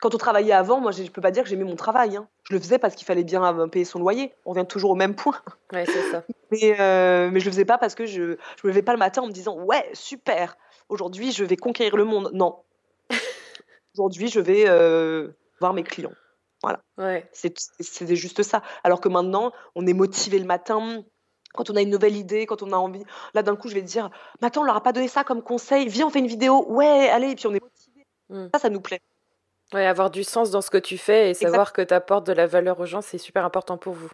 Quand 0.00 0.14
on 0.14 0.18
travaillait 0.18 0.52
avant, 0.52 0.80
moi, 0.80 0.90
je 0.90 1.02
ne 1.02 1.08
peux 1.08 1.20
pas 1.20 1.30
dire 1.30 1.44
que 1.44 1.48
j'aimais 1.48 1.64
mon 1.64 1.76
travail. 1.76 2.16
Hein. 2.16 2.28
Je 2.50 2.56
le 2.56 2.60
faisais 2.60 2.78
parce 2.78 2.96
qu'il 2.96 3.06
fallait 3.06 3.22
bien 3.22 3.44
euh, 3.44 3.68
payer 3.68 3.84
son 3.84 4.00
loyer. 4.00 4.34
On 4.44 4.50
revient 4.50 4.66
toujours 4.66 4.90
au 4.90 4.96
même 4.96 5.14
point. 5.14 5.40
Ouais, 5.72 5.86
c'est 5.86 6.10
ça. 6.10 6.24
mais, 6.50 6.80
euh, 6.80 7.30
mais 7.30 7.38
je 7.38 7.44
le 7.44 7.52
faisais 7.52 7.64
pas 7.64 7.78
parce 7.78 7.94
que 7.94 8.06
je 8.06 8.22
ne 8.22 8.28
me 8.64 8.68
levais 8.68 8.82
pas 8.82 8.92
le 8.92 8.98
matin 8.98 9.22
en 9.22 9.28
me 9.28 9.32
disant 9.32 9.56
Ouais, 9.62 9.88
super, 9.92 10.56
aujourd'hui, 10.88 11.30
je 11.30 11.44
vais 11.44 11.56
conquérir 11.56 11.96
le 11.96 12.04
monde. 12.04 12.30
Non. 12.34 12.56
aujourd'hui, 13.94 14.26
je 14.26 14.40
vais 14.40 14.64
euh, 14.66 15.28
voir 15.60 15.74
mes 15.74 15.84
clients. 15.84 16.10
Voilà. 16.60 16.80
Ouais. 16.98 17.30
C'est 17.32 18.16
juste 18.16 18.42
ça. 18.42 18.62
Alors 18.82 19.00
que 19.00 19.08
maintenant, 19.08 19.52
on 19.76 19.86
est 19.86 19.94
motivé 19.94 20.40
le 20.40 20.44
matin 20.44 21.04
quand 21.54 21.70
on 21.70 21.76
a 21.76 21.82
une 21.82 21.90
nouvelle 21.90 22.16
idée, 22.16 22.46
quand 22.46 22.64
on 22.64 22.72
a 22.72 22.76
envie. 22.76 23.04
Là, 23.32 23.44
d'un 23.44 23.54
coup, 23.54 23.68
je 23.68 23.74
vais 23.74 23.82
te 23.82 23.86
dire, 23.86 24.10
mais 24.40 24.48
attends, 24.48 24.62
on 24.62 24.64
leur 24.64 24.76
a 24.76 24.82
pas 24.82 24.92
donné 24.92 25.06
ça 25.06 25.22
comme 25.22 25.42
conseil. 25.42 25.86
Viens, 25.86 26.08
on 26.08 26.10
fait 26.10 26.18
une 26.18 26.26
vidéo. 26.26 26.66
Ouais, 26.68 27.08
allez, 27.10 27.30
et 27.30 27.34
puis 27.36 27.46
on 27.46 27.54
est 27.54 27.62
motivé. 27.62 28.06
Hmm. 28.28 28.48
Ça, 28.52 28.58
ça 28.58 28.70
nous 28.70 28.80
plaît. 28.80 29.00
Ouais, 29.72 29.86
avoir 29.86 30.10
du 30.10 30.24
sens 30.24 30.50
dans 30.50 30.62
ce 30.62 30.70
que 30.70 30.78
tu 30.78 30.98
fais 30.98 31.30
et 31.30 31.34
savoir 31.34 31.72
que 31.72 31.82
tu 31.82 31.94
apportes 31.94 32.26
de 32.26 32.32
la 32.32 32.46
valeur 32.46 32.80
aux 32.80 32.86
gens, 32.86 33.02
c'est 33.02 33.18
super 33.18 33.44
important 33.44 33.78
pour 33.78 33.94
vous. 33.94 34.10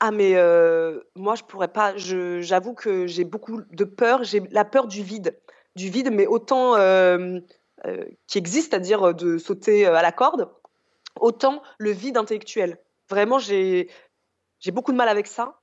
Ah, 0.00 0.10
mais 0.10 0.32
euh, 0.36 1.00
moi, 1.14 1.34
je 1.34 1.42
pourrais 1.42 1.68
pas. 1.68 1.94
J'avoue 1.96 2.74
que 2.74 3.06
j'ai 3.06 3.24
beaucoup 3.24 3.62
de 3.70 3.84
peur. 3.84 4.24
J'ai 4.24 4.40
la 4.50 4.64
peur 4.64 4.86
du 4.86 5.02
vide. 5.02 5.38
Du 5.74 5.90
vide, 5.90 6.10
mais 6.10 6.26
autant 6.26 6.76
euh, 6.76 7.38
euh, 7.86 8.04
qui 8.26 8.38
existe, 8.38 8.70
c'est-à-dire 8.70 9.14
de 9.14 9.36
sauter 9.36 9.86
à 9.86 10.02
la 10.02 10.12
corde, 10.12 10.50
autant 11.20 11.62
le 11.78 11.90
vide 11.90 12.16
intellectuel. 12.16 12.78
Vraiment, 13.10 13.38
j'ai 13.38 13.88
beaucoup 14.68 14.92
de 14.92 14.96
mal 14.96 15.08
avec 15.08 15.26
ça. 15.26 15.60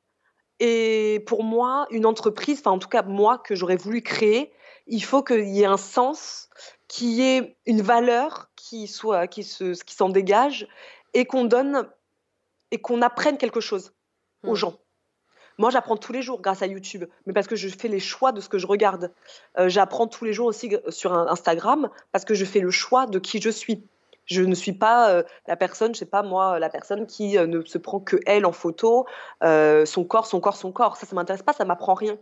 Et 0.60 1.24
pour 1.26 1.44
moi, 1.44 1.88
une 1.89 2.06
entreprise, 2.06 2.60
enfin 2.60 2.72
en 2.72 2.80
tout 2.80 2.88
cas 2.88 3.02
moi 3.02 3.39
que 3.39 3.56
j'aurais 3.56 3.76
voulu 3.76 4.02
créer, 4.02 4.54
il 4.88 5.04
faut 5.04 5.24
qu'il 5.24 5.50
y 5.50 5.62
ait 5.62 5.66
un 5.66 5.78
sens, 5.78 6.50
qu'il 6.88 7.12
y 7.12 7.22
ait 7.22 7.58
une 7.66 7.82
valeur 7.82 8.50
qui 8.56 8.88
soit, 8.88 9.28
qui 9.28 9.44
se, 9.44 9.82
qui 9.84 9.96
s'en 9.96 10.10
dégage 10.10 10.68
et 11.14 11.26
qu'on 11.26 11.46
donne 11.46 11.88
et 12.72 12.82
qu'on 12.82 13.02
apprenne 13.02 13.38
quelque 13.38 13.60
chose 13.60 13.94
aux 14.44 14.54
mmh. 14.54 14.56
gens. 14.56 14.80
Moi, 15.60 15.70
j'apprends 15.70 15.98
tous 15.98 16.14
les 16.14 16.22
jours 16.22 16.42
grâce 16.42 16.62
à 16.62 16.68
YouTube, 16.68 17.06
mais 17.26 17.34
parce 17.34 17.48
que 17.48 17.56
je 17.56 17.70
fais 17.70 17.88
les 17.88 18.00
choix 18.00 18.32
de 18.32 18.42
ce 18.42 18.50
que 18.50 18.58
je 18.58 18.66
regarde. 18.66 19.12
Euh, 19.60 19.70
j'apprends 19.70 20.08
tous 20.08 20.26
les 20.26 20.34
jours 20.34 20.48
aussi 20.48 20.76
sur 20.90 21.14
Instagram 21.14 21.90
parce 22.12 22.26
que 22.26 22.34
je 22.34 22.46
fais 22.46 22.60
le 22.60 22.72
choix 22.72 23.06
de 23.06 23.20
qui 23.20 23.40
je 23.40 23.50
suis. 23.50 23.88
Je 24.26 24.42
ne 24.42 24.56
suis 24.56 24.74
pas 24.74 25.12
euh, 25.12 25.24
la 25.48 25.56
personne, 25.56 25.94
je 25.94 26.00
sais 26.00 26.06
pas 26.06 26.24
moi, 26.24 26.58
la 26.58 26.70
personne 26.70 27.06
qui 27.06 27.38
euh, 27.38 27.46
ne 27.46 27.62
se 27.64 27.78
prend 27.78 28.00
que 28.00 28.18
elle 28.26 28.46
en 28.46 28.52
photo, 28.52 29.06
son 29.42 30.06
corps, 30.06 30.26
son 30.26 30.40
corps, 30.40 30.56
son 30.56 30.72
corps. 30.72 30.98
Ça, 30.98 31.06
ça 31.06 31.16
m'intéresse 31.16 31.44
pas, 31.44 31.54
ça 31.54 31.66
m'apprend 31.66 31.94
rien. 31.94 32.18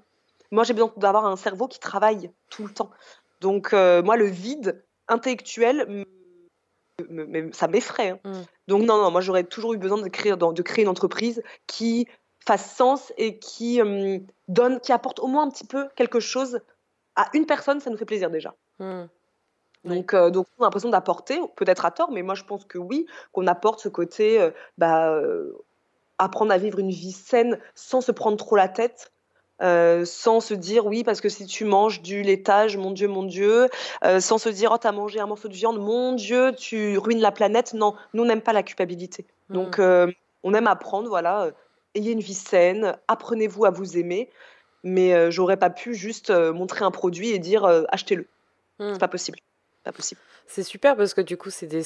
Moi, 0.51 0.63
j'ai 0.63 0.73
besoin 0.73 0.91
d'avoir 0.97 1.25
un 1.25 1.35
cerveau 1.35 1.67
qui 1.67 1.79
travaille 1.79 2.31
tout 2.49 2.67
le 2.67 2.73
temps. 2.73 2.91
Donc, 3.39 3.73
moi, 3.73 4.17
le 4.17 4.25
vide 4.25 4.83
intellectuel, 5.07 6.05
ça 7.53 7.67
m'effraie. 7.67 8.09
Hein. 8.09 8.19
Mm. 8.23 8.41
Donc, 8.67 8.81
non, 8.83 9.01
non, 9.01 9.11
moi, 9.11 9.21
j'aurais 9.21 9.43
toujours 9.43 9.73
eu 9.73 9.77
besoin 9.77 10.01
de 10.01 10.09
créer, 10.09 10.35
de 10.35 10.61
créer 10.61 10.83
une 10.83 10.89
entreprise 10.89 11.41
qui 11.67 12.07
fasse 12.45 12.75
sens 12.75 13.13
et 13.17 13.39
qui 13.39 13.79
donne, 14.47 14.79
qui 14.79 14.91
apporte 14.91 15.19
au 15.19 15.27
moins 15.27 15.43
un 15.43 15.49
petit 15.49 15.65
peu 15.65 15.87
quelque 15.95 16.19
chose 16.19 16.59
à 17.15 17.29
une 17.33 17.45
personne, 17.45 17.79
ça 17.79 17.89
nous 17.89 17.97
fait 17.97 18.05
plaisir 18.05 18.29
déjà. 18.29 18.53
Mm. 18.79 19.03
Donc, 19.83 20.13
euh, 20.13 20.29
donc 20.29 20.47
on 20.57 20.63
a 20.63 20.67
l'impression 20.67 20.89
d'apporter, 20.89 21.39
peut-être 21.55 21.85
à 21.85 21.91
tort, 21.91 22.11
mais 22.11 22.21
moi 22.21 22.35
je 22.35 22.43
pense 22.43 22.65
que 22.65 22.77
oui, 22.77 23.07
qu'on 23.31 23.47
apporte 23.47 23.79
ce 23.79 23.89
côté, 23.89 24.39
euh, 24.39 24.51
bah, 24.77 25.11
euh, 25.11 25.53
apprendre 26.17 26.51
à 26.51 26.57
vivre 26.57 26.79
une 26.79 26.91
vie 26.91 27.11
saine 27.11 27.59
sans 27.73 28.01
se 28.01 28.11
prendre 28.11 28.37
trop 28.37 28.55
la 28.55 28.67
tête. 28.67 29.11
Euh, 29.61 30.05
sans 30.05 30.39
se 30.39 30.53
dire 30.53 30.85
oui 30.85 31.03
parce 31.03 31.21
que 31.21 31.29
si 31.29 31.45
tu 31.45 31.65
manges 31.65 32.01
du 32.01 32.21
laitage, 32.21 32.77
mon 32.77 32.91
Dieu, 32.91 33.07
mon 33.07 33.23
Dieu, 33.23 33.67
euh, 34.03 34.19
sans 34.19 34.37
se 34.37 34.49
dire 34.49 34.71
oh 34.73 34.77
t'as 34.77 34.91
mangé 34.91 35.19
un 35.19 35.27
morceau 35.27 35.47
de 35.47 35.53
viande, 35.53 35.79
mon 35.79 36.13
Dieu, 36.13 36.53
tu 36.57 36.97
ruines 36.97 37.21
la 37.21 37.31
planète. 37.31 37.73
Non, 37.73 37.95
nous 38.13 38.23
on 38.23 38.25
n'aime 38.25 38.41
pas 38.41 38.53
la 38.53 38.63
culpabilité. 38.63 39.25
Mm. 39.49 39.53
Donc 39.53 39.79
euh, 39.79 40.11
on 40.43 40.53
aime 40.53 40.67
apprendre, 40.67 41.09
voilà, 41.09 41.49
ayez 41.95 42.11
une 42.11 42.21
vie 42.21 42.33
saine, 42.33 42.95
apprenez-vous 43.07 43.65
à 43.65 43.69
vous 43.69 43.97
aimer. 43.97 44.29
Mais 44.83 45.29
j'aurais 45.29 45.57
pas 45.57 45.69
pu 45.69 45.93
juste 45.93 46.31
montrer 46.31 46.83
un 46.83 46.89
produit 46.89 47.29
et 47.29 47.37
dire 47.37 47.65
achetez-le. 47.89 48.25
Mm. 48.79 48.93
C'est 48.93 48.99
pas 48.99 49.07
possible, 49.07 49.37
pas 49.83 49.91
possible. 49.91 50.19
C'est 50.53 50.63
super 50.63 50.97
parce 50.97 51.13
que 51.13 51.21
du 51.21 51.37
coup, 51.37 51.49
c'est 51.49 51.65
des, 51.65 51.81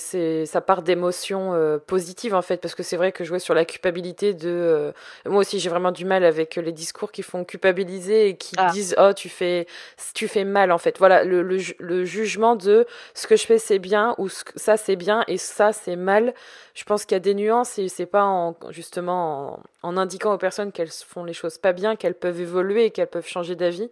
ça 0.48 0.60
part 0.60 0.82
d'émotions 0.82 1.54
euh, 1.54 1.78
positives 1.78 2.34
en 2.34 2.42
fait. 2.42 2.58
Parce 2.58 2.74
que 2.74 2.82
c'est 2.82 2.98
vrai 2.98 3.12
que 3.12 3.24
jouer 3.24 3.38
sur 3.38 3.54
la 3.54 3.64
culpabilité 3.64 4.34
de. 4.34 4.50
Euh, 4.50 4.92
moi 5.28 5.42
aussi, 5.42 5.60
j'ai 5.60 5.70
vraiment 5.70 5.92
du 5.92 6.04
mal 6.04 6.26
avec 6.26 6.56
les 6.56 6.72
discours 6.72 7.12
qui 7.12 7.22
font 7.22 7.44
culpabiliser 7.44 8.30
et 8.30 8.38
qui 8.38 8.56
ah. 8.58 8.72
disent 8.72 8.96
Oh, 8.98 9.14
tu 9.16 9.30
fais, 9.30 9.68
tu 10.16 10.28
fais 10.28 10.46
mal 10.46 10.72
en 10.72 10.80
fait. 10.80 10.98
Voilà, 10.98 11.24
le, 11.24 11.44
le, 11.44 12.06
jugement 12.06 12.56
de 12.56 12.88
ce 13.14 13.28
que 13.28 13.36
je 13.36 13.46
fais 13.46 13.60
c'est 13.60 13.78
bien 13.78 14.16
ou 14.18 14.30
ça 14.30 14.78
c'est 14.78 14.96
bien 14.96 15.24
et 15.28 15.38
ça 15.38 15.72
c'est 15.72 15.96
mal. 15.96 16.34
Je 16.74 16.86
pense 16.86 17.06
qu'il 17.06 17.14
y 17.14 17.18
a 17.18 17.20
des 17.20 17.36
nuances 17.36 17.78
et 17.78 17.88
c'est 17.88 18.08
pas 18.08 18.24
en, 18.24 18.56
justement 18.70 19.60
en, 19.84 19.90
en 19.90 19.98
indiquant 19.98 20.34
aux 20.34 20.40
personnes 20.40 20.72
qu'elles 20.72 20.90
font 20.90 21.24
les 21.24 21.34
choses 21.34 21.60
pas 21.60 21.72
bien 21.72 21.96
qu'elles 21.96 22.16
peuvent 22.16 22.42
évoluer 22.42 22.86
et 22.86 22.90
qu'elles 22.90 23.06
peuvent 23.06 23.28
changer 23.28 23.56
d'avis. 23.56 23.92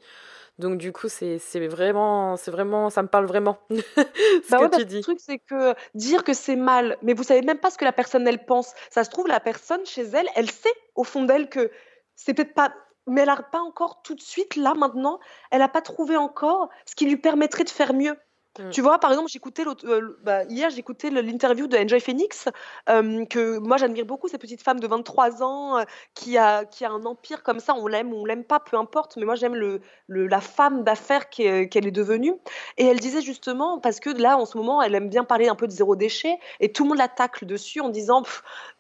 Donc 0.60 0.78
du 0.78 0.92
coup, 0.92 1.08
c'est 1.10 1.40
vraiment, 1.68 2.38
c'est 2.38 2.52
vraiment, 2.52 2.90
ça 2.90 3.02
me 3.02 3.08
parle 3.08 3.26
vraiment. 3.26 3.58
ce 3.72 4.52
bah 4.52 4.70
que 4.70 4.78
tu 4.78 4.86
dis. 4.86 4.98
Le 4.98 5.02
truc, 5.02 5.20
c'est 5.20 5.40
que 5.40 5.74
dire 5.96 6.24
que 6.24 6.34
c'est 6.34 6.56
mal, 6.56 6.98
mais 7.02 7.14
vous 7.14 7.24
savez 7.24 7.42
même 7.42 7.58
pas 7.58 7.72
ce 7.72 7.78
que 7.78 7.86
la 7.86 7.92
personne 7.92 8.28
elle 8.28 8.46
pense. 8.46 8.74
Ça 8.92 9.04
se 9.04 9.10
trouve, 9.10 9.28
la 9.28 9.40
personne 9.40 9.86
chez 9.86 10.04
elle, 10.04 10.28
elle 10.36 10.52
sait 10.52 10.74
au 10.96 11.04
fond 11.04 11.24
d'elle 11.24 11.50
que 11.50 11.72
c'est 12.16 12.34
peut-être 12.34 12.54
pas, 12.54 12.72
mais 13.08 13.22
elle 13.22 13.28
n'a 13.28 13.42
pas 13.42 13.62
encore 13.62 14.02
tout 14.04 14.14
de 14.14 14.22
suite 14.22 14.56
là 14.56 14.76
maintenant, 14.76 15.20
elle 15.52 15.60
n'a 15.60 15.70
pas 15.70 15.82
trouvé 15.82 16.18
encore 16.18 16.70
ce 16.86 16.96
qui 16.96 17.06
lui 17.06 17.18
permettrait 17.18 17.64
de 17.64 17.70
faire 17.70 17.94
mieux. 17.94 18.16
Mm. 18.60 18.70
Tu 18.70 18.82
vois, 18.82 19.00
par 19.00 19.12
exemple, 19.12 19.30
j'écoutais 19.30 19.64
euh, 19.86 20.18
bah, 20.24 20.44
hier, 20.44 20.70
j'écoutais 20.70 21.10
l'interview 21.10 21.68
de 21.68 21.76
Enjoy 21.76 22.00
Phoenix, 22.00 22.50
euh, 22.90 23.26
que 23.26 23.58
moi 23.58 23.78
j'admire 23.78 24.06
beaucoup, 24.06 24.28
cette 24.28 24.42
petite 24.42 24.62
femme 24.62 24.80
de 24.80 24.88
23 24.88 25.42
ans 25.42 25.80
euh, 25.80 25.84
qui, 26.14 26.38
a, 26.38 26.64
qui 26.66 26.86
a 26.86 26.92
un 26.92 27.04
empire 27.06 27.42
comme 27.42 27.60
ça, 27.60 27.74
on 27.74 27.88
l'aime 27.88 28.14
on 28.14 28.26
l'aime 28.26 28.44
pas, 28.44 28.60
peu 28.60 28.78
importe, 28.78 29.18
mais 29.18 29.26
moi 29.26 29.36
j'aime 29.36 29.56
le, 29.56 29.82
la 30.08 30.40
femme 30.40 30.84
d'affaires 30.84 31.30
qu'elle 31.30 31.88
est 31.88 31.92
devenue. 31.92 32.36
Et 32.78 32.86
elle 32.86 33.00
disait 33.00 33.22
justement, 33.22 33.80
parce 33.80 34.00
que 34.00 34.10
là 34.10 34.38
en 34.38 34.46
ce 34.46 34.58
moment, 34.58 34.82
elle 34.82 34.94
aime 34.94 35.10
bien 35.10 35.24
parler 35.24 35.48
un 35.48 35.56
peu 35.56 35.66
de 35.66 35.72
zéro 35.72 35.96
déchet, 35.96 36.38
et 36.60 36.72
tout 36.72 36.84
le 36.84 36.90
monde 36.90 36.98
la 37.00 37.10
dessus 37.44 37.80
en 37.80 37.90
disant, 37.90 38.24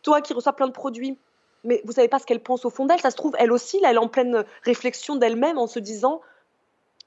toi 0.03 0.21
qui 0.21 0.33
reçois 0.33 0.53
plein 0.53 0.67
de 0.67 0.73
produits, 0.73 1.17
mais 1.63 1.81
vous 1.85 1.93
savez 1.93 2.07
pas 2.07 2.19
ce 2.19 2.25
qu'elle 2.25 2.41
pense 2.41 2.65
au 2.65 2.69
fond 2.69 2.85
d'elle, 2.85 2.99
ça 2.99 3.09
se 3.09 3.15
trouve, 3.15 3.35
elle 3.39 3.51
aussi, 3.51 3.79
là, 3.79 3.89
elle 3.89 3.95
est 3.95 3.99
en 3.99 4.07
pleine 4.07 4.43
réflexion 4.63 5.15
d'elle-même 5.15 5.57
en 5.57 5.67
se 5.67 5.79
disant, 5.79 6.21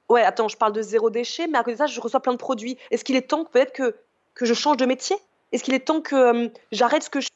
ouais, 0.09 0.23
attends, 0.23 0.47
je 0.47 0.57
parle 0.57 0.73
de 0.73 0.81
zéro 0.81 1.09
déchet, 1.09 1.47
mais 1.47 1.57
à 1.57 1.63
côté 1.63 1.73
de 1.73 1.77
ça, 1.79 1.85
je 1.87 1.99
reçois 1.99 2.19
plein 2.19 2.33
de 2.33 2.37
produits. 2.37 2.77
Est-ce 2.91 3.03
qu'il 3.03 3.15
est 3.15 3.29
temps 3.29 3.45
peut-être 3.45 3.73
que, 3.73 3.95
que 4.33 4.45
je 4.45 4.53
change 4.53 4.77
de 4.77 4.85
métier? 4.85 5.15
Est-ce 5.51 5.63
qu'il 5.63 5.73
est 5.73 5.85
temps 5.85 6.01
que 6.01 6.15
euh, 6.15 6.49
j'arrête 6.71 7.03
ce 7.03 7.09
que 7.09 7.21
je, 7.21 7.29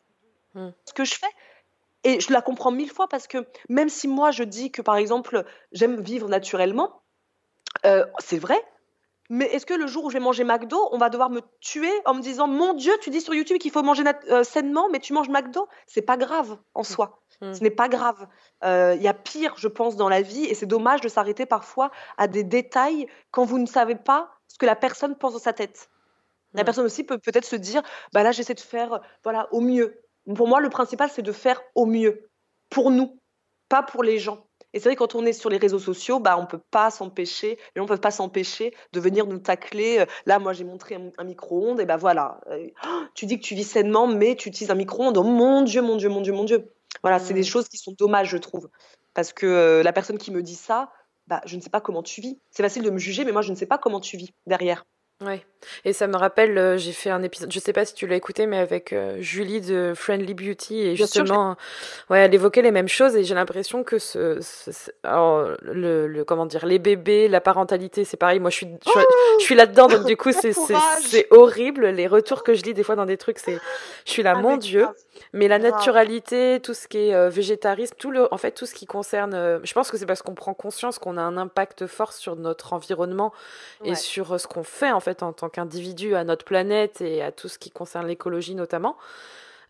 hmm. 0.55 0.71
ce 0.85 0.93
que 0.93 1.05
je 1.05 1.15
fais? 1.15 1.27
Et 2.03 2.19
je 2.19 2.33
la 2.33 2.41
comprends 2.41 2.71
mille 2.71 2.89
fois 2.89 3.07
parce 3.07 3.27
que 3.27 3.45
même 3.69 3.89
si 3.89 4.07
moi 4.07 4.31
je 4.31 4.43
dis 4.43 4.71
que 4.71 4.81
par 4.81 4.95
exemple 4.95 5.45
j'aime 5.71 6.01
vivre 6.01 6.27
naturellement, 6.29 7.01
euh, 7.85 8.05
c'est 8.19 8.39
vrai. 8.39 8.59
Mais 9.33 9.45
est-ce 9.45 9.65
que 9.65 9.73
le 9.73 9.87
jour 9.87 10.03
où 10.03 10.09
je 10.09 10.17
vais 10.17 10.23
manger 10.23 10.43
McDo, 10.43 10.77
on 10.91 10.97
va 10.97 11.09
devoir 11.09 11.29
me 11.29 11.39
tuer 11.61 11.89
en 12.03 12.13
me 12.13 12.21
disant 12.21 12.47
Mon 12.47 12.73
Dieu, 12.73 12.91
tu 12.99 13.09
dis 13.09 13.21
sur 13.21 13.33
YouTube 13.33 13.59
qu'il 13.59 13.71
faut 13.71 13.81
manger 13.81 14.03
euh, 14.29 14.43
sainement, 14.43 14.89
mais 14.89 14.99
tu 14.99 15.13
manges 15.13 15.29
McDo? 15.29 15.69
C'est 15.87 16.01
pas 16.01 16.17
grave 16.17 16.57
en 16.73 16.81
hmm. 16.81 16.83
soi. 16.83 17.23
Hmm. 17.39 17.53
Ce 17.53 17.63
n'est 17.63 17.71
pas 17.71 17.87
grave. 17.87 18.27
Euh, 18.65 18.93
il 18.97 19.01
y 19.01 19.07
a 19.07 19.13
pire, 19.13 19.53
je 19.55 19.69
pense, 19.69 19.95
dans 19.95 20.09
la 20.09 20.21
vie, 20.21 20.43
et 20.43 20.53
c'est 20.53 20.65
dommage 20.65 20.99
de 20.99 21.07
s'arrêter 21.07 21.45
parfois 21.45 21.91
à 22.17 22.27
des 22.27 22.43
détails 22.43 23.07
quand 23.31 23.45
vous 23.45 23.57
ne 23.57 23.65
savez 23.65 23.95
pas 23.95 24.29
ce 24.49 24.57
que 24.57 24.65
la 24.65 24.75
personne 24.75 25.15
pense 25.15 25.31
dans 25.31 25.39
sa 25.39 25.53
tête. 25.53 25.89
La 26.53 26.63
hmm. 26.63 26.65
personne 26.65 26.85
aussi 26.85 27.05
peut 27.05 27.17
peut-être 27.17 27.45
se 27.45 27.55
dire, 27.55 27.83
bah 28.11 28.23
là, 28.23 28.33
j'essaie 28.33 28.53
de 28.53 28.59
faire, 28.59 28.99
voilà, 29.23 29.47
au 29.53 29.61
mieux. 29.61 30.01
Pour 30.35 30.49
moi, 30.49 30.59
le 30.59 30.69
principal, 30.69 31.09
c'est 31.09 31.21
de 31.21 31.31
faire 31.31 31.61
au 31.73 31.85
mieux, 31.85 32.29
pour 32.69 32.91
nous, 32.91 33.17
pas 33.69 33.81
pour 33.81 34.03
les 34.03 34.19
gens. 34.19 34.45
Et 34.73 34.79
c'est 34.79 34.89
vrai, 34.89 34.95
quand 34.95 35.15
on 35.15 35.25
est 35.25 35.33
sur 35.33 35.49
les 35.49 35.57
réseaux 35.57 35.79
sociaux, 35.79 36.19
bah, 36.19 36.37
on 36.37 36.45
peut 36.45 36.61
pas 36.71 36.91
s'empêcher, 36.91 37.57
les 37.75 37.79
gens 37.79 37.83
ne 37.83 37.87
peuvent 37.87 37.99
pas 37.99 38.11
s'empêcher 38.11 38.73
de 38.93 38.99
venir 38.99 39.25
nous 39.27 39.39
tacler. 39.39 39.99
Euh, 39.99 40.05
là, 40.25 40.39
moi, 40.39 40.53
j'ai 40.53 40.63
montré 40.63 40.95
un, 40.95 41.23
micro-ondes, 41.23 41.79
et 41.79 41.85
ben 41.85 41.97
voilà. 41.97 42.41
Euh, 42.49 42.67
tu 43.13 43.25
dis 43.25 43.39
que 43.39 43.43
tu 43.43 43.55
vis 43.55 43.63
sainement, 43.63 44.07
mais 44.07 44.35
tu 44.35 44.49
utilises 44.49 44.71
un 44.71 44.75
micro-ondes. 44.75 45.17
Oh 45.17 45.23
mon 45.23 45.61
Dieu, 45.61 45.81
mon 45.81 45.97
Dieu, 45.97 46.09
mon 46.09 46.21
Dieu, 46.21 46.33
mon 46.33 46.43
Dieu. 46.43 46.71
Voilà, 47.03 47.19
c'est 47.19 47.33
des 47.33 47.41
mmh. 47.41 47.45
choses 47.45 47.67
qui 47.67 47.77
sont 47.77 47.93
dommages, 47.97 48.29
je 48.29 48.37
trouve. 48.37 48.69
Parce 49.13 49.33
que 49.33 49.45
euh, 49.45 49.83
la 49.83 49.93
personne 49.93 50.17
qui 50.17 50.31
me 50.31 50.41
dit 50.41 50.55
ça, 50.55 50.91
bah, 51.27 51.41
je 51.45 51.55
ne 51.55 51.61
sais 51.61 51.69
pas 51.69 51.81
comment 51.81 52.03
tu 52.03 52.21
vis. 52.21 52.39
C'est 52.51 52.63
facile 52.63 52.83
de 52.83 52.89
me 52.89 52.97
juger, 52.97 53.25
mais 53.25 53.31
moi, 53.31 53.41
je 53.41 53.51
ne 53.51 53.55
sais 53.55 53.65
pas 53.65 53.77
comment 53.77 53.99
tu 53.99 54.17
vis 54.17 54.33
derrière. 54.45 54.85
Ouais. 55.21 55.45
Et 55.85 55.93
ça 55.93 56.07
me 56.07 56.15
rappelle, 56.15 56.57
euh, 56.57 56.77
j'ai 56.77 56.91
fait 56.91 57.09
un 57.09 57.21
épisode, 57.23 57.51
je 57.51 57.59
sais 57.59 57.73
pas 57.73 57.85
si 57.85 57.93
tu 57.93 58.07
l'as 58.07 58.15
écouté, 58.15 58.45
mais 58.45 58.57
avec 58.57 58.93
euh, 58.93 59.17
Julie 59.19 59.61
de 59.61 59.93
Friendly 59.95 60.33
Beauty 60.33 60.81
et 60.81 60.95
justement, 60.95 61.55
ouais, 62.09 62.19
elle 62.19 62.33
évoquait 62.33 62.61
les 62.61 62.71
mêmes 62.71 62.87
choses 62.87 63.15
et 63.15 63.23
j'ai 63.23 63.35
l'impression 63.35 63.83
que 63.83 63.99
ce, 63.99 64.39
le, 65.03 66.07
le, 66.07 66.23
comment 66.23 66.45
dire, 66.45 66.65
les 66.65 66.79
bébés, 66.79 67.27
la 67.27 67.41
parentalité, 67.41 68.05
c'est 68.05 68.17
pareil. 68.17 68.39
Moi, 68.39 68.49
je 68.49 68.55
suis, 68.55 68.67
je, 68.67 68.91
oh 68.95 68.99
suis 69.39 69.55
là-dedans, 69.55 69.87
donc 69.87 70.05
du 70.05 70.17
coup, 70.17 70.31
c'est, 70.39 70.53
c'est, 70.53 71.27
horrible. 71.31 71.87
Les 71.87 72.07
retours 72.07 72.43
que 72.43 72.53
je 72.53 72.63
lis 72.63 72.73
des 72.73 72.83
fois 72.83 72.95
dans 72.95 73.05
des 73.05 73.17
trucs, 73.17 73.39
c'est, 73.39 73.59
je 74.05 74.11
suis 74.11 74.23
là, 74.23 74.35
mon 74.35 74.57
Dieu. 74.57 74.87
Mais 75.33 75.47
la 75.47 75.59
naturalité, 75.59 76.59
tout 76.61 76.73
ce 76.73 76.87
qui 76.87 76.97
est 76.97 77.13
euh, 77.13 77.29
végétarisme, 77.29 77.95
tout 77.97 78.11
le, 78.11 78.33
en 78.33 78.37
fait, 78.37 78.51
tout 78.51 78.65
ce 78.65 78.73
qui 78.73 78.85
concerne, 78.85 79.61
je 79.63 79.73
pense 79.73 79.91
que 79.91 79.97
c'est 79.97 80.05
parce 80.05 80.21
qu'on 80.21 80.33
prend 80.33 80.53
conscience 80.53 80.99
qu'on 80.99 81.17
a 81.17 81.21
un 81.21 81.37
impact 81.37 81.85
fort 81.85 82.13
sur 82.13 82.35
notre 82.35 82.73
environnement 82.73 83.31
et 83.83 83.95
sur 83.95 84.39
ce 84.39 84.47
qu'on 84.47 84.63
fait 84.63 84.91
en 84.91 84.99
fait 84.99 85.10
en 85.21 85.33
tant 85.33 85.49
qu'individu 85.49 86.15
à 86.15 86.23
notre 86.23 86.45
planète 86.45 87.01
et 87.01 87.21
à 87.21 87.31
tout 87.31 87.47
ce 87.47 87.59
qui 87.59 87.71
concerne 87.71 88.07
l'écologie 88.07 88.55
notamment. 88.55 88.97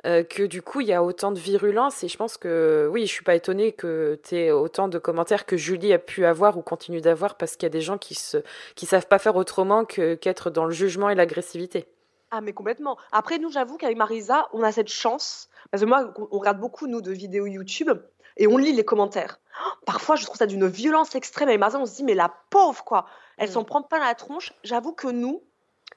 Euh, 0.08 0.24
que 0.24 0.42
du 0.42 0.64
coup 0.64 0.82
il 0.82 0.88
y 0.88 0.94
a 0.94 1.04
autant 1.04 1.32
de 1.32 1.38
virulence 1.38 2.04
et 2.04 2.08
je 2.08 2.18
pense 2.18 2.36
que 2.36 2.90
oui 2.92 3.06
je 3.06 3.12
suis 3.12 3.24
pas 3.24 3.36
étonnée 3.36 3.72
que 3.72 4.20
tu 4.24 4.36
aies 4.36 4.52
autant 4.52 4.88
de 4.88 4.98
commentaires 4.98 5.46
que 5.46 5.58
Julie 5.58 5.94
a 5.94 6.00
pu 6.00 6.26
avoir 6.26 6.58
ou 6.58 6.64
continue 6.64 7.02
d'avoir 7.02 7.36
parce 7.36 7.56
qu'il 7.56 7.68
y 7.68 7.68
a 7.68 7.70
des 7.70 7.82
gens 7.82 8.00
qui 8.00 8.16
se 8.16 8.38
qui 8.74 8.88
savent 8.88 9.06
pas 9.06 9.20
faire 9.20 9.36
autrement 9.36 9.86
que 9.86 10.16
qu'être 10.16 10.50
dans 10.50 10.66
le 10.66 10.72
jugement 10.72 11.12
et 11.12 11.14
l'agressivité. 11.14 11.86
Ah 12.32 12.42
mais 12.42 12.52
complètement. 12.52 12.98
Après 13.12 13.38
nous 13.38 13.52
j'avoue 13.52 13.78
qu'avec 13.78 13.96
Marisa 13.96 14.48
on 14.54 14.64
a 14.64 14.72
cette 14.72 14.88
chance 14.88 15.50
parce 15.70 15.84
que 15.84 15.88
moi 15.88 16.12
on 16.18 16.40
regarde 16.40 16.60
beaucoup 16.60 16.88
nous 16.88 17.02
de 17.02 17.12
vidéos 17.12 17.46
YouTube 17.46 17.92
et 18.38 18.48
on 18.48 18.58
lit 18.58 18.74
les 18.74 18.86
commentaires. 18.86 19.40
Parfois 19.86 20.16
je 20.16 20.26
trouve 20.26 20.38
ça 20.38 20.48
d'une 20.48 20.66
violence 20.66 21.14
extrême 21.14 21.50
et 21.50 21.60
Marisa 21.60 21.78
on 21.78 21.86
se 21.86 21.98
dit 21.98 22.04
mais 22.04 22.16
la 22.16 22.34
pauvre 22.50 22.84
quoi 22.84 23.06
elle 23.42 23.50
mm. 23.50 23.54
s'en 23.54 23.64
prend 23.64 23.82
pas 23.82 24.00
la 24.00 24.16
tronche. 24.16 24.54
J'avoue 24.64 24.94
que 24.94 25.08
nous 25.08 25.44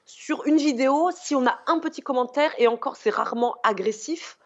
sur 0.05 0.45
une 0.45 0.57
vidéo, 0.57 1.09
si 1.15 1.35
on 1.35 1.45
a 1.47 1.57
un 1.67 1.79
petit 1.79 2.01
commentaire, 2.01 2.51
et 2.57 2.67
encore 2.67 2.95
c'est 2.95 3.09
rarement 3.09 3.55
agressif, 3.63 4.37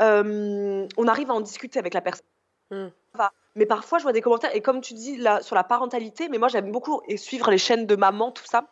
euh, 0.00 0.86
on 0.96 1.08
arrive 1.08 1.30
à 1.30 1.34
en 1.34 1.40
discuter 1.40 1.78
avec 1.78 1.94
la 1.94 2.00
personne. 2.00 2.26
Hmm. 2.70 2.88
Mais 3.56 3.66
parfois, 3.66 3.98
je 3.98 4.04
vois 4.04 4.12
des 4.12 4.20
commentaires, 4.20 4.54
et 4.54 4.60
comme 4.60 4.80
tu 4.80 4.94
dis 4.94 5.16
là, 5.16 5.42
sur 5.42 5.56
la 5.56 5.64
parentalité, 5.64 6.28
mais 6.28 6.38
moi 6.38 6.46
j'aime 6.46 6.70
beaucoup 6.70 7.02
et 7.08 7.16
suivre 7.16 7.50
les 7.50 7.58
chaînes 7.58 7.86
de 7.86 7.96
maman, 7.96 8.30
tout 8.30 8.44
ça. 8.44 8.70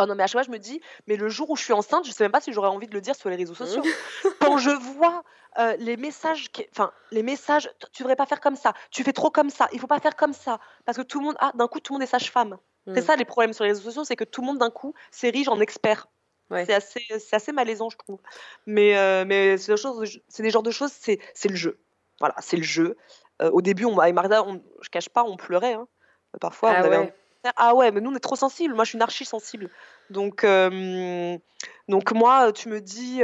Oh 0.00 0.06
non, 0.06 0.16
mais 0.16 0.24
à 0.24 0.26
chaque 0.26 0.32
fois, 0.32 0.42
je 0.42 0.50
me 0.50 0.58
dis, 0.58 0.80
mais 1.06 1.16
le 1.16 1.28
jour 1.28 1.48
où 1.50 1.56
je 1.56 1.62
suis 1.62 1.72
enceinte, 1.72 2.04
je 2.04 2.10
sais 2.10 2.24
même 2.24 2.32
pas 2.32 2.40
si 2.40 2.52
j'aurais 2.52 2.68
envie 2.68 2.88
de 2.88 2.94
le 2.94 3.00
dire 3.00 3.14
sur 3.14 3.28
les 3.30 3.36
réseaux 3.36 3.54
sociaux. 3.54 3.84
Hmm. 3.84 4.28
Quand 4.40 4.58
je 4.58 4.70
vois 4.70 5.22
euh, 5.58 5.76
les 5.78 5.96
messages, 5.96 6.50
enfin, 6.72 6.90
les 7.12 7.22
messages, 7.22 7.70
tu 7.92 8.02
devrais 8.02 8.16
pas 8.16 8.26
faire 8.26 8.40
comme 8.40 8.56
ça, 8.56 8.74
tu 8.90 9.04
fais 9.04 9.12
trop 9.12 9.30
comme 9.30 9.50
ça, 9.50 9.68
il 9.72 9.78
faut 9.78 9.86
pas 9.86 10.00
faire 10.00 10.16
comme 10.16 10.32
ça, 10.32 10.58
parce 10.84 10.98
que 10.98 11.02
tout 11.02 11.20
le 11.20 11.26
monde, 11.26 11.36
ah, 11.38 11.52
d'un 11.54 11.68
coup, 11.68 11.78
tout 11.78 11.92
le 11.92 11.98
monde 11.98 12.02
est 12.02 12.10
sage-femme. 12.10 12.58
C'est 12.86 13.00
mm. 13.00 13.04
ça 13.04 13.16
les 13.16 13.24
problèmes 13.24 13.52
sur 13.52 13.64
les 13.64 13.70
réseaux 13.70 13.82
sociaux, 13.82 14.04
c'est 14.04 14.16
que 14.16 14.24
tout 14.24 14.40
le 14.42 14.46
monde 14.46 14.58
d'un 14.58 14.70
coup 14.70 14.94
s'érige 15.10 15.48
en 15.48 15.60
expert. 15.60 16.08
C'est 16.50 16.74
assez, 16.74 17.02
assez 17.32 17.52
malaisant, 17.52 17.90
je 17.90 17.96
trouve. 17.96 18.20
Mais, 18.66 18.96
euh, 18.96 19.24
mais 19.26 19.56
c'est 19.58 19.74
des, 19.74 20.42
des 20.42 20.50
genres 20.50 20.62
de 20.62 20.70
choses, 20.70 20.92
c'est 20.92 21.48
le 21.48 21.56
jeu. 21.56 21.78
Voilà, 22.20 22.34
c'est 22.38 22.56
le 22.56 22.62
jeu. 22.62 22.96
Euh, 23.42 23.50
au 23.50 23.60
début, 23.60 23.84
on, 23.84 23.98
avec 23.98 24.14
Marda, 24.14 24.44
on, 24.44 24.62
je 24.80 24.88
cache 24.88 25.08
pas, 25.08 25.24
on 25.24 25.36
pleurait. 25.36 25.74
Hein. 25.74 25.88
Parfois, 26.40 26.70
ah 26.70 26.82
on 26.82 26.84
avait 26.84 27.12
ah 27.54 27.76
ouais, 27.76 27.92
mais 27.92 28.00
nous 28.00 28.10
on 28.10 28.16
est 28.16 28.20
trop 28.20 28.34
sensibles. 28.34 28.74
Moi, 28.74 28.82
je 28.82 28.90
suis 28.90 28.96
une 28.96 29.02
archi 29.02 29.24
sensible. 29.24 29.70
Donc, 30.10 30.42
euh, 30.42 31.38
donc 31.88 32.10
moi, 32.10 32.52
tu 32.52 32.68
me 32.68 32.80
dis, 32.80 33.22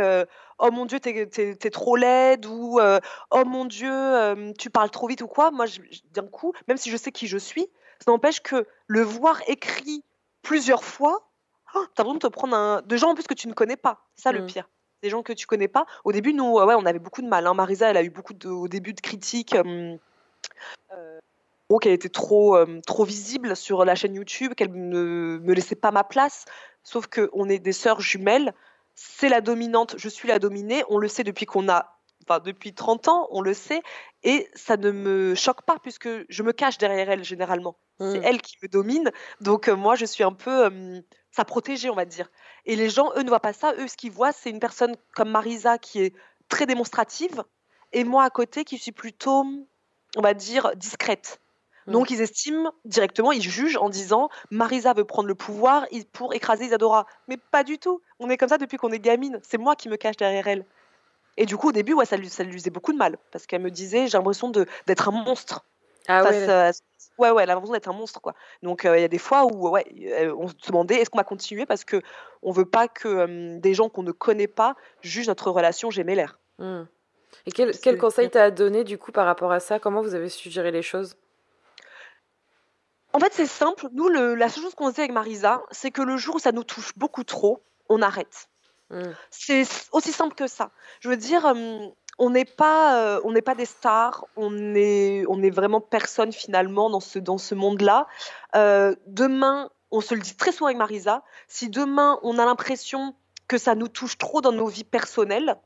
oh 0.59 0.71
mon 0.71 0.87
Dieu, 0.87 1.01
t'es 1.01 1.29
es, 1.33 1.71
trop 1.71 1.97
laide 1.97 2.47
ou 2.47 2.79
oh 2.81 3.45
mon 3.45 3.65
Dieu, 3.65 4.55
tu 4.59 4.71
parles 4.71 4.91
trop 4.91 5.09
vite 5.09 5.23
ou 5.23 5.27
quoi. 5.27 5.51
Moi, 5.51 5.67
d'un 6.13 6.27
coup, 6.27 6.53
même 6.69 6.77
si 6.77 6.89
je 6.89 6.97
sais 6.97 7.11
qui 7.11 7.27
je 7.27 7.39
suis, 7.39 7.69
n'empêche 8.09 8.41
que 8.41 8.67
le 8.87 9.03
voir 9.03 9.41
écrit 9.47 10.05
plusieurs 10.43 10.85
fois, 10.85 11.29
oh, 11.75 11.85
t'as 11.95 12.03
besoin 12.03 12.15
de 12.15 12.21
te 12.21 12.27
prendre 12.27 12.57
un... 12.57 12.83
de 12.83 12.97
gens 12.97 13.11
en 13.11 13.15
plus 13.15 13.27
que 13.27 13.35
tu 13.35 13.49
ne 13.49 13.55
connais 13.55 13.77
pas. 13.77 14.07
C'est 14.15 14.23
ça 14.23 14.33
le 14.33 14.43
mm. 14.43 14.47
pire. 14.47 14.69
Des 15.03 15.11
gens 15.11 15.23
que 15.23 15.33
tu 15.33 15.47
connais 15.47 15.69
pas. 15.69 15.87
Au 16.05 16.13
début, 16.13 16.33
nous, 16.33 16.53
ouais, 16.55 16.75
on 16.75 16.87
avait 16.87 17.01
beaucoup 17.01 17.23
de 17.23 17.29
mal. 17.29 17.47
Hein. 17.47 17.55
Marisa, 17.55 17.91
elle 17.91 17.97
a 17.97 18.03
eu 18.03 18.11
beaucoup 18.11 18.35
de, 18.35 18.49
au 18.49 18.69
début 18.69 18.95
de 18.95 19.01
critiques. 19.01 19.55
Euh, 19.55 19.97
euh 20.93 21.19
qu'elle 21.81 21.93
était 21.93 22.11
trop, 22.11 22.55
euh, 22.55 22.81
trop 22.87 23.05
visible 23.05 23.57
sur 23.57 23.87
la 23.87 23.95
chaîne 23.95 24.15
YouTube, 24.15 24.53
qu'elle 24.55 24.73
ne 24.73 25.39
me 25.39 25.55
laissait 25.55 25.75
pas 25.75 25.91
ma 25.91 26.05
place. 26.05 26.45
Sauf 26.83 27.07
qu'on 27.07 27.49
est 27.49 27.59
des 27.59 27.73
sœurs 27.73 28.03
jumelles. 28.03 28.53
C'est 28.95 29.31
la 29.31 29.41
dominante, 29.41 29.95
je 29.97 30.11
suis 30.11 30.29
la 30.29 30.39
dominée. 30.39 30.85
On 30.91 30.99
le 30.99 31.09
sait 31.09 31.25
depuis 31.25 31.47
qu'on 31.47 31.71
a 31.71 31.99
enfin, 32.29 32.41
depuis 32.41 32.75
30 32.75 33.09
ans, 33.09 33.29
on 33.31 33.41
le 33.41 33.55
sait, 33.55 33.83
et 34.23 34.49
ça 34.55 34.77
ne 34.77 34.91
me 34.91 35.35
choque 35.35 35.63
pas 35.63 35.77
puisque 35.83 36.09
je 36.29 36.43
me 36.43 36.53
cache 36.53 36.79
derrière 36.79 37.11
elle 37.11 37.25
généralement. 37.25 37.77
C'est 38.11 38.19
Mm. 38.19 38.25
elle 38.25 38.43
qui 38.43 38.57
me 38.63 38.69
domine, 38.69 39.11
donc 39.41 39.69
euh, 39.69 39.77
moi 39.77 39.95
je 39.95 40.05
suis 40.05 40.25
un 40.25 40.33
peu 40.33 40.67
euh, 40.67 41.01
sa 41.31 41.45
protégée, 41.45 41.91
on 41.91 41.95
va 41.95 42.05
dire. 42.05 42.29
Et 42.67 42.77
les 42.77 42.91
gens, 42.91 43.13
eux, 43.17 43.23
ne 43.23 43.29
voient 43.29 43.41
pas 43.41 43.53
ça. 43.53 43.75
Eux, 43.79 43.89
ce 43.89 43.97
qu'ils 43.97 44.13
voient, 44.13 44.33
c'est 44.33 44.51
une 44.51 44.61
personne 44.61 44.97
comme 45.15 45.31
Marisa 45.31 45.79
qui 45.79 46.01
est 46.03 46.15
très 46.49 46.67
démonstrative, 46.67 47.45
et 47.93 48.05
moi 48.05 48.25
à 48.25 48.31
côté 48.31 48.65
qui 48.65 48.79
suis 48.79 48.93
plutôt, 48.93 49.45
on 50.17 50.21
va 50.21 50.35
dire, 50.35 50.73
discrète. 50.77 51.41
Mm. 51.87 51.93
Donc 51.93 52.11
ils 52.11 52.21
estiment 52.21 52.73
directement, 52.85 53.33
ils 53.33 53.43
jugent 53.43 53.77
en 53.77 53.89
disant 53.89 54.29
Marisa 54.51 54.93
veut 54.95 55.05
prendre 55.05 55.29
le 55.29 55.35
pouvoir 55.35 55.87
pour 56.13 56.35
écraser 56.35 56.67
Isadora. 56.67 57.07
Mais 57.29 57.37
pas 57.37 57.65
du 57.65 57.79
tout. 57.79 58.01
On 58.19 58.31
est 58.31 58.37
comme 58.37 58.49
ça 58.49 58.59
depuis 58.59 58.77
qu'on 58.77 58.93
est 58.93 59.01
gamine. 59.01 59.41
C'est 59.43 59.59
moi 59.59 59.77
qui 59.77 59.89
me 59.89 59.97
cache 59.97 60.17
derrière 60.17 60.47
elle. 60.47 60.65
Et 61.37 61.47
du 61.47 61.57
coup, 61.57 61.69
au 61.69 61.73
début, 61.73 61.95
ouais, 61.95 62.05
ça, 62.05 62.17
lui, 62.17 62.29
ça 62.29 62.45
lui 62.45 62.53
faisait 62.53 62.71
beaucoup 62.71 62.93
de 62.93 62.99
mal. 62.99 63.19
Parce 63.31 63.47
qu'elle 63.47 63.63
me 63.63 63.71
disait 63.71 64.07
J'ai 64.07 64.19
l'impression 64.19 64.51
d'être 64.51 65.09
un 65.09 65.13
monstre. 65.13 65.65
Ah 66.09 66.23
face 66.23 66.37
ouais. 66.37 66.49
à- 66.51 66.71
Ouais, 67.19 67.31
ouais, 67.31 67.43
elle 67.43 67.51
a 67.51 67.55
l'impression 67.55 67.75
d'être 67.75 67.89
un 67.91 67.93
monstre, 67.93 68.21
quoi. 68.21 68.35
Donc, 68.63 68.85
euh, 68.87 68.97
il 68.97 69.03
y 69.03 69.05
a 69.05 69.09
des 69.09 69.19
fois 69.19 69.45
où, 69.45 69.69
ouais, 69.69 69.85
euh, 70.07 70.35
on 70.37 70.49
se 70.49 70.55
demandait 70.67 70.97
est-ce 70.97 71.11
qu'on 71.11 71.19
va 71.19 71.25
continuer 71.25 71.67
parce 71.67 71.85
que 71.85 72.01
on 72.43 72.53
veut 72.53 72.65
pas 72.65 72.89
que 72.89 73.07
euh, 73.07 73.59
des 73.61 73.75
gens 73.75 73.89
qu'on 73.91 74.03
ne 74.03 74.13
connaît 74.13 74.47
pas 74.49 74.77
jugent 75.03 75.29
notre 75.29 75.51
relation 75.51 75.91
gémellaire. 75.91 76.39
Mm. 76.59 76.83
Et 77.47 77.53
quel, 77.53 77.79
quel 77.79 77.97
que- 77.97 78.01
conseil 78.01 78.31
t'as 78.31 78.51
donné 78.51 78.83
du 78.83 78.97
coup 78.99 79.13
par 79.13 79.27
rapport 79.27 79.53
à 79.53 79.61
ça? 79.61 79.79
Comment 79.79 80.01
vous 80.01 80.15
avez 80.15 80.29
su 80.31 80.51
gérer 80.51 80.71
les 80.71 80.83
choses? 80.83 81.17
En 83.13 83.19
fait, 83.21 83.33
c'est 83.33 83.47
simple. 83.47 83.89
Nous, 83.93 84.09
le- 84.09 84.35
la 84.35 84.49
seule 84.49 84.65
chose 84.65 84.75
qu'on 84.75 84.91
dit 84.91 85.01
avec 85.01 85.13
Marisa, 85.13 85.63
c'est 85.71 85.91
que 85.91 86.03
le 86.03 86.17
jour 86.17 86.37
où 86.37 86.39
ça 86.39 86.53
nous 86.53 86.65
touche 86.65 86.97
beaucoup 86.97 87.25
trop, 87.25 87.63
on 87.91 88.01
arrête. 88.01 88.49
Mm. 88.91 89.03
C'est 89.31 89.65
aussi 89.93 90.13
simple 90.13 90.35
que 90.35 90.47
ça. 90.47 90.71
Je 91.01 91.09
veux 91.11 91.17
dire, 91.17 91.45
euh, 91.47 91.89
on 92.19 92.31
n'est 92.31 92.45
pas, 92.45 92.97
euh, 92.97 93.21
on 93.25 93.33
n'est 93.33 93.43
pas 93.43 93.55
des 93.55 93.65
stars. 93.65 94.27
On 94.37 94.75
est, 94.75 95.25
on 95.29 95.43
est 95.43 95.51
vraiment 95.51 95.81
personne 95.81 96.33
finalement 96.33 96.91
dans 96.91 97.01
ce, 97.01 97.19
dans 97.19 97.39
ce 97.39 97.55
monde-là. 97.55 98.07
Euh, 98.55 98.95
demain, 99.07 99.71
on 99.91 100.01
se 100.01 100.15
le 100.15 100.21
dit 100.21 100.37
très 100.37 100.53
souvent 100.53 100.67
avec 100.67 100.79
Marisa. 100.79 101.23
Si 101.49 101.69
demain 101.69 102.19
on 102.23 102.39
a 102.39 102.45
l'impression 102.45 103.15
que 103.49 103.59
ça 103.59 103.75
nous 103.75 103.89
touche 103.89 104.19
trop 104.19 104.41
dans 104.41 104.53
nos 104.53 104.67
vies 104.67 104.85
personnelles, 104.85 105.57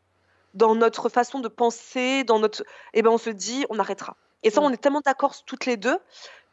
dans 0.54 0.74
notre 0.74 1.08
façon 1.08 1.40
de 1.40 1.48
penser, 1.48 2.24
dans 2.24 2.38
notre, 2.38 2.64
eh 2.94 3.02
ben 3.02 3.10
on 3.10 3.18
se 3.18 3.30
dit, 3.30 3.66
on 3.68 3.78
arrêtera. 3.78 4.16
Et 4.42 4.50
ça, 4.50 4.60
Mm. 4.60 4.64
on 4.64 4.70
est 4.70 4.76
tellement 4.78 5.02
d'accord 5.04 5.34
toutes 5.44 5.66
les 5.66 5.76
deux 5.76 5.98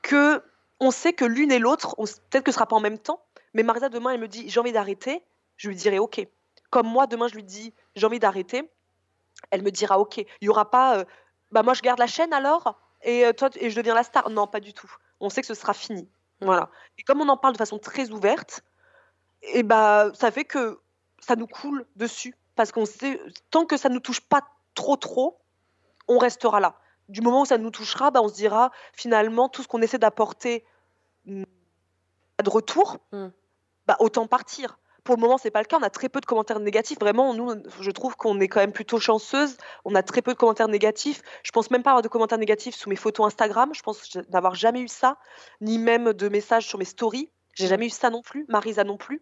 que 0.01 0.43
on 0.79 0.91
sait 0.91 1.13
que 1.13 1.23
l'une 1.25 1.51
et 1.51 1.59
l'autre, 1.59 1.95
on 1.97 2.03
peut-être 2.05 2.43
que 2.43 2.51
ce 2.51 2.55
sera 2.55 2.65
pas 2.65 2.75
en 2.75 2.81
même 2.81 2.97
temps, 2.97 3.21
mais 3.53 3.63
Marisa 3.63 3.89
demain 3.89 4.11
elle 4.11 4.19
me 4.19 4.27
dit 4.27 4.49
j'ai 4.49 4.59
envie 4.59 4.73
d'arrêter, 4.73 5.23
je 5.55 5.69
lui 5.69 5.75
dirai 5.75 5.99
ok. 5.99 6.27
Comme 6.69 6.87
moi 6.87 7.07
demain 7.07 7.27
je 7.27 7.35
lui 7.35 7.43
dis 7.43 7.73
j'ai 7.95 8.05
envie 8.05 8.19
d'arrêter, 8.19 8.69
elle 9.51 9.61
me 9.63 9.71
dira 9.71 9.99
ok. 9.99 10.17
Il 10.17 10.45
y 10.45 10.49
aura 10.49 10.69
pas 10.69 10.97
euh, 10.99 11.05
bah 11.51 11.63
moi 11.63 11.73
je 11.73 11.81
garde 11.81 11.99
la 11.99 12.07
chaîne 12.07 12.33
alors? 12.33 12.79
Et 13.03 13.25
euh, 13.25 13.33
toi 13.33 13.49
et 13.55 13.69
je 13.69 13.75
deviens 13.75 13.95
la 13.95 14.03
star? 14.03 14.29
Non 14.29 14.47
pas 14.47 14.59
du 14.59 14.73
tout. 14.73 14.91
On 15.19 15.29
sait 15.29 15.41
que 15.41 15.47
ce 15.47 15.53
sera 15.53 15.73
fini. 15.73 16.07
Voilà. 16.41 16.69
Et 16.97 17.03
comme 17.03 17.21
on 17.21 17.29
en 17.29 17.37
parle 17.37 17.53
de 17.53 17.57
façon 17.57 17.79
très 17.79 18.09
ouverte, 18.11 18.63
et 19.41 19.63
bah 19.63 20.11
ça 20.13 20.31
fait 20.31 20.45
que 20.45 20.79
ça 21.19 21.35
nous 21.35 21.47
coule 21.47 21.85
dessus 21.95 22.35
parce 22.55 22.71
qu'on 22.71 22.85
sait 22.85 23.19
tant 23.49 23.65
que 23.65 23.77
ça 23.77 23.89
ne 23.89 23.95
nous 23.95 23.99
touche 23.99 24.21
pas 24.21 24.41
trop 24.75 24.95
trop, 24.97 25.39
on 26.07 26.17
restera 26.17 26.59
là. 26.59 26.75
Du 27.09 27.21
moment 27.21 27.41
où 27.41 27.45
ça 27.45 27.57
nous 27.57 27.71
touchera, 27.71 28.11
bah, 28.11 28.21
on 28.21 28.29
se 28.29 28.33
dira 28.35 28.71
finalement 28.93 29.49
tout 29.49 29.61
ce 29.61 29.67
qu'on 29.67 29.81
essaie 29.81 29.97
d'apporter 29.99 30.65
mm, 31.25 31.43
de 32.43 32.49
retour, 32.49 32.97
Mm. 33.11 33.27
bah, 33.87 33.97
autant 33.99 34.27
partir. 34.27 34.77
Pour 35.03 35.15
le 35.15 35.21
moment, 35.21 35.37
c'est 35.37 35.51
pas 35.51 35.59
le 35.59 35.65
cas. 35.65 35.77
On 35.77 35.83
a 35.83 35.89
très 35.89 36.07
peu 36.07 36.21
de 36.21 36.25
commentaires 36.25 36.59
négatifs. 36.59 36.97
Vraiment, 36.99 37.33
nous, 37.33 37.53
je 37.81 37.91
trouve 37.91 38.15
qu'on 38.15 38.39
est 38.39 38.47
quand 38.47 38.61
même 38.61 38.71
plutôt 38.71 38.99
chanceuse. 38.99 39.57
On 39.83 39.95
a 39.95 40.03
très 40.03 40.21
peu 40.21 40.33
de 40.33 40.37
commentaires 40.37 40.69
négatifs. 40.69 41.21
Je 41.43 41.51
pense 41.51 41.71
même 41.71 41.83
pas 41.83 41.91
avoir 41.91 42.01
de 42.01 42.07
commentaires 42.07 42.37
négatifs 42.37 42.75
sous 42.75 42.89
mes 42.89 42.95
photos 42.95 43.27
Instagram. 43.27 43.71
Je 43.73 43.81
pense 43.81 44.15
n'avoir 44.29 44.55
jamais 44.55 44.79
eu 44.79 44.87
ça, 44.87 45.17
ni 45.59 45.77
même 45.77 46.13
de 46.13 46.29
messages 46.29 46.65
sur 46.65 46.79
mes 46.79 46.85
stories. 46.85 47.29
J'ai 47.53 47.67
jamais 47.67 47.87
eu 47.87 47.89
ça 47.89 48.09
non 48.09 48.21
plus. 48.21 48.45
Marisa 48.47 48.83
non 48.83 48.97
plus. 48.97 49.21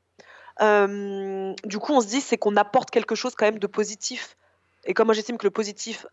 Euh, 0.61 1.53
du 1.63 1.79
coup, 1.79 1.93
on 1.93 2.01
se 2.01 2.07
dit 2.07 2.21
c'est 2.21 2.37
qu'on 2.37 2.55
apporte 2.57 2.91
quelque 2.91 3.15
chose 3.15 3.33
quand 3.35 3.45
même 3.45 3.59
de 3.59 3.67
positif. 3.67 4.37
Et 4.85 4.93
comme 4.93 5.07
moi, 5.07 5.15
j'estime 5.15 5.37
que 5.37 5.45
le 5.45 5.51
positif 5.51 6.05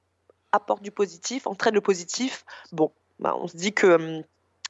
apporte 0.53 0.83
du 0.83 0.91
positif, 0.91 1.47
entraîne 1.47 1.75
le 1.75 1.81
positif. 1.83 2.45
Bon, 2.73 2.91
bah, 3.19 3.37
on 3.39 3.47
se 3.49 3.57
dit 3.57 3.73
que 3.73 3.87
hum, 3.87 4.23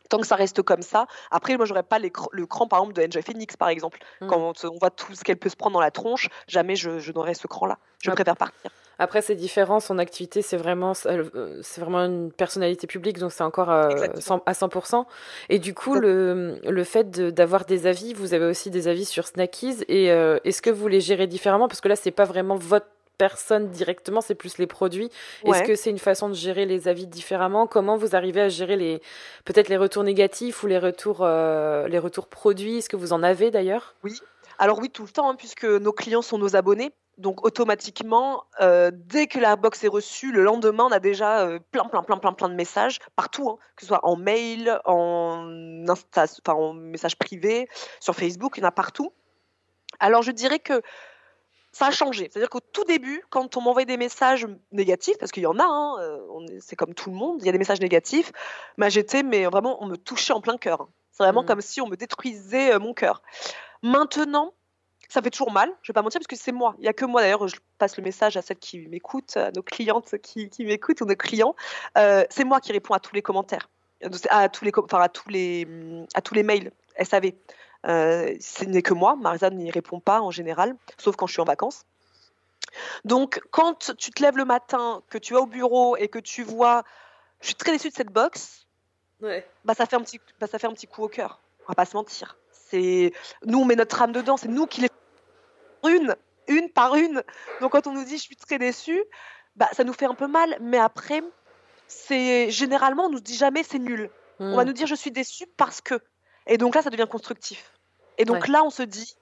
tant 0.09 0.19
que 0.19 0.27
ça 0.27 0.37
reste 0.37 0.63
comme 0.63 0.83
ça. 0.83 1.07
Après, 1.31 1.57
moi, 1.57 1.67
j'aurais 1.67 1.83
pas 1.83 1.99
les 1.99 2.11
cr- 2.11 2.29
le 2.33 2.47
cran, 2.47 2.67
par 2.67 2.81
exemple, 2.81 2.95
de 2.95 3.07
Enjoy 3.07 3.23
Phoenix, 3.23 3.57
par 3.57 3.69
exemple. 3.69 3.99
Mm. 4.21 4.27
Quand 4.29 4.53
on, 4.65 4.79
voit 4.79 4.91
tout 4.91 5.15
ce 5.15 5.25
qu'elle 5.25 5.37
peut 5.37 5.49
se 5.49 5.57
prendre 5.57 5.75
dans 5.75 5.81
la 5.81 5.91
tronche, 5.91 6.29
jamais 6.47 6.77
je, 6.77 6.99
je 6.99 7.13
n'aurais 7.13 7.35
ce 7.35 7.47
cran-là. 7.47 7.79
Je 8.03 8.11
préfère 8.11 8.37
partir. 8.37 8.71
Après, 9.01 9.23
c'est 9.23 9.37
différent. 9.37 9.79
Son 9.79 9.99
activité, 9.99 10.43
c'est 10.43 10.57
vraiment, 10.57 10.93
euh, 11.07 11.61
c'est 11.63 11.81
vraiment 11.81 12.01
une 12.05 12.33
personnalité 12.33 12.89
publique, 12.89 13.19
donc 13.19 13.31
c'est 13.31 13.45
encore 13.45 13.71
euh, 13.71 13.91
Exactement. 13.91 14.21
100 14.21 14.43
à 14.45 14.53
100%. 14.53 15.05
Et 15.51 15.61
du 15.61 15.73
coup, 15.73 15.95
le, 15.95 16.59
le 16.69 16.85
fait 16.85 17.09
de- 17.11 17.31
d'avoir 17.31 17.65
des 17.65 17.87
avis, 17.87 18.13
vous 18.13 18.35
avez 18.35 18.47
aussi 18.47 18.71
des 18.71 18.89
avis 18.89 19.05
sur 19.05 19.27
Snackies. 19.27 19.85
Et 19.87 20.11
euh, 20.11 20.39
est-ce 20.45 20.63
que 20.63 20.71
vous 20.71 20.89
les 20.89 21.01
gérez 21.01 21.29
différemment? 21.29 21.69
Parce 21.69 21.81
que 21.81 21.87
là, 21.89 21.95
c'est 21.95 22.11
pas 22.11 22.25
vraiment 22.25 22.57
votre 22.57 22.89
personne 23.19 23.69
directement, 23.69 24.21
c'est 24.21 24.35
plus 24.35 24.59
les 24.59 24.67
produits. 24.67 25.11
Est-ce 25.45 25.65
que 25.65 25.75
c'est 25.75 25.91
une 25.91 25.99
façon 25.99 26.29
de 26.29 26.35
gérer 26.35 26.65
les 26.65 26.89
avis 26.89 27.07
différemment? 27.07 27.67
Comment 27.67 27.97
vous 27.97 28.17
arrivez 28.17 28.41
à 28.41 28.49
gérer 28.49 28.77
les 28.77 29.03
peut-être 29.45 29.69
les 29.69 29.77
retours 29.77 30.05
négatifs 30.05 30.63
ou 30.63 30.67
les 30.69 30.79
retours 30.79 31.19
euh, 31.23 31.89
les 31.89 31.99
retours 31.99 32.29
produits? 32.29 32.79
Est-ce 32.79 32.89
que 32.89 32.97
vous 32.97 33.13
en 33.13 33.23
avez 33.23 33.51
d'ailleurs? 33.51 33.97
Alors 34.59 34.79
oui, 34.79 34.91
tout 34.91 35.03
le 35.03 35.11
temps, 35.11 35.29
hein, 35.31 35.35
puisque 35.37 35.65
nos 35.65 35.93
clients 35.93 36.23
sont 36.23 36.39
nos 36.39 36.57
abonnés. 36.57 36.93
Donc 37.19 37.45
automatiquement, 37.45 38.45
euh, 38.61 38.93
dès 38.95 39.27
que 39.27 39.41
la 39.41 39.57
box 39.57 39.83
est 39.83 39.89
reçue, 39.89 40.31
le 40.31 40.45
lendemain, 40.45 40.85
on 40.85 40.93
a 40.93 41.01
déjà 41.01 41.41
euh, 41.41 41.59
plein, 41.73 41.85
plein, 41.87 42.05
plein, 42.05 42.17
plein, 42.17 42.33
plein 42.33 42.49
de 42.49 42.55
messages 42.55 43.01
partout, 43.17 43.51
hein, 43.51 43.57
que 43.75 43.83
ce 43.83 43.89
soit 43.89 44.07
en 44.07 44.15
mail, 44.15 44.81
en, 44.85 45.85
Insta, 45.89 46.27
enfin, 46.47 46.57
en 46.57 46.73
message 46.75 47.17
privé, 47.17 47.69
sur 47.99 48.15
Facebook, 48.15 48.55
il 48.57 48.61
y 48.61 48.65
en 48.65 48.69
a 48.69 48.73
partout. 48.73 49.13
Alors 49.99 50.23
je 50.23 50.31
dirais 50.31 50.61
que 50.61 50.81
ça 51.73 51.87
a 51.87 51.91
changé. 51.91 52.29
C'est-à-dire 52.31 52.49
qu'au 52.51 52.61
tout 52.61 52.85
début, 52.85 53.23
quand 53.31 53.57
on 53.57 53.61
m'envoyait 53.61 53.87
des 53.87 53.97
messages 53.97 54.47
négatifs, 54.73 55.17
parce 55.19 55.31
qu'il 55.33 55.43
y 55.43 55.47
en 55.47 55.59
a, 55.59 55.65
hein, 55.65 55.97
euh, 56.01 56.47
c'est 56.61 56.77
comme 56.77 56.95
tout 56.95 57.11
le 57.11 57.17
monde, 57.17 57.39
il 57.41 57.47
y 57.47 57.49
a 57.49 57.53
des 57.53 57.59
messages 57.59 57.81
négatifs, 57.81 58.33
bah, 58.79 58.89
j'étais, 58.89 59.23
mais 59.23 59.45
vraiment, 59.47 59.83
on 59.83 59.87
me 59.87 59.97
touchait 59.97 60.33
en 60.33 60.41
plein 60.41 60.57
cœur. 60.57 60.89
C'est 61.13 61.23
vraiment 61.25 61.43
Mhm. 61.43 61.49
comme 61.49 61.61
si 61.61 61.81
on 61.81 61.87
me 61.89 61.97
détruisait 61.97 62.75
euh, 62.75 62.79
mon 62.79 62.95
cœur. 62.95 63.23
Maintenant, 63.83 64.55
ça 65.09 65.23
fait 65.23 65.31
toujours 65.31 65.53
mal, 65.53 65.71
je 65.83 65.91
vais 65.91 65.95
pas 65.95 66.03
mentir, 66.03 66.21
parce 66.21 66.27
que 66.27 66.37
c'est 66.37 66.53
moi. 66.53 66.75
Il 66.79 66.85
y 66.85 66.89
a 66.89 66.93
que 66.93 67.05
moi, 67.05 67.23
d'ailleurs, 67.23 67.49
je 67.49 67.57
passe 67.79 67.97
le 67.97 68.03
message 68.03 68.37
à 68.37 68.43
celles 68.43 68.59
qui 68.59 68.87
m'écoutent, 68.89 69.37
à 69.37 69.51
nos 69.53 69.63
clientes 69.63 70.17
qui, 70.19 70.51
qui 70.51 70.65
m'écoutent, 70.65 71.01
ou 71.01 71.07
nos 71.07 71.17
clients. 71.17 71.55
Euh, 71.97 72.25
c'est 72.31 72.45
moi 72.45 72.61
qui 72.61 72.73
réponds 72.73 72.95
à 72.95 73.01
tous 73.01 73.15
les 73.15 73.23
commentaires, 73.23 73.69
à 74.31 74.49
tous 74.49 74.65
les, 74.65 74.73
com- 74.73 74.85
enfin, 74.85 75.01
à 75.01 75.09
tous 75.09 75.29
les, 75.29 75.67
à 76.15 76.21
tous 76.21 76.35
les 76.35 76.43
mails 76.43 76.73
SAV. 77.03 77.33
Euh, 77.87 78.35
ce 78.41 78.65
n'est 78.65 78.83
que 78.83 78.93
moi, 78.95 79.15
Marisa 79.17 79.51
n'y 79.51 79.71
répond 79.71 80.01
pas 80.01 80.21
en 80.21 80.31
général, 80.31 80.77
sauf 80.99 81.17
quand 81.17 81.27
je 81.27 81.33
suis 81.33 81.41
en 81.43 81.45
vacances. 81.45 81.85
Donc, 83.05 83.41
quand 83.51 83.95
tu 83.97 84.11
te 84.11 84.23
lèves 84.23 84.37
le 84.37 84.45
matin, 84.45 85.03
que 85.11 85.19
tu 85.19 85.35
vas 85.35 85.41
au 85.41 85.47
bureau 85.47 85.97
et 85.97 86.09
que 86.09 86.19
tu 86.19 86.43
vois, 86.43 86.83
je 87.41 87.47
suis 87.47 87.55
très 87.55 87.73
déçue 87.73 87.91
de 87.91 87.95
cette 87.95 88.11
box, 88.13 88.67
Ouais. 89.21 89.45
bah 89.65 89.75
ça 89.75 89.87
fait 89.87 89.97
un 89.97 90.01
petit, 90.03 90.21
bah, 90.41 90.47
ça 90.47 90.59
fait 90.61 90.67
un 90.69 90.73
petit 90.73 90.87
coup 90.87 91.03
au 91.03 91.09
cœur. 91.09 91.41
On 91.65 91.69
va 91.69 91.75
pas 91.75 91.85
se 91.87 91.97
mentir. 91.97 92.37
C'est 92.53 93.13
nous, 93.45 93.59
on 93.61 93.65
met 93.65 93.75
notre 93.75 94.01
âme 94.01 94.13
dedans. 94.13 94.37
C'est 94.37 94.49
nous 94.49 94.67
qui 94.67 94.81
les 94.83 94.89
une, 95.85 96.15
une 96.47 96.69
par 96.71 96.95
une. 96.95 97.23
Donc 97.61 97.73
quand 97.73 97.87
on 97.89 97.93
nous 97.93 98.05
dit 98.05 98.17
je 98.19 98.23
suis 98.23 98.37
très 98.37 98.59
déçue, 98.59 99.03
bah 99.57 99.69
ça 99.73 99.83
nous 99.83 99.93
fait 99.93 100.07
un 100.07 100.15
peu 100.15 100.27
mal. 100.29 100.57
Mais 100.61 100.79
après, 100.79 101.23
c'est 101.89 102.51
généralement 102.51 103.07
on 103.07 103.11
nous 103.11 103.21
dit 103.21 103.35
jamais 103.37 103.63
c'est 103.65 103.79
nul. 103.81 104.11
On 104.39 104.55
va 104.55 104.63
Mm. 104.63 104.67
nous 104.69 104.73
dire 104.73 104.87
je 104.87 104.95
suis 104.95 105.11
déçue 105.11 105.47
parce 105.57 105.81
que. 105.81 105.99
Et 106.49 106.59
donc 106.59 106.75
là, 106.75 106.83
ça 106.83 106.91
devient 106.91 107.07
constructif. 107.09 107.73
Et 108.17 108.25
donc 108.25 108.43
Ouais. 108.43 108.53
là, 108.53 108.65
on 108.65 108.71
se 108.71 108.83
dit 108.83 109.17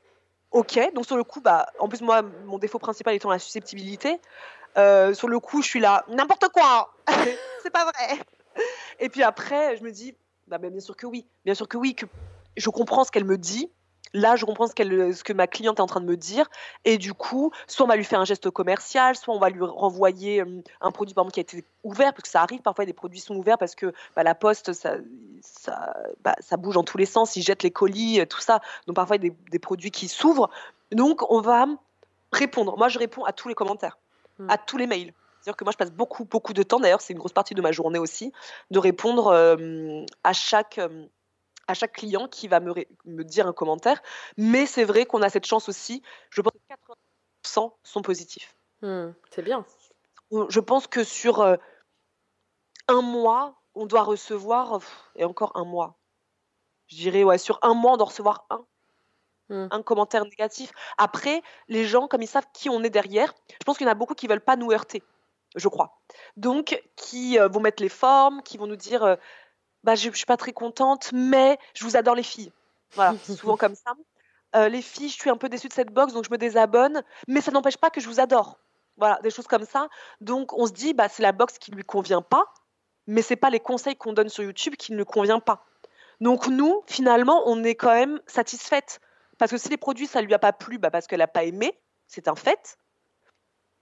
ok. 0.52 0.78
Donc 0.94 1.06
sur 1.06 1.16
le 1.16 1.24
coup, 1.24 1.40
bah 1.40 1.66
en 1.78 1.88
plus 1.88 2.00
moi, 2.00 2.22
mon 2.22 2.58
défaut 2.58 2.78
principal 2.78 3.14
étant 3.14 3.30
la 3.30 3.38
susceptibilité. 3.38 4.20
euh, 4.78 5.14
sur 5.14 5.28
le 5.28 5.40
coup, 5.40 5.62
je 5.62 5.68
suis 5.68 5.80
là 5.80 6.04
n'importe 6.08 6.48
quoi. 6.48 6.94
c'est 7.62 7.70
pas 7.70 7.84
vrai. 7.84 8.18
Et 9.00 9.08
puis 9.08 9.22
après, 9.22 9.76
je 9.76 9.82
me 9.82 9.90
dis 9.90 10.14
bah, 10.46 10.58
bien 10.58 10.80
sûr 10.80 10.96
que 10.96 11.06
oui, 11.06 11.26
bien 11.44 11.54
sûr 11.54 11.66
que 11.68 11.76
oui, 11.76 11.94
que 11.94 12.06
je 12.56 12.70
comprends 12.70 13.04
ce 13.04 13.10
qu'elle 13.10 13.24
me 13.24 13.38
dit. 13.38 13.70
Là, 14.16 14.36
je 14.36 14.44
comprends 14.44 14.66
ce, 14.66 14.72
que 14.74 15.32
ma 15.32 15.46
cliente 15.46 15.78
est 15.78 15.82
en 15.82 15.86
train 15.86 16.00
de 16.00 16.06
me 16.06 16.16
dire. 16.16 16.46
Et 16.84 16.96
du 16.96 17.12
coup, 17.12 17.52
soit 17.66 17.84
on 17.84 17.88
va 17.88 17.96
lui 17.96 18.04
faire 18.04 18.20
un 18.20 18.24
geste 18.24 18.50
commercial, 18.50 19.14
soit 19.16 19.34
on 19.34 19.38
va 19.38 19.50
lui 19.50 19.62
renvoyer 19.62 20.40
euh, 20.40 20.62
un 20.80 20.90
produit 20.90 21.14
par 21.14 21.24
exemple, 21.24 21.34
qui 21.34 21.40
a 21.40 21.42
été 21.42 21.64
ouvert, 21.84 22.12
parce 22.12 22.22
que 22.22 22.28
ça 22.28 22.42
arrive 22.42 22.62
parfois, 22.62 22.86
des 22.86 22.92
produits 22.92 23.20
sont 23.20 23.36
ouverts 23.36 23.58
parce 23.58 23.74
que 23.74 23.92
bah, 24.14 24.22
la 24.22 24.34
poste, 24.34 24.72
ça, 24.72 24.96
ça, 25.42 25.94
bah, 26.24 26.34
ça 26.40 26.56
bouge 26.56 26.74
dans 26.74 26.84
tous 26.84 26.98
les 26.98 27.06
sens, 27.06 27.36
ils 27.36 27.42
jettent 27.42 27.62
les 27.62 27.70
colis, 27.70 28.20
euh, 28.20 28.26
tout 28.26 28.40
ça. 28.40 28.60
Donc 28.86 28.96
parfois, 28.96 29.16
il 29.16 29.24
y 29.24 29.26
a 29.26 29.30
des, 29.30 29.36
des 29.50 29.58
produits 29.58 29.90
qui 29.90 30.08
s'ouvrent. 30.08 30.50
Donc, 30.92 31.30
on 31.30 31.40
va 31.40 31.66
répondre. 32.32 32.76
Moi, 32.78 32.88
je 32.88 32.98
réponds 32.98 33.24
à 33.24 33.32
tous 33.32 33.48
les 33.48 33.54
commentaires, 33.54 33.98
Mm. 34.38 34.50
à 34.50 34.58
tous 34.58 34.76
les 34.76 34.86
mails. 34.86 35.12
C'est-à-dire 35.40 35.56
que 35.56 35.64
moi, 35.64 35.72
je 35.72 35.76
passe 35.76 35.92
beaucoup, 35.92 36.24
beaucoup 36.24 36.52
de 36.52 36.62
temps, 36.62 36.80
d'ailleurs, 36.80 37.00
c'est 37.00 37.12
une 37.12 37.18
grosse 37.18 37.32
partie 37.32 37.54
de 37.54 37.62
ma 37.62 37.72
journée 37.72 37.98
aussi, 37.98 38.32
de 38.70 38.78
répondre 38.78 39.28
euh, 39.28 40.04
à 40.24 40.32
chaque... 40.32 40.78
euh, 40.78 41.06
à 41.68 41.74
chaque 41.74 41.92
client 41.92 42.28
qui 42.28 42.48
va 42.48 42.60
me, 42.60 43.24
dire 43.24 43.46
un 43.46 43.52
commentaire. 43.52 44.00
Mais 44.36 44.66
c'est 44.66 44.84
vrai 44.84 45.06
qu'on 45.06 45.22
a 45.22 45.28
cette 45.28 45.46
chance 45.46 45.68
aussi. 45.68 46.02
Je 46.30 46.40
pense 46.40 46.52
que 46.52 46.74
80% 47.48 47.72
sont 47.82 48.02
positifs. 48.02 48.56
Mm. 48.82 49.10
C'est 49.30 49.42
bien. 49.42 49.64
je 50.30 50.60
pense 50.60 50.86
que 50.86 51.04
sur 51.04 51.58
un 52.88 53.02
mois, 53.02 53.60
on 53.74 53.86
doit 53.86 54.02
recevoir, 54.02 54.80
et 55.16 55.24
encore 55.24 55.52
un 55.54 55.64
mois, 55.64 55.98
je 56.88 56.96
dirais, 56.96 57.24
ouais, 57.24 57.38
sur 57.38 57.58
un 57.62 57.74
mois, 57.74 57.92
on 57.92 57.96
doit 57.96 58.06
recevoir 58.06 58.46
un. 58.50 58.64
Mmh. 59.48 59.68
Un 59.70 59.82
commentaire 59.82 60.24
négatif. 60.24 60.72
Après, 60.98 61.40
les 61.68 61.84
gens, 61.84 62.08
comme 62.08 62.20
ils 62.20 62.26
savent 62.26 62.48
qui 62.52 62.68
on 62.68 62.82
est 62.82 62.90
derrière, 62.90 63.32
je 63.48 63.64
pense 63.64 63.78
qu'il 63.78 63.86
y 63.86 63.88
en 63.88 63.92
a 63.92 63.94
beaucoup 63.94 64.14
qui 64.14 64.26
veulent 64.26 64.40
pas 64.40 64.56
nous 64.56 64.72
heurter, 64.72 65.04
je 65.54 65.68
crois. 65.68 66.00
Donc, 66.36 66.82
qui 66.96 67.38
vont 67.38 67.60
mettre 67.60 67.80
les 67.80 67.88
formes, 67.88 68.42
qui 68.42 68.58
vont 68.58 68.66
nous 68.66 68.74
dire 68.74 69.16
bah, 69.86 69.94
je, 69.94 70.08
ne 70.08 70.14
suis 70.14 70.26
pas 70.26 70.36
très 70.36 70.52
contente, 70.52 71.10
mais 71.12 71.58
je 71.72 71.84
vous 71.84 71.96
adore 71.96 72.16
les 72.16 72.24
filles. 72.24 72.50
Voilà, 72.94 73.14
souvent 73.24 73.56
comme 73.56 73.76
ça. 73.76 73.94
Euh, 74.56 74.68
les 74.68 74.82
filles, 74.82 75.08
je 75.08 75.14
suis 75.14 75.30
un 75.30 75.36
peu 75.36 75.48
déçue 75.48 75.68
de 75.68 75.72
cette 75.72 75.92
box, 75.92 76.12
donc 76.12 76.24
je 76.24 76.30
me 76.30 76.38
désabonne, 76.38 77.04
mais 77.28 77.40
ça 77.40 77.52
n'empêche 77.52 77.76
pas 77.76 77.88
que 77.88 78.00
je 78.00 78.08
vous 78.08 78.18
adore. 78.18 78.58
Voilà, 78.96 79.20
des 79.22 79.30
choses 79.30 79.46
comme 79.46 79.64
ça. 79.64 79.88
Donc 80.20 80.52
on 80.54 80.66
se 80.66 80.72
dit, 80.72 80.92
bah, 80.92 81.08
c'est 81.08 81.22
la 81.22 81.30
box 81.30 81.58
qui 81.58 81.70
lui 81.70 81.84
convient 81.84 82.20
pas, 82.20 82.52
mais 83.06 83.22
c'est 83.22 83.36
pas 83.36 83.48
les 83.48 83.60
conseils 83.60 83.94
qu'on 83.94 84.12
donne 84.12 84.28
sur 84.28 84.42
YouTube 84.42 84.74
qui 84.74 84.90
ne 84.90 84.96
lui 84.96 85.04
convient 85.04 85.38
pas. 85.38 85.64
Donc 86.20 86.48
nous, 86.48 86.82
finalement, 86.86 87.44
on 87.46 87.62
est 87.62 87.76
quand 87.76 87.94
même 87.94 88.20
satisfaite. 88.26 89.00
Parce 89.38 89.52
que 89.52 89.58
si 89.58 89.68
les 89.68 89.76
produits, 89.76 90.08
ça 90.08 90.20
lui 90.20 90.34
a 90.34 90.40
pas 90.40 90.52
plu, 90.52 90.78
bah, 90.78 90.90
parce 90.90 91.06
qu'elle 91.06 91.20
n'a 91.20 91.28
pas 91.28 91.44
aimé, 91.44 91.78
c'est 92.08 92.26
un 92.26 92.34
fait. 92.34 92.76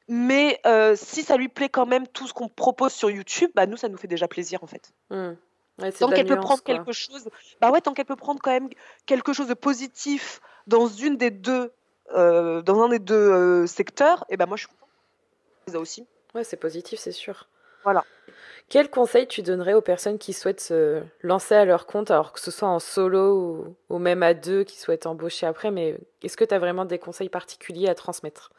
Mais 0.09 0.61
euh, 0.67 0.97
si 0.97 1.23
ça 1.23 1.39
lui 1.39 1.49
plaît 1.49 1.71
quand 1.71 1.87
même 1.87 2.07
tout 2.09 2.27
ce 2.27 2.35
qu'on 2.35 2.49
propose 2.49 2.93
sur 2.93 3.11
YouTube, 3.11 3.51
bah, 3.55 3.65
nous, 3.65 3.79
ça 3.79 3.89
nous 3.89 3.97
fait 3.97 4.09
déjà 4.09 4.29
plaisir 4.29 4.63
en 4.63 4.67
fait. 4.67 4.93
Tant 5.99 6.11
qu'elle 6.11 6.27
peut 6.27 6.37
prendre 6.37 6.63
quelque 6.63 6.93
chose, 6.93 7.29
bah 7.61 7.71
ouais, 7.71 7.81
tant 7.81 7.95
qu'elle 7.95 8.05
peut 8.05 8.17
prendre 8.17 8.41
quand 8.41 8.53
même 8.53 8.69
quelque 9.07 9.33
chose 9.33 9.49
de 9.49 9.55
positif 9.55 10.41
dans 10.67 10.87
une 10.87 11.17
des 11.17 11.31
deux, 11.31 11.73
euh, 12.15 12.63
dans 12.63 12.83
un 12.83 12.89
des 12.89 13.01
deux 13.01 13.15
euh, 13.15 13.67
secteurs, 13.67 14.25
et 14.29 14.37
ben 14.37 14.47
moi 14.47 14.57
je 14.57 14.63
suis 14.63 14.69
contente. 14.69 14.89
Ça 15.69 15.81
aussi. 15.81 16.07
Ouais, 16.35 16.45
c'est 16.45 16.57
positif, 16.57 17.01
c'est 17.01 17.13
sûr. 17.13 17.49
Voilà. 17.83 18.05
Quel 18.69 18.89
conseil 18.89 19.27
tu 19.27 19.43
donnerais 19.43 19.75
aux 19.75 19.83
personnes 19.83 20.19
qui 20.19 20.33
souhaitent 20.33 20.61
se 20.61 21.03
lancer 21.23 21.55
à 21.55 21.65
leur 21.65 21.87
compte, 21.87 22.11
alors 22.11 22.33
que 22.33 22.41
ce 22.41 22.51
soit 22.51 22.69
en 22.69 22.79
solo 22.79 23.37
ou, 23.37 23.77
ou 23.95 23.99
même 23.99 24.23
à 24.23 24.33
deux, 24.33 24.65
qui 24.65 24.79
souhaitent 24.79 25.07
embaucher 25.07 25.47
après, 25.47 25.71
mais 25.71 25.99
est-ce 26.23 26.37
que 26.37 26.45
tu 26.45 26.55
as 26.55 26.59
vraiment 26.59 26.85
des 26.85 26.99
conseils 26.99 27.29
particuliers 27.29 27.89
à 27.89 27.95
transmettre? 27.95 28.53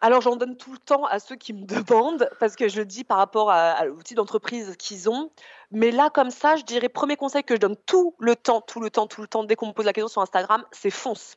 Alors 0.00 0.20
j'en 0.20 0.36
donne 0.36 0.56
tout 0.56 0.72
le 0.72 0.78
temps 0.78 1.04
à 1.04 1.18
ceux 1.18 1.36
qui 1.36 1.52
me 1.52 1.64
demandent, 1.66 2.28
parce 2.40 2.56
que 2.56 2.68
je 2.68 2.78
le 2.78 2.84
dis 2.84 3.04
par 3.04 3.18
rapport 3.18 3.50
à, 3.50 3.84
l'outil 3.84 4.14
d'entreprise 4.14 4.76
qu'ils 4.78 5.08
ont. 5.08 5.30
Mais 5.70 5.90
là, 5.90 6.10
comme 6.10 6.30
ça, 6.30 6.56
je 6.56 6.64
dirais, 6.64 6.88
premier 6.88 7.16
conseil 7.16 7.44
que 7.44 7.54
je 7.54 7.60
donne 7.60 7.76
tout 7.86 8.14
le 8.18 8.36
temps, 8.36 8.60
tout 8.60 8.80
le 8.80 8.90
temps, 8.90 9.06
tout 9.06 9.20
le 9.20 9.28
temps, 9.28 9.44
dès 9.44 9.56
qu'on 9.56 9.68
me 9.68 9.72
pose 9.72 9.86
la 9.86 9.92
question 9.92 10.08
sur 10.08 10.22
Instagram, 10.22 10.64
c'est 10.72 10.90
fonce. 10.90 11.36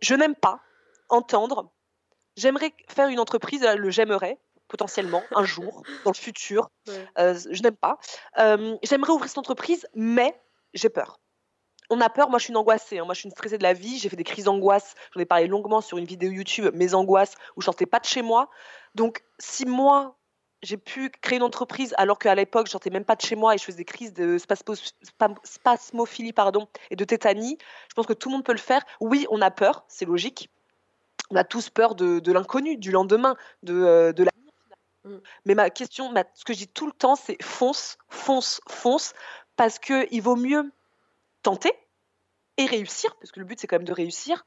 Je 0.00 0.14
n'aime 0.14 0.34
pas 0.34 0.60
entendre, 1.08 1.70
j'aimerais 2.36 2.74
faire 2.88 3.08
une 3.08 3.20
entreprise, 3.20 3.62
le 3.62 3.90
j'aimerais, 3.90 4.38
potentiellement, 4.68 5.22
un 5.34 5.44
jour, 5.44 5.82
dans 6.04 6.10
le 6.10 6.16
futur. 6.16 6.70
Euh, 7.18 7.38
je 7.50 7.62
n'aime 7.62 7.76
pas. 7.76 7.98
Euh, 8.38 8.76
j'aimerais 8.82 9.12
ouvrir 9.12 9.28
cette 9.28 9.38
entreprise, 9.38 9.86
mais 9.94 10.38
j'ai 10.74 10.88
peur 10.88 11.18
on 11.90 12.00
a 12.00 12.08
peur. 12.08 12.28
Moi, 12.30 12.38
je 12.38 12.44
suis 12.44 12.52
une 12.52 12.56
angoissée. 12.56 12.98
Hein. 12.98 13.04
Moi, 13.04 13.14
je 13.14 13.20
suis 13.20 13.28
une 13.28 13.32
stressée 13.32 13.58
de 13.58 13.62
la 13.62 13.72
vie. 13.72 13.98
J'ai 13.98 14.08
fait 14.08 14.16
des 14.16 14.24
crises 14.24 14.44
d'angoisse. 14.44 14.94
J'en 15.14 15.20
ai 15.20 15.26
parlé 15.26 15.46
longuement 15.46 15.80
sur 15.80 15.98
une 15.98 16.04
vidéo 16.04 16.30
YouTube, 16.30 16.70
mes 16.74 16.94
angoisses, 16.94 17.34
où 17.56 17.60
je 17.60 17.66
sortais 17.66 17.86
pas 17.86 18.00
de 18.00 18.04
chez 18.06 18.22
moi. 18.22 18.50
Donc, 18.94 19.22
si 19.38 19.66
moi, 19.66 20.16
j'ai 20.62 20.76
pu 20.76 21.10
créer 21.10 21.36
une 21.36 21.42
entreprise 21.42 21.94
alors 21.96 22.18
qu'à 22.18 22.34
l'époque, 22.34 22.66
je 22.66 22.72
sortais 22.72 22.90
même 22.90 23.04
pas 23.04 23.14
de 23.14 23.20
chez 23.20 23.36
moi 23.36 23.54
et 23.54 23.58
je 23.58 23.64
faisais 23.64 23.76
des 23.78 23.84
crises 23.84 24.12
de 24.12 24.38
spasmophilie 25.44 26.32
pardon, 26.32 26.68
et 26.90 26.96
de 26.96 27.04
tétanie, 27.04 27.58
je 27.88 27.94
pense 27.94 28.06
que 28.06 28.12
tout 28.12 28.28
le 28.28 28.34
monde 28.34 28.44
peut 28.44 28.52
le 28.52 28.58
faire. 28.58 28.82
Oui, 29.00 29.26
on 29.30 29.40
a 29.42 29.50
peur, 29.50 29.84
c'est 29.88 30.06
logique. 30.06 30.50
On 31.30 31.36
a 31.36 31.44
tous 31.44 31.70
peur 31.70 31.94
de, 31.94 32.32
l'inconnu, 32.32 32.76
du 32.76 32.90
lendemain, 32.90 33.36
de, 33.62 33.74
euh, 33.74 34.12
de 34.12 34.24
la 34.24 34.30
mm. 35.04 35.20
mais 35.44 35.54
ma 35.54 35.70
question, 35.70 36.12
ce 36.34 36.44
que 36.44 36.52
je 36.52 36.58
dis 36.58 36.68
tout 36.68 36.86
le 36.86 36.92
temps, 36.92 37.16
c'est 37.16 37.42
fonce, 37.42 37.98
fonce, 38.08 38.60
fonce, 38.68 39.12
parce 39.56 39.78
qu'il 39.78 40.22
vaut 40.22 40.36
mieux 40.36 40.70
tenter 41.46 41.72
et 42.56 42.66
réussir, 42.66 43.14
parce 43.20 43.30
que 43.30 43.38
le 43.38 43.46
but 43.46 43.60
c'est 43.60 43.68
quand 43.68 43.76
même 43.76 43.86
de 43.86 43.92
réussir, 43.92 44.44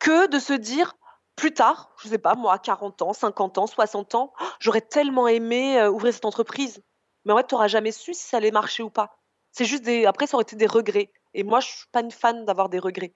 que 0.00 0.26
de 0.26 0.40
se 0.40 0.52
dire 0.52 0.96
plus 1.36 1.54
tard, 1.54 1.94
je 2.02 2.08
sais 2.08 2.18
pas, 2.18 2.34
moi, 2.34 2.54
à 2.54 2.58
40 2.58 3.02
ans, 3.02 3.12
50 3.12 3.58
ans, 3.58 3.66
60 3.66 4.14
ans, 4.16 4.32
oh, 4.40 4.44
j'aurais 4.58 4.80
tellement 4.80 5.28
aimé 5.28 5.78
euh, 5.78 5.90
ouvrir 5.90 6.12
cette 6.12 6.24
entreprise. 6.24 6.82
Mais 7.24 7.32
en 7.32 7.36
fait, 7.36 7.46
tu 7.46 7.54
n'auras 7.54 7.68
jamais 7.68 7.92
su 7.92 8.12
si 8.12 8.26
ça 8.26 8.38
allait 8.38 8.50
marcher 8.50 8.82
ou 8.82 8.90
pas. 8.90 9.18
C'est 9.52 9.66
juste 9.66 9.84
des. 9.84 10.06
Après, 10.06 10.26
ça 10.26 10.36
aurait 10.36 10.42
été 10.42 10.56
des 10.56 10.66
regrets. 10.66 11.12
Et 11.34 11.44
moi, 11.44 11.60
je 11.60 11.68
suis 11.68 11.86
pas 11.92 12.00
une 12.00 12.10
fan 12.10 12.44
d'avoir 12.44 12.68
des 12.68 12.78
regrets. 12.78 13.12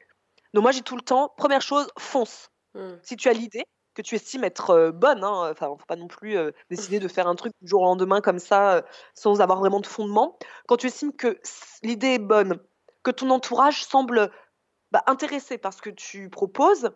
Donc, 0.53 0.63
moi, 0.63 0.73
j'ai 0.73 0.83
tout 0.83 0.97
le 0.97 1.03
temps, 1.03 1.33
première 1.37 1.63
chose, 1.63 1.89
fonce. 1.99 2.51
Hmm. 2.75 2.97
Si 3.03 3.17
tu 3.17 3.29
as 3.29 3.33
l'idée, 3.33 3.65
que 3.95 4.03
tu 4.03 4.15
estimes 4.15 4.45
être 4.45 4.71
euh, 4.71 4.93
bonne, 4.93 5.25
hein, 5.25 5.51
enfin, 5.51 5.69
faut 5.69 5.87
pas 5.87 5.97
non 5.97 6.09
plus 6.09 6.37
euh, 6.37 6.51
décider 6.71 7.01
de 7.01 7.09
faire 7.09 7.27
un 7.27 7.35
truc 7.35 7.53
du 7.61 7.69
jour 7.69 7.83
au 7.83 7.87
lendemain 7.87 8.21
comme 8.21 8.39
ça, 8.39 8.85
sans 9.15 9.41
avoir 9.41 9.59
vraiment 9.61 9.81
de 9.81 9.87
fondement. 9.87 10.39
Quand 10.69 10.77
tu 10.77 10.87
estimes 10.89 11.15
que 11.15 11.41
l'idée 11.83 12.15
est 12.15 12.19
bonne, 12.19 12.61
que 13.03 13.11
ton 13.11 13.31
entourage 13.31 13.85
semble 13.85 14.31
bah, 14.91 15.03
intéressé 15.07 15.59
par 15.59 15.73
ce 15.73 15.83
que 15.83 15.91
tu 15.91 16.29
proposes, 16.29 16.91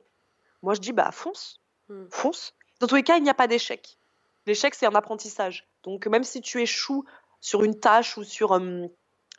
moi 0.62 0.74
je 0.74 0.80
dis 0.80 0.92
bah 0.92 1.10
fonce, 1.12 1.60
hmm. 1.88 2.06
fonce. 2.10 2.54
Dans 2.80 2.86
tous 2.86 2.96
les 2.96 3.02
cas, 3.02 3.16
il 3.16 3.22
n'y 3.22 3.30
a 3.30 3.34
pas 3.34 3.46
d'échec. 3.46 3.98
L'échec, 4.46 4.74
c'est 4.74 4.86
un 4.86 4.94
apprentissage. 4.94 5.68
Donc 5.82 6.06
même 6.06 6.24
si 6.24 6.40
tu 6.40 6.60
échoues 6.60 7.04
sur 7.40 7.62
une 7.62 7.78
tâche 7.78 8.16
ou 8.16 8.24
sur 8.24 8.60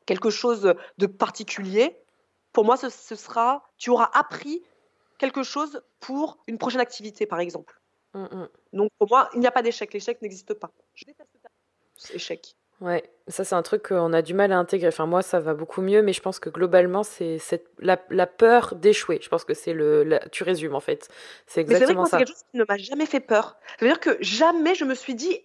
quelque 0.06 0.30
chose 0.30 0.76
de 0.98 1.06
particulier, 1.06 2.00
pour 2.54 2.64
moi, 2.64 2.78
ce, 2.78 2.90
sera, 2.90 3.64
tu 3.78 3.90
auras 3.90 4.10
appris 4.14 4.64
quelque 5.18 5.44
chose 5.44 5.82
pour 6.00 6.38
une 6.48 6.58
prochaine 6.58 6.80
activité, 6.80 7.26
par 7.26 7.40
exemple. 7.40 7.80
Hmm, 8.14 8.24
hmm. 8.24 8.50
Donc 8.74 8.92
pour 8.98 9.10
moi, 9.10 9.30
il 9.34 9.42
n'y 9.42 9.48
a 9.48 9.52
pas 9.52 9.62
d'échec. 9.62 9.94
L'échec 9.94 10.22
n'existe 10.22 10.54
pas. 10.54 10.72
Je 10.94 11.06
déteste 11.06 11.36
échec. 12.14 12.56
Ouais, 12.82 13.10
ça 13.30 13.46
c'est 13.46 13.56
un 13.56 13.62
truc 13.62 13.88
qu'on 13.88 14.12
a 14.12 14.22
du 14.22 14.34
mal 14.34 14.52
à 14.52 14.58
intégrer. 14.58 14.90
Enfin 14.90 15.06
moi 15.06 15.22
ça 15.22 15.40
va 15.40 15.54
beaucoup 15.54 15.82
mieux, 15.82 16.02
mais 16.02 16.12
je 16.12 16.22
pense 16.22 16.40
que 16.40 16.50
globalement 16.50 17.04
c'est 17.04 17.40
la, 17.80 17.98
la, 18.10 18.28
peur 18.28 18.76
d'échouer. 18.76 19.20
Je 19.22 19.30
pense 19.30 19.46
que 19.46 19.54
c'est 19.54 19.74
le, 19.74 20.20
tu 20.32 20.44
résumes 20.44 20.76
en 20.76 20.82
fait. 20.82 21.08
C'est 21.48 21.62
exactement 21.62 22.04
mais 22.04 22.10
c'est 22.10 22.18
quelque 22.18 22.28
chose 22.28 22.44
qui 22.52 22.58
ne 22.58 22.66
m'a 22.68 22.78
jamais 22.78 23.06
fait 23.06 23.22
peur. 23.22 23.58
Ça 23.80 23.86
veut 23.86 23.88
dire 23.88 24.00
que 24.02 24.18
jamais 24.20 24.76
je 24.76 24.84
me 24.84 24.94
suis 24.94 25.16
dit, 25.16 25.40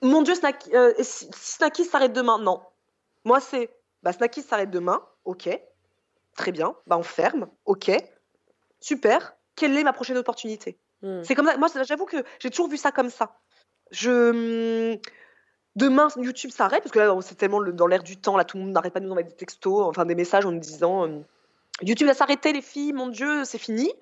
mon 0.00 0.22
Dieu, 0.22 0.34
Snacky, 0.34 0.74
euh, 0.76 0.92
si, 1.00 1.28
Snacky 1.34 1.84
s'arrête 1.84 2.12
demain, 2.12 2.38
non. 2.38 2.62
Moi 3.24 3.40
c'est, 3.40 3.70
bah 4.04 4.12
Snacky 4.12 4.42
s'arrête 4.42 4.70
demain, 4.70 5.02
ok, 5.24 5.48
très 6.36 6.52
bien, 6.52 6.76
bah 6.86 6.96
on 6.96 7.02
ferme, 7.02 7.48
ok, 7.64 7.90
super. 8.80 9.34
Quelle 9.56 9.76
est 9.76 9.84
ma 9.84 9.92
prochaine 9.92 10.18
opportunité? 10.18 10.78
Hmm. 11.02 11.22
C'est 11.24 11.34
comme 11.34 11.46
ça. 11.46 11.56
Moi 11.56 11.68
j'avoue 11.82 12.06
que 12.06 12.18
j'ai 12.38 12.50
toujours 12.50 12.68
vu 12.68 12.76
ça 12.76 12.92
comme 12.92 13.10
ça. 13.10 13.38
Je 13.90 14.98
Demain, 15.76 16.08
YouTube 16.16 16.52
s'arrête, 16.52 16.82
parce 16.82 16.92
que 16.92 17.00
là, 17.00 17.16
c'est 17.20 17.34
tellement 17.34 17.60
dans 17.60 17.86
l'air 17.86 18.04
du 18.04 18.16
temps, 18.16 18.36
là, 18.36 18.44
tout 18.44 18.56
le 18.56 18.62
monde 18.62 18.72
n'arrête 18.72 18.92
pas 18.92 19.00
de 19.00 19.06
nous 19.06 19.10
envoyer 19.10 19.28
des 19.28 19.34
textos, 19.34 19.82
enfin 19.82 20.04
des 20.04 20.14
messages 20.14 20.46
en 20.46 20.52
nous 20.52 20.60
disant 20.60 21.08
euh, 21.08 21.20
YouTube 21.82 22.06
va 22.06 22.14
s'arrêter, 22.14 22.52
les 22.52 22.62
filles, 22.62 22.92
mon 22.92 23.08
Dieu, 23.08 23.44
c'est 23.44 23.58
fini. 23.58 23.92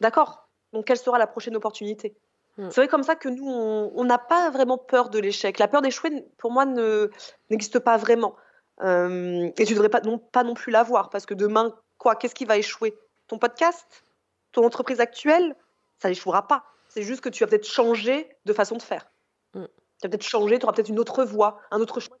D'accord. 0.00 0.46
Donc, 0.72 0.84
quelle 0.86 0.96
sera 0.96 1.18
la 1.18 1.26
prochaine 1.26 1.56
opportunité? 1.56 2.14
Hmm. 2.58 2.68
C'est 2.70 2.80
vrai 2.80 2.88
comme 2.88 3.02
ça 3.02 3.16
que 3.16 3.28
nous, 3.28 3.48
on 3.48 4.04
n'a 4.04 4.18
pas 4.18 4.50
vraiment 4.50 4.78
peur 4.78 5.08
de 5.08 5.18
l'échec. 5.18 5.58
La 5.58 5.66
peur 5.66 5.82
d'échouer, 5.82 6.24
pour 6.38 6.52
moi, 6.52 6.64
n'existe 7.50 7.80
pas 7.80 7.96
vraiment. 7.96 8.36
Euh, 8.82 9.50
et 9.58 9.64
tu 9.64 9.72
ne 9.72 9.78
devrais 9.78 9.88
pas 9.88 10.00
non, 10.00 10.18
pas 10.18 10.44
non 10.44 10.54
plus 10.54 10.70
l'avoir, 10.70 11.10
parce 11.10 11.26
que 11.26 11.34
demain, 11.34 11.74
quoi 11.98 12.14
Qu'est-ce 12.14 12.34
qui 12.36 12.44
va 12.44 12.56
échouer? 12.56 12.96
Ton 13.26 13.38
podcast? 13.38 14.04
Ton 14.52 14.64
entreprise 14.64 15.00
actuelle? 15.00 15.56
Ça 15.98 16.08
n'échouera 16.08 16.46
pas. 16.46 16.64
C'est 16.88 17.02
juste 17.02 17.20
que 17.20 17.28
tu 17.28 17.42
vas 17.42 17.50
peut-être 17.50 17.66
changer 17.66 18.28
de 18.44 18.52
façon 18.52 18.76
de 18.76 18.82
faire. 18.82 19.10
Hmm 19.54 19.64
tu 20.04 20.08
vas 20.08 20.10
peut-être 20.10 20.28
changer, 20.28 20.58
tu 20.58 20.66
auras 20.66 20.74
peut-être 20.74 20.90
une 20.90 20.98
autre 20.98 21.24
voie, 21.24 21.58
un 21.70 21.80
autre 21.80 21.98
choix 21.98 22.18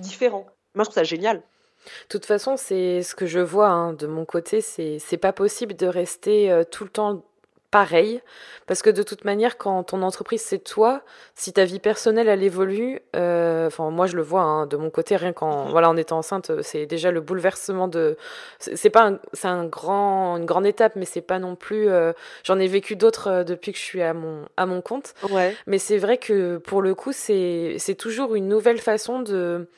différent. 0.00 0.46
Moi, 0.74 0.82
je 0.82 0.90
trouve 0.90 0.94
ça 0.94 1.04
génial. 1.04 1.36
De 1.36 2.08
toute 2.08 2.26
façon, 2.26 2.56
c'est 2.56 3.02
ce 3.02 3.14
que 3.14 3.24
je 3.24 3.38
vois 3.38 3.68
hein, 3.68 3.92
de 3.92 4.08
mon 4.08 4.24
côté, 4.24 4.60
c'est 4.60 5.16
pas 5.16 5.32
possible 5.32 5.76
de 5.76 5.86
rester 5.86 6.50
euh, 6.50 6.64
tout 6.64 6.82
le 6.82 6.90
temps 6.90 7.24
pareil, 7.70 8.20
parce 8.66 8.82
que 8.82 8.90
de 8.90 9.02
toute 9.02 9.24
manière, 9.24 9.58
quand 9.58 9.82
ton 9.82 10.02
entreprise 10.02 10.42
c'est 10.42 10.58
toi, 10.58 11.02
si 11.34 11.52
ta 11.52 11.64
vie 11.64 11.78
personnelle 11.78 12.28
elle 12.28 12.42
évolue, 12.42 13.00
euh, 13.14 13.66
enfin 13.66 13.90
moi 13.90 14.06
je 14.06 14.16
le 14.16 14.22
vois 14.22 14.42
hein, 14.42 14.66
de 14.66 14.76
mon 14.76 14.90
côté, 14.90 15.16
rien 15.16 15.32
qu'en 15.32 15.66
mhm. 15.66 15.70
voilà 15.70 15.90
en 15.90 15.96
étant 15.96 16.18
enceinte, 16.18 16.62
c'est 16.62 16.86
déjà 16.86 17.10
le 17.10 17.20
bouleversement 17.20 17.88
de, 17.88 18.16
c'est 18.58 18.90
pas 18.90 19.12
c'est 19.32 19.48
un 19.48 19.66
grand 19.66 20.36
une 20.38 20.46
grande 20.46 20.66
étape, 20.66 20.96
mais 20.96 21.04
c'est 21.04 21.20
pas 21.20 21.38
non 21.38 21.56
plus, 21.56 21.88
euh, 21.88 22.12
j'en 22.44 22.58
ai 22.58 22.68
vécu 22.68 22.96
d'autres 22.96 23.28
euh, 23.28 23.44
depuis 23.44 23.72
que 23.72 23.78
je 23.78 23.84
suis 23.84 24.02
à 24.02 24.14
mon 24.14 24.46
à 24.56 24.64
mon 24.66 24.80
compte, 24.80 25.14
ouais. 25.30 25.54
mais 25.66 25.78
c'est 25.78 25.98
vrai 25.98 26.16
que 26.16 26.56
pour 26.58 26.80
le 26.80 26.94
coup 26.94 27.12
c'est 27.12 27.76
c'est 27.78 27.96
toujours 27.96 28.34
une 28.34 28.48
nouvelle 28.48 28.80
façon 28.80 29.20
de 29.20 29.68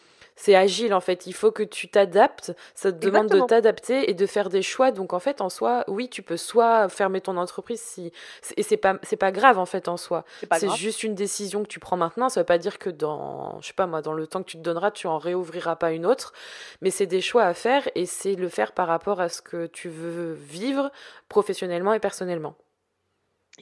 c'est 0.40 0.54
agile 0.54 0.94
en 0.94 1.02
fait. 1.02 1.26
Il 1.26 1.34
faut 1.34 1.52
que 1.52 1.62
tu 1.62 1.88
t'adaptes. 1.88 2.52
Ça 2.74 2.90
te 2.90 2.96
demande 2.96 3.28
de 3.28 3.40
t'adapter 3.40 4.08
et 4.08 4.14
de 4.14 4.24
faire 4.24 4.48
des 4.48 4.62
choix. 4.62 4.90
Donc 4.90 5.12
en 5.12 5.18
fait, 5.18 5.42
en 5.42 5.50
soi, 5.50 5.84
oui, 5.86 6.08
tu 6.08 6.22
peux 6.22 6.38
soit 6.38 6.88
fermer 6.88 7.20
ton 7.20 7.36
entreprise 7.36 7.82
si 7.82 8.10
et 8.56 8.62
c'est 8.62 8.78
pas 8.78 8.96
c'est 9.02 9.18
pas 9.18 9.32
grave 9.32 9.58
en 9.58 9.66
fait 9.66 9.86
en 9.86 9.98
soi. 9.98 10.24
C'est 10.58 10.74
juste 10.76 11.02
une 11.02 11.14
décision 11.14 11.62
que 11.62 11.68
tu 11.68 11.78
prends 11.78 11.98
maintenant. 11.98 12.30
Ça 12.30 12.40
veut 12.40 12.46
pas 12.46 12.56
dire 12.56 12.78
que 12.78 12.88
dans 12.88 13.60
je 13.60 13.66
sais 13.66 13.74
pas 13.74 13.86
moi 13.86 14.00
dans 14.00 14.14
le 14.14 14.26
temps 14.26 14.42
que 14.42 14.48
tu 14.48 14.56
te 14.56 14.62
donneras, 14.62 14.90
tu 14.90 15.06
en 15.08 15.18
réouvriras 15.18 15.76
pas 15.76 15.92
une 15.92 16.06
autre. 16.06 16.32
Mais 16.80 16.90
c'est 16.90 17.06
des 17.06 17.20
choix 17.20 17.44
à 17.44 17.52
faire 17.52 17.86
et 17.94 18.06
c'est 18.06 18.34
le 18.34 18.48
faire 18.48 18.72
par 18.72 18.88
rapport 18.88 19.20
à 19.20 19.28
ce 19.28 19.42
que 19.42 19.66
tu 19.66 19.90
veux 19.90 20.32
vivre 20.32 20.90
professionnellement 21.28 21.92
et 21.92 22.00
personnellement. 22.00 22.56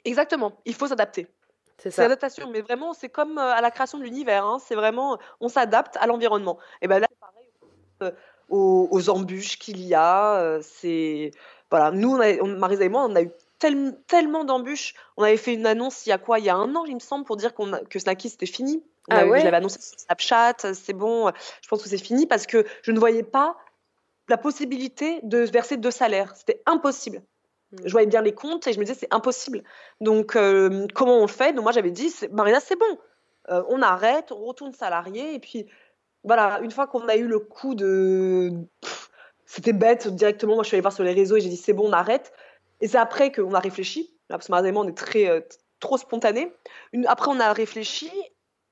Exactement. 0.05 0.53
Il 0.65 0.75
faut 0.75 0.87
s'adapter. 0.87 1.27
C'est 1.79 1.97
l'adaptation, 1.99 2.51
mais 2.51 2.61
vraiment, 2.61 2.93
c'est 2.93 3.09
comme 3.09 3.39
à 3.39 3.61
la 3.61 3.71
création 3.71 3.99
de 3.99 4.05
l'univers. 4.05 4.45
Hein. 4.45 4.59
C'est 4.65 4.75
vraiment, 4.75 5.19
on 5.41 5.49
s'adapte 5.49 5.97
à 5.99 6.07
l'environnement. 6.07 6.59
Et 6.83 6.89
ben 6.89 6.99
là, 6.99 7.07
c'est 7.11 7.21
pareil 8.01 8.17
aux, 8.49 9.11
embûches 9.11 9.59
qu'il 9.59 9.81
y 9.81 9.95
a. 9.95 10.59
c'est 10.63 11.31
voilà, 11.71 11.91
nous, 11.91 12.19
on 12.41 12.47
Marisa 12.59 12.85
et 12.85 12.89
moi, 12.89 13.05
on 13.05 13.15
a 13.15 13.23
eu 13.23 13.31
tellement 13.59 14.45
d'embûches. 14.45 14.95
On 15.17 15.23
avait 15.23 15.37
fait 15.37 15.55
une 15.55 15.67
annonce 15.67 16.07
il 16.07 16.11
y 16.11 16.13
a 16.13 16.19
quoi? 16.19 16.39
Il 16.39 16.45
y 16.45 16.51
a 16.51 16.57
un 16.57 16.75
an, 16.75 16.85
il 16.85 16.95
me 16.95 17.01
semble, 17.01 17.25
pour 17.25 17.37
dire 17.37 17.55
qu'on 17.55 17.71
que 17.89 17.99
Snacky 17.99 18.31
c'était 18.31 18.47
fini. 18.47 18.83
ah 19.11 19.27
ouais? 19.27 19.41
J'avais 19.41 19.57
annoncé 19.57 19.81
sur 19.81 19.99
Snapchat, 19.99 20.75
c'est 20.75 20.93
bon, 20.93 21.31
je 21.63 21.69
pense 21.69 21.83
que 21.83 21.89
c'est 21.89 21.99
fini 21.99 22.27
parce 22.27 22.47
que 22.47 22.65
je 22.83 22.93
ne 22.93 22.99
voyais 22.99 23.23
pas 23.23 23.57
la 24.29 24.37
possibilité 24.37 25.21
de 25.23 25.39
verser 25.39 25.77
deux 25.77 25.91
salaires. 25.91 26.35
C'était 26.37 26.63
impossible. 26.67 27.23
Hmm. 27.73 27.77
Je 27.85 27.93
voyais 27.93 28.07
bien 28.07 28.23
les 28.23 28.35
comptes 28.35 28.67
et 28.67 28.73
je 28.73 28.79
me 28.79 28.85
disais 28.85 28.99
c'est 28.99 29.13
impossible. 29.13 29.63
Donc 30.01 30.37
euh, 30.37 30.87
comment 30.95 31.19
on 31.19 31.23
le 31.23 31.29
fait? 31.29 31.53
Donc 31.53 31.65
moi 31.65 31.73
j'avais 31.73 31.91
dit 31.91 32.13
Marina 32.33 32.61
c'est 32.61 32.79
bon, 32.79 32.99
euh, 33.51 33.63
on 33.69 33.83
arrête, 33.83 34.33
on 34.33 34.45
retourne 34.45 34.73
salarié 34.73 35.35
et 35.35 35.39
puis 35.39 35.67
voilà 36.25 36.61
une 36.61 36.71
fois 36.71 36.87
qu'on 36.87 37.09
a 37.09 37.17
eu 37.17 37.27
le 37.27 37.39
coup 37.39 37.75
de 37.75 38.53
c'était 39.45 39.73
bête 39.73 40.09
directement. 40.09 40.55
Moi 40.55 40.63
je 40.65 40.69
suis 40.69 40.77
allée 40.77 40.83
voir 40.83 40.93
sur 40.93 41.05
les 41.05 41.13
réseaux 41.13 41.37
et 41.37 41.41
j'ai 41.41 41.51
dit 41.51 41.57
c'est 41.57 41.75
bon 41.75 41.89
on 41.89 41.93
arrête. 41.93 42.33
Et 42.81 42.89
c'est 42.89 42.99
après 42.99 43.33
qu'on 43.33 43.55
a 43.55 43.61
réfléchi. 43.61 44.15
parce 44.29 44.47
que 44.47 44.53
Marina 44.53 44.79
on 44.79 44.89
est 44.89 44.97
très 44.97 45.29
euh, 45.29 45.41
trop 45.81 45.99
spontané. 45.99 46.53
après 47.07 47.31
on 47.31 47.41
a 47.41 47.53
réfléchi 47.53 48.11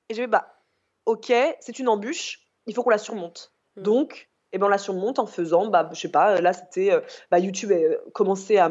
et 0.09 0.13
j'ai 0.13 0.23
dit 0.23 0.31
bah 0.31 0.61
ok 1.05 1.31
c'est 1.59 1.79
une 1.79 1.87
embûche, 1.87 2.39
il 2.65 2.73
faut 2.73 2.83
qu'on 2.83 2.89
la 2.89 2.97
surmonte. 2.97 3.53
Hmm. 3.75 3.83
Donc 3.83 4.29
et 4.57 4.59
ben 4.59 4.65
on 4.65 4.69
la 4.69 4.79
surmonte 4.79 5.19
en 5.19 5.27
faisant, 5.27 5.67
bah, 5.67 5.87
je 5.93 5.99
sais 5.99 6.09
pas, 6.09 6.41
là 6.41 6.51
c'était, 6.51 6.91
euh, 6.91 7.01
bah, 7.29 7.37
YouTube 7.37 7.71
a 7.71 8.09
commencé 8.11 8.57
à, 8.57 8.69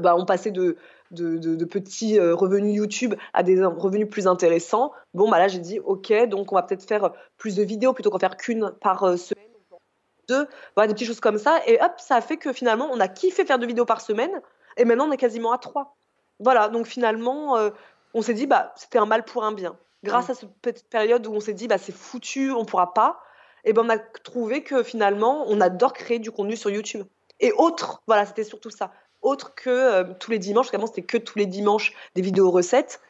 bah, 0.00 0.16
on 0.16 0.24
passait 0.24 0.50
de, 0.50 0.78
de, 1.10 1.36
de, 1.36 1.64
petits 1.66 2.18
euh, 2.18 2.34
revenus 2.34 2.74
YouTube 2.74 3.14
à 3.34 3.42
des 3.42 3.62
revenus 3.62 4.08
plus 4.08 4.26
intéressants. 4.26 4.92
Bon, 5.12 5.30
bah 5.30 5.38
là 5.38 5.48
j'ai 5.48 5.58
dit, 5.58 5.78
ok, 5.80 6.26
donc 6.28 6.52
on 6.52 6.54
va 6.54 6.62
peut-être 6.62 6.88
faire 6.88 7.12
plus 7.36 7.54
de 7.54 7.62
vidéos 7.62 7.92
plutôt 7.92 8.08
qu'en 8.08 8.18
faire 8.18 8.38
qu'une 8.38 8.72
par 8.80 9.04
euh, 9.04 9.16
semaine, 9.18 9.44
deux, 10.28 10.46
voilà, 10.74 10.88
des 10.88 10.94
petites 10.94 11.08
choses 11.08 11.20
comme 11.20 11.38
ça. 11.38 11.60
Et 11.66 11.78
hop, 11.82 11.92
ça 11.98 12.16
a 12.16 12.22
fait 12.22 12.38
que 12.38 12.54
finalement 12.54 12.88
on 12.90 12.98
a 12.98 13.08
kiffé 13.08 13.44
faire 13.44 13.58
deux 13.58 13.66
vidéos 13.66 13.84
par 13.84 14.00
semaine, 14.00 14.40
et 14.78 14.86
maintenant 14.86 15.06
on 15.06 15.12
est 15.12 15.18
quasiment 15.18 15.52
à 15.52 15.58
trois. 15.58 15.96
Voilà, 16.40 16.68
donc 16.68 16.86
finalement 16.86 17.58
on 18.14 18.22
s'est 18.22 18.34
dit, 18.34 18.46
bah 18.46 18.72
c'était 18.76 18.98
un 18.98 19.06
mal 19.06 19.24
pour 19.24 19.44
un 19.44 19.52
bien. 19.52 19.76
Grâce 20.02 20.28
mmh. 20.28 20.30
à 20.30 20.34
cette 20.34 20.54
petite 20.62 20.88
période 20.88 21.26
où 21.26 21.34
on 21.34 21.40
s'est 21.40 21.52
dit, 21.52 21.68
bah 21.68 21.76
c'est 21.76 21.92
foutu, 21.92 22.52
on 22.52 22.64
pourra 22.64 22.94
pas 22.94 23.20
et 23.64 23.72
ben 23.72 23.82
on 23.84 23.90
a 23.90 23.98
trouvé 23.98 24.62
que 24.62 24.82
finalement, 24.82 25.44
on 25.48 25.60
adore 25.60 25.92
créer 25.92 26.18
du 26.18 26.30
contenu 26.30 26.56
sur 26.56 26.70
YouTube. 26.70 27.06
Et 27.40 27.52
autre, 27.52 28.02
voilà, 28.06 28.26
c'était 28.26 28.44
surtout 28.44 28.70
ça. 28.70 28.92
Autre 29.20 29.54
que 29.54 29.70
euh, 29.70 30.04
tous 30.18 30.30
les 30.30 30.38
dimanches, 30.38 30.68
vraiment 30.68 30.86
c'était 30.86 31.02
que 31.02 31.18
tous 31.18 31.38
les 31.38 31.46
dimanches 31.46 31.92
des 32.14 32.22
vidéos 32.22 32.50
recettes. 32.50 33.00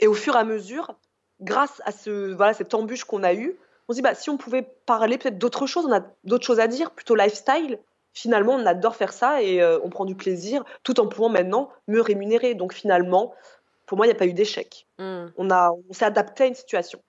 Et 0.00 0.06
au 0.06 0.14
fur 0.14 0.34
et 0.34 0.38
à 0.38 0.44
mesure, 0.44 0.94
grâce 1.40 1.82
à 1.84 1.92
ce, 1.92 2.32
voilà, 2.32 2.54
cette 2.54 2.74
embûche 2.74 3.04
qu'on 3.04 3.22
a 3.22 3.34
eue, 3.34 3.56
on 3.88 3.92
se 3.92 3.96
dit, 3.96 4.02
bah, 4.02 4.14
si 4.14 4.30
on 4.30 4.36
pouvait 4.36 4.66
parler 4.86 5.18
peut-être 5.18 5.38
d'autres 5.38 5.66
choses, 5.66 5.86
on 5.86 5.92
a 5.92 6.00
d'autres 6.24 6.46
choses 6.46 6.60
à 6.60 6.66
dire, 6.66 6.90
plutôt 6.90 7.14
lifestyle. 7.14 7.78
Finalement, 8.14 8.54
on 8.54 8.64
adore 8.64 8.96
faire 8.96 9.12
ça 9.12 9.42
et 9.42 9.60
euh, 9.60 9.78
on 9.82 9.90
prend 9.90 10.04
du 10.04 10.14
plaisir 10.14 10.64
tout 10.84 11.00
en 11.00 11.08
pouvant 11.08 11.28
maintenant 11.28 11.68
me 11.88 12.00
rémunérer. 12.00 12.54
Donc 12.54 12.72
finalement, 12.72 13.34
pour 13.86 13.96
moi, 13.96 14.06
il 14.06 14.10
n'y 14.10 14.14
a 14.14 14.18
pas 14.18 14.26
eu 14.26 14.32
d'échec. 14.32 14.86
Hmm. 14.98 15.26
On, 15.36 15.50
a, 15.50 15.72
on 15.72 15.92
s'est 15.92 16.04
adapté 16.04 16.44
à 16.44 16.46
une 16.46 16.54
situation. 16.54 17.00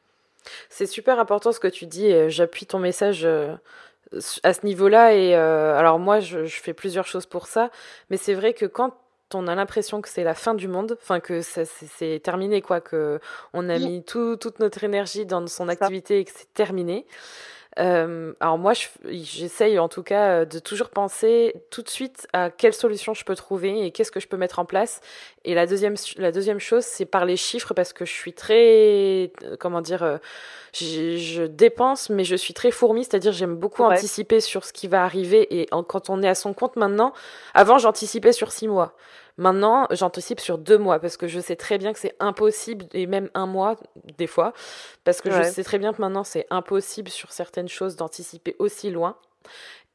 C'est 0.70 0.86
super 0.86 1.20
important 1.20 1.52
ce 1.52 1.60
que 1.60 1.68
tu 1.68 1.86
dis. 1.86 2.14
J'appuie 2.30 2.66
ton 2.66 2.80
message 2.80 3.26
euh, 3.26 3.56
à 4.44 4.54
ce 4.54 4.66
niveau-là. 4.66 5.14
Et 5.14 5.36
euh, 5.36 5.76
alors 5.78 6.00
moi, 6.00 6.20
je, 6.20 6.46
fais 6.46 6.74
plusieurs 6.74 7.08
choses 7.08 7.26
pour 7.26 7.48
ça. 7.48 7.72
Mais 8.10 8.18
c'est 8.18 8.34
vrai 8.34 8.54
que 8.54 8.66
quand 8.66 8.96
on 9.34 9.48
a 9.48 9.56
l'impression 9.56 10.02
que 10.02 10.10
c'est 10.10 10.24
la 10.24 10.36
fin 10.36 10.54
du 10.54 10.68
monde, 10.68 10.98
enfin 11.02 11.20
que 11.20 11.42
c'est 11.42 12.22
terminé, 12.24 12.62
quoi, 12.62 12.80
que 12.80 13.20
on 13.54 13.70
a 13.70 13.80
mis 13.80 14.04
toute 14.04 14.60
notre 14.60 14.84
énergie 14.84 15.26
dans 15.26 15.46
son 15.48 15.68
activité 15.68 16.20
et 16.20 16.26
que 16.26 16.32
c'est 16.34 16.54
terminé. 16.54 17.06
Euh, 17.78 18.34
alors 18.40 18.58
moi, 18.58 18.74
j'essaye 19.04 19.80
en 19.80 19.90
tout 19.90 20.04
cas 20.04 20.30
euh, 20.30 20.46
de 20.46 20.60
toujours 20.60 20.90
penser 20.90 21.54
tout 21.72 21.82
de 21.82 21.90
suite 21.90 22.28
à 22.32 22.50
quelle 22.50 22.74
solution 22.74 23.14
je 23.14 23.26
peux 23.26 23.36
trouver 23.36 23.86
et 23.86 23.92
qu'est-ce 23.92 24.12
que 24.12 24.20
je 24.20 24.28
peux 24.28 24.38
mettre 24.38 24.60
en 24.60 24.66
place. 24.66 25.02
Et 25.44 25.54
la 25.54 25.68
deuxième, 25.68 25.96
la 26.18 26.32
deuxième 26.32 26.60
chose, 26.60 26.86
c'est 26.86 27.06
par 27.06 27.26
les 27.26 27.36
chiffres 27.36 27.74
parce 27.74 27.92
que 27.92 28.06
je 28.06 28.14
suis 28.14 28.34
très, 28.34 29.32
euh, 29.44 29.58
comment 29.60 29.82
dire, 29.82 30.20
je, 30.74 31.46
dépense, 31.46 32.10
mais 32.10 32.24
je 32.24 32.36
suis 32.36 32.54
très 32.54 32.72
fourmi, 32.72 33.04
c'est-à-dire 33.04 33.34
j'aime 33.34 33.56
beaucoup 33.56 33.84
anticiper 33.84 34.40
sur 34.40 34.64
ce 34.64 34.72
qui 34.72 34.88
va 34.88 35.04
arriver. 35.04 35.60
Et 35.60 35.68
quand 35.88 36.10
on 36.10 36.24
est 36.24 36.30
à 36.30 36.36
son 36.36 36.54
compte 36.54 36.78
maintenant, 36.78 37.14
avant 37.54 37.78
j'anticipais 37.78 38.32
sur 38.32 38.52
six 38.52 38.68
mois. 38.68 38.94
Maintenant, 39.38 39.88
j'anticipe 39.92 40.40
sur 40.40 40.58
deux 40.58 40.78
mois 40.78 41.00
parce 41.00 41.18
que 41.18 41.28
je 41.28 41.40
sais 41.42 41.58
très 41.58 41.78
bien 41.78 41.92
que 41.92 42.00
c'est 42.00 42.16
impossible, 42.20 42.86
et 42.94 43.06
même 43.06 43.30
un 43.34 43.48
mois 43.48 43.76
des 44.18 44.28
fois, 44.28 44.54
parce 45.04 45.22
que 45.22 45.30
je 45.30 45.44
sais 45.44 45.64
très 45.64 45.78
bien 45.78 45.94
que 45.94 46.02
maintenant 46.02 46.24
c'est 46.24 46.48
impossible 46.50 47.10
sur 47.10 47.32
certaines 47.32 47.68
choses 47.68 47.96
d'anticiper 47.98 48.56
aussi 48.60 48.92
loin. 48.92 49.18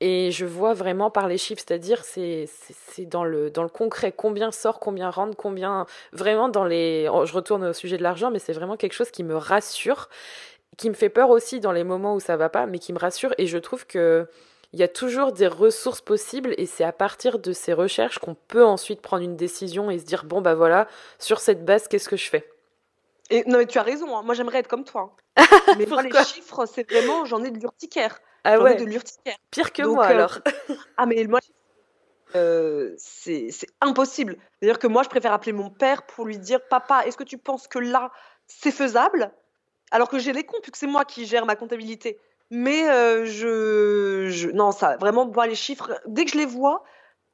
Et 0.02 0.30
je 0.30 0.46
vois 0.46 0.72
vraiment 0.72 1.10
par 1.10 1.28
les 1.28 1.36
chiffres, 1.36 1.62
c'est-à-dire 1.66 2.04
c'est 2.04 2.48
c'est 2.48 3.04
dans 3.04 3.24
le 3.24 3.50
dans 3.50 3.62
le 3.62 3.68
concret, 3.68 4.12
combien 4.12 4.50
sort, 4.50 4.80
combien 4.80 5.10
rentre, 5.10 5.36
combien 5.36 5.86
vraiment 6.12 6.48
dans 6.48 6.64
les. 6.64 7.04
Je 7.24 7.32
retourne 7.32 7.64
au 7.64 7.72
sujet 7.74 7.98
de 7.98 8.02
l'argent, 8.02 8.30
mais 8.30 8.38
c'est 8.38 8.54
vraiment 8.54 8.76
quelque 8.76 8.94
chose 8.94 9.10
qui 9.10 9.24
me 9.24 9.36
rassure, 9.36 10.08
qui 10.78 10.88
me 10.88 10.94
fait 10.94 11.10
peur 11.10 11.30
aussi 11.30 11.60
dans 11.60 11.72
les 11.72 11.84
moments 11.84 12.14
où 12.14 12.20
ça 12.20 12.36
va 12.36 12.48
pas, 12.48 12.66
mais 12.66 12.78
qui 12.78 12.92
me 12.94 12.98
rassure. 12.98 13.34
Et 13.38 13.46
je 13.46 13.58
trouve 13.58 13.86
que 13.86 14.26
il 14.72 14.78
y 14.78 14.82
a 14.82 14.88
toujours 14.88 15.32
des 15.32 15.48
ressources 15.48 16.00
possibles 16.00 16.54
et 16.56 16.66
c'est 16.66 16.84
à 16.84 16.92
partir 16.92 17.38
de 17.38 17.52
ces 17.52 17.72
recherches 17.72 18.18
qu'on 18.18 18.34
peut 18.34 18.64
ensuite 18.64 19.00
prendre 19.00 19.24
une 19.24 19.36
décision 19.36 19.90
et 19.90 19.98
se 19.98 20.04
dire 20.04 20.24
bon 20.24 20.40
bah 20.40 20.54
voilà, 20.54 20.86
sur 21.18 21.40
cette 21.40 21.64
base, 21.64 21.88
qu'est-ce 21.88 22.08
que 22.08 22.16
je 22.16 22.28
fais? 22.28 22.48
Et, 23.30 23.44
Non 23.46 23.58
mais 23.58 23.66
tu 23.66 23.78
as 23.78 23.82
raison, 23.82 24.16
hein. 24.16 24.22
moi 24.22 24.34
j'aimerais 24.34 24.58
être 24.58 24.68
comme 24.68 24.84
toi. 24.84 25.14
Hein. 25.36 25.44
mais 25.78 25.86
moi 25.86 26.02
les 26.02 26.12
chiffres, 26.24 26.66
c'est 26.66 26.88
vraiment, 26.88 27.24
j'en 27.24 27.42
ai 27.42 27.50
de 27.50 27.58
l'urticaire. 27.58 28.20
Ah 28.44 28.58
ouais. 28.60 28.76
de 28.76 28.84
l'urticaire. 28.84 29.36
Pire 29.50 29.72
que 29.72 29.82
moi 29.82 30.06
euh, 30.06 30.10
alors. 30.10 30.38
ah 30.96 31.06
mais 31.06 31.24
moi, 31.24 31.40
euh, 32.36 32.94
c'est 32.96 33.50
impossible. 33.80 34.36
C'est-à-dire 34.58 34.78
que 34.78 34.86
moi 34.86 35.02
je 35.02 35.08
préfère 35.08 35.32
appeler 35.32 35.52
mon 35.52 35.70
père 35.70 36.06
pour 36.06 36.24
lui 36.26 36.38
dire 36.38 36.60
papa, 36.68 37.02
est-ce 37.06 37.16
que 37.16 37.24
tu 37.24 37.38
penses 37.38 37.66
que 37.66 37.78
là 37.78 38.12
c'est 38.46 38.70
faisable? 38.70 39.32
Alors 39.90 40.08
que 40.08 40.18
j'ai 40.20 40.32
les 40.32 40.44
comptes, 40.44 40.62
puisque 40.62 40.76
c'est 40.76 40.86
moi 40.86 41.04
qui 41.04 41.26
gère 41.26 41.44
ma 41.44 41.56
comptabilité. 41.56 42.18
Mais 42.50 42.88
euh, 42.88 43.24
je, 43.26 44.50
non, 44.50 44.72
ça, 44.72 44.96
vraiment, 44.96 45.26
moi, 45.26 45.46
les 45.46 45.54
chiffres, 45.54 46.00
dès 46.06 46.24
que 46.24 46.32
je 46.32 46.38
les 46.38 46.46
vois, 46.46 46.84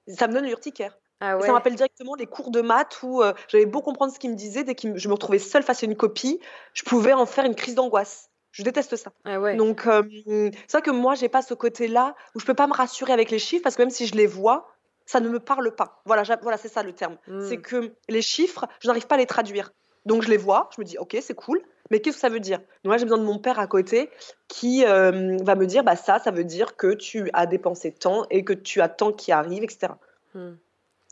ça 0.08 0.28
me 0.28 0.34
donne 0.34 0.44
l'urticaire. 0.44 0.98
Ah 1.20 1.40
ça 1.40 1.48
me 1.48 1.52
rappelle 1.52 1.74
directement 1.74 2.14
les 2.14 2.26
cours 2.26 2.50
de 2.50 2.60
maths 2.60 3.02
où 3.02 3.22
euh, 3.22 3.32
j'avais 3.48 3.64
beau 3.64 3.80
comprendre 3.80 4.12
ce 4.12 4.18
qu'il 4.18 4.30
me 4.30 4.36
disait, 4.36 4.64
dès 4.64 4.74
que 4.74 4.98
je 4.98 5.08
me 5.08 5.14
retrouvais 5.14 5.38
seule 5.38 5.62
face 5.62 5.82
à 5.82 5.86
une 5.86 5.96
copie, 5.96 6.40
je 6.74 6.82
pouvais 6.82 7.14
en 7.14 7.24
faire 7.24 7.46
une 7.46 7.54
crise 7.54 7.74
d'angoisse. 7.74 8.28
Je 8.50 8.62
déteste 8.62 8.96
ça. 8.96 9.12
Ah 9.24 9.54
Donc, 9.54 9.86
euh, 9.86 10.02
c'est 10.26 10.72
vrai 10.72 10.82
que 10.82 10.90
moi, 10.90 11.14
j'ai 11.14 11.28
pas 11.28 11.42
ce 11.42 11.54
côté-là 11.54 12.14
où 12.34 12.40
je 12.40 12.44
peux 12.44 12.54
pas 12.54 12.66
me 12.66 12.74
rassurer 12.74 13.12
avec 13.12 13.30
les 13.30 13.38
chiffres 13.38 13.62
parce 13.62 13.76
que 13.76 13.82
même 13.82 13.90
si 13.90 14.06
je 14.06 14.14
les 14.14 14.26
vois, 14.26 14.68
ça 15.06 15.20
ne 15.20 15.28
me 15.28 15.40
parle 15.40 15.74
pas. 15.74 16.02
Voilà, 16.04 16.22
voilà 16.42 16.58
c'est 16.58 16.68
ça 16.68 16.82
le 16.82 16.92
terme. 16.92 17.16
Hmm. 17.26 17.46
C'est 17.48 17.58
que 17.58 17.92
les 18.08 18.22
chiffres, 18.22 18.66
je 18.80 18.88
n'arrive 18.88 19.06
pas 19.06 19.14
à 19.14 19.18
les 19.18 19.26
traduire. 19.26 19.72
Donc, 20.04 20.22
je 20.22 20.30
les 20.30 20.36
vois, 20.36 20.68
je 20.74 20.80
me 20.80 20.86
dis, 20.86 20.98
ok, 20.98 21.16
c'est 21.20 21.34
cool, 21.34 21.62
mais 21.90 22.00
qu'est-ce 22.00 22.16
que 22.16 22.20
ça 22.20 22.28
veut 22.28 22.40
dire? 22.40 22.60
Moi, 22.84 22.96
j'ai 22.96 23.04
besoin 23.04 23.18
de 23.18 23.24
mon 23.24 23.38
père 23.38 23.58
à 23.58 23.66
côté 23.66 24.10
qui 24.48 24.84
euh, 24.84 25.36
va 25.42 25.54
me 25.54 25.66
dire 25.66 25.84
bah 25.84 25.96
ça, 25.96 26.18
ça 26.18 26.30
veut 26.30 26.44
dire 26.44 26.76
que 26.76 26.94
tu 26.94 27.30
as 27.32 27.46
dépensé 27.46 27.92
tant 27.92 28.26
et 28.30 28.44
que 28.44 28.52
tu 28.52 28.80
as 28.80 28.88
tant 28.88 29.12
qui 29.12 29.32
arrive, 29.32 29.62
etc. 29.62 29.92
Hmm. 30.34 30.54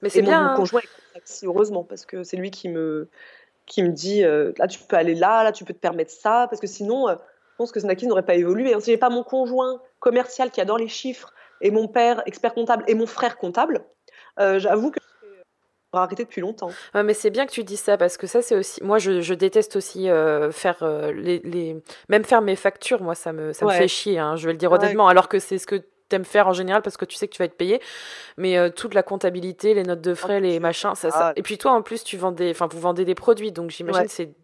Mais 0.02 0.08
c'est 0.08 0.22
bien. 0.22 0.42
Mon, 0.42 0.50
hein. 0.50 0.56
conjoint 0.56 0.80
est 1.14 1.44
heureusement, 1.44 1.84
parce 1.84 2.04
que 2.06 2.22
c'est 2.22 2.36
lui 2.36 2.50
qui 2.50 2.68
me 2.68 3.08
qui 3.66 3.82
me 3.82 3.88
dit 3.88 4.24
euh, 4.24 4.52
là 4.58 4.66
tu 4.66 4.78
peux 4.80 4.96
aller 4.96 5.14
là, 5.14 5.42
là 5.42 5.52
tu 5.52 5.64
peux 5.64 5.72
te 5.72 5.78
permettre 5.78 6.10
ça, 6.10 6.46
parce 6.50 6.60
que 6.60 6.66
sinon, 6.66 7.08
euh, 7.08 7.14
je 7.52 7.56
pense 7.56 7.72
que 7.72 7.80
Snacky 7.80 8.06
n'aurait 8.06 8.24
pas 8.24 8.34
évolué. 8.34 8.78
Si 8.80 8.90
j'ai 8.90 8.98
pas 8.98 9.10
mon 9.10 9.22
conjoint 9.22 9.80
commercial 10.00 10.50
qui 10.50 10.60
adore 10.60 10.78
les 10.78 10.88
chiffres 10.88 11.32
et 11.60 11.70
mon 11.70 11.88
père 11.88 12.22
expert 12.26 12.52
comptable 12.52 12.84
et 12.88 12.94
mon 12.94 13.06
frère 13.06 13.38
comptable, 13.38 13.84
j'avoue 14.36 14.90
que 14.90 14.98
arrêté 16.02 16.24
depuis 16.24 16.40
longtemps. 16.40 16.70
mais 16.94 17.14
c'est 17.14 17.30
bien 17.30 17.46
que 17.46 17.52
tu 17.52 17.64
dises 17.64 17.80
ça 17.80 17.96
parce 17.96 18.16
que 18.16 18.26
ça 18.26 18.42
c'est 18.42 18.56
aussi 18.56 18.82
moi 18.82 18.98
je, 18.98 19.34
déteste 19.34 19.76
aussi 19.76 20.08
euh, 20.08 20.50
faire 20.50 20.78
euh, 20.82 21.12
les, 21.12 21.76
même 22.08 22.24
faire 22.24 22.42
mes 22.42 22.56
factures 22.56 23.02
moi 23.02 23.14
ça 23.14 23.32
me 23.32 23.52
ça 23.52 23.66
me 23.66 23.70
fait 23.70 23.88
chier 23.88 24.18
hein, 24.18 24.36
je 24.36 24.46
vais 24.46 24.52
le 24.52 24.58
dire 24.58 24.70
honnêtement 24.70 25.08
alors 25.08 25.28
que 25.28 25.38
c'est 25.38 25.58
ce 25.58 25.66
que 25.66 25.82
t'aimes 26.08 26.24
faire 26.24 26.46
en 26.46 26.52
général 26.52 26.82
parce 26.82 26.96
que 26.96 27.04
tu 27.04 27.16
sais 27.16 27.28
que 27.28 27.32
tu 27.32 27.38
vas 27.38 27.46
être 27.46 27.56
payé. 27.56 27.80
Mais 28.36 28.58
euh, 28.58 28.68
toute 28.68 28.94
la 28.94 29.02
comptabilité 29.02 29.74
les 29.74 29.82
notes 29.82 30.00
de 30.00 30.14
frais 30.14 30.40
les 30.40 30.60
machins 30.60 30.94
ça, 30.94 31.32
et 31.36 31.42
puis 31.42 31.58
toi 31.58 31.72
en 31.72 31.82
plus 31.82 32.04
tu 32.04 32.16
vends 32.16 32.32
des 32.32 32.50
enfin 32.50 32.68
vous 32.70 32.80
vendez 32.80 33.04
des 33.04 33.14
produits 33.14 33.52
donc 33.52 33.70
j'imagine 33.70 34.06
c'est 34.08 34.34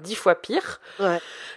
dix 0.00 0.14
fois 0.14 0.34
pire. 0.34 0.80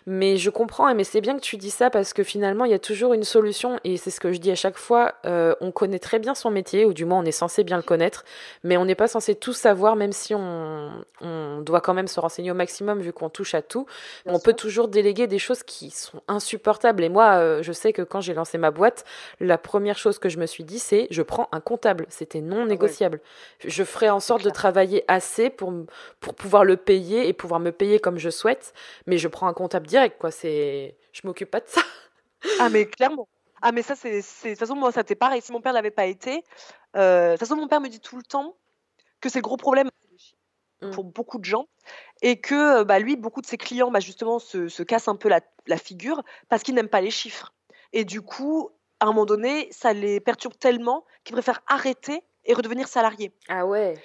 Mais 0.08 0.38
je 0.38 0.50
comprends, 0.50 0.94
mais 0.96 1.04
c'est 1.04 1.22
bien 1.22 1.36
que 1.36 1.42
tu 1.42 1.58
dis 1.58 1.70
ça 1.70 1.90
parce 1.90 2.14
que 2.14 2.24
finalement, 2.24 2.66
il 2.66 2.72
y 2.72 2.76
a 2.76 2.80
toujours 2.80 3.14
une 3.14 3.24
solution 3.24 3.80
et 3.84 3.98
c'est 3.98 4.10
ce 4.10 4.20
que 4.20 4.34
je 4.34 4.40
dis 4.40 4.52
à 4.52 4.56
chaque 4.56 4.78
fois. 4.78 5.14
Euh, 5.26 5.54
on 5.62 5.72
connaît 5.72 6.00
très 6.00 6.20
bien 6.20 6.34
son 6.36 6.50
métier, 6.50 6.86
ou 6.86 6.94
du 6.94 7.06
moins 7.06 7.20
on 7.20 7.26
est 7.26 7.32
censé 7.32 7.64
bien 7.64 7.78
le 7.78 7.84
connaître, 7.84 8.26
mais 8.64 8.78
on 8.78 8.86
n'est 8.86 8.96
pas 8.96 9.08
censé 9.08 9.36
tout 9.36 9.54
savoir, 9.54 9.96
même 9.96 10.12
si 10.12 10.34
on, 10.34 10.90
on, 11.22 11.31
doit 11.62 11.82
quand 11.82 11.94
même 11.94 12.08
se 12.08 12.20
renseigner 12.20 12.52
au 12.52 12.56
maximum 12.56 13.00
vu 13.02 13.14
qu'on 13.14 13.30
touche 13.30 13.54
à 13.54 13.62
tout. 13.62 13.86
on 14.26 14.40
peut 14.40 14.54
toujours 14.54 14.88
déléguer 14.88 15.28
des 15.28 15.40
choses 15.40 15.64
qui 15.64 15.90
sont 15.90 16.22
insupportables. 16.28 17.04
Et 17.04 17.10
moi, 17.10 17.36
euh, 17.36 17.64
je 17.64 17.72
sais 17.72 17.94
que 17.94 18.02
quand 18.02 18.22
j'ai 18.22 18.34
lancé 18.34 18.58
ma 18.58 18.72
boîte, 18.72 19.06
la 19.40 19.58
première 19.58 19.98
chose 19.98 20.20
que 20.20 20.30
je 20.30 20.38
me 20.38 20.46
suis 20.46 20.64
dit, 20.64 20.80
c'est 20.80 21.08
je 21.10 21.22
prends 21.22 21.48
un 21.52 21.60
comptable. 21.60 22.06
C'était 22.10 22.42
non 22.42 22.64
ah 22.64 22.66
négociable. 22.66 23.22
Je 23.60 23.84
ferai 23.84 24.10
en 24.10 24.20
sorte 24.20 24.44
de 24.44 24.50
travailler 24.50 25.04
assez 25.08 25.50
pour, 25.50 25.74
pour 26.20 26.36
pouvoir 26.36 26.64
le 26.64 26.78
payer 26.78 27.28
et 27.28 27.34
pouvoir 27.34 27.60
me 27.60 27.72
payer 27.72 28.00
comme 28.00 28.18
je 28.18 28.30
souhaite, 28.30 28.74
mais 29.06 29.18
je 29.18 29.28
prends 29.28 29.48
un 29.48 29.54
comptable 29.54 29.88
direct, 29.88 30.18
quoi. 30.20 30.32
C'est, 30.32 30.96
je 31.12 31.22
m'occupe 31.26 31.52
pas 31.52 31.60
de 31.60 31.68
ça. 31.68 31.82
Ah, 32.60 32.70
mais 32.70 32.86
clairement. 32.86 33.28
Ah, 33.62 33.72
mais 33.72 33.84
ça, 33.84 33.96
c'est. 33.96 34.12
De 34.12 34.50
toute 34.50 34.58
façon, 34.58 34.76
moi, 34.76 34.92
ça 34.92 35.02
c'était 35.02 35.16
pareil. 35.16 35.42
Si 35.42 35.52
mon 35.52 35.62
père 35.62 35.74
l'avait 35.74 35.92
pas 35.92 36.06
été, 36.06 36.44
euh, 36.96 37.28
de 37.28 37.32
toute 37.34 37.40
façon, 37.42 37.56
mon 37.56 37.68
père 37.68 37.82
me 37.82 37.90
dit 37.90 38.00
tout 38.00 38.18
le 38.18 38.24
temps 38.24 38.56
que 39.20 39.30
c'est 39.30 39.40
le 39.40 39.44
gros 39.44 39.58
problème 39.58 39.90
mmh. 40.82 40.92
pour 40.92 41.04
beaucoup 41.04 41.40
de 41.40 41.46
gens 41.46 41.68
et 42.22 42.40
que 42.40 42.80
euh, 42.80 42.84
bah, 42.84 43.00
lui, 43.00 43.16
beaucoup 43.16 43.42
de 43.42 43.46
ses 43.46 43.58
clients, 43.58 43.92
bah, 43.92 44.00
justement, 44.00 44.40
se, 44.40 44.68
se 44.68 44.84
cassent 44.84 45.08
un 45.08 45.16
peu 45.16 45.30
la, 45.30 45.42
la 45.68 45.78
figure 45.78 46.22
parce 46.50 46.64
qu'ils 46.64 46.76
n'aiment 46.76 46.90
pas 46.90 47.02
les 47.02 47.12
chiffres. 47.12 47.54
Et 47.94 48.06
du 48.06 48.22
coup, 48.22 48.70
à 49.00 49.06
un 49.06 49.08
moment 49.08 49.26
donné, 49.26 49.68
ça 49.72 49.94
les 49.94 50.20
perturbe 50.20 50.58
tellement 50.58 51.06
qu'ils 51.24 51.34
préfèrent 51.34 51.62
arrêter 51.68 52.24
et 52.46 52.54
redevenir 52.54 52.88
salariés. 52.88 53.32
Ah 53.50 53.66
ouais. 53.66 53.96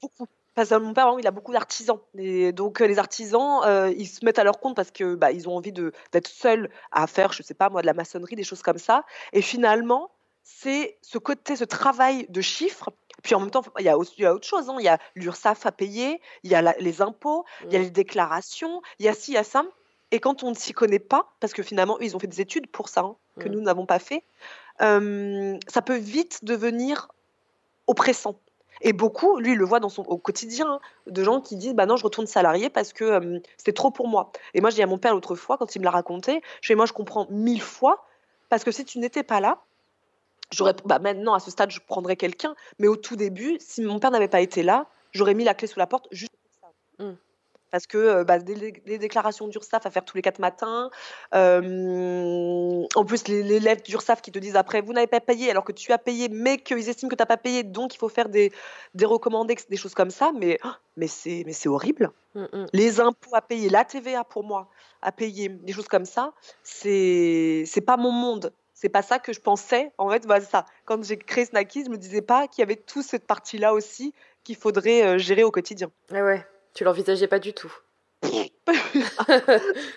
Beaucoup. 0.00 0.26
Parce 0.54 0.70
que 0.70 0.74
mon 0.76 0.94
père, 0.94 1.14
il 1.18 1.26
a 1.26 1.30
beaucoup 1.30 1.52
d'artisans. 1.52 2.00
Et 2.16 2.50
donc, 2.52 2.80
euh, 2.80 2.86
les 2.86 2.98
artisans, 2.98 3.60
euh, 3.66 3.92
ils 3.94 4.06
se 4.06 4.24
mettent 4.24 4.38
à 4.38 4.44
leur 4.44 4.58
compte 4.58 4.74
parce 4.74 4.90
que 4.90 5.14
bah, 5.14 5.30
ils 5.30 5.48
ont 5.50 5.56
envie 5.56 5.72
d'être 5.72 6.28
seuls 6.28 6.70
à 6.92 7.06
faire, 7.06 7.32
je 7.34 7.42
sais 7.42 7.54
pas 7.54 7.68
moi, 7.68 7.82
de 7.82 7.86
la 7.86 7.92
maçonnerie, 7.92 8.36
des 8.36 8.44
choses 8.44 8.62
comme 8.62 8.78
ça. 8.78 9.04
Et 9.34 9.42
finalement, 9.42 10.10
c'est 10.42 10.96
ce 11.02 11.18
côté, 11.18 11.56
ce 11.56 11.64
travail 11.64 12.26
de 12.30 12.40
chiffres. 12.40 12.88
Puis 13.22 13.34
en 13.34 13.40
même 13.40 13.50
temps, 13.50 13.62
il 13.78 13.84
y 13.84 13.88
a, 13.88 13.98
aussi, 13.98 14.26
autre 14.26 14.46
chose. 14.46 14.68
Hein. 14.68 14.76
Il 14.78 14.84
y 14.84 14.88
a 14.88 14.98
l'URSSAF 15.14 15.66
à 15.66 15.72
payer, 15.72 16.20
il 16.42 16.50
y 16.50 16.54
a 16.54 16.74
les 16.78 17.02
impôts, 17.02 17.44
il 17.64 17.72
y 17.72 17.76
a 17.76 17.78
mmh. 17.78 17.82
les 17.82 17.90
déclarations, 17.90 18.82
il 18.98 19.06
y 19.06 19.08
a 19.08 19.14
ci, 19.14 19.32
il 19.32 19.34
y 19.34 19.38
a 19.38 19.44
ça. 19.44 19.64
Et 20.12 20.20
quand 20.20 20.44
on 20.44 20.50
ne 20.50 20.54
s'y 20.54 20.72
connaît 20.72 21.00
pas, 21.00 21.28
parce 21.40 21.52
que 21.52 21.62
finalement, 21.62 21.98
ils 21.98 22.14
ont 22.14 22.18
fait 22.18 22.26
des 22.28 22.40
études 22.40 22.68
pour 22.68 22.88
ça, 22.88 23.00
hein, 23.00 23.16
que 23.40 23.48
mmh. 23.48 23.52
nous 23.52 23.60
n'avons 23.60 23.86
pas 23.86 23.98
fait, 23.98 24.22
euh, 24.82 25.58
ça 25.68 25.82
peut 25.82 25.96
vite 25.96 26.44
devenir 26.44 27.08
oppressant. 27.86 28.38
Et 28.82 28.92
beaucoup, 28.92 29.38
lui, 29.38 29.52
il 29.52 29.58
le 29.58 29.64
voit 29.64 29.80
dans 29.80 29.88
son, 29.88 30.02
au 30.02 30.18
quotidien, 30.18 30.66
hein, 30.74 30.80
de 31.06 31.24
gens 31.24 31.40
qui 31.40 31.56
disent 31.56 31.74
bah 31.74 31.86
non, 31.86 31.96
je 31.96 32.04
retourne 32.04 32.26
salarié 32.26 32.68
parce 32.68 32.92
que 32.92 33.04
euh, 33.04 33.38
c'était 33.56 33.72
trop 33.72 33.90
pour 33.90 34.06
moi. 34.06 34.30
Et 34.54 34.60
moi, 34.60 34.70
je 34.70 34.76
dis 34.76 34.82
à 34.82 34.86
mon 34.86 34.98
père 34.98 35.14
l'autre 35.14 35.34
fois, 35.34 35.56
quand 35.56 35.74
il 35.74 35.78
me 35.78 35.84
l'a 35.84 35.90
raconté, 35.90 36.42
je 36.60 36.68
fais 36.68 36.74
moi, 36.74 36.86
je 36.86 36.92
comprends 36.92 37.26
mille 37.30 37.62
fois, 37.62 38.06
parce 38.48 38.64
que 38.64 38.70
si 38.70 38.84
tu 38.84 38.98
n'étais 38.98 39.22
pas 39.22 39.40
là, 39.40 39.62
j'aurais, 40.52 40.74
bah 40.84 40.98
maintenant, 40.98 41.34
à 41.34 41.40
ce 41.40 41.50
stade, 41.50 41.70
je 41.70 41.80
prendrais 41.80 42.16
quelqu'un, 42.16 42.54
mais 42.78 42.88
au 42.88 42.96
tout 42.96 43.16
début, 43.16 43.56
si 43.60 43.82
mon 43.82 43.98
père 43.98 44.10
n'avait 44.10 44.28
pas 44.28 44.40
été 44.40 44.62
là, 44.62 44.86
j'aurais 45.12 45.34
mis 45.34 45.44
la 45.44 45.54
clé 45.54 45.68
sous 45.68 45.78
la 45.78 45.86
porte 45.86 46.08
juste 46.10 46.32
pour 46.32 46.52
ça. 46.60 47.04
Mmh 47.04 47.16
parce 47.76 47.86
que 47.86 47.98
euh, 47.98 48.24
bah, 48.24 48.38
des, 48.38 48.98
déclarations 48.98 49.48
d'URSAF 49.48 49.84
à 49.84 49.90
faire 49.90 50.04
tous 50.04 50.16
les 50.16 50.22
quatre 50.22 50.38
matins. 50.38 50.90
Euh, 51.34 52.84
en 52.94 53.04
plus, 53.04 53.28
les, 53.28 53.42
les 53.42 53.60
lettres 53.60 53.82
d'URSAF 53.82 54.22
qui 54.22 54.32
te 54.32 54.38
disent 54.38 54.56
après, 54.56 54.80
vous 54.80 54.92
n'avez 54.92 55.06
pas 55.06 55.20
payé 55.20 55.50
alors 55.50 55.64
que 55.64 55.72
tu 55.72 55.92
as 55.92 55.98
payé, 55.98 56.28
mais 56.30 56.58
qu'ils 56.58 56.88
estiment 56.88 57.10
que 57.10 57.16
tu 57.16 57.20
n'as 57.20 57.26
pas 57.26 57.36
payé, 57.36 57.64
donc 57.64 57.94
il 57.94 57.98
faut 57.98 58.08
faire 58.08 58.28
des, 58.28 58.52
des 58.94 59.04
recommandés, 59.04 59.56
des 59.68 59.76
choses 59.76 59.94
comme 59.94 60.10
ça. 60.10 60.32
Mais, 60.34 60.58
oh, 60.64 60.68
mais 60.96 61.06
c'est 61.06 61.68
horrible. 61.68 62.12
Mm, 62.34 62.44
mm. 62.44 62.66
Les 62.72 63.00
impôts 63.00 63.34
à 63.34 63.42
payer, 63.42 63.68
la 63.68 63.84
TVA 63.84 64.24
pour 64.24 64.44
moi 64.44 64.68
à 65.02 65.12
payer, 65.12 65.50
des 65.50 65.72
choses 65.74 65.88
comme 65.88 66.06
ça, 66.06 66.32
c'est 66.62 67.84
pas 67.84 67.98
mon 67.98 68.10
monde. 68.10 68.52
C'est 68.76 68.90
pas 68.90 69.00
ça 69.00 69.18
que 69.18 69.32
je 69.32 69.40
pensais. 69.40 69.90
En 69.96 70.10
fait, 70.10 70.22
ça. 70.42 70.66
Quand 70.84 71.02
j'ai 71.02 71.16
créé 71.16 71.46
Snacky, 71.46 71.84
je 71.84 71.90
me 71.90 71.96
disais 71.96 72.20
pas 72.20 72.46
qu'il 72.46 72.60
y 72.60 72.62
avait 72.62 72.76
toute 72.76 73.04
cette 73.04 73.26
partie-là 73.26 73.72
aussi 73.72 74.12
qu'il 74.44 74.56
faudrait 74.56 75.02
euh, 75.02 75.18
gérer 75.18 75.44
au 75.44 75.50
quotidien. 75.50 75.90
Ah 76.12 76.22
ouais. 76.22 76.46
Tu 76.74 76.84
l'envisageais 76.84 77.26
pas 77.26 77.38
du 77.38 77.54
tout 77.54 77.72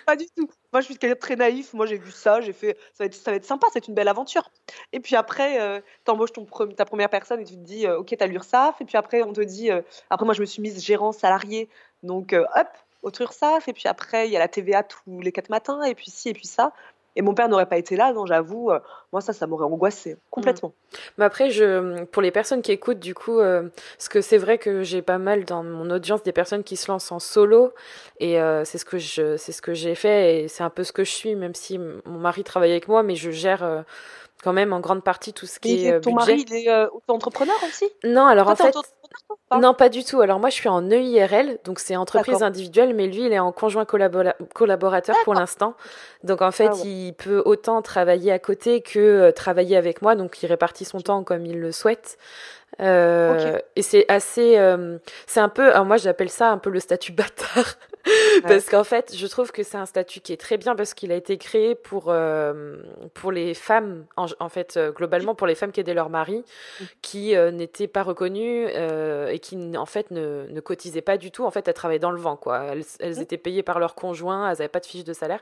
Pas 0.06 0.16
du 0.16 0.26
tout. 0.36 0.48
Moi, 0.72 0.80
je 0.80 0.86
suis 0.86 0.96
quelqu'un 0.96 1.14
de 1.14 1.20
très 1.20 1.36
naïf. 1.36 1.74
Moi, 1.74 1.86
j'ai 1.86 1.98
vu 1.98 2.10
ça, 2.10 2.40
j'ai 2.40 2.52
fait, 2.52 2.76
ça 2.94 3.04
va 3.04 3.06
être, 3.06 3.14
ça 3.14 3.30
va 3.30 3.36
être 3.36 3.44
sympa, 3.44 3.66
c'est 3.72 3.86
une 3.88 3.94
belle 3.94 4.08
aventure. 4.08 4.50
Et 4.92 5.00
puis 5.00 5.14
après, 5.16 5.60
euh, 5.60 5.80
tu 6.04 6.10
embauches 6.10 6.32
ton, 6.32 6.46
ta 6.76 6.84
première 6.84 7.10
personne 7.10 7.40
et 7.40 7.44
tu 7.44 7.54
te 7.54 7.60
dis, 7.60 7.86
euh, 7.86 7.98
ok, 7.98 8.14
tu 8.16 8.24
as 8.24 8.26
l'URSAF. 8.26 8.80
Et 8.80 8.84
puis 8.84 8.96
après, 8.96 9.22
on 9.22 9.32
te 9.32 9.40
dit, 9.40 9.70
euh, 9.70 9.82
après, 10.08 10.24
moi, 10.24 10.34
je 10.34 10.40
me 10.40 10.46
suis 10.46 10.62
mise 10.62 10.82
gérant 10.82 11.12
salarié. 11.12 11.68
Donc, 12.02 12.32
hop, 12.32 12.68
autre 13.02 13.20
URSAF. 13.20 13.68
Et 13.68 13.72
puis 13.72 13.88
après, 13.88 14.28
il 14.28 14.32
y 14.32 14.36
a 14.36 14.38
la 14.38 14.48
TVA 14.48 14.84
tous 14.84 15.20
les 15.20 15.32
quatre 15.32 15.50
matins. 15.50 15.82
Et 15.82 15.94
puis 15.94 16.10
ci, 16.10 16.28
et 16.28 16.34
puis 16.34 16.46
ça. 16.46 16.72
Et 17.16 17.22
mon 17.22 17.34
père 17.34 17.48
n'aurait 17.48 17.66
pas 17.66 17.78
été 17.78 17.96
là, 17.96 18.12
non, 18.12 18.24
j'avoue, 18.24 18.70
euh, 18.70 18.78
moi 19.12 19.20
ça, 19.20 19.32
ça 19.32 19.46
m'aurait 19.46 19.64
angoissé 19.64 20.16
complètement. 20.30 20.68
Mm. 20.68 20.96
Mais 21.18 21.24
après, 21.24 21.50
je, 21.50 22.04
pour 22.04 22.22
les 22.22 22.30
personnes 22.30 22.62
qui 22.62 22.70
écoutent, 22.70 23.00
du 23.00 23.14
coup, 23.14 23.40
euh, 23.40 23.68
parce 23.96 24.08
que 24.08 24.20
c'est 24.20 24.38
vrai 24.38 24.58
que 24.58 24.82
j'ai 24.82 25.02
pas 25.02 25.18
mal 25.18 25.44
dans 25.44 25.64
mon 25.64 25.90
audience 25.90 26.22
des 26.22 26.32
personnes 26.32 26.62
qui 26.62 26.76
se 26.76 26.90
lancent 26.90 27.10
en 27.10 27.18
solo, 27.18 27.72
et 28.18 28.40
euh, 28.40 28.64
c'est 28.64 28.78
ce 28.78 28.84
que 28.84 28.98
je, 28.98 29.36
c'est 29.36 29.52
ce 29.52 29.60
que 29.60 29.74
j'ai 29.74 29.96
fait, 29.96 30.42
et 30.42 30.48
c'est 30.48 30.62
un 30.62 30.70
peu 30.70 30.84
ce 30.84 30.92
que 30.92 31.02
je 31.02 31.10
suis, 31.10 31.34
même 31.34 31.54
si 31.54 31.78
mon 31.78 32.18
mari 32.18 32.44
travaille 32.44 32.70
avec 32.70 32.86
moi, 32.86 33.02
mais 33.02 33.16
je 33.16 33.30
gère 33.30 33.84
quand 34.44 34.52
même 34.52 34.72
en 34.72 34.80
grande 34.80 35.02
partie 35.02 35.32
tout 35.32 35.46
ce 35.46 35.58
qui 35.58 35.86
est 35.86 36.00
ton 36.00 36.14
mari, 36.14 36.44
il 36.48 36.54
est 36.54 36.86
auto-entrepreneur 36.86 37.56
aussi? 37.68 37.90
Non, 38.04 38.26
alors 38.26 38.48
en 38.48 38.56
fait, 38.56 38.74
non, 39.58 39.74
pas 39.74 39.88
du 39.88 40.04
tout. 40.04 40.20
Alors 40.20 40.38
moi, 40.38 40.48
je 40.48 40.54
suis 40.54 40.68
en 40.68 40.88
EIRL, 40.90 41.58
donc 41.64 41.80
c'est 41.80 41.96
entreprise 41.96 42.42
individuelle, 42.42 42.94
mais 42.94 43.08
lui, 43.08 43.26
il 43.26 43.32
est 43.32 43.38
en 43.40 43.50
conjoint 43.50 43.84
collaborateur 43.84 45.16
pour 45.24 45.34
l'instant. 45.34 45.74
Donc 46.22 46.40
en 46.40 46.52
fait, 46.52 46.70
ah 46.72 46.82
il 46.84 47.14
peut 47.14 47.42
autant 47.44 47.82
travailler 47.82 48.30
à 48.30 48.38
côté 48.38 48.80
que 48.80 48.98
euh, 48.98 49.32
travailler 49.32 49.76
avec 49.76 50.02
moi, 50.02 50.14
donc 50.14 50.40
il 50.42 50.46
répartit 50.46 50.84
son 50.84 51.00
temps 51.00 51.24
comme 51.24 51.46
il 51.46 51.58
le 51.58 51.72
souhaite. 51.72 52.16
Euh, 52.80 53.58
Et 53.74 53.82
c'est 53.82 54.04
assez, 54.08 54.56
euh, 54.56 54.98
c'est 55.26 55.40
un 55.40 55.48
peu, 55.48 55.72
alors 55.72 55.84
moi 55.84 55.96
j'appelle 55.96 56.30
ça 56.30 56.50
un 56.50 56.58
peu 56.58 56.70
le 56.70 56.78
statut 56.78 57.12
bâtard. 57.12 57.74
Parce 58.42 58.68
qu'en 58.68 58.84
fait, 58.84 59.14
je 59.16 59.26
trouve 59.26 59.52
que 59.52 59.62
c'est 59.62 59.76
un 59.76 59.86
statut 59.86 60.20
qui 60.20 60.32
est 60.32 60.40
très 60.40 60.56
bien 60.56 60.74
parce 60.74 60.94
qu'il 60.94 61.12
a 61.12 61.16
été 61.16 61.38
créé 61.38 61.74
pour, 61.74 62.06
euh, 62.08 62.76
pour 63.14 63.32
les 63.32 63.54
femmes, 63.54 64.04
en, 64.16 64.48
fait, 64.48 64.76
euh, 64.76 64.92
globalement 64.92 65.34
pour 65.34 65.46
les 65.46 65.54
femmes 65.54 65.72
qui 65.72 65.80
aidaient 65.80 65.94
leur 65.94 66.10
mari, 66.10 66.38
mmh. 66.38 66.84
qui 67.02 67.36
euh, 67.36 67.50
n'étaient 67.50 67.88
pas 67.88 68.02
reconnues 68.02 68.66
et 68.68 69.38
qui, 69.40 69.56
en 69.76 69.86
fait, 69.86 70.10
ne, 70.10 70.46
ne, 70.50 70.60
cotisaient 70.60 71.02
pas 71.02 71.16
du 71.16 71.30
tout. 71.30 71.44
En 71.44 71.50
fait, 71.50 71.66
elles 71.68 71.74
travaillaient 71.74 71.98
dans 71.98 72.10
le 72.10 72.20
vent, 72.20 72.36
quoi. 72.36 72.64
Elles, 72.70 72.84
elles 73.00 73.20
étaient 73.20 73.38
payées 73.38 73.62
par 73.62 73.78
leur 73.78 73.94
conjoint, 73.94 74.50
elles 74.50 74.58
n'avaient 74.58 74.68
pas 74.68 74.80
de 74.80 74.86
fiche 74.86 75.04
de 75.04 75.12
salaire. 75.12 75.40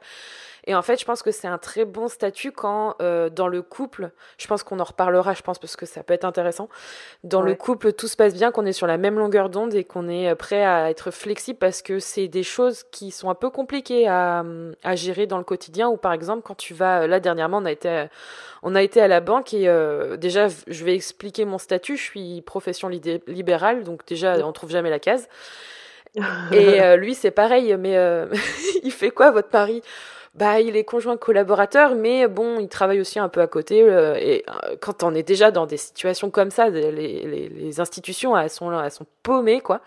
Et 0.69 0.75
en 0.77 0.83
fait, 0.83 1.01
je 1.01 1.05
pense 1.05 1.23
que 1.23 1.33
c'est 1.33 1.49
un 1.49 1.59
très 1.59 1.85
bon 1.85 2.07
statut 2.07 2.53
quand, 2.53 2.97
dans 3.01 3.49
le 3.49 3.63
couple, 3.63 4.11
je 4.37 4.47
pense 4.47 4.63
qu'on 4.63 4.79
en 4.79 4.85
reparlera, 4.85 5.35
je 5.35 5.43
pense, 5.43 5.59
parce 5.59 5.77
que 5.77 5.87
ça 5.87 6.03
peut 6.03 6.15
être 6.15 6.25
intéressant, 6.25 6.69
dans 7.25 7.43
le 7.43 7.55
couple, 7.55 7.93
tout 7.93 8.07
se 8.07 8.17
passe 8.17 8.35
bien, 8.35 8.53
qu'on 8.53 8.67
est 8.67 8.73
sur 8.73 8.87
la 8.87 8.99
même 8.99 9.19
longueur 9.19 9.49
d'onde 9.49 9.75
et 9.75 9.85
qu'on 9.85 10.09
est 10.09 10.35
prêt 10.35 10.65
à 10.65 10.91
être 10.91 11.11
flexible 11.11 11.59
parce 11.59 11.83
que 11.83 11.99
c'est 11.99 12.29
des 12.29 12.43
choses 12.43 12.85
qui 12.91 13.11
sont 13.11 13.31
un 13.31 13.35
peu 13.35 13.51
compliquées 13.51 14.09
à, 14.09 14.45
à, 14.85 14.97
gérer 14.97 15.27
dans 15.27 15.39
le 15.39 15.45
quotidien. 15.45 15.89
Ou 15.89 15.97
par 15.97 16.13
exemple 16.13 16.43
quand 16.45 16.57
tu 16.57 16.75
vas 16.75 17.07
là 17.07 17.21
dernièrement 17.21 17.59
on 17.59 17.65
a 17.65 17.73
été 17.73 18.07
on 18.63 18.75
a 18.75 18.83
été 18.83 19.01
à 19.01 19.09
la 19.09 19.21
banque 19.21 19.55
et 19.55 19.69
euh, 19.69 20.17
déjà 20.17 20.49
je 20.49 20.85
vais 20.85 20.95
expliquer 20.95 21.45
mon 21.45 21.59
statut. 21.59 21.97
Je 21.97 22.03
suis 22.03 22.43
profession 22.43 22.89
libérale 22.89 23.85
donc 23.85 24.07
déjà 24.07 24.37
on 24.47 24.53
trouve 24.53 24.71
jamais 24.71 24.91
la 24.91 24.99
case. 24.99 25.29
Et 26.53 26.81
euh, 26.81 26.97
lui 26.97 27.15
c'est 27.15 27.31
pareil 27.31 27.77
mais 27.79 27.97
euh, 27.97 28.27
il 28.83 28.93
fait 28.93 29.11
quoi 29.11 29.31
votre 29.31 29.51
mari? 29.53 29.83
Bah 30.39 30.61
il 30.61 30.77
est 30.77 30.85
conjoint 30.85 31.17
collaborateur 31.17 31.95
mais 31.95 32.29
bon 32.29 32.59
il 32.61 32.69
travaille 32.69 33.01
aussi 33.01 33.19
un 33.19 33.29
peu 33.29 33.41
à 33.41 33.47
côté 33.47 33.79
et 34.21 34.45
quand 34.81 35.03
on 35.03 35.15
est 35.15 35.23
déjà 35.23 35.51
dans 35.51 35.67
des 35.67 35.77
situations 35.77 36.31
comme 36.31 36.51
ça 36.51 36.69
les, 36.69 36.93
les, 36.93 37.49
les 37.49 37.81
institutions 37.81 38.37
elles 38.39 38.51
sont 38.51 38.71
elles 38.81 38.91
sont 38.91 39.07
paumées 39.23 39.61
quoi. 39.61 39.81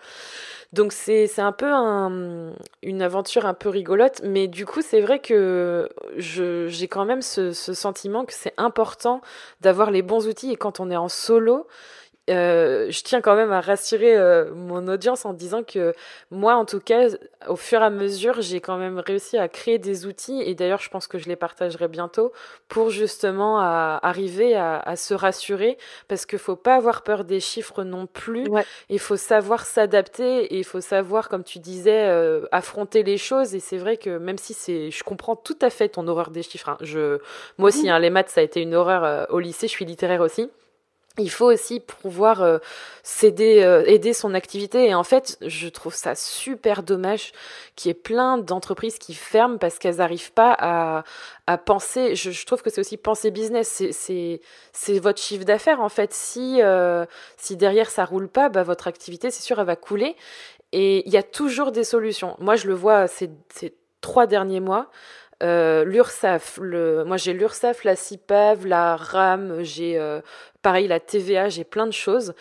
Donc 0.72 0.94
c'est 0.94 1.26
c'est 1.26 1.42
un 1.42 1.52
peu 1.52 1.70
un, 1.70 2.54
une 2.82 3.02
aventure 3.02 3.44
un 3.44 3.52
peu 3.52 3.68
rigolote, 3.68 4.22
mais 4.24 4.48
du 4.48 4.64
coup 4.64 4.80
c'est 4.80 5.02
vrai 5.02 5.18
que 5.18 5.88
je 6.16 6.66
j'ai 6.68 6.88
quand 6.88 7.04
même 7.04 7.20
ce, 7.20 7.52
ce 7.52 7.74
sentiment 7.74 8.24
que 8.24 8.32
c'est 8.32 8.54
important 8.56 9.20
d'avoir 9.60 9.90
les 9.90 10.00
bons 10.00 10.26
outils 10.28 10.50
et 10.50 10.56
quand 10.56 10.80
on 10.80 10.90
est 10.90 10.96
en 10.96 11.10
solo, 11.10 11.66
euh, 12.30 12.88
je 12.88 13.02
tiens 13.02 13.20
quand 13.20 13.34
même 13.34 13.50
à 13.50 13.60
rassurer 13.60 14.16
euh, 14.16 14.54
mon 14.54 14.86
audience 14.86 15.24
en 15.24 15.32
disant 15.32 15.64
que 15.64 15.92
moi, 16.30 16.54
en 16.54 16.64
tout 16.64 16.78
cas, 16.78 17.08
au 17.48 17.56
fur 17.56 17.80
et 17.80 17.84
à 17.84 17.90
mesure, 17.90 18.40
j'ai 18.40 18.60
quand 18.60 18.76
même 18.76 19.00
réussi 19.00 19.38
à 19.38 19.48
créer 19.48 19.78
des 19.78 20.06
outils 20.06 20.40
et 20.40 20.54
d'ailleurs, 20.54 20.78
je 20.78 20.88
pense 20.88 21.08
que 21.08 21.18
je 21.18 21.28
les 21.28 21.34
partagerai 21.34 21.88
bientôt 21.88 22.32
pour 22.68 22.90
justement 22.90 23.58
arriver 23.58 24.54
à, 24.54 24.94
se 24.94 25.14
rassurer 25.14 25.78
parce 26.06 26.26
qu'il 26.26 26.38
faut 26.38 26.54
pas 26.54 26.76
avoir 26.76 27.02
peur 27.02 27.24
des 27.24 27.40
chiffres 27.40 27.82
non 27.82 28.06
plus. 28.06 28.46
Il 28.88 29.00
faut 29.00 29.16
savoir 29.16 29.66
s'adapter 29.66 30.44
et 30.44 30.58
il 30.58 30.64
faut 30.64 30.80
savoir, 30.80 31.28
comme 31.28 31.42
tu 31.42 31.58
disais, 31.58 32.06
euh, 32.08 32.46
affronter 32.52 33.02
les 33.02 33.18
choses. 33.18 33.54
Et 33.56 33.60
c'est 33.60 33.78
vrai 33.78 33.96
que 33.96 34.18
même 34.18 34.38
si 34.38 34.54
c'est, 34.54 34.92
je 34.92 35.02
comprends 35.02 35.34
tout 35.34 35.58
à 35.60 35.70
fait 35.70 35.88
ton 35.88 36.06
horreur 36.06 36.30
des 36.30 36.42
chiffres. 36.42 36.68
Hein. 36.68 36.78
Je, 36.82 37.18
moi 37.58 37.70
aussi, 37.70 37.90
hein, 37.90 37.98
les 37.98 38.10
maths, 38.10 38.28
ça 38.28 38.42
a 38.42 38.44
été 38.44 38.60
une 38.60 38.74
horreur 38.74 39.26
au 39.30 39.40
lycée. 39.40 39.66
Je 39.66 39.72
suis 39.72 39.84
littéraire 39.84 40.20
aussi. 40.20 40.50
Il 41.18 41.30
faut 41.30 41.50
aussi 41.52 41.80
pouvoir 41.80 42.42
euh, 42.42 42.58
euh, 43.22 43.84
aider 43.86 44.12
son 44.12 44.32
activité. 44.34 44.88
Et 44.88 44.94
en 44.94 45.04
fait, 45.04 45.36
je 45.42 45.68
trouve 45.68 45.94
ça 45.94 46.14
super 46.14 46.82
dommage 46.82 47.32
qu'il 47.76 47.90
y 47.90 47.92
ait 47.92 47.94
plein 47.94 48.38
d'entreprises 48.38 48.98
qui 48.98 49.12
ferment 49.12 49.58
parce 49.58 49.78
qu'elles 49.78 49.96
n'arrivent 49.96 50.32
pas 50.32 50.56
à, 50.58 51.04
penser. 51.66 52.16
Je, 52.16 52.46
trouve 52.46 52.62
que 52.62 52.70
c'est 52.70 52.80
aussi 52.80 52.96
penser 52.96 53.30
business. 53.30 53.82
C'est, 53.92 54.40
votre 55.00 55.20
chiffre 55.20 55.44
d'affaires 55.44 55.80
en 55.80 55.90
fait. 55.90 56.14
Si, 56.14 56.62
euh, 56.62 57.04
si 57.36 57.56
derrière 57.56 57.90
ça 57.90 58.06
roule 58.06 58.28
pas, 58.28 58.48
bah, 58.48 58.62
votre 58.62 58.88
activité, 58.88 59.30
c'est 59.30 59.42
sûr, 59.42 59.60
elle 59.60 59.66
va 59.66 59.76
couler. 59.76 60.16
Et 60.72 61.06
il 61.06 61.12
y 61.12 61.18
a 61.18 61.22
toujours 61.22 61.72
des 61.72 61.84
solutions. 61.84 62.36
Moi, 62.38 62.56
je 62.56 62.66
le 62.68 62.74
vois 62.74 63.06
ces 63.06 63.28
trois 64.00 64.26
derniers 64.26 64.60
mois. 64.60 64.90
Euh, 65.42 65.84
L'URSSAF, 65.84 66.58
le, 66.62 67.04
moi 67.04 67.16
j'ai 67.16 67.32
l'URSSAF, 67.32 67.84
la 67.84 67.96
CIPAV, 67.96 68.66
la 68.66 68.96
RAM, 68.96 69.62
j'ai 69.62 69.98
euh, 69.98 70.20
pareil 70.62 70.86
la 70.86 71.00
TVA, 71.00 71.48
j'ai 71.48 71.64
plein 71.64 71.86
de 71.86 71.92
choses. 71.92 72.34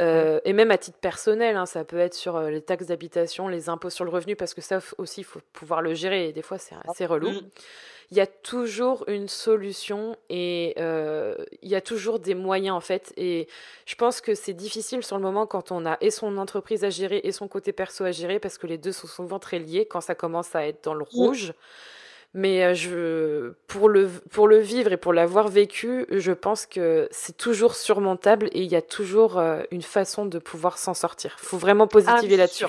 Euh, 0.00 0.40
et 0.44 0.52
même 0.52 0.70
à 0.70 0.78
titre 0.78 0.98
personnel, 0.98 1.56
hein, 1.56 1.66
ça 1.66 1.84
peut 1.84 1.98
être 1.98 2.14
sur 2.14 2.40
les 2.40 2.60
taxes 2.60 2.86
d'habitation, 2.86 3.48
les 3.48 3.68
impôts 3.68 3.90
sur 3.90 4.04
le 4.04 4.10
revenu, 4.10 4.34
parce 4.36 4.54
que 4.54 4.60
ça 4.60 4.80
aussi, 4.98 5.20
il 5.20 5.24
faut 5.24 5.40
pouvoir 5.52 5.82
le 5.82 5.94
gérer, 5.94 6.28
et 6.28 6.32
des 6.32 6.42
fois, 6.42 6.58
c'est 6.58 6.74
assez 6.88 7.06
relou. 7.06 7.30
Mm. 7.30 7.40
Il 8.10 8.18
y 8.18 8.20
a 8.20 8.26
toujours 8.26 9.04
une 9.08 9.28
solution 9.28 10.16
et 10.28 10.74
euh, 10.78 11.34
il 11.62 11.68
y 11.68 11.74
a 11.74 11.80
toujours 11.80 12.18
des 12.18 12.34
moyens, 12.34 12.76
en 12.76 12.80
fait. 12.80 13.12
Et 13.16 13.48
je 13.86 13.94
pense 13.94 14.20
que 14.20 14.34
c'est 14.34 14.52
difficile 14.52 15.02
sur 15.02 15.16
le 15.16 15.22
moment 15.22 15.46
quand 15.46 15.72
on 15.72 15.86
a 15.86 15.96
et 16.00 16.10
son 16.10 16.36
entreprise 16.36 16.84
à 16.84 16.90
gérer 16.90 17.20
et 17.24 17.32
son 17.32 17.48
côté 17.48 17.72
perso 17.72 18.04
à 18.04 18.12
gérer, 18.12 18.38
parce 18.38 18.58
que 18.58 18.66
les 18.66 18.78
deux 18.78 18.92
sont 18.92 19.06
souvent 19.06 19.38
très 19.38 19.58
liés 19.58 19.86
quand 19.86 20.00
ça 20.00 20.14
commence 20.14 20.54
à 20.54 20.66
être 20.66 20.84
dans 20.84 20.94
le 20.94 21.04
mm. 21.04 21.16
rouge. 21.16 21.52
Mais 22.36 22.64
euh, 22.64 22.74
je, 22.74 23.52
pour, 23.68 23.88
le, 23.88 24.08
pour 24.08 24.48
le 24.48 24.58
vivre 24.58 24.92
et 24.92 24.96
pour 24.96 25.12
l'avoir 25.12 25.46
vécu, 25.46 26.04
je 26.10 26.32
pense 26.32 26.66
que 26.66 27.08
c'est 27.12 27.36
toujours 27.36 27.76
surmontable 27.76 28.48
et 28.50 28.62
il 28.62 28.70
y 28.70 28.74
a 28.74 28.82
toujours 28.82 29.38
euh, 29.38 29.62
une 29.70 29.82
façon 29.82 30.26
de 30.26 30.40
pouvoir 30.40 30.76
s'en 30.76 30.94
sortir. 30.94 31.36
Il 31.40 31.46
faut 31.46 31.58
vraiment 31.58 31.86
positiver 31.86 32.34
ah, 32.34 32.38
là-dessus. 32.38 32.66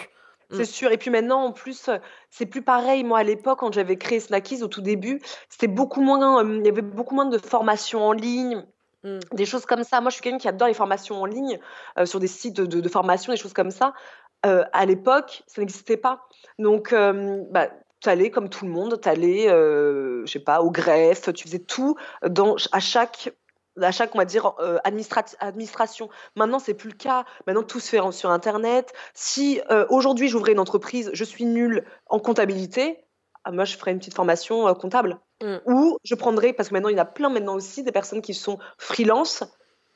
C'est 0.52 0.60
mm. 0.60 0.66
sûr. 0.66 0.92
Et 0.92 0.98
puis 0.98 1.10
maintenant, 1.10 1.46
en 1.46 1.52
plus, 1.52 1.90
c'est 2.30 2.46
plus 2.46 2.62
pareil. 2.62 3.04
Moi, 3.04 3.18
à 3.18 3.24
l'époque, 3.24 3.60
quand 3.60 3.74
j'avais 3.74 3.98
créé 3.98 4.20
Snackies 4.20 4.62
au 4.62 4.68
tout 4.68 4.82
début, 4.82 5.20
c'était 5.50 5.68
beaucoup 5.68 6.02
moins. 6.02 6.46
Euh, 6.46 6.58
il 6.60 6.66
y 6.66 6.70
avait 6.70 6.84
beaucoup 6.84 7.16
moins 7.16 7.26
de 7.26 7.40
formations 7.40 8.06
en 8.06 8.12
ligne. 8.12 8.64
Mm. 9.04 9.18
Des 9.34 9.46
choses 9.48 9.66
comme 9.66 9.84
ça. 9.84 10.00
Moi, 10.00 10.12
je 10.12 10.16
suis 10.16 10.22
quelqu'un 10.22 10.38
qui 10.38 10.48
adore 10.48 10.68
les 10.68 10.76
formations 10.76 11.20
en 11.20 11.26
ligne 11.26 11.60
sur 12.04 12.20
des 12.20 12.28
sites 12.28 12.56
de, 12.56 12.80
de, 12.80 12.90
formation, 12.90 13.34
des 13.34 13.40
choses 13.40 13.54
comme 13.54 13.72
ça. 13.72 13.96
à 14.44 14.86
l'époque, 14.86 15.42
ça 15.48 15.62
n'existait 15.62 15.98
pas. 15.98 16.22
Donc, 16.60 16.94
bah, 16.94 17.70
tu 18.06 18.10
allais 18.10 18.30
comme 18.30 18.50
tout 18.50 18.66
le 18.66 18.72
monde, 18.72 19.02
tu 19.02 19.10
allais, 19.10 19.50
euh, 19.50 20.24
je 20.28 20.32
sais 20.32 20.40
pas, 20.40 20.62
au 20.62 20.70
greffe, 20.70 21.34
tu 21.34 21.46
faisais 21.46 21.60
tout 21.60 21.96
dans, 22.28 22.56
à 22.72 22.80
chaque 22.80 23.34
à 23.82 23.92
chaque 23.92 24.16
on 24.16 24.20
va 24.20 24.26
dire 24.26 24.54
euh, 24.60 24.78
administration. 24.86 26.10
Maintenant 26.36 26.60
c'est 26.60 26.76
plus 26.76 26.90
le 26.90 26.96
cas. 26.96 27.26
Maintenant 27.46 27.64
tout 27.64 27.80
se 27.80 27.90
fait 27.90 28.00
sur 28.12 28.30
internet. 28.30 28.94
Si 29.16 29.60
euh, 29.70 29.86
aujourd'hui 29.90 30.30
j'ouvrais 30.30 30.54
une 30.54 30.60
entreprise 30.60 31.10
je 31.14 31.24
suis 31.24 31.46
nulle 31.46 31.84
en 32.06 32.20
comptabilité 32.20 33.04
ah, 33.44 33.52
moi 33.52 33.66
je 33.66 33.76
ferais 33.76 33.92
une 33.92 34.00
petite 34.00 34.14
formation 34.14 34.74
comptable. 34.76 35.20
Mm. 35.44 35.58
ou 35.66 35.98
je 36.06 36.16
prendrais 36.16 36.54
parce 36.54 36.70
que 36.70 36.74
maintenant 36.74 36.88
il 36.88 36.96
y 36.96 37.00
en 37.00 37.04
a 37.04 37.06
plein 37.06 37.28
maintenant 37.28 37.56
aussi 37.56 37.84
des 37.84 37.92
personnes 37.92 38.22
qui 38.22 38.34
sont 38.34 38.60
freelance 38.78 39.44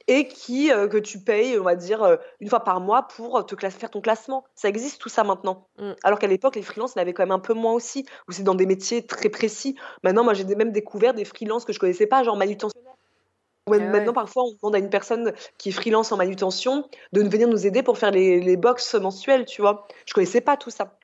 et 0.09 0.27
qui 0.27 0.71
euh, 0.71 0.87
que 0.87 0.97
tu 0.97 1.19
payes, 1.19 1.57
on 1.59 1.63
va 1.63 1.75
dire, 1.75 2.01
euh, 2.01 2.17
une 2.39 2.49
fois 2.49 2.63
par 2.63 2.81
mois 2.81 3.03
pour 3.03 3.45
te 3.45 3.55
faire 3.69 3.91
ton 3.91 4.01
classement. 4.01 4.43
Ça 4.55 4.67
existe 4.67 4.99
tout 4.99 5.07
ça 5.07 5.23
maintenant. 5.23 5.67
Mm. 5.77 5.91
Alors 6.03 6.17
qu'à 6.17 6.25
l'époque, 6.25 6.55
les 6.55 6.63
freelances 6.63 6.95
l'avaient 6.95 7.13
quand 7.13 7.23
même 7.23 7.31
un 7.31 7.39
peu 7.39 7.53
moins 7.53 7.73
aussi, 7.73 8.05
où 8.27 8.31
c'est 8.31 8.41
dans 8.41 8.55
des 8.55 8.65
métiers 8.65 9.05
très 9.05 9.29
précis. 9.29 9.75
Maintenant, 10.03 10.23
moi, 10.23 10.33
j'ai 10.33 10.43
même 10.55 10.71
découvert 10.71 11.13
des 11.13 11.25
freelances 11.25 11.63
que 11.63 11.73
je 11.73 11.79
connaissais 11.79 12.07
pas, 12.07 12.23
genre 12.23 12.35
manutentionnaire. 12.35 12.93
Ah 13.71 13.77
maintenant, 13.77 14.13
parfois, 14.13 14.45
on 14.45 14.53
demande 14.53 14.75
à 14.75 14.79
une 14.79 14.89
personne 14.89 15.31
qui 15.59 15.69
est 15.69 15.71
freelance 15.71 16.11
en 16.11 16.17
manutention 16.17 16.89
de 17.13 17.21
venir 17.21 17.47
nous 17.47 17.67
aider 17.67 17.83
pour 17.83 17.99
faire 17.99 18.09
les, 18.09 18.39
les 18.39 18.57
box 18.57 18.95
mensuelles, 18.95 19.45
tu 19.45 19.61
vois. 19.61 19.87
Je 20.07 20.13
connaissais 20.15 20.41
pas 20.41 20.57
tout 20.57 20.71
ça. 20.71 20.97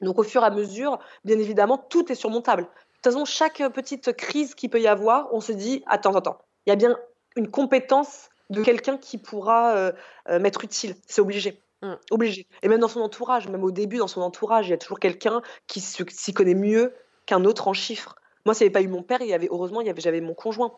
Donc, 0.00 0.20
au 0.20 0.22
fur 0.22 0.42
et 0.42 0.46
à 0.46 0.50
mesure, 0.50 1.00
bien 1.24 1.36
évidemment, 1.36 1.78
tout 1.78 2.12
est 2.12 2.14
surmontable. 2.14 2.62
De 2.62 2.68
toute 3.02 3.12
façon, 3.12 3.24
chaque 3.24 3.60
petite 3.72 4.12
crise 4.12 4.54
qu'il 4.54 4.70
peut 4.70 4.80
y 4.80 4.86
avoir, 4.86 5.34
on 5.34 5.40
se 5.40 5.50
dit 5.50 5.82
attends, 5.86 6.14
attends, 6.14 6.38
il 6.64 6.70
y 6.70 6.72
a 6.72 6.76
bien 6.76 6.96
une 7.34 7.50
compétence 7.50 8.28
de 8.50 8.62
quelqu'un 8.62 8.96
qui 8.96 9.18
pourra 9.18 9.76
euh, 9.76 9.92
euh, 10.28 10.38
m'être 10.38 10.64
utile. 10.64 10.94
C'est 11.06 11.20
obligé. 11.20 11.60
Mm. 11.82 11.94
Obligé. 12.10 12.46
Et 12.62 12.68
même 12.68 12.80
dans 12.80 12.88
son 12.88 13.00
entourage, 13.00 13.48
même 13.48 13.64
au 13.64 13.70
début, 13.70 13.98
dans 13.98 14.08
son 14.08 14.20
entourage, 14.20 14.68
il 14.68 14.70
y 14.70 14.74
a 14.74 14.78
toujours 14.78 15.00
quelqu'un 15.00 15.42
qui 15.66 15.80
s'y 15.80 16.32
connaît 16.32 16.54
mieux 16.54 16.94
qu'un 17.26 17.44
autre 17.44 17.68
en 17.68 17.72
chiffres. 17.72 18.16
Moi, 18.44 18.54
s'il 18.54 18.64
n'y 18.64 18.68
avait 18.68 18.84
pas 18.84 18.88
eu 18.88 18.88
mon 18.88 19.02
père, 19.02 19.20
il 19.20 19.28
y 19.28 19.34
avait, 19.34 19.48
heureusement, 19.50 19.82
j'avais 19.96 20.20
mon 20.20 20.34
conjoint. 20.34 20.72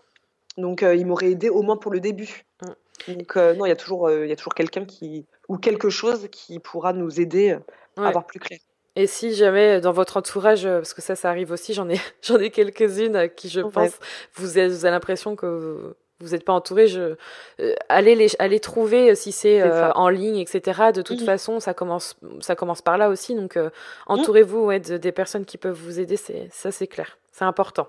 Donc, 0.57 0.83
euh, 0.83 0.97
il 0.97 1.07
m'aurait 1.07 1.31
aidé 1.31 1.51
au 1.51 1.63
moins 1.63 1.77
pour 1.77 1.93
le 1.93 2.01
début. 2.01 2.45
Mm. 2.63 3.13
Donc, 3.15 3.37
non, 3.37 3.65
il 3.65 3.69
y 3.69 3.73
a 3.73 3.77
toujours, 3.77 4.11
il 4.11 4.29
y 4.29 4.33
a 4.33 4.37
toujours 4.37 4.55
quelqu'un 4.55 4.85
qui, 4.85 5.25
ou 5.49 5.57
quelque 5.57 5.89
chose 5.89 6.29
qui 6.31 6.59
pourra 6.59 6.93
nous 6.93 7.21
aider 7.21 7.57
à 7.97 8.09
avoir 8.09 8.27
plus 8.27 8.41
clair. 8.41 8.59
Et 8.97 9.07
si 9.07 9.33
jamais 9.33 9.81
dans 9.81 9.93
votre 9.93 10.17
entourage, 10.17 10.65
parce 10.65 10.93
que 10.93 11.01
ça, 11.01 11.15
ça 11.15 11.31
arrive 11.31 11.53
aussi, 11.53 11.73
j'en 11.73 11.89
ai, 11.89 12.01
j'en 12.23 12.39
ai 12.39 12.51
quelques-unes 12.51 13.15
à 13.15 13.29
qui 13.29 13.49
je 13.49 13.61
pense, 13.61 13.93
vous 14.35 14.59
avez, 14.59 14.69
vous 14.69 14.85
avez 14.85 14.91
l'impression 14.91 15.37
que 15.37 15.95
vous 16.21 16.31
n'êtes 16.31 16.45
pas 16.45 16.53
entouré, 16.53 16.87
je 16.87 17.15
euh, 17.61 17.75
allez 17.89 18.15
les 18.15 18.29
allez 18.39 18.61
trouver 18.61 19.11
euh, 19.11 19.15
si 19.15 19.31
c'est 19.31 19.61
euh, 19.63 19.93
en 19.93 20.09
ligne, 20.09 20.39
etc. 20.39 20.93
De 20.93 21.03
toute 21.03 21.25
façon, 21.25 21.61
ça 21.61 21.75
commence 21.75 22.17
ça 22.41 22.57
commence 22.57 22.83
par 22.83 22.99
là 22.99 23.09
aussi. 23.09 23.35
Donc 23.35 23.57
mmh. 23.57 23.71
entourez-vous 24.07 24.65
ouais, 24.67 24.81
des 24.81 25.13
personnes 25.13 25.45
qui 25.45 25.59
peuvent 25.59 25.79
vous 25.79 26.01
aider. 26.01 26.17
C'est 26.17 26.49
ça, 26.53 26.73
c'est 26.73 26.89
clair. 26.89 27.19
C'est 27.33 27.45
important. 27.45 27.85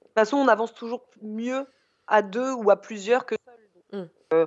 De 0.00 0.06
toute 0.06 0.14
façon, 0.14 0.36
on 0.36 0.48
avance 0.48 0.74
toujours 0.74 1.02
mieux 1.22 1.66
à 2.06 2.22
deux 2.22 2.52
ou 2.52 2.70
à 2.70 2.76
plusieurs 2.76 3.24
que 3.24 3.36
seul. 3.92 4.08
Mmh. 4.32 4.44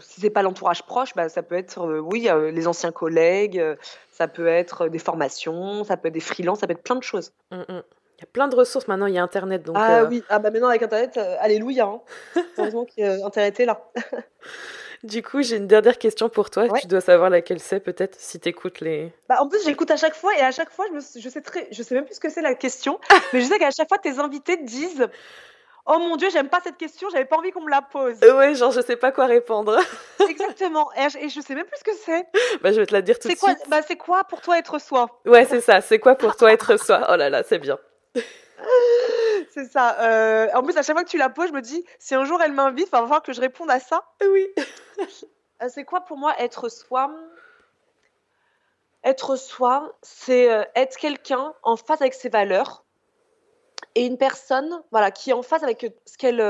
si 0.00 0.20
c'est 0.20 0.30
pas 0.30 0.42
l'entourage 0.42 0.84
proche, 0.84 1.14
bah, 1.14 1.28
ça 1.28 1.42
peut 1.42 1.56
être 1.56 1.98
oui 2.00 2.28
les 2.52 2.68
anciens 2.68 2.92
collègues, 2.92 3.64
ça 4.10 4.28
peut 4.28 4.46
être 4.46 4.88
des 4.88 4.98
formations, 4.98 5.82
ça 5.84 5.96
peut 5.96 6.08
être 6.08 6.14
des 6.14 6.20
freelances, 6.20 6.60
ça 6.60 6.66
peut 6.66 6.74
être 6.74 6.82
plein 6.82 6.96
de 6.96 7.02
choses. 7.02 7.32
Mmh, 7.50 7.80
il 8.20 8.24
y 8.24 8.28
a 8.28 8.32
plein 8.34 8.48
de 8.48 8.54
ressources 8.54 8.86
maintenant, 8.86 9.06
il 9.06 9.14
y 9.14 9.18
a 9.18 9.22
Internet. 9.22 9.62
Donc, 9.62 9.76
ah 9.78 10.00
euh, 10.00 10.06
oui, 10.06 10.22
ah 10.28 10.38
bah 10.38 10.50
maintenant 10.50 10.68
avec 10.68 10.82
Internet, 10.82 11.16
euh, 11.16 11.36
alléluia. 11.40 11.86
Hein. 11.86 12.00
Heureusement 12.58 12.84
qu'Internet 12.84 13.58
est 13.60 13.64
là. 13.64 13.80
du 15.04 15.22
coup, 15.22 15.40
j'ai 15.40 15.56
une 15.56 15.66
dernière 15.66 15.96
question 15.96 16.28
pour 16.28 16.50
toi. 16.50 16.68
Tu 16.78 16.86
dois 16.86 17.00
savoir 17.00 17.30
laquelle 17.30 17.60
c'est 17.60 17.80
peut-être 17.80 18.20
si 18.20 18.38
tu 18.38 18.50
écoutes 18.50 18.80
les. 18.80 19.10
Bah, 19.26 19.36
en 19.40 19.48
plus, 19.48 19.64
j'écoute 19.64 19.90
à 19.90 19.96
chaque 19.96 20.14
fois 20.14 20.36
et 20.36 20.42
à 20.42 20.50
chaque 20.50 20.68
fois, 20.68 20.84
je, 20.90 20.96
me, 20.96 21.00
je, 21.00 21.28
sais 21.30 21.40
très, 21.40 21.66
je 21.70 21.82
sais 21.82 21.94
même 21.94 22.04
plus 22.04 22.16
ce 22.16 22.20
que 22.20 22.28
c'est 22.28 22.42
la 22.42 22.54
question, 22.54 23.00
mais 23.32 23.40
je 23.40 23.46
sais 23.46 23.58
qu'à 23.58 23.70
chaque 23.70 23.88
fois, 23.88 23.96
tes 23.96 24.18
invités 24.18 24.58
te 24.58 24.64
disent 24.64 25.08
Oh 25.86 25.98
mon 25.98 26.16
dieu, 26.16 26.28
j'aime 26.30 26.50
pas 26.50 26.60
cette 26.62 26.76
question, 26.76 27.08
j'avais 27.10 27.24
pas 27.24 27.38
envie 27.38 27.52
qu'on 27.52 27.62
me 27.62 27.70
la 27.70 27.80
pose. 27.80 28.16
Euh, 28.22 28.36
ouais, 28.36 28.54
genre 28.54 28.70
je 28.70 28.82
sais 28.82 28.96
pas 28.96 29.12
quoi 29.12 29.24
répondre. 29.24 29.78
Exactement, 30.28 30.90
et 30.92 31.08
je, 31.08 31.28
je 31.34 31.40
sais 31.40 31.54
même 31.54 31.64
plus 31.64 31.78
ce 31.78 31.84
que 31.84 31.96
c'est. 32.04 32.26
Bah 32.60 32.70
je 32.70 32.80
vais 32.80 32.86
te 32.86 32.92
la 32.92 33.00
dire 33.00 33.18
tout 33.18 33.28
de 33.28 33.34
quoi, 33.34 33.54
suite. 33.54 33.64
Bah 33.68 33.80
c'est 33.80 33.96
quoi 33.96 34.24
pour 34.24 34.42
toi 34.42 34.58
être 34.58 34.78
soi? 34.78 35.08
Ouais, 35.24 35.46
c'est 35.46 35.62
ça, 35.62 35.80
c'est 35.80 35.98
quoi 35.98 36.16
pour 36.16 36.36
toi 36.36 36.52
être 36.52 36.76
soi? 36.76 37.08
Oh 37.10 37.16
là 37.16 37.30
là, 37.30 37.42
c'est 37.42 37.58
bien. 37.58 37.78
C'est 39.50 39.66
ça. 39.66 40.00
Euh, 40.00 40.48
en 40.54 40.62
plus, 40.62 40.76
à 40.76 40.82
chaque 40.82 40.94
fois 40.94 41.04
que 41.04 41.08
tu 41.10 41.18
la 41.18 41.30
poses, 41.30 41.48
je 41.48 41.54
me 41.54 41.62
dis, 41.62 41.84
si 41.98 42.14
un 42.14 42.24
jour 42.24 42.40
elle 42.42 42.52
m'invite, 42.52 42.88
il 42.88 42.90
va 42.90 43.00
falloir 43.00 43.22
que 43.22 43.32
je 43.32 43.40
réponde 43.40 43.70
à 43.70 43.80
ça. 43.80 44.04
Oui. 44.20 44.48
Euh, 45.62 45.68
c'est 45.68 45.84
quoi 45.84 46.00
pour 46.00 46.16
moi 46.16 46.34
être 46.38 46.68
soi? 46.68 47.10
Être 49.04 49.36
soi, 49.36 49.92
c'est 50.02 50.50
euh, 50.50 50.64
être 50.74 50.96
quelqu'un 50.96 51.54
en 51.62 51.76
phase 51.76 52.00
avec 52.00 52.14
ses 52.14 52.28
valeurs 52.28 52.84
et 53.94 54.06
une 54.06 54.18
personne, 54.18 54.82
voilà, 54.90 55.10
qui 55.10 55.30
est 55.30 55.32
en 55.32 55.42
phase 55.42 55.64
avec 55.64 55.86
ce 56.06 56.18
qu'elle, 56.18 56.40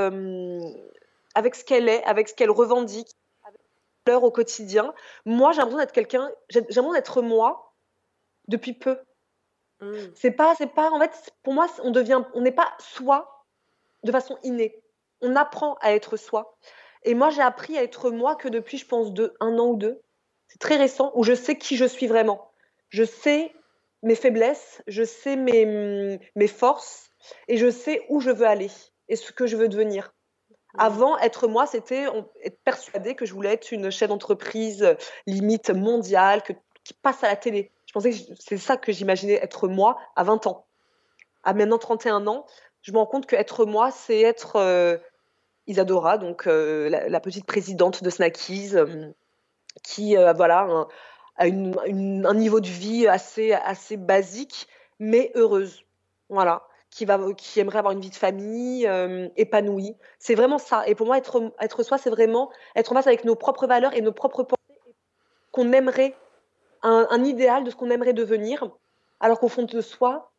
avec 1.34 1.54
ce 1.54 1.64
qu'elle 1.64 1.88
est, 1.88 2.04
avec 2.04 2.28
ce 2.28 2.34
qu'elle 2.34 2.50
revendique, 2.50 3.08
avec 3.44 3.60
l'heure 4.06 4.24
au 4.24 4.30
quotidien. 4.30 4.92
Moi, 5.24 5.52
j'ai 5.52 5.58
l'impression 5.58 5.78
d'être 5.78 5.92
quelqu'un, 5.92 6.30
j'ai 6.48 6.60
l'impression 6.60 6.92
d'être 6.92 7.22
moi 7.22 7.72
depuis 8.48 8.72
peu. 8.72 8.98
Mmh. 9.80 9.94
C'est 10.14 10.30
pas, 10.30 10.54
c'est 10.56 10.66
pas. 10.66 10.90
En 10.90 11.00
fait, 11.00 11.32
pour 11.42 11.54
moi, 11.54 11.66
on 11.82 11.90
devient, 11.90 12.22
on 12.34 12.40
n'est 12.40 12.52
pas 12.52 12.72
soi 12.78 13.46
de 14.02 14.12
façon 14.12 14.38
innée. 14.42 14.82
On 15.20 15.36
apprend 15.36 15.76
à 15.80 15.92
être 15.92 16.16
soi. 16.16 16.56
Et 17.04 17.14
moi, 17.14 17.30
j'ai 17.30 17.42
appris 17.42 17.78
à 17.78 17.82
être 17.82 18.10
moi 18.10 18.36
que 18.36 18.48
depuis, 18.48 18.78
je 18.78 18.86
pense, 18.86 19.12
deux, 19.12 19.34
un 19.40 19.58
an 19.58 19.68
ou 19.68 19.76
deux. 19.76 20.00
C'est 20.48 20.58
très 20.58 20.76
récent 20.76 21.12
où 21.14 21.24
je 21.24 21.34
sais 21.34 21.56
qui 21.56 21.76
je 21.76 21.84
suis 21.84 22.06
vraiment. 22.06 22.50
Je 22.88 23.04
sais 23.04 23.52
mes 24.02 24.14
faiblesses, 24.14 24.82
je 24.86 25.04
sais 25.04 25.36
mes, 25.36 26.18
mes 26.34 26.46
forces 26.46 27.10
et 27.48 27.56
je 27.56 27.70
sais 27.70 28.04
où 28.08 28.20
je 28.20 28.30
veux 28.30 28.46
aller 28.46 28.70
et 29.08 29.16
ce 29.16 29.32
que 29.32 29.46
je 29.46 29.56
veux 29.56 29.68
devenir. 29.68 30.12
Mmh. 30.50 30.80
Avant, 30.80 31.18
être 31.18 31.48
moi, 31.48 31.66
c'était 31.66 32.06
être 32.42 32.58
persuadée 32.64 33.14
que 33.14 33.26
je 33.26 33.34
voulais 33.34 33.52
être 33.52 33.72
une 33.72 33.90
chef 33.90 34.08
d'entreprise 34.08 34.96
limite 35.26 35.70
mondiale, 35.70 36.42
que, 36.42 36.52
qui 36.84 36.94
passe 36.94 37.22
à 37.22 37.28
la 37.28 37.36
télé. 37.36 37.70
Je 37.90 37.92
pensais 37.92 38.12
que 38.12 38.16
c'est 38.38 38.56
ça 38.56 38.76
que 38.76 38.92
j'imaginais 38.92 39.34
être 39.42 39.66
moi 39.66 39.98
à 40.14 40.22
20 40.22 40.46
ans. 40.46 40.64
À 41.42 41.54
maintenant 41.54 41.76
31 41.76 42.28
ans, 42.28 42.46
je 42.82 42.92
me 42.92 42.98
rends 42.98 43.06
compte 43.06 43.26
que 43.26 43.34
être 43.34 43.64
moi, 43.66 43.90
c'est 43.90 44.20
être 44.20 44.54
euh, 44.54 44.96
Isadora, 45.66 46.16
donc 46.16 46.46
euh, 46.46 46.88
la, 46.88 47.18
petite 47.18 47.46
présidente 47.46 48.04
de 48.04 48.08
Snackies, 48.08 48.76
euh, 48.76 49.10
qui 49.82 50.14
voilà 50.14 50.86
a 51.36 51.46
un 51.46 52.34
niveau 52.34 52.60
de 52.60 52.68
vie 52.68 53.08
assez 53.08 53.54
assez 53.54 53.96
basique, 53.96 54.68
mais 55.00 55.32
heureuse. 55.34 55.82
Voilà, 56.28 56.62
qui, 56.90 57.06
va, 57.06 57.18
qui 57.36 57.58
aimerait 57.58 57.80
avoir 57.80 57.92
une 57.92 58.00
vie 58.00 58.10
de 58.10 58.14
famille 58.14 58.88
épanouie. 59.34 59.96
C'est 60.20 60.36
vraiment 60.36 60.58
ça. 60.58 60.86
Et 60.86 60.94
pour 60.94 61.08
moi, 61.08 61.18
être, 61.18 61.52
être 61.60 61.82
soi, 61.82 61.98
c'est 61.98 62.10
vraiment 62.10 62.52
être 62.76 62.92
en 62.92 62.94
face 62.94 63.08
avec 63.08 63.24
nos 63.24 63.34
propres 63.34 63.66
valeurs 63.66 63.96
et 63.96 64.00
nos 64.00 64.12
propres 64.12 64.44
pensées 64.44 64.60
qu'on 65.50 65.72
aimerait, 65.72 66.14
un, 66.82 67.06
un, 67.10 67.24
idéal 67.24 67.64
de 67.64 67.70
ce 67.70 67.76
qu'on 67.76 67.90
aimerait 67.90 68.12
devenir, 68.12 68.68
alors 69.20 69.38
qu'au 69.40 69.48
fond 69.48 69.62
de 69.62 69.80
soi, 69.80 70.32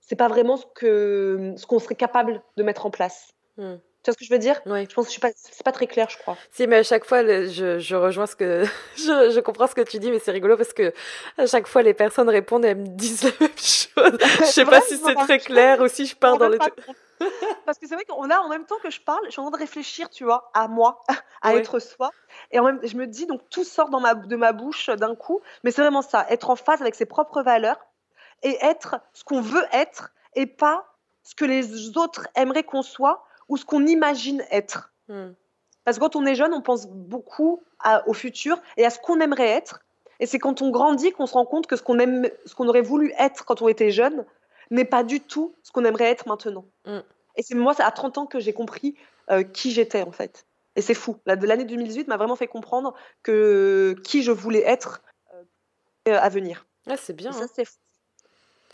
c'est 0.00 0.16
pas 0.16 0.28
vraiment 0.28 0.56
ce 0.56 0.66
que 0.74 1.54
ce 1.56 1.66
qu'on 1.66 1.78
serait 1.78 1.94
capable 1.94 2.42
de 2.56 2.62
mettre 2.62 2.86
en 2.86 2.90
place. 2.90 3.34
Hmm. 3.56 3.76
Tu 4.02 4.10
vois 4.10 4.14
ce 4.14 4.18
que 4.18 4.24
je 4.24 4.30
veux 4.30 4.38
dire? 4.38 4.60
Oui. 4.66 4.84
Je 4.88 4.94
pense 4.94 5.04
que 5.04 5.10
je 5.10 5.12
suis 5.12 5.20
pas, 5.20 5.30
c'est 5.36 5.62
pas 5.62 5.70
très 5.70 5.86
clair, 5.86 6.08
je 6.10 6.18
crois. 6.18 6.36
Si, 6.50 6.66
mais 6.66 6.78
à 6.78 6.82
chaque 6.82 7.04
fois, 7.04 7.24
je, 7.24 7.78
je 7.78 7.94
rejoins 7.94 8.26
ce 8.26 8.34
que, 8.34 8.64
je, 8.96 9.30
je 9.30 9.40
comprends 9.40 9.68
ce 9.68 9.76
que 9.76 9.82
tu 9.82 10.00
dis, 10.00 10.10
mais 10.10 10.18
c'est 10.18 10.32
rigolo 10.32 10.56
parce 10.56 10.72
que 10.72 10.92
à 11.38 11.46
chaque 11.46 11.68
fois, 11.68 11.82
les 11.82 11.94
personnes 11.94 12.28
répondent 12.28 12.64
et 12.64 12.68
elles 12.68 12.78
me 12.78 12.88
disent 12.88 13.22
la 13.22 13.30
même 13.40 13.50
chose. 13.56 14.18
je 14.40 14.44
sais 14.46 14.64
pas 14.64 14.80
si 14.80 14.96
c'est 14.96 15.14
très 15.14 15.38
clair 15.38 15.80
ou 15.80 15.86
si 15.86 16.06
je 16.06 16.16
pars 16.16 16.36
dans 16.36 16.48
les. 16.48 16.58
Parce 17.66 17.78
que 17.78 17.86
c'est 17.86 17.94
vrai 17.94 18.04
qu'on 18.04 18.30
a 18.30 18.38
en 18.38 18.48
même 18.48 18.64
temps 18.64 18.78
que 18.82 18.90
je 18.90 19.00
parle, 19.00 19.20
je 19.26 19.30
suis 19.30 19.40
en 19.40 19.44
train 19.44 19.58
de 19.58 19.62
réfléchir, 19.62 20.10
tu 20.10 20.24
vois, 20.24 20.50
à 20.54 20.68
moi, 20.68 21.00
à 21.42 21.54
être 21.54 21.78
soi. 21.78 22.10
Et 22.50 22.58
en 22.58 22.64
même, 22.64 22.80
je 22.82 22.96
me 22.96 23.06
dis, 23.06 23.26
donc 23.26 23.42
tout 23.50 23.64
sort 23.64 23.90
dans 23.90 24.00
ma, 24.00 24.14
de 24.14 24.36
ma 24.36 24.52
bouche 24.52 24.90
d'un 24.90 25.14
coup. 25.14 25.40
Mais 25.64 25.70
c'est 25.70 25.82
vraiment 25.82 26.02
ça, 26.02 26.26
être 26.28 26.50
en 26.50 26.56
phase 26.56 26.80
avec 26.80 26.94
ses 26.94 27.06
propres 27.06 27.42
valeurs 27.42 27.78
et 28.42 28.56
être 28.62 28.96
ce 29.12 29.24
qu'on 29.24 29.40
veut 29.40 29.64
être 29.72 30.12
et 30.34 30.46
pas 30.46 30.86
ce 31.22 31.34
que 31.34 31.44
les 31.44 31.96
autres 31.96 32.26
aimeraient 32.34 32.64
qu'on 32.64 32.82
soit 32.82 33.24
ou 33.48 33.56
ce 33.56 33.64
qu'on 33.64 33.86
imagine 33.86 34.44
être. 34.50 34.92
Hmm. 35.08 35.32
Parce 35.84 35.98
que 35.98 36.02
quand 36.02 36.16
on 36.16 36.26
est 36.26 36.34
jeune, 36.34 36.54
on 36.54 36.62
pense 36.62 36.86
beaucoup 36.86 37.62
au 38.06 38.12
futur 38.12 38.60
et 38.76 38.84
à 38.84 38.90
ce 38.90 38.98
qu'on 39.00 39.20
aimerait 39.20 39.48
être. 39.48 39.80
Et 40.20 40.26
c'est 40.26 40.38
quand 40.38 40.62
on 40.62 40.70
grandit 40.70 41.10
qu'on 41.10 41.26
se 41.26 41.34
rend 41.34 41.44
compte 41.44 41.66
que 41.66 41.74
ce 41.74 41.82
qu'on 41.82 41.98
aime, 41.98 42.28
ce 42.46 42.54
qu'on 42.54 42.68
aurait 42.68 42.82
voulu 42.82 43.12
être 43.18 43.44
quand 43.44 43.60
on 43.60 43.68
était 43.68 43.90
jeune, 43.90 44.24
n'est 44.72 44.84
pas 44.84 45.04
du 45.04 45.20
tout 45.20 45.54
ce 45.62 45.70
qu'on 45.70 45.84
aimerait 45.84 46.10
être 46.10 46.26
maintenant. 46.26 46.66
Hmm. 46.86 47.00
Et 47.36 47.42
c'est 47.42 47.54
moi, 47.54 47.74
c'est 47.74 47.82
à 47.82 47.90
30 47.90 48.18
ans 48.18 48.26
que 48.26 48.40
j'ai 48.40 48.52
compris 48.52 48.96
euh, 49.30 49.42
qui 49.42 49.70
j'étais 49.70 50.02
en 50.02 50.12
fait. 50.12 50.46
Et 50.76 50.82
c'est 50.82 50.94
fou. 50.94 51.18
L'année 51.26 51.64
2018 51.64 52.08
m'a 52.08 52.16
vraiment 52.16 52.36
fait 52.36 52.46
comprendre 52.46 52.94
que 53.22 53.94
qui 54.04 54.22
je 54.22 54.32
voulais 54.32 54.62
être 54.66 55.02
euh, 56.08 56.18
à 56.18 56.28
venir. 56.28 56.66
Ah, 56.86 56.96
c'est 56.96 57.12
bien. 57.12 57.32
ça, 57.32 57.44
hein. 57.44 57.46
c'est 57.54 57.64
fou. 57.64 57.76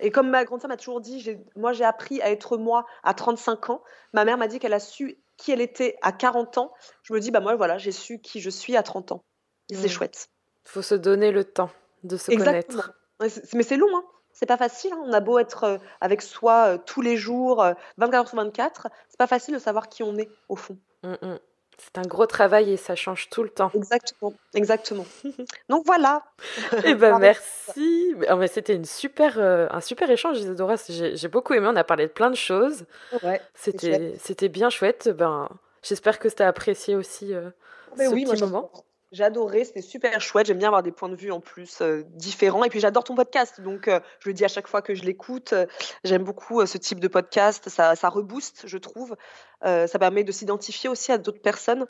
Et 0.00 0.10
comme 0.12 0.30
ma 0.30 0.44
grande 0.44 0.60
sœur 0.60 0.68
m'a 0.68 0.76
toujours 0.76 1.00
dit, 1.00 1.36
moi 1.56 1.72
j'ai 1.72 1.84
appris 1.84 2.22
à 2.22 2.30
être 2.30 2.56
moi 2.56 2.86
à 3.02 3.14
35 3.14 3.70
ans. 3.70 3.82
Ma 4.12 4.24
mère 4.24 4.38
m'a 4.38 4.46
dit 4.46 4.60
qu'elle 4.60 4.72
a 4.72 4.80
su 4.80 5.18
qui 5.36 5.50
elle 5.50 5.60
était 5.60 5.96
à 6.02 6.12
40 6.12 6.58
ans. 6.58 6.72
Je 7.02 7.12
me 7.12 7.20
dis, 7.20 7.32
bah 7.32 7.40
moi 7.40 7.56
voilà, 7.56 7.78
j'ai 7.78 7.92
su 7.92 8.20
qui 8.20 8.40
je 8.40 8.50
suis 8.50 8.76
à 8.76 8.84
30 8.84 9.12
ans. 9.12 9.24
C'est 9.70 9.84
mmh. 9.84 9.88
chouette. 9.88 10.28
Il 10.66 10.70
faut 10.70 10.82
se 10.82 10.94
donner 10.94 11.32
le 11.32 11.44
temps 11.44 11.70
de 12.04 12.16
se 12.16 12.30
Exactement. 12.30 12.82
connaître. 13.18 13.54
Mais 13.54 13.62
c'est 13.64 13.76
long, 13.76 13.88
hein. 13.96 14.04
C'est 14.38 14.46
pas 14.46 14.56
facile. 14.56 14.92
Hein. 14.92 15.02
On 15.04 15.12
a 15.12 15.20
beau 15.20 15.38
être 15.38 15.64
euh, 15.64 15.78
avec 16.00 16.22
soi 16.22 16.74
euh, 16.74 16.78
tous 16.78 17.02
les 17.02 17.16
jours, 17.16 17.64
24 17.96 18.14
euh, 18.14 18.16
heures 18.18 18.28
sur 18.28 18.36
24, 18.36 18.88
c'est 19.08 19.18
pas 19.18 19.26
facile 19.26 19.54
de 19.54 19.58
savoir 19.58 19.88
qui 19.88 20.02
on 20.02 20.16
est 20.16 20.28
au 20.48 20.56
fond. 20.56 20.78
Mmh, 21.02 21.14
mmh. 21.22 21.38
C'est 21.78 21.98
un 21.98 22.02
gros 22.02 22.26
travail 22.26 22.72
et 22.72 22.76
ça 22.76 22.96
change 22.96 23.28
tout 23.30 23.44
le 23.44 23.50
temps. 23.50 23.70
Exactement, 23.74 24.32
exactement. 24.54 25.06
Donc 25.68 25.84
voilà. 25.86 26.24
Eh 26.84 26.94
ben 26.94 27.18
merci. 27.18 28.14
Oh, 28.30 28.46
c'était 28.48 28.74
une 28.74 28.84
super, 28.84 29.38
euh, 29.38 29.68
un 29.70 29.80
super 29.80 30.10
échange, 30.10 30.38
Isadora. 30.38 30.74
J'ai 30.88 31.28
beaucoup 31.28 31.54
aimé. 31.54 31.68
On 31.70 31.76
a 31.76 31.84
parlé 31.84 32.06
de 32.06 32.12
plein 32.12 32.30
de 32.30 32.36
choses. 32.36 32.84
Ouais. 33.22 33.40
C'était, 33.54 34.14
c'était 34.20 34.48
bien 34.48 34.70
chouette. 34.70 35.08
Ben, 35.08 35.48
j'espère 35.82 36.18
que 36.18 36.28
tu 36.28 36.42
as 36.42 36.48
apprécié 36.48 36.96
aussi 36.96 37.32
euh, 37.32 37.50
ce 37.96 38.08
oui, 38.08 38.24
petit 38.24 38.42
moment. 38.42 38.70
Adoré, 39.18 39.64
c'était 39.64 39.80
super 39.80 40.20
chouette. 40.20 40.46
J'aime 40.46 40.58
bien 40.58 40.68
avoir 40.68 40.82
des 40.82 40.92
points 40.92 41.08
de 41.08 41.16
vue 41.16 41.32
en 41.32 41.40
plus 41.40 41.80
euh, 41.80 42.02
différents. 42.10 42.64
Et 42.64 42.68
puis 42.68 42.80
j'adore 42.80 43.04
ton 43.04 43.14
podcast. 43.14 43.60
Donc 43.60 43.88
euh, 43.88 44.00
je 44.20 44.28
le 44.28 44.34
dis 44.34 44.44
à 44.44 44.48
chaque 44.48 44.68
fois 44.68 44.82
que 44.82 44.94
je 44.94 45.02
l'écoute. 45.02 45.52
Euh, 45.52 45.66
j'aime 46.04 46.24
beaucoup 46.24 46.64
ce 46.66 46.78
type 46.78 47.00
de 47.00 47.08
podcast. 47.08 47.68
Ça, 47.68 47.96
ça 47.96 48.08
rebooste, 48.08 48.66
je 48.66 48.78
trouve. 48.78 49.16
ça 49.62 49.98
permet 49.98 50.24
de 50.24 50.32
s'identifier 50.32 50.88
aussi 50.88 51.12
à 51.12 51.18
d'autres 51.18 51.40
personnes. 51.40 51.86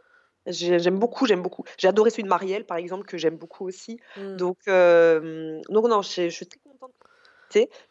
J'aime 0.46 0.98
beaucoup, 0.98 1.26
j'aime 1.26 1.42
beaucoup. 1.42 1.64
J'ai 1.76 1.88
adoré 1.88 2.10
celui 2.10 2.22
de 2.22 2.28
Marielle, 2.28 2.64
par 2.64 2.78
exemple, 2.78 3.04
que 3.04 3.18
j'aime 3.18 3.36
beaucoup 3.36 3.66
aussi. 3.66 3.98
Mm. 4.16 4.36
Donc, 4.36 4.58
donc 4.66 5.88
non, 5.88 6.02
je, 6.02 6.28
je, 6.28 6.34
suis 6.34 6.46
très 6.46 6.60
contente. 6.60 6.92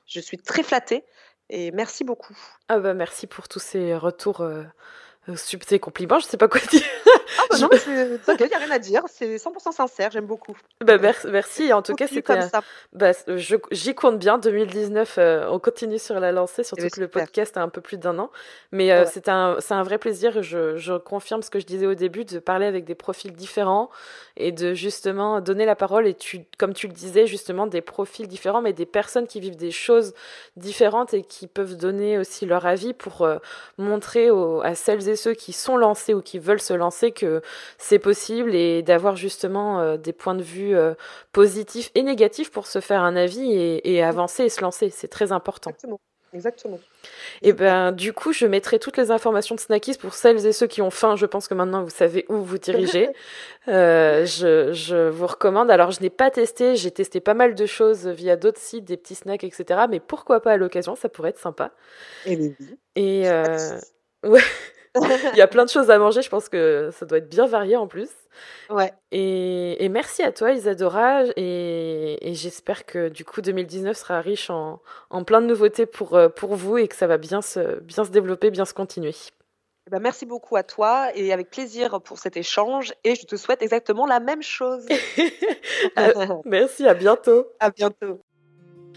Je 0.06 0.20
suis 0.20 0.38
très 0.38 0.64
flattée. 0.64 1.04
Et 1.50 1.72
merci 1.72 2.04
beaucoup. 2.04 2.38
Ah 2.68 2.80
bah 2.80 2.94
merci 2.94 3.26
pour 3.28 3.48
tous 3.48 3.60
ces 3.60 3.96
retours 3.96 4.44
tes 5.68 5.80
compliments, 5.80 6.20
je 6.20 6.26
sais 6.26 6.38
pas 6.38 6.48
quoi 6.48 6.62
dire. 6.72 6.82
Ah 7.50 7.56
bah 7.56 7.60
non, 7.62 7.70
c'est 7.72 8.18
il 8.40 8.48
n'y 8.48 8.54
a 8.54 8.58
rien 8.58 8.72
à 8.72 8.80
dire, 8.80 9.02
c'est 9.08 9.36
100% 9.36 9.72
sincère, 9.72 10.12
j'aime 10.12 10.26
beaucoup. 10.26 10.58
Bah, 10.84 10.98
merci, 10.98 11.74
en 11.74 11.82
tout 11.82 11.96
cas, 11.96 12.08
c'était. 12.08 12.22
Comme 12.22 12.42
ça. 12.42 12.62
Bah, 12.94 13.12
j'y 13.72 13.96
compte 13.96 14.20
bien, 14.20 14.38
2019, 14.38 15.16
euh, 15.18 15.48
on 15.50 15.60
continue 15.60 16.00
sur 16.00 16.20
la 16.20 16.32
lancée, 16.32 16.64
surtout 16.64 16.88
que 16.90 17.00
le 17.00 17.08
podcast 17.08 17.58
a 17.58 17.62
un 17.62 17.70
peu 17.70 17.82
plus 17.82 17.98
d'un 17.98 18.20
an. 18.20 18.32
Mais 18.72 18.92
euh, 18.92 19.06
c'est 19.06 19.30
un, 19.30 19.58
un 19.70 19.84
vrai 19.84 19.98
plaisir, 19.98 20.42
je, 20.42 20.78
je 20.78 20.94
confirme 20.94 21.42
ce 21.42 21.50
que 21.50 21.60
je 21.60 21.66
disais 21.66 21.86
au 21.86 21.96
début, 21.96 22.26
de 22.26 22.40
parler 22.40 22.66
avec 22.66 22.86
des 22.86 22.96
profils 22.96 23.34
différents 23.34 23.90
et 24.36 24.52
de 24.52 24.74
justement 24.74 25.42
donner 25.42 25.66
la 25.66 25.76
parole. 25.76 26.08
Et 26.08 26.14
tu, 26.14 26.46
comme 26.58 26.74
tu 26.74 26.88
le 26.88 26.94
disais, 26.94 27.28
justement, 27.28 27.68
des 27.68 27.82
profils 27.82 28.28
différents, 28.28 28.62
mais 28.62 28.74
des 28.74 28.86
personnes 28.86 29.28
qui 29.28 29.40
vivent 29.40 29.58
des 29.58 29.72
choses 29.72 30.14
différentes 30.56 31.14
et 31.14 31.24
qui 31.24 31.48
peuvent 31.48 31.76
donner 31.76 32.18
aussi 32.18 32.46
leur 32.46 32.66
avis 32.66 32.94
pour 32.94 33.22
euh, 33.22 33.38
montrer 33.78 34.30
à 34.64 34.76
celles 34.76 35.08
et 35.10 35.16
ceux 35.16 35.34
qui 35.34 35.54
sont 35.54 35.78
lancés 35.78 36.14
ou 36.14 36.22
qui 36.22 36.40
veulent 36.40 36.62
se 36.62 36.74
lancer 36.74 37.12
que 37.12 37.37
c'est 37.78 38.00
possible 38.00 38.56
et 38.56 38.82
d'avoir 38.82 39.16
justement 39.16 39.80
euh, 39.80 39.98
des 39.98 40.14
points 40.14 40.36
de 40.36 40.44
vue 40.44 40.76
euh, 40.76 40.94
positifs 41.32 41.92
et 41.96 42.04
négatifs 42.04 42.52
pour 42.52 42.68
se 42.68 42.80
faire 42.80 43.02
un 43.02 43.16
avis 43.16 43.54
et, 43.84 44.04
avancer 44.04 44.44
et 44.44 44.50
se 44.50 44.62
lancer. 44.62 44.90
C'est 44.90 45.08
très 45.08 45.32
important. 45.32 45.72
Exactement. 45.72 46.00
Exactement. 46.34 46.80
Et 47.42 47.54
ben 47.54 47.94
du 47.94 48.12
coup, 48.12 48.34
je 48.34 48.46
mettrai 48.46 48.80
toutes 48.80 48.98
les 48.98 49.12
informations 49.12 49.56
de 49.56 49.62
Snackies 49.62 49.98
pour 49.98 50.14
celles 50.14 50.46
et 50.46 50.52
ceux 50.52 50.68
qui 50.68 50.82
ont 50.82 50.90
faim. 50.90 51.16
Je 51.16 51.26
pense 51.26 51.48
que 51.48 51.54
maintenant 51.54 51.84
vous 51.84 51.90
savez 51.90 52.26
où 52.28 52.36
vous 52.42 52.58
diriger. 52.58 53.10
euh, 53.70 54.26
je, 54.26 54.74
je, 54.74 55.08
vous 55.08 55.26
recommande. 55.26 55.72
Alors 55.72 55.92
je 55.92 56.02
n'ai 56.02 56.10
pas 56.10 56.30
testé, 56.30 56.76
j'ai 56.76 56.92
testé 56.92 57.22
pas 57.22 57.34
mal 57.34 57.56
de 57.56 57.66
choses 57.66 58.08
via 58.08 58.36
d'autres 58.36 58.60
sites, 58.60 58.84
des 58.84 58.98
petits 58.98 59.16
snacks, 59.16 59.46
etc. 59.46 59.86
Mais 59.90 60.02
pourquoi 60.02 60.42
pas 60.42 60.52
à 60.52 60.58
l'occasion, 60.58 60.96
ça 60.96 61.08
pourrait 61.08 61.30
être 61.30 61.40
sympa. 61.40 61.72
Et, 62.26 62.54
et 62.96 63.30
euh... 63.30 63.80
ouais. 64.24 64.44
Il 65.34 65.38
y 65.38 65.42
a 65.42 65.48
plein 65.48 65.66
de 65.66 65.70
choses 65.70 65.90
à 65.90 65.98
manger, 65.98 66.22
je 66.22 66.30
pense 66.30 66.50
que 66.50 66.90
ça 66.92 67.06
doit 67.06 67.20
être 67.20 67.30
bien 67.30 67.46
varié 67.46 67.76
en 67.76 67.88
plus. 67.88 68.10
Ouais. 68.70 68.94
Et, 69.12 69.88
merci 69.90 70.24
à 70.24 70.32
toi, 70.32 70.52
Isadora, 70.52 71.24
et, 71.36 72.30
et 72.30 72.34
j'espère 72.34 72.86
que 72.86 73.10
du 73.10 73.26
coup 73.26 73.42
2019 73.42 73.98
sera 73.98 74.22
riche 74.22 74.50
en, 74.50 74.82
en, 75.10 75.24
plein 75.24 75.42
de 75.42 75.48
nouveautés 75.48 75.86
pour, 75.86 76.16
euh, 76.16 76.30
pour 76.30 76.56
vous 76.56 76.78
et 76.78 76.88
que 76.88 76.96
ça 76.96 77.08
va 77.08 77.18
bien 77.18 77.42
se, 77.42 77.80
bien 77.82 78.04
se 78.04 78.12
développer, 78.12 78.52
bien 78.52 78.66
se 78.66 78.74
continuer. 78.74 79.16
Eh 79.88 79.90
ben, 79.90 80.00
merci 80.00 80.26
beaucoup 80.26 80.58
à 80.58 80.64
toi 80.64 81.16
et 81.16 81.32
avec 81.32 81.50
plaisir 81.50 82.02
pour 82.02 82.20
cet 82.20 82.36
échange 82.36 82.94
et 83.06 83.16
je 83.16 83.26
te 83.26 83.38
souhaite 83.38 83.62
exactement 83.62 84.06
la 84.06 84.20
même 84.20 84.44
chose. 84.44 84.86
merci, 86.46 86.86
à 86.86 86.94
bientôt. 86.94 87.48
À 87.60 87.70
bientôt. 87.70 88.22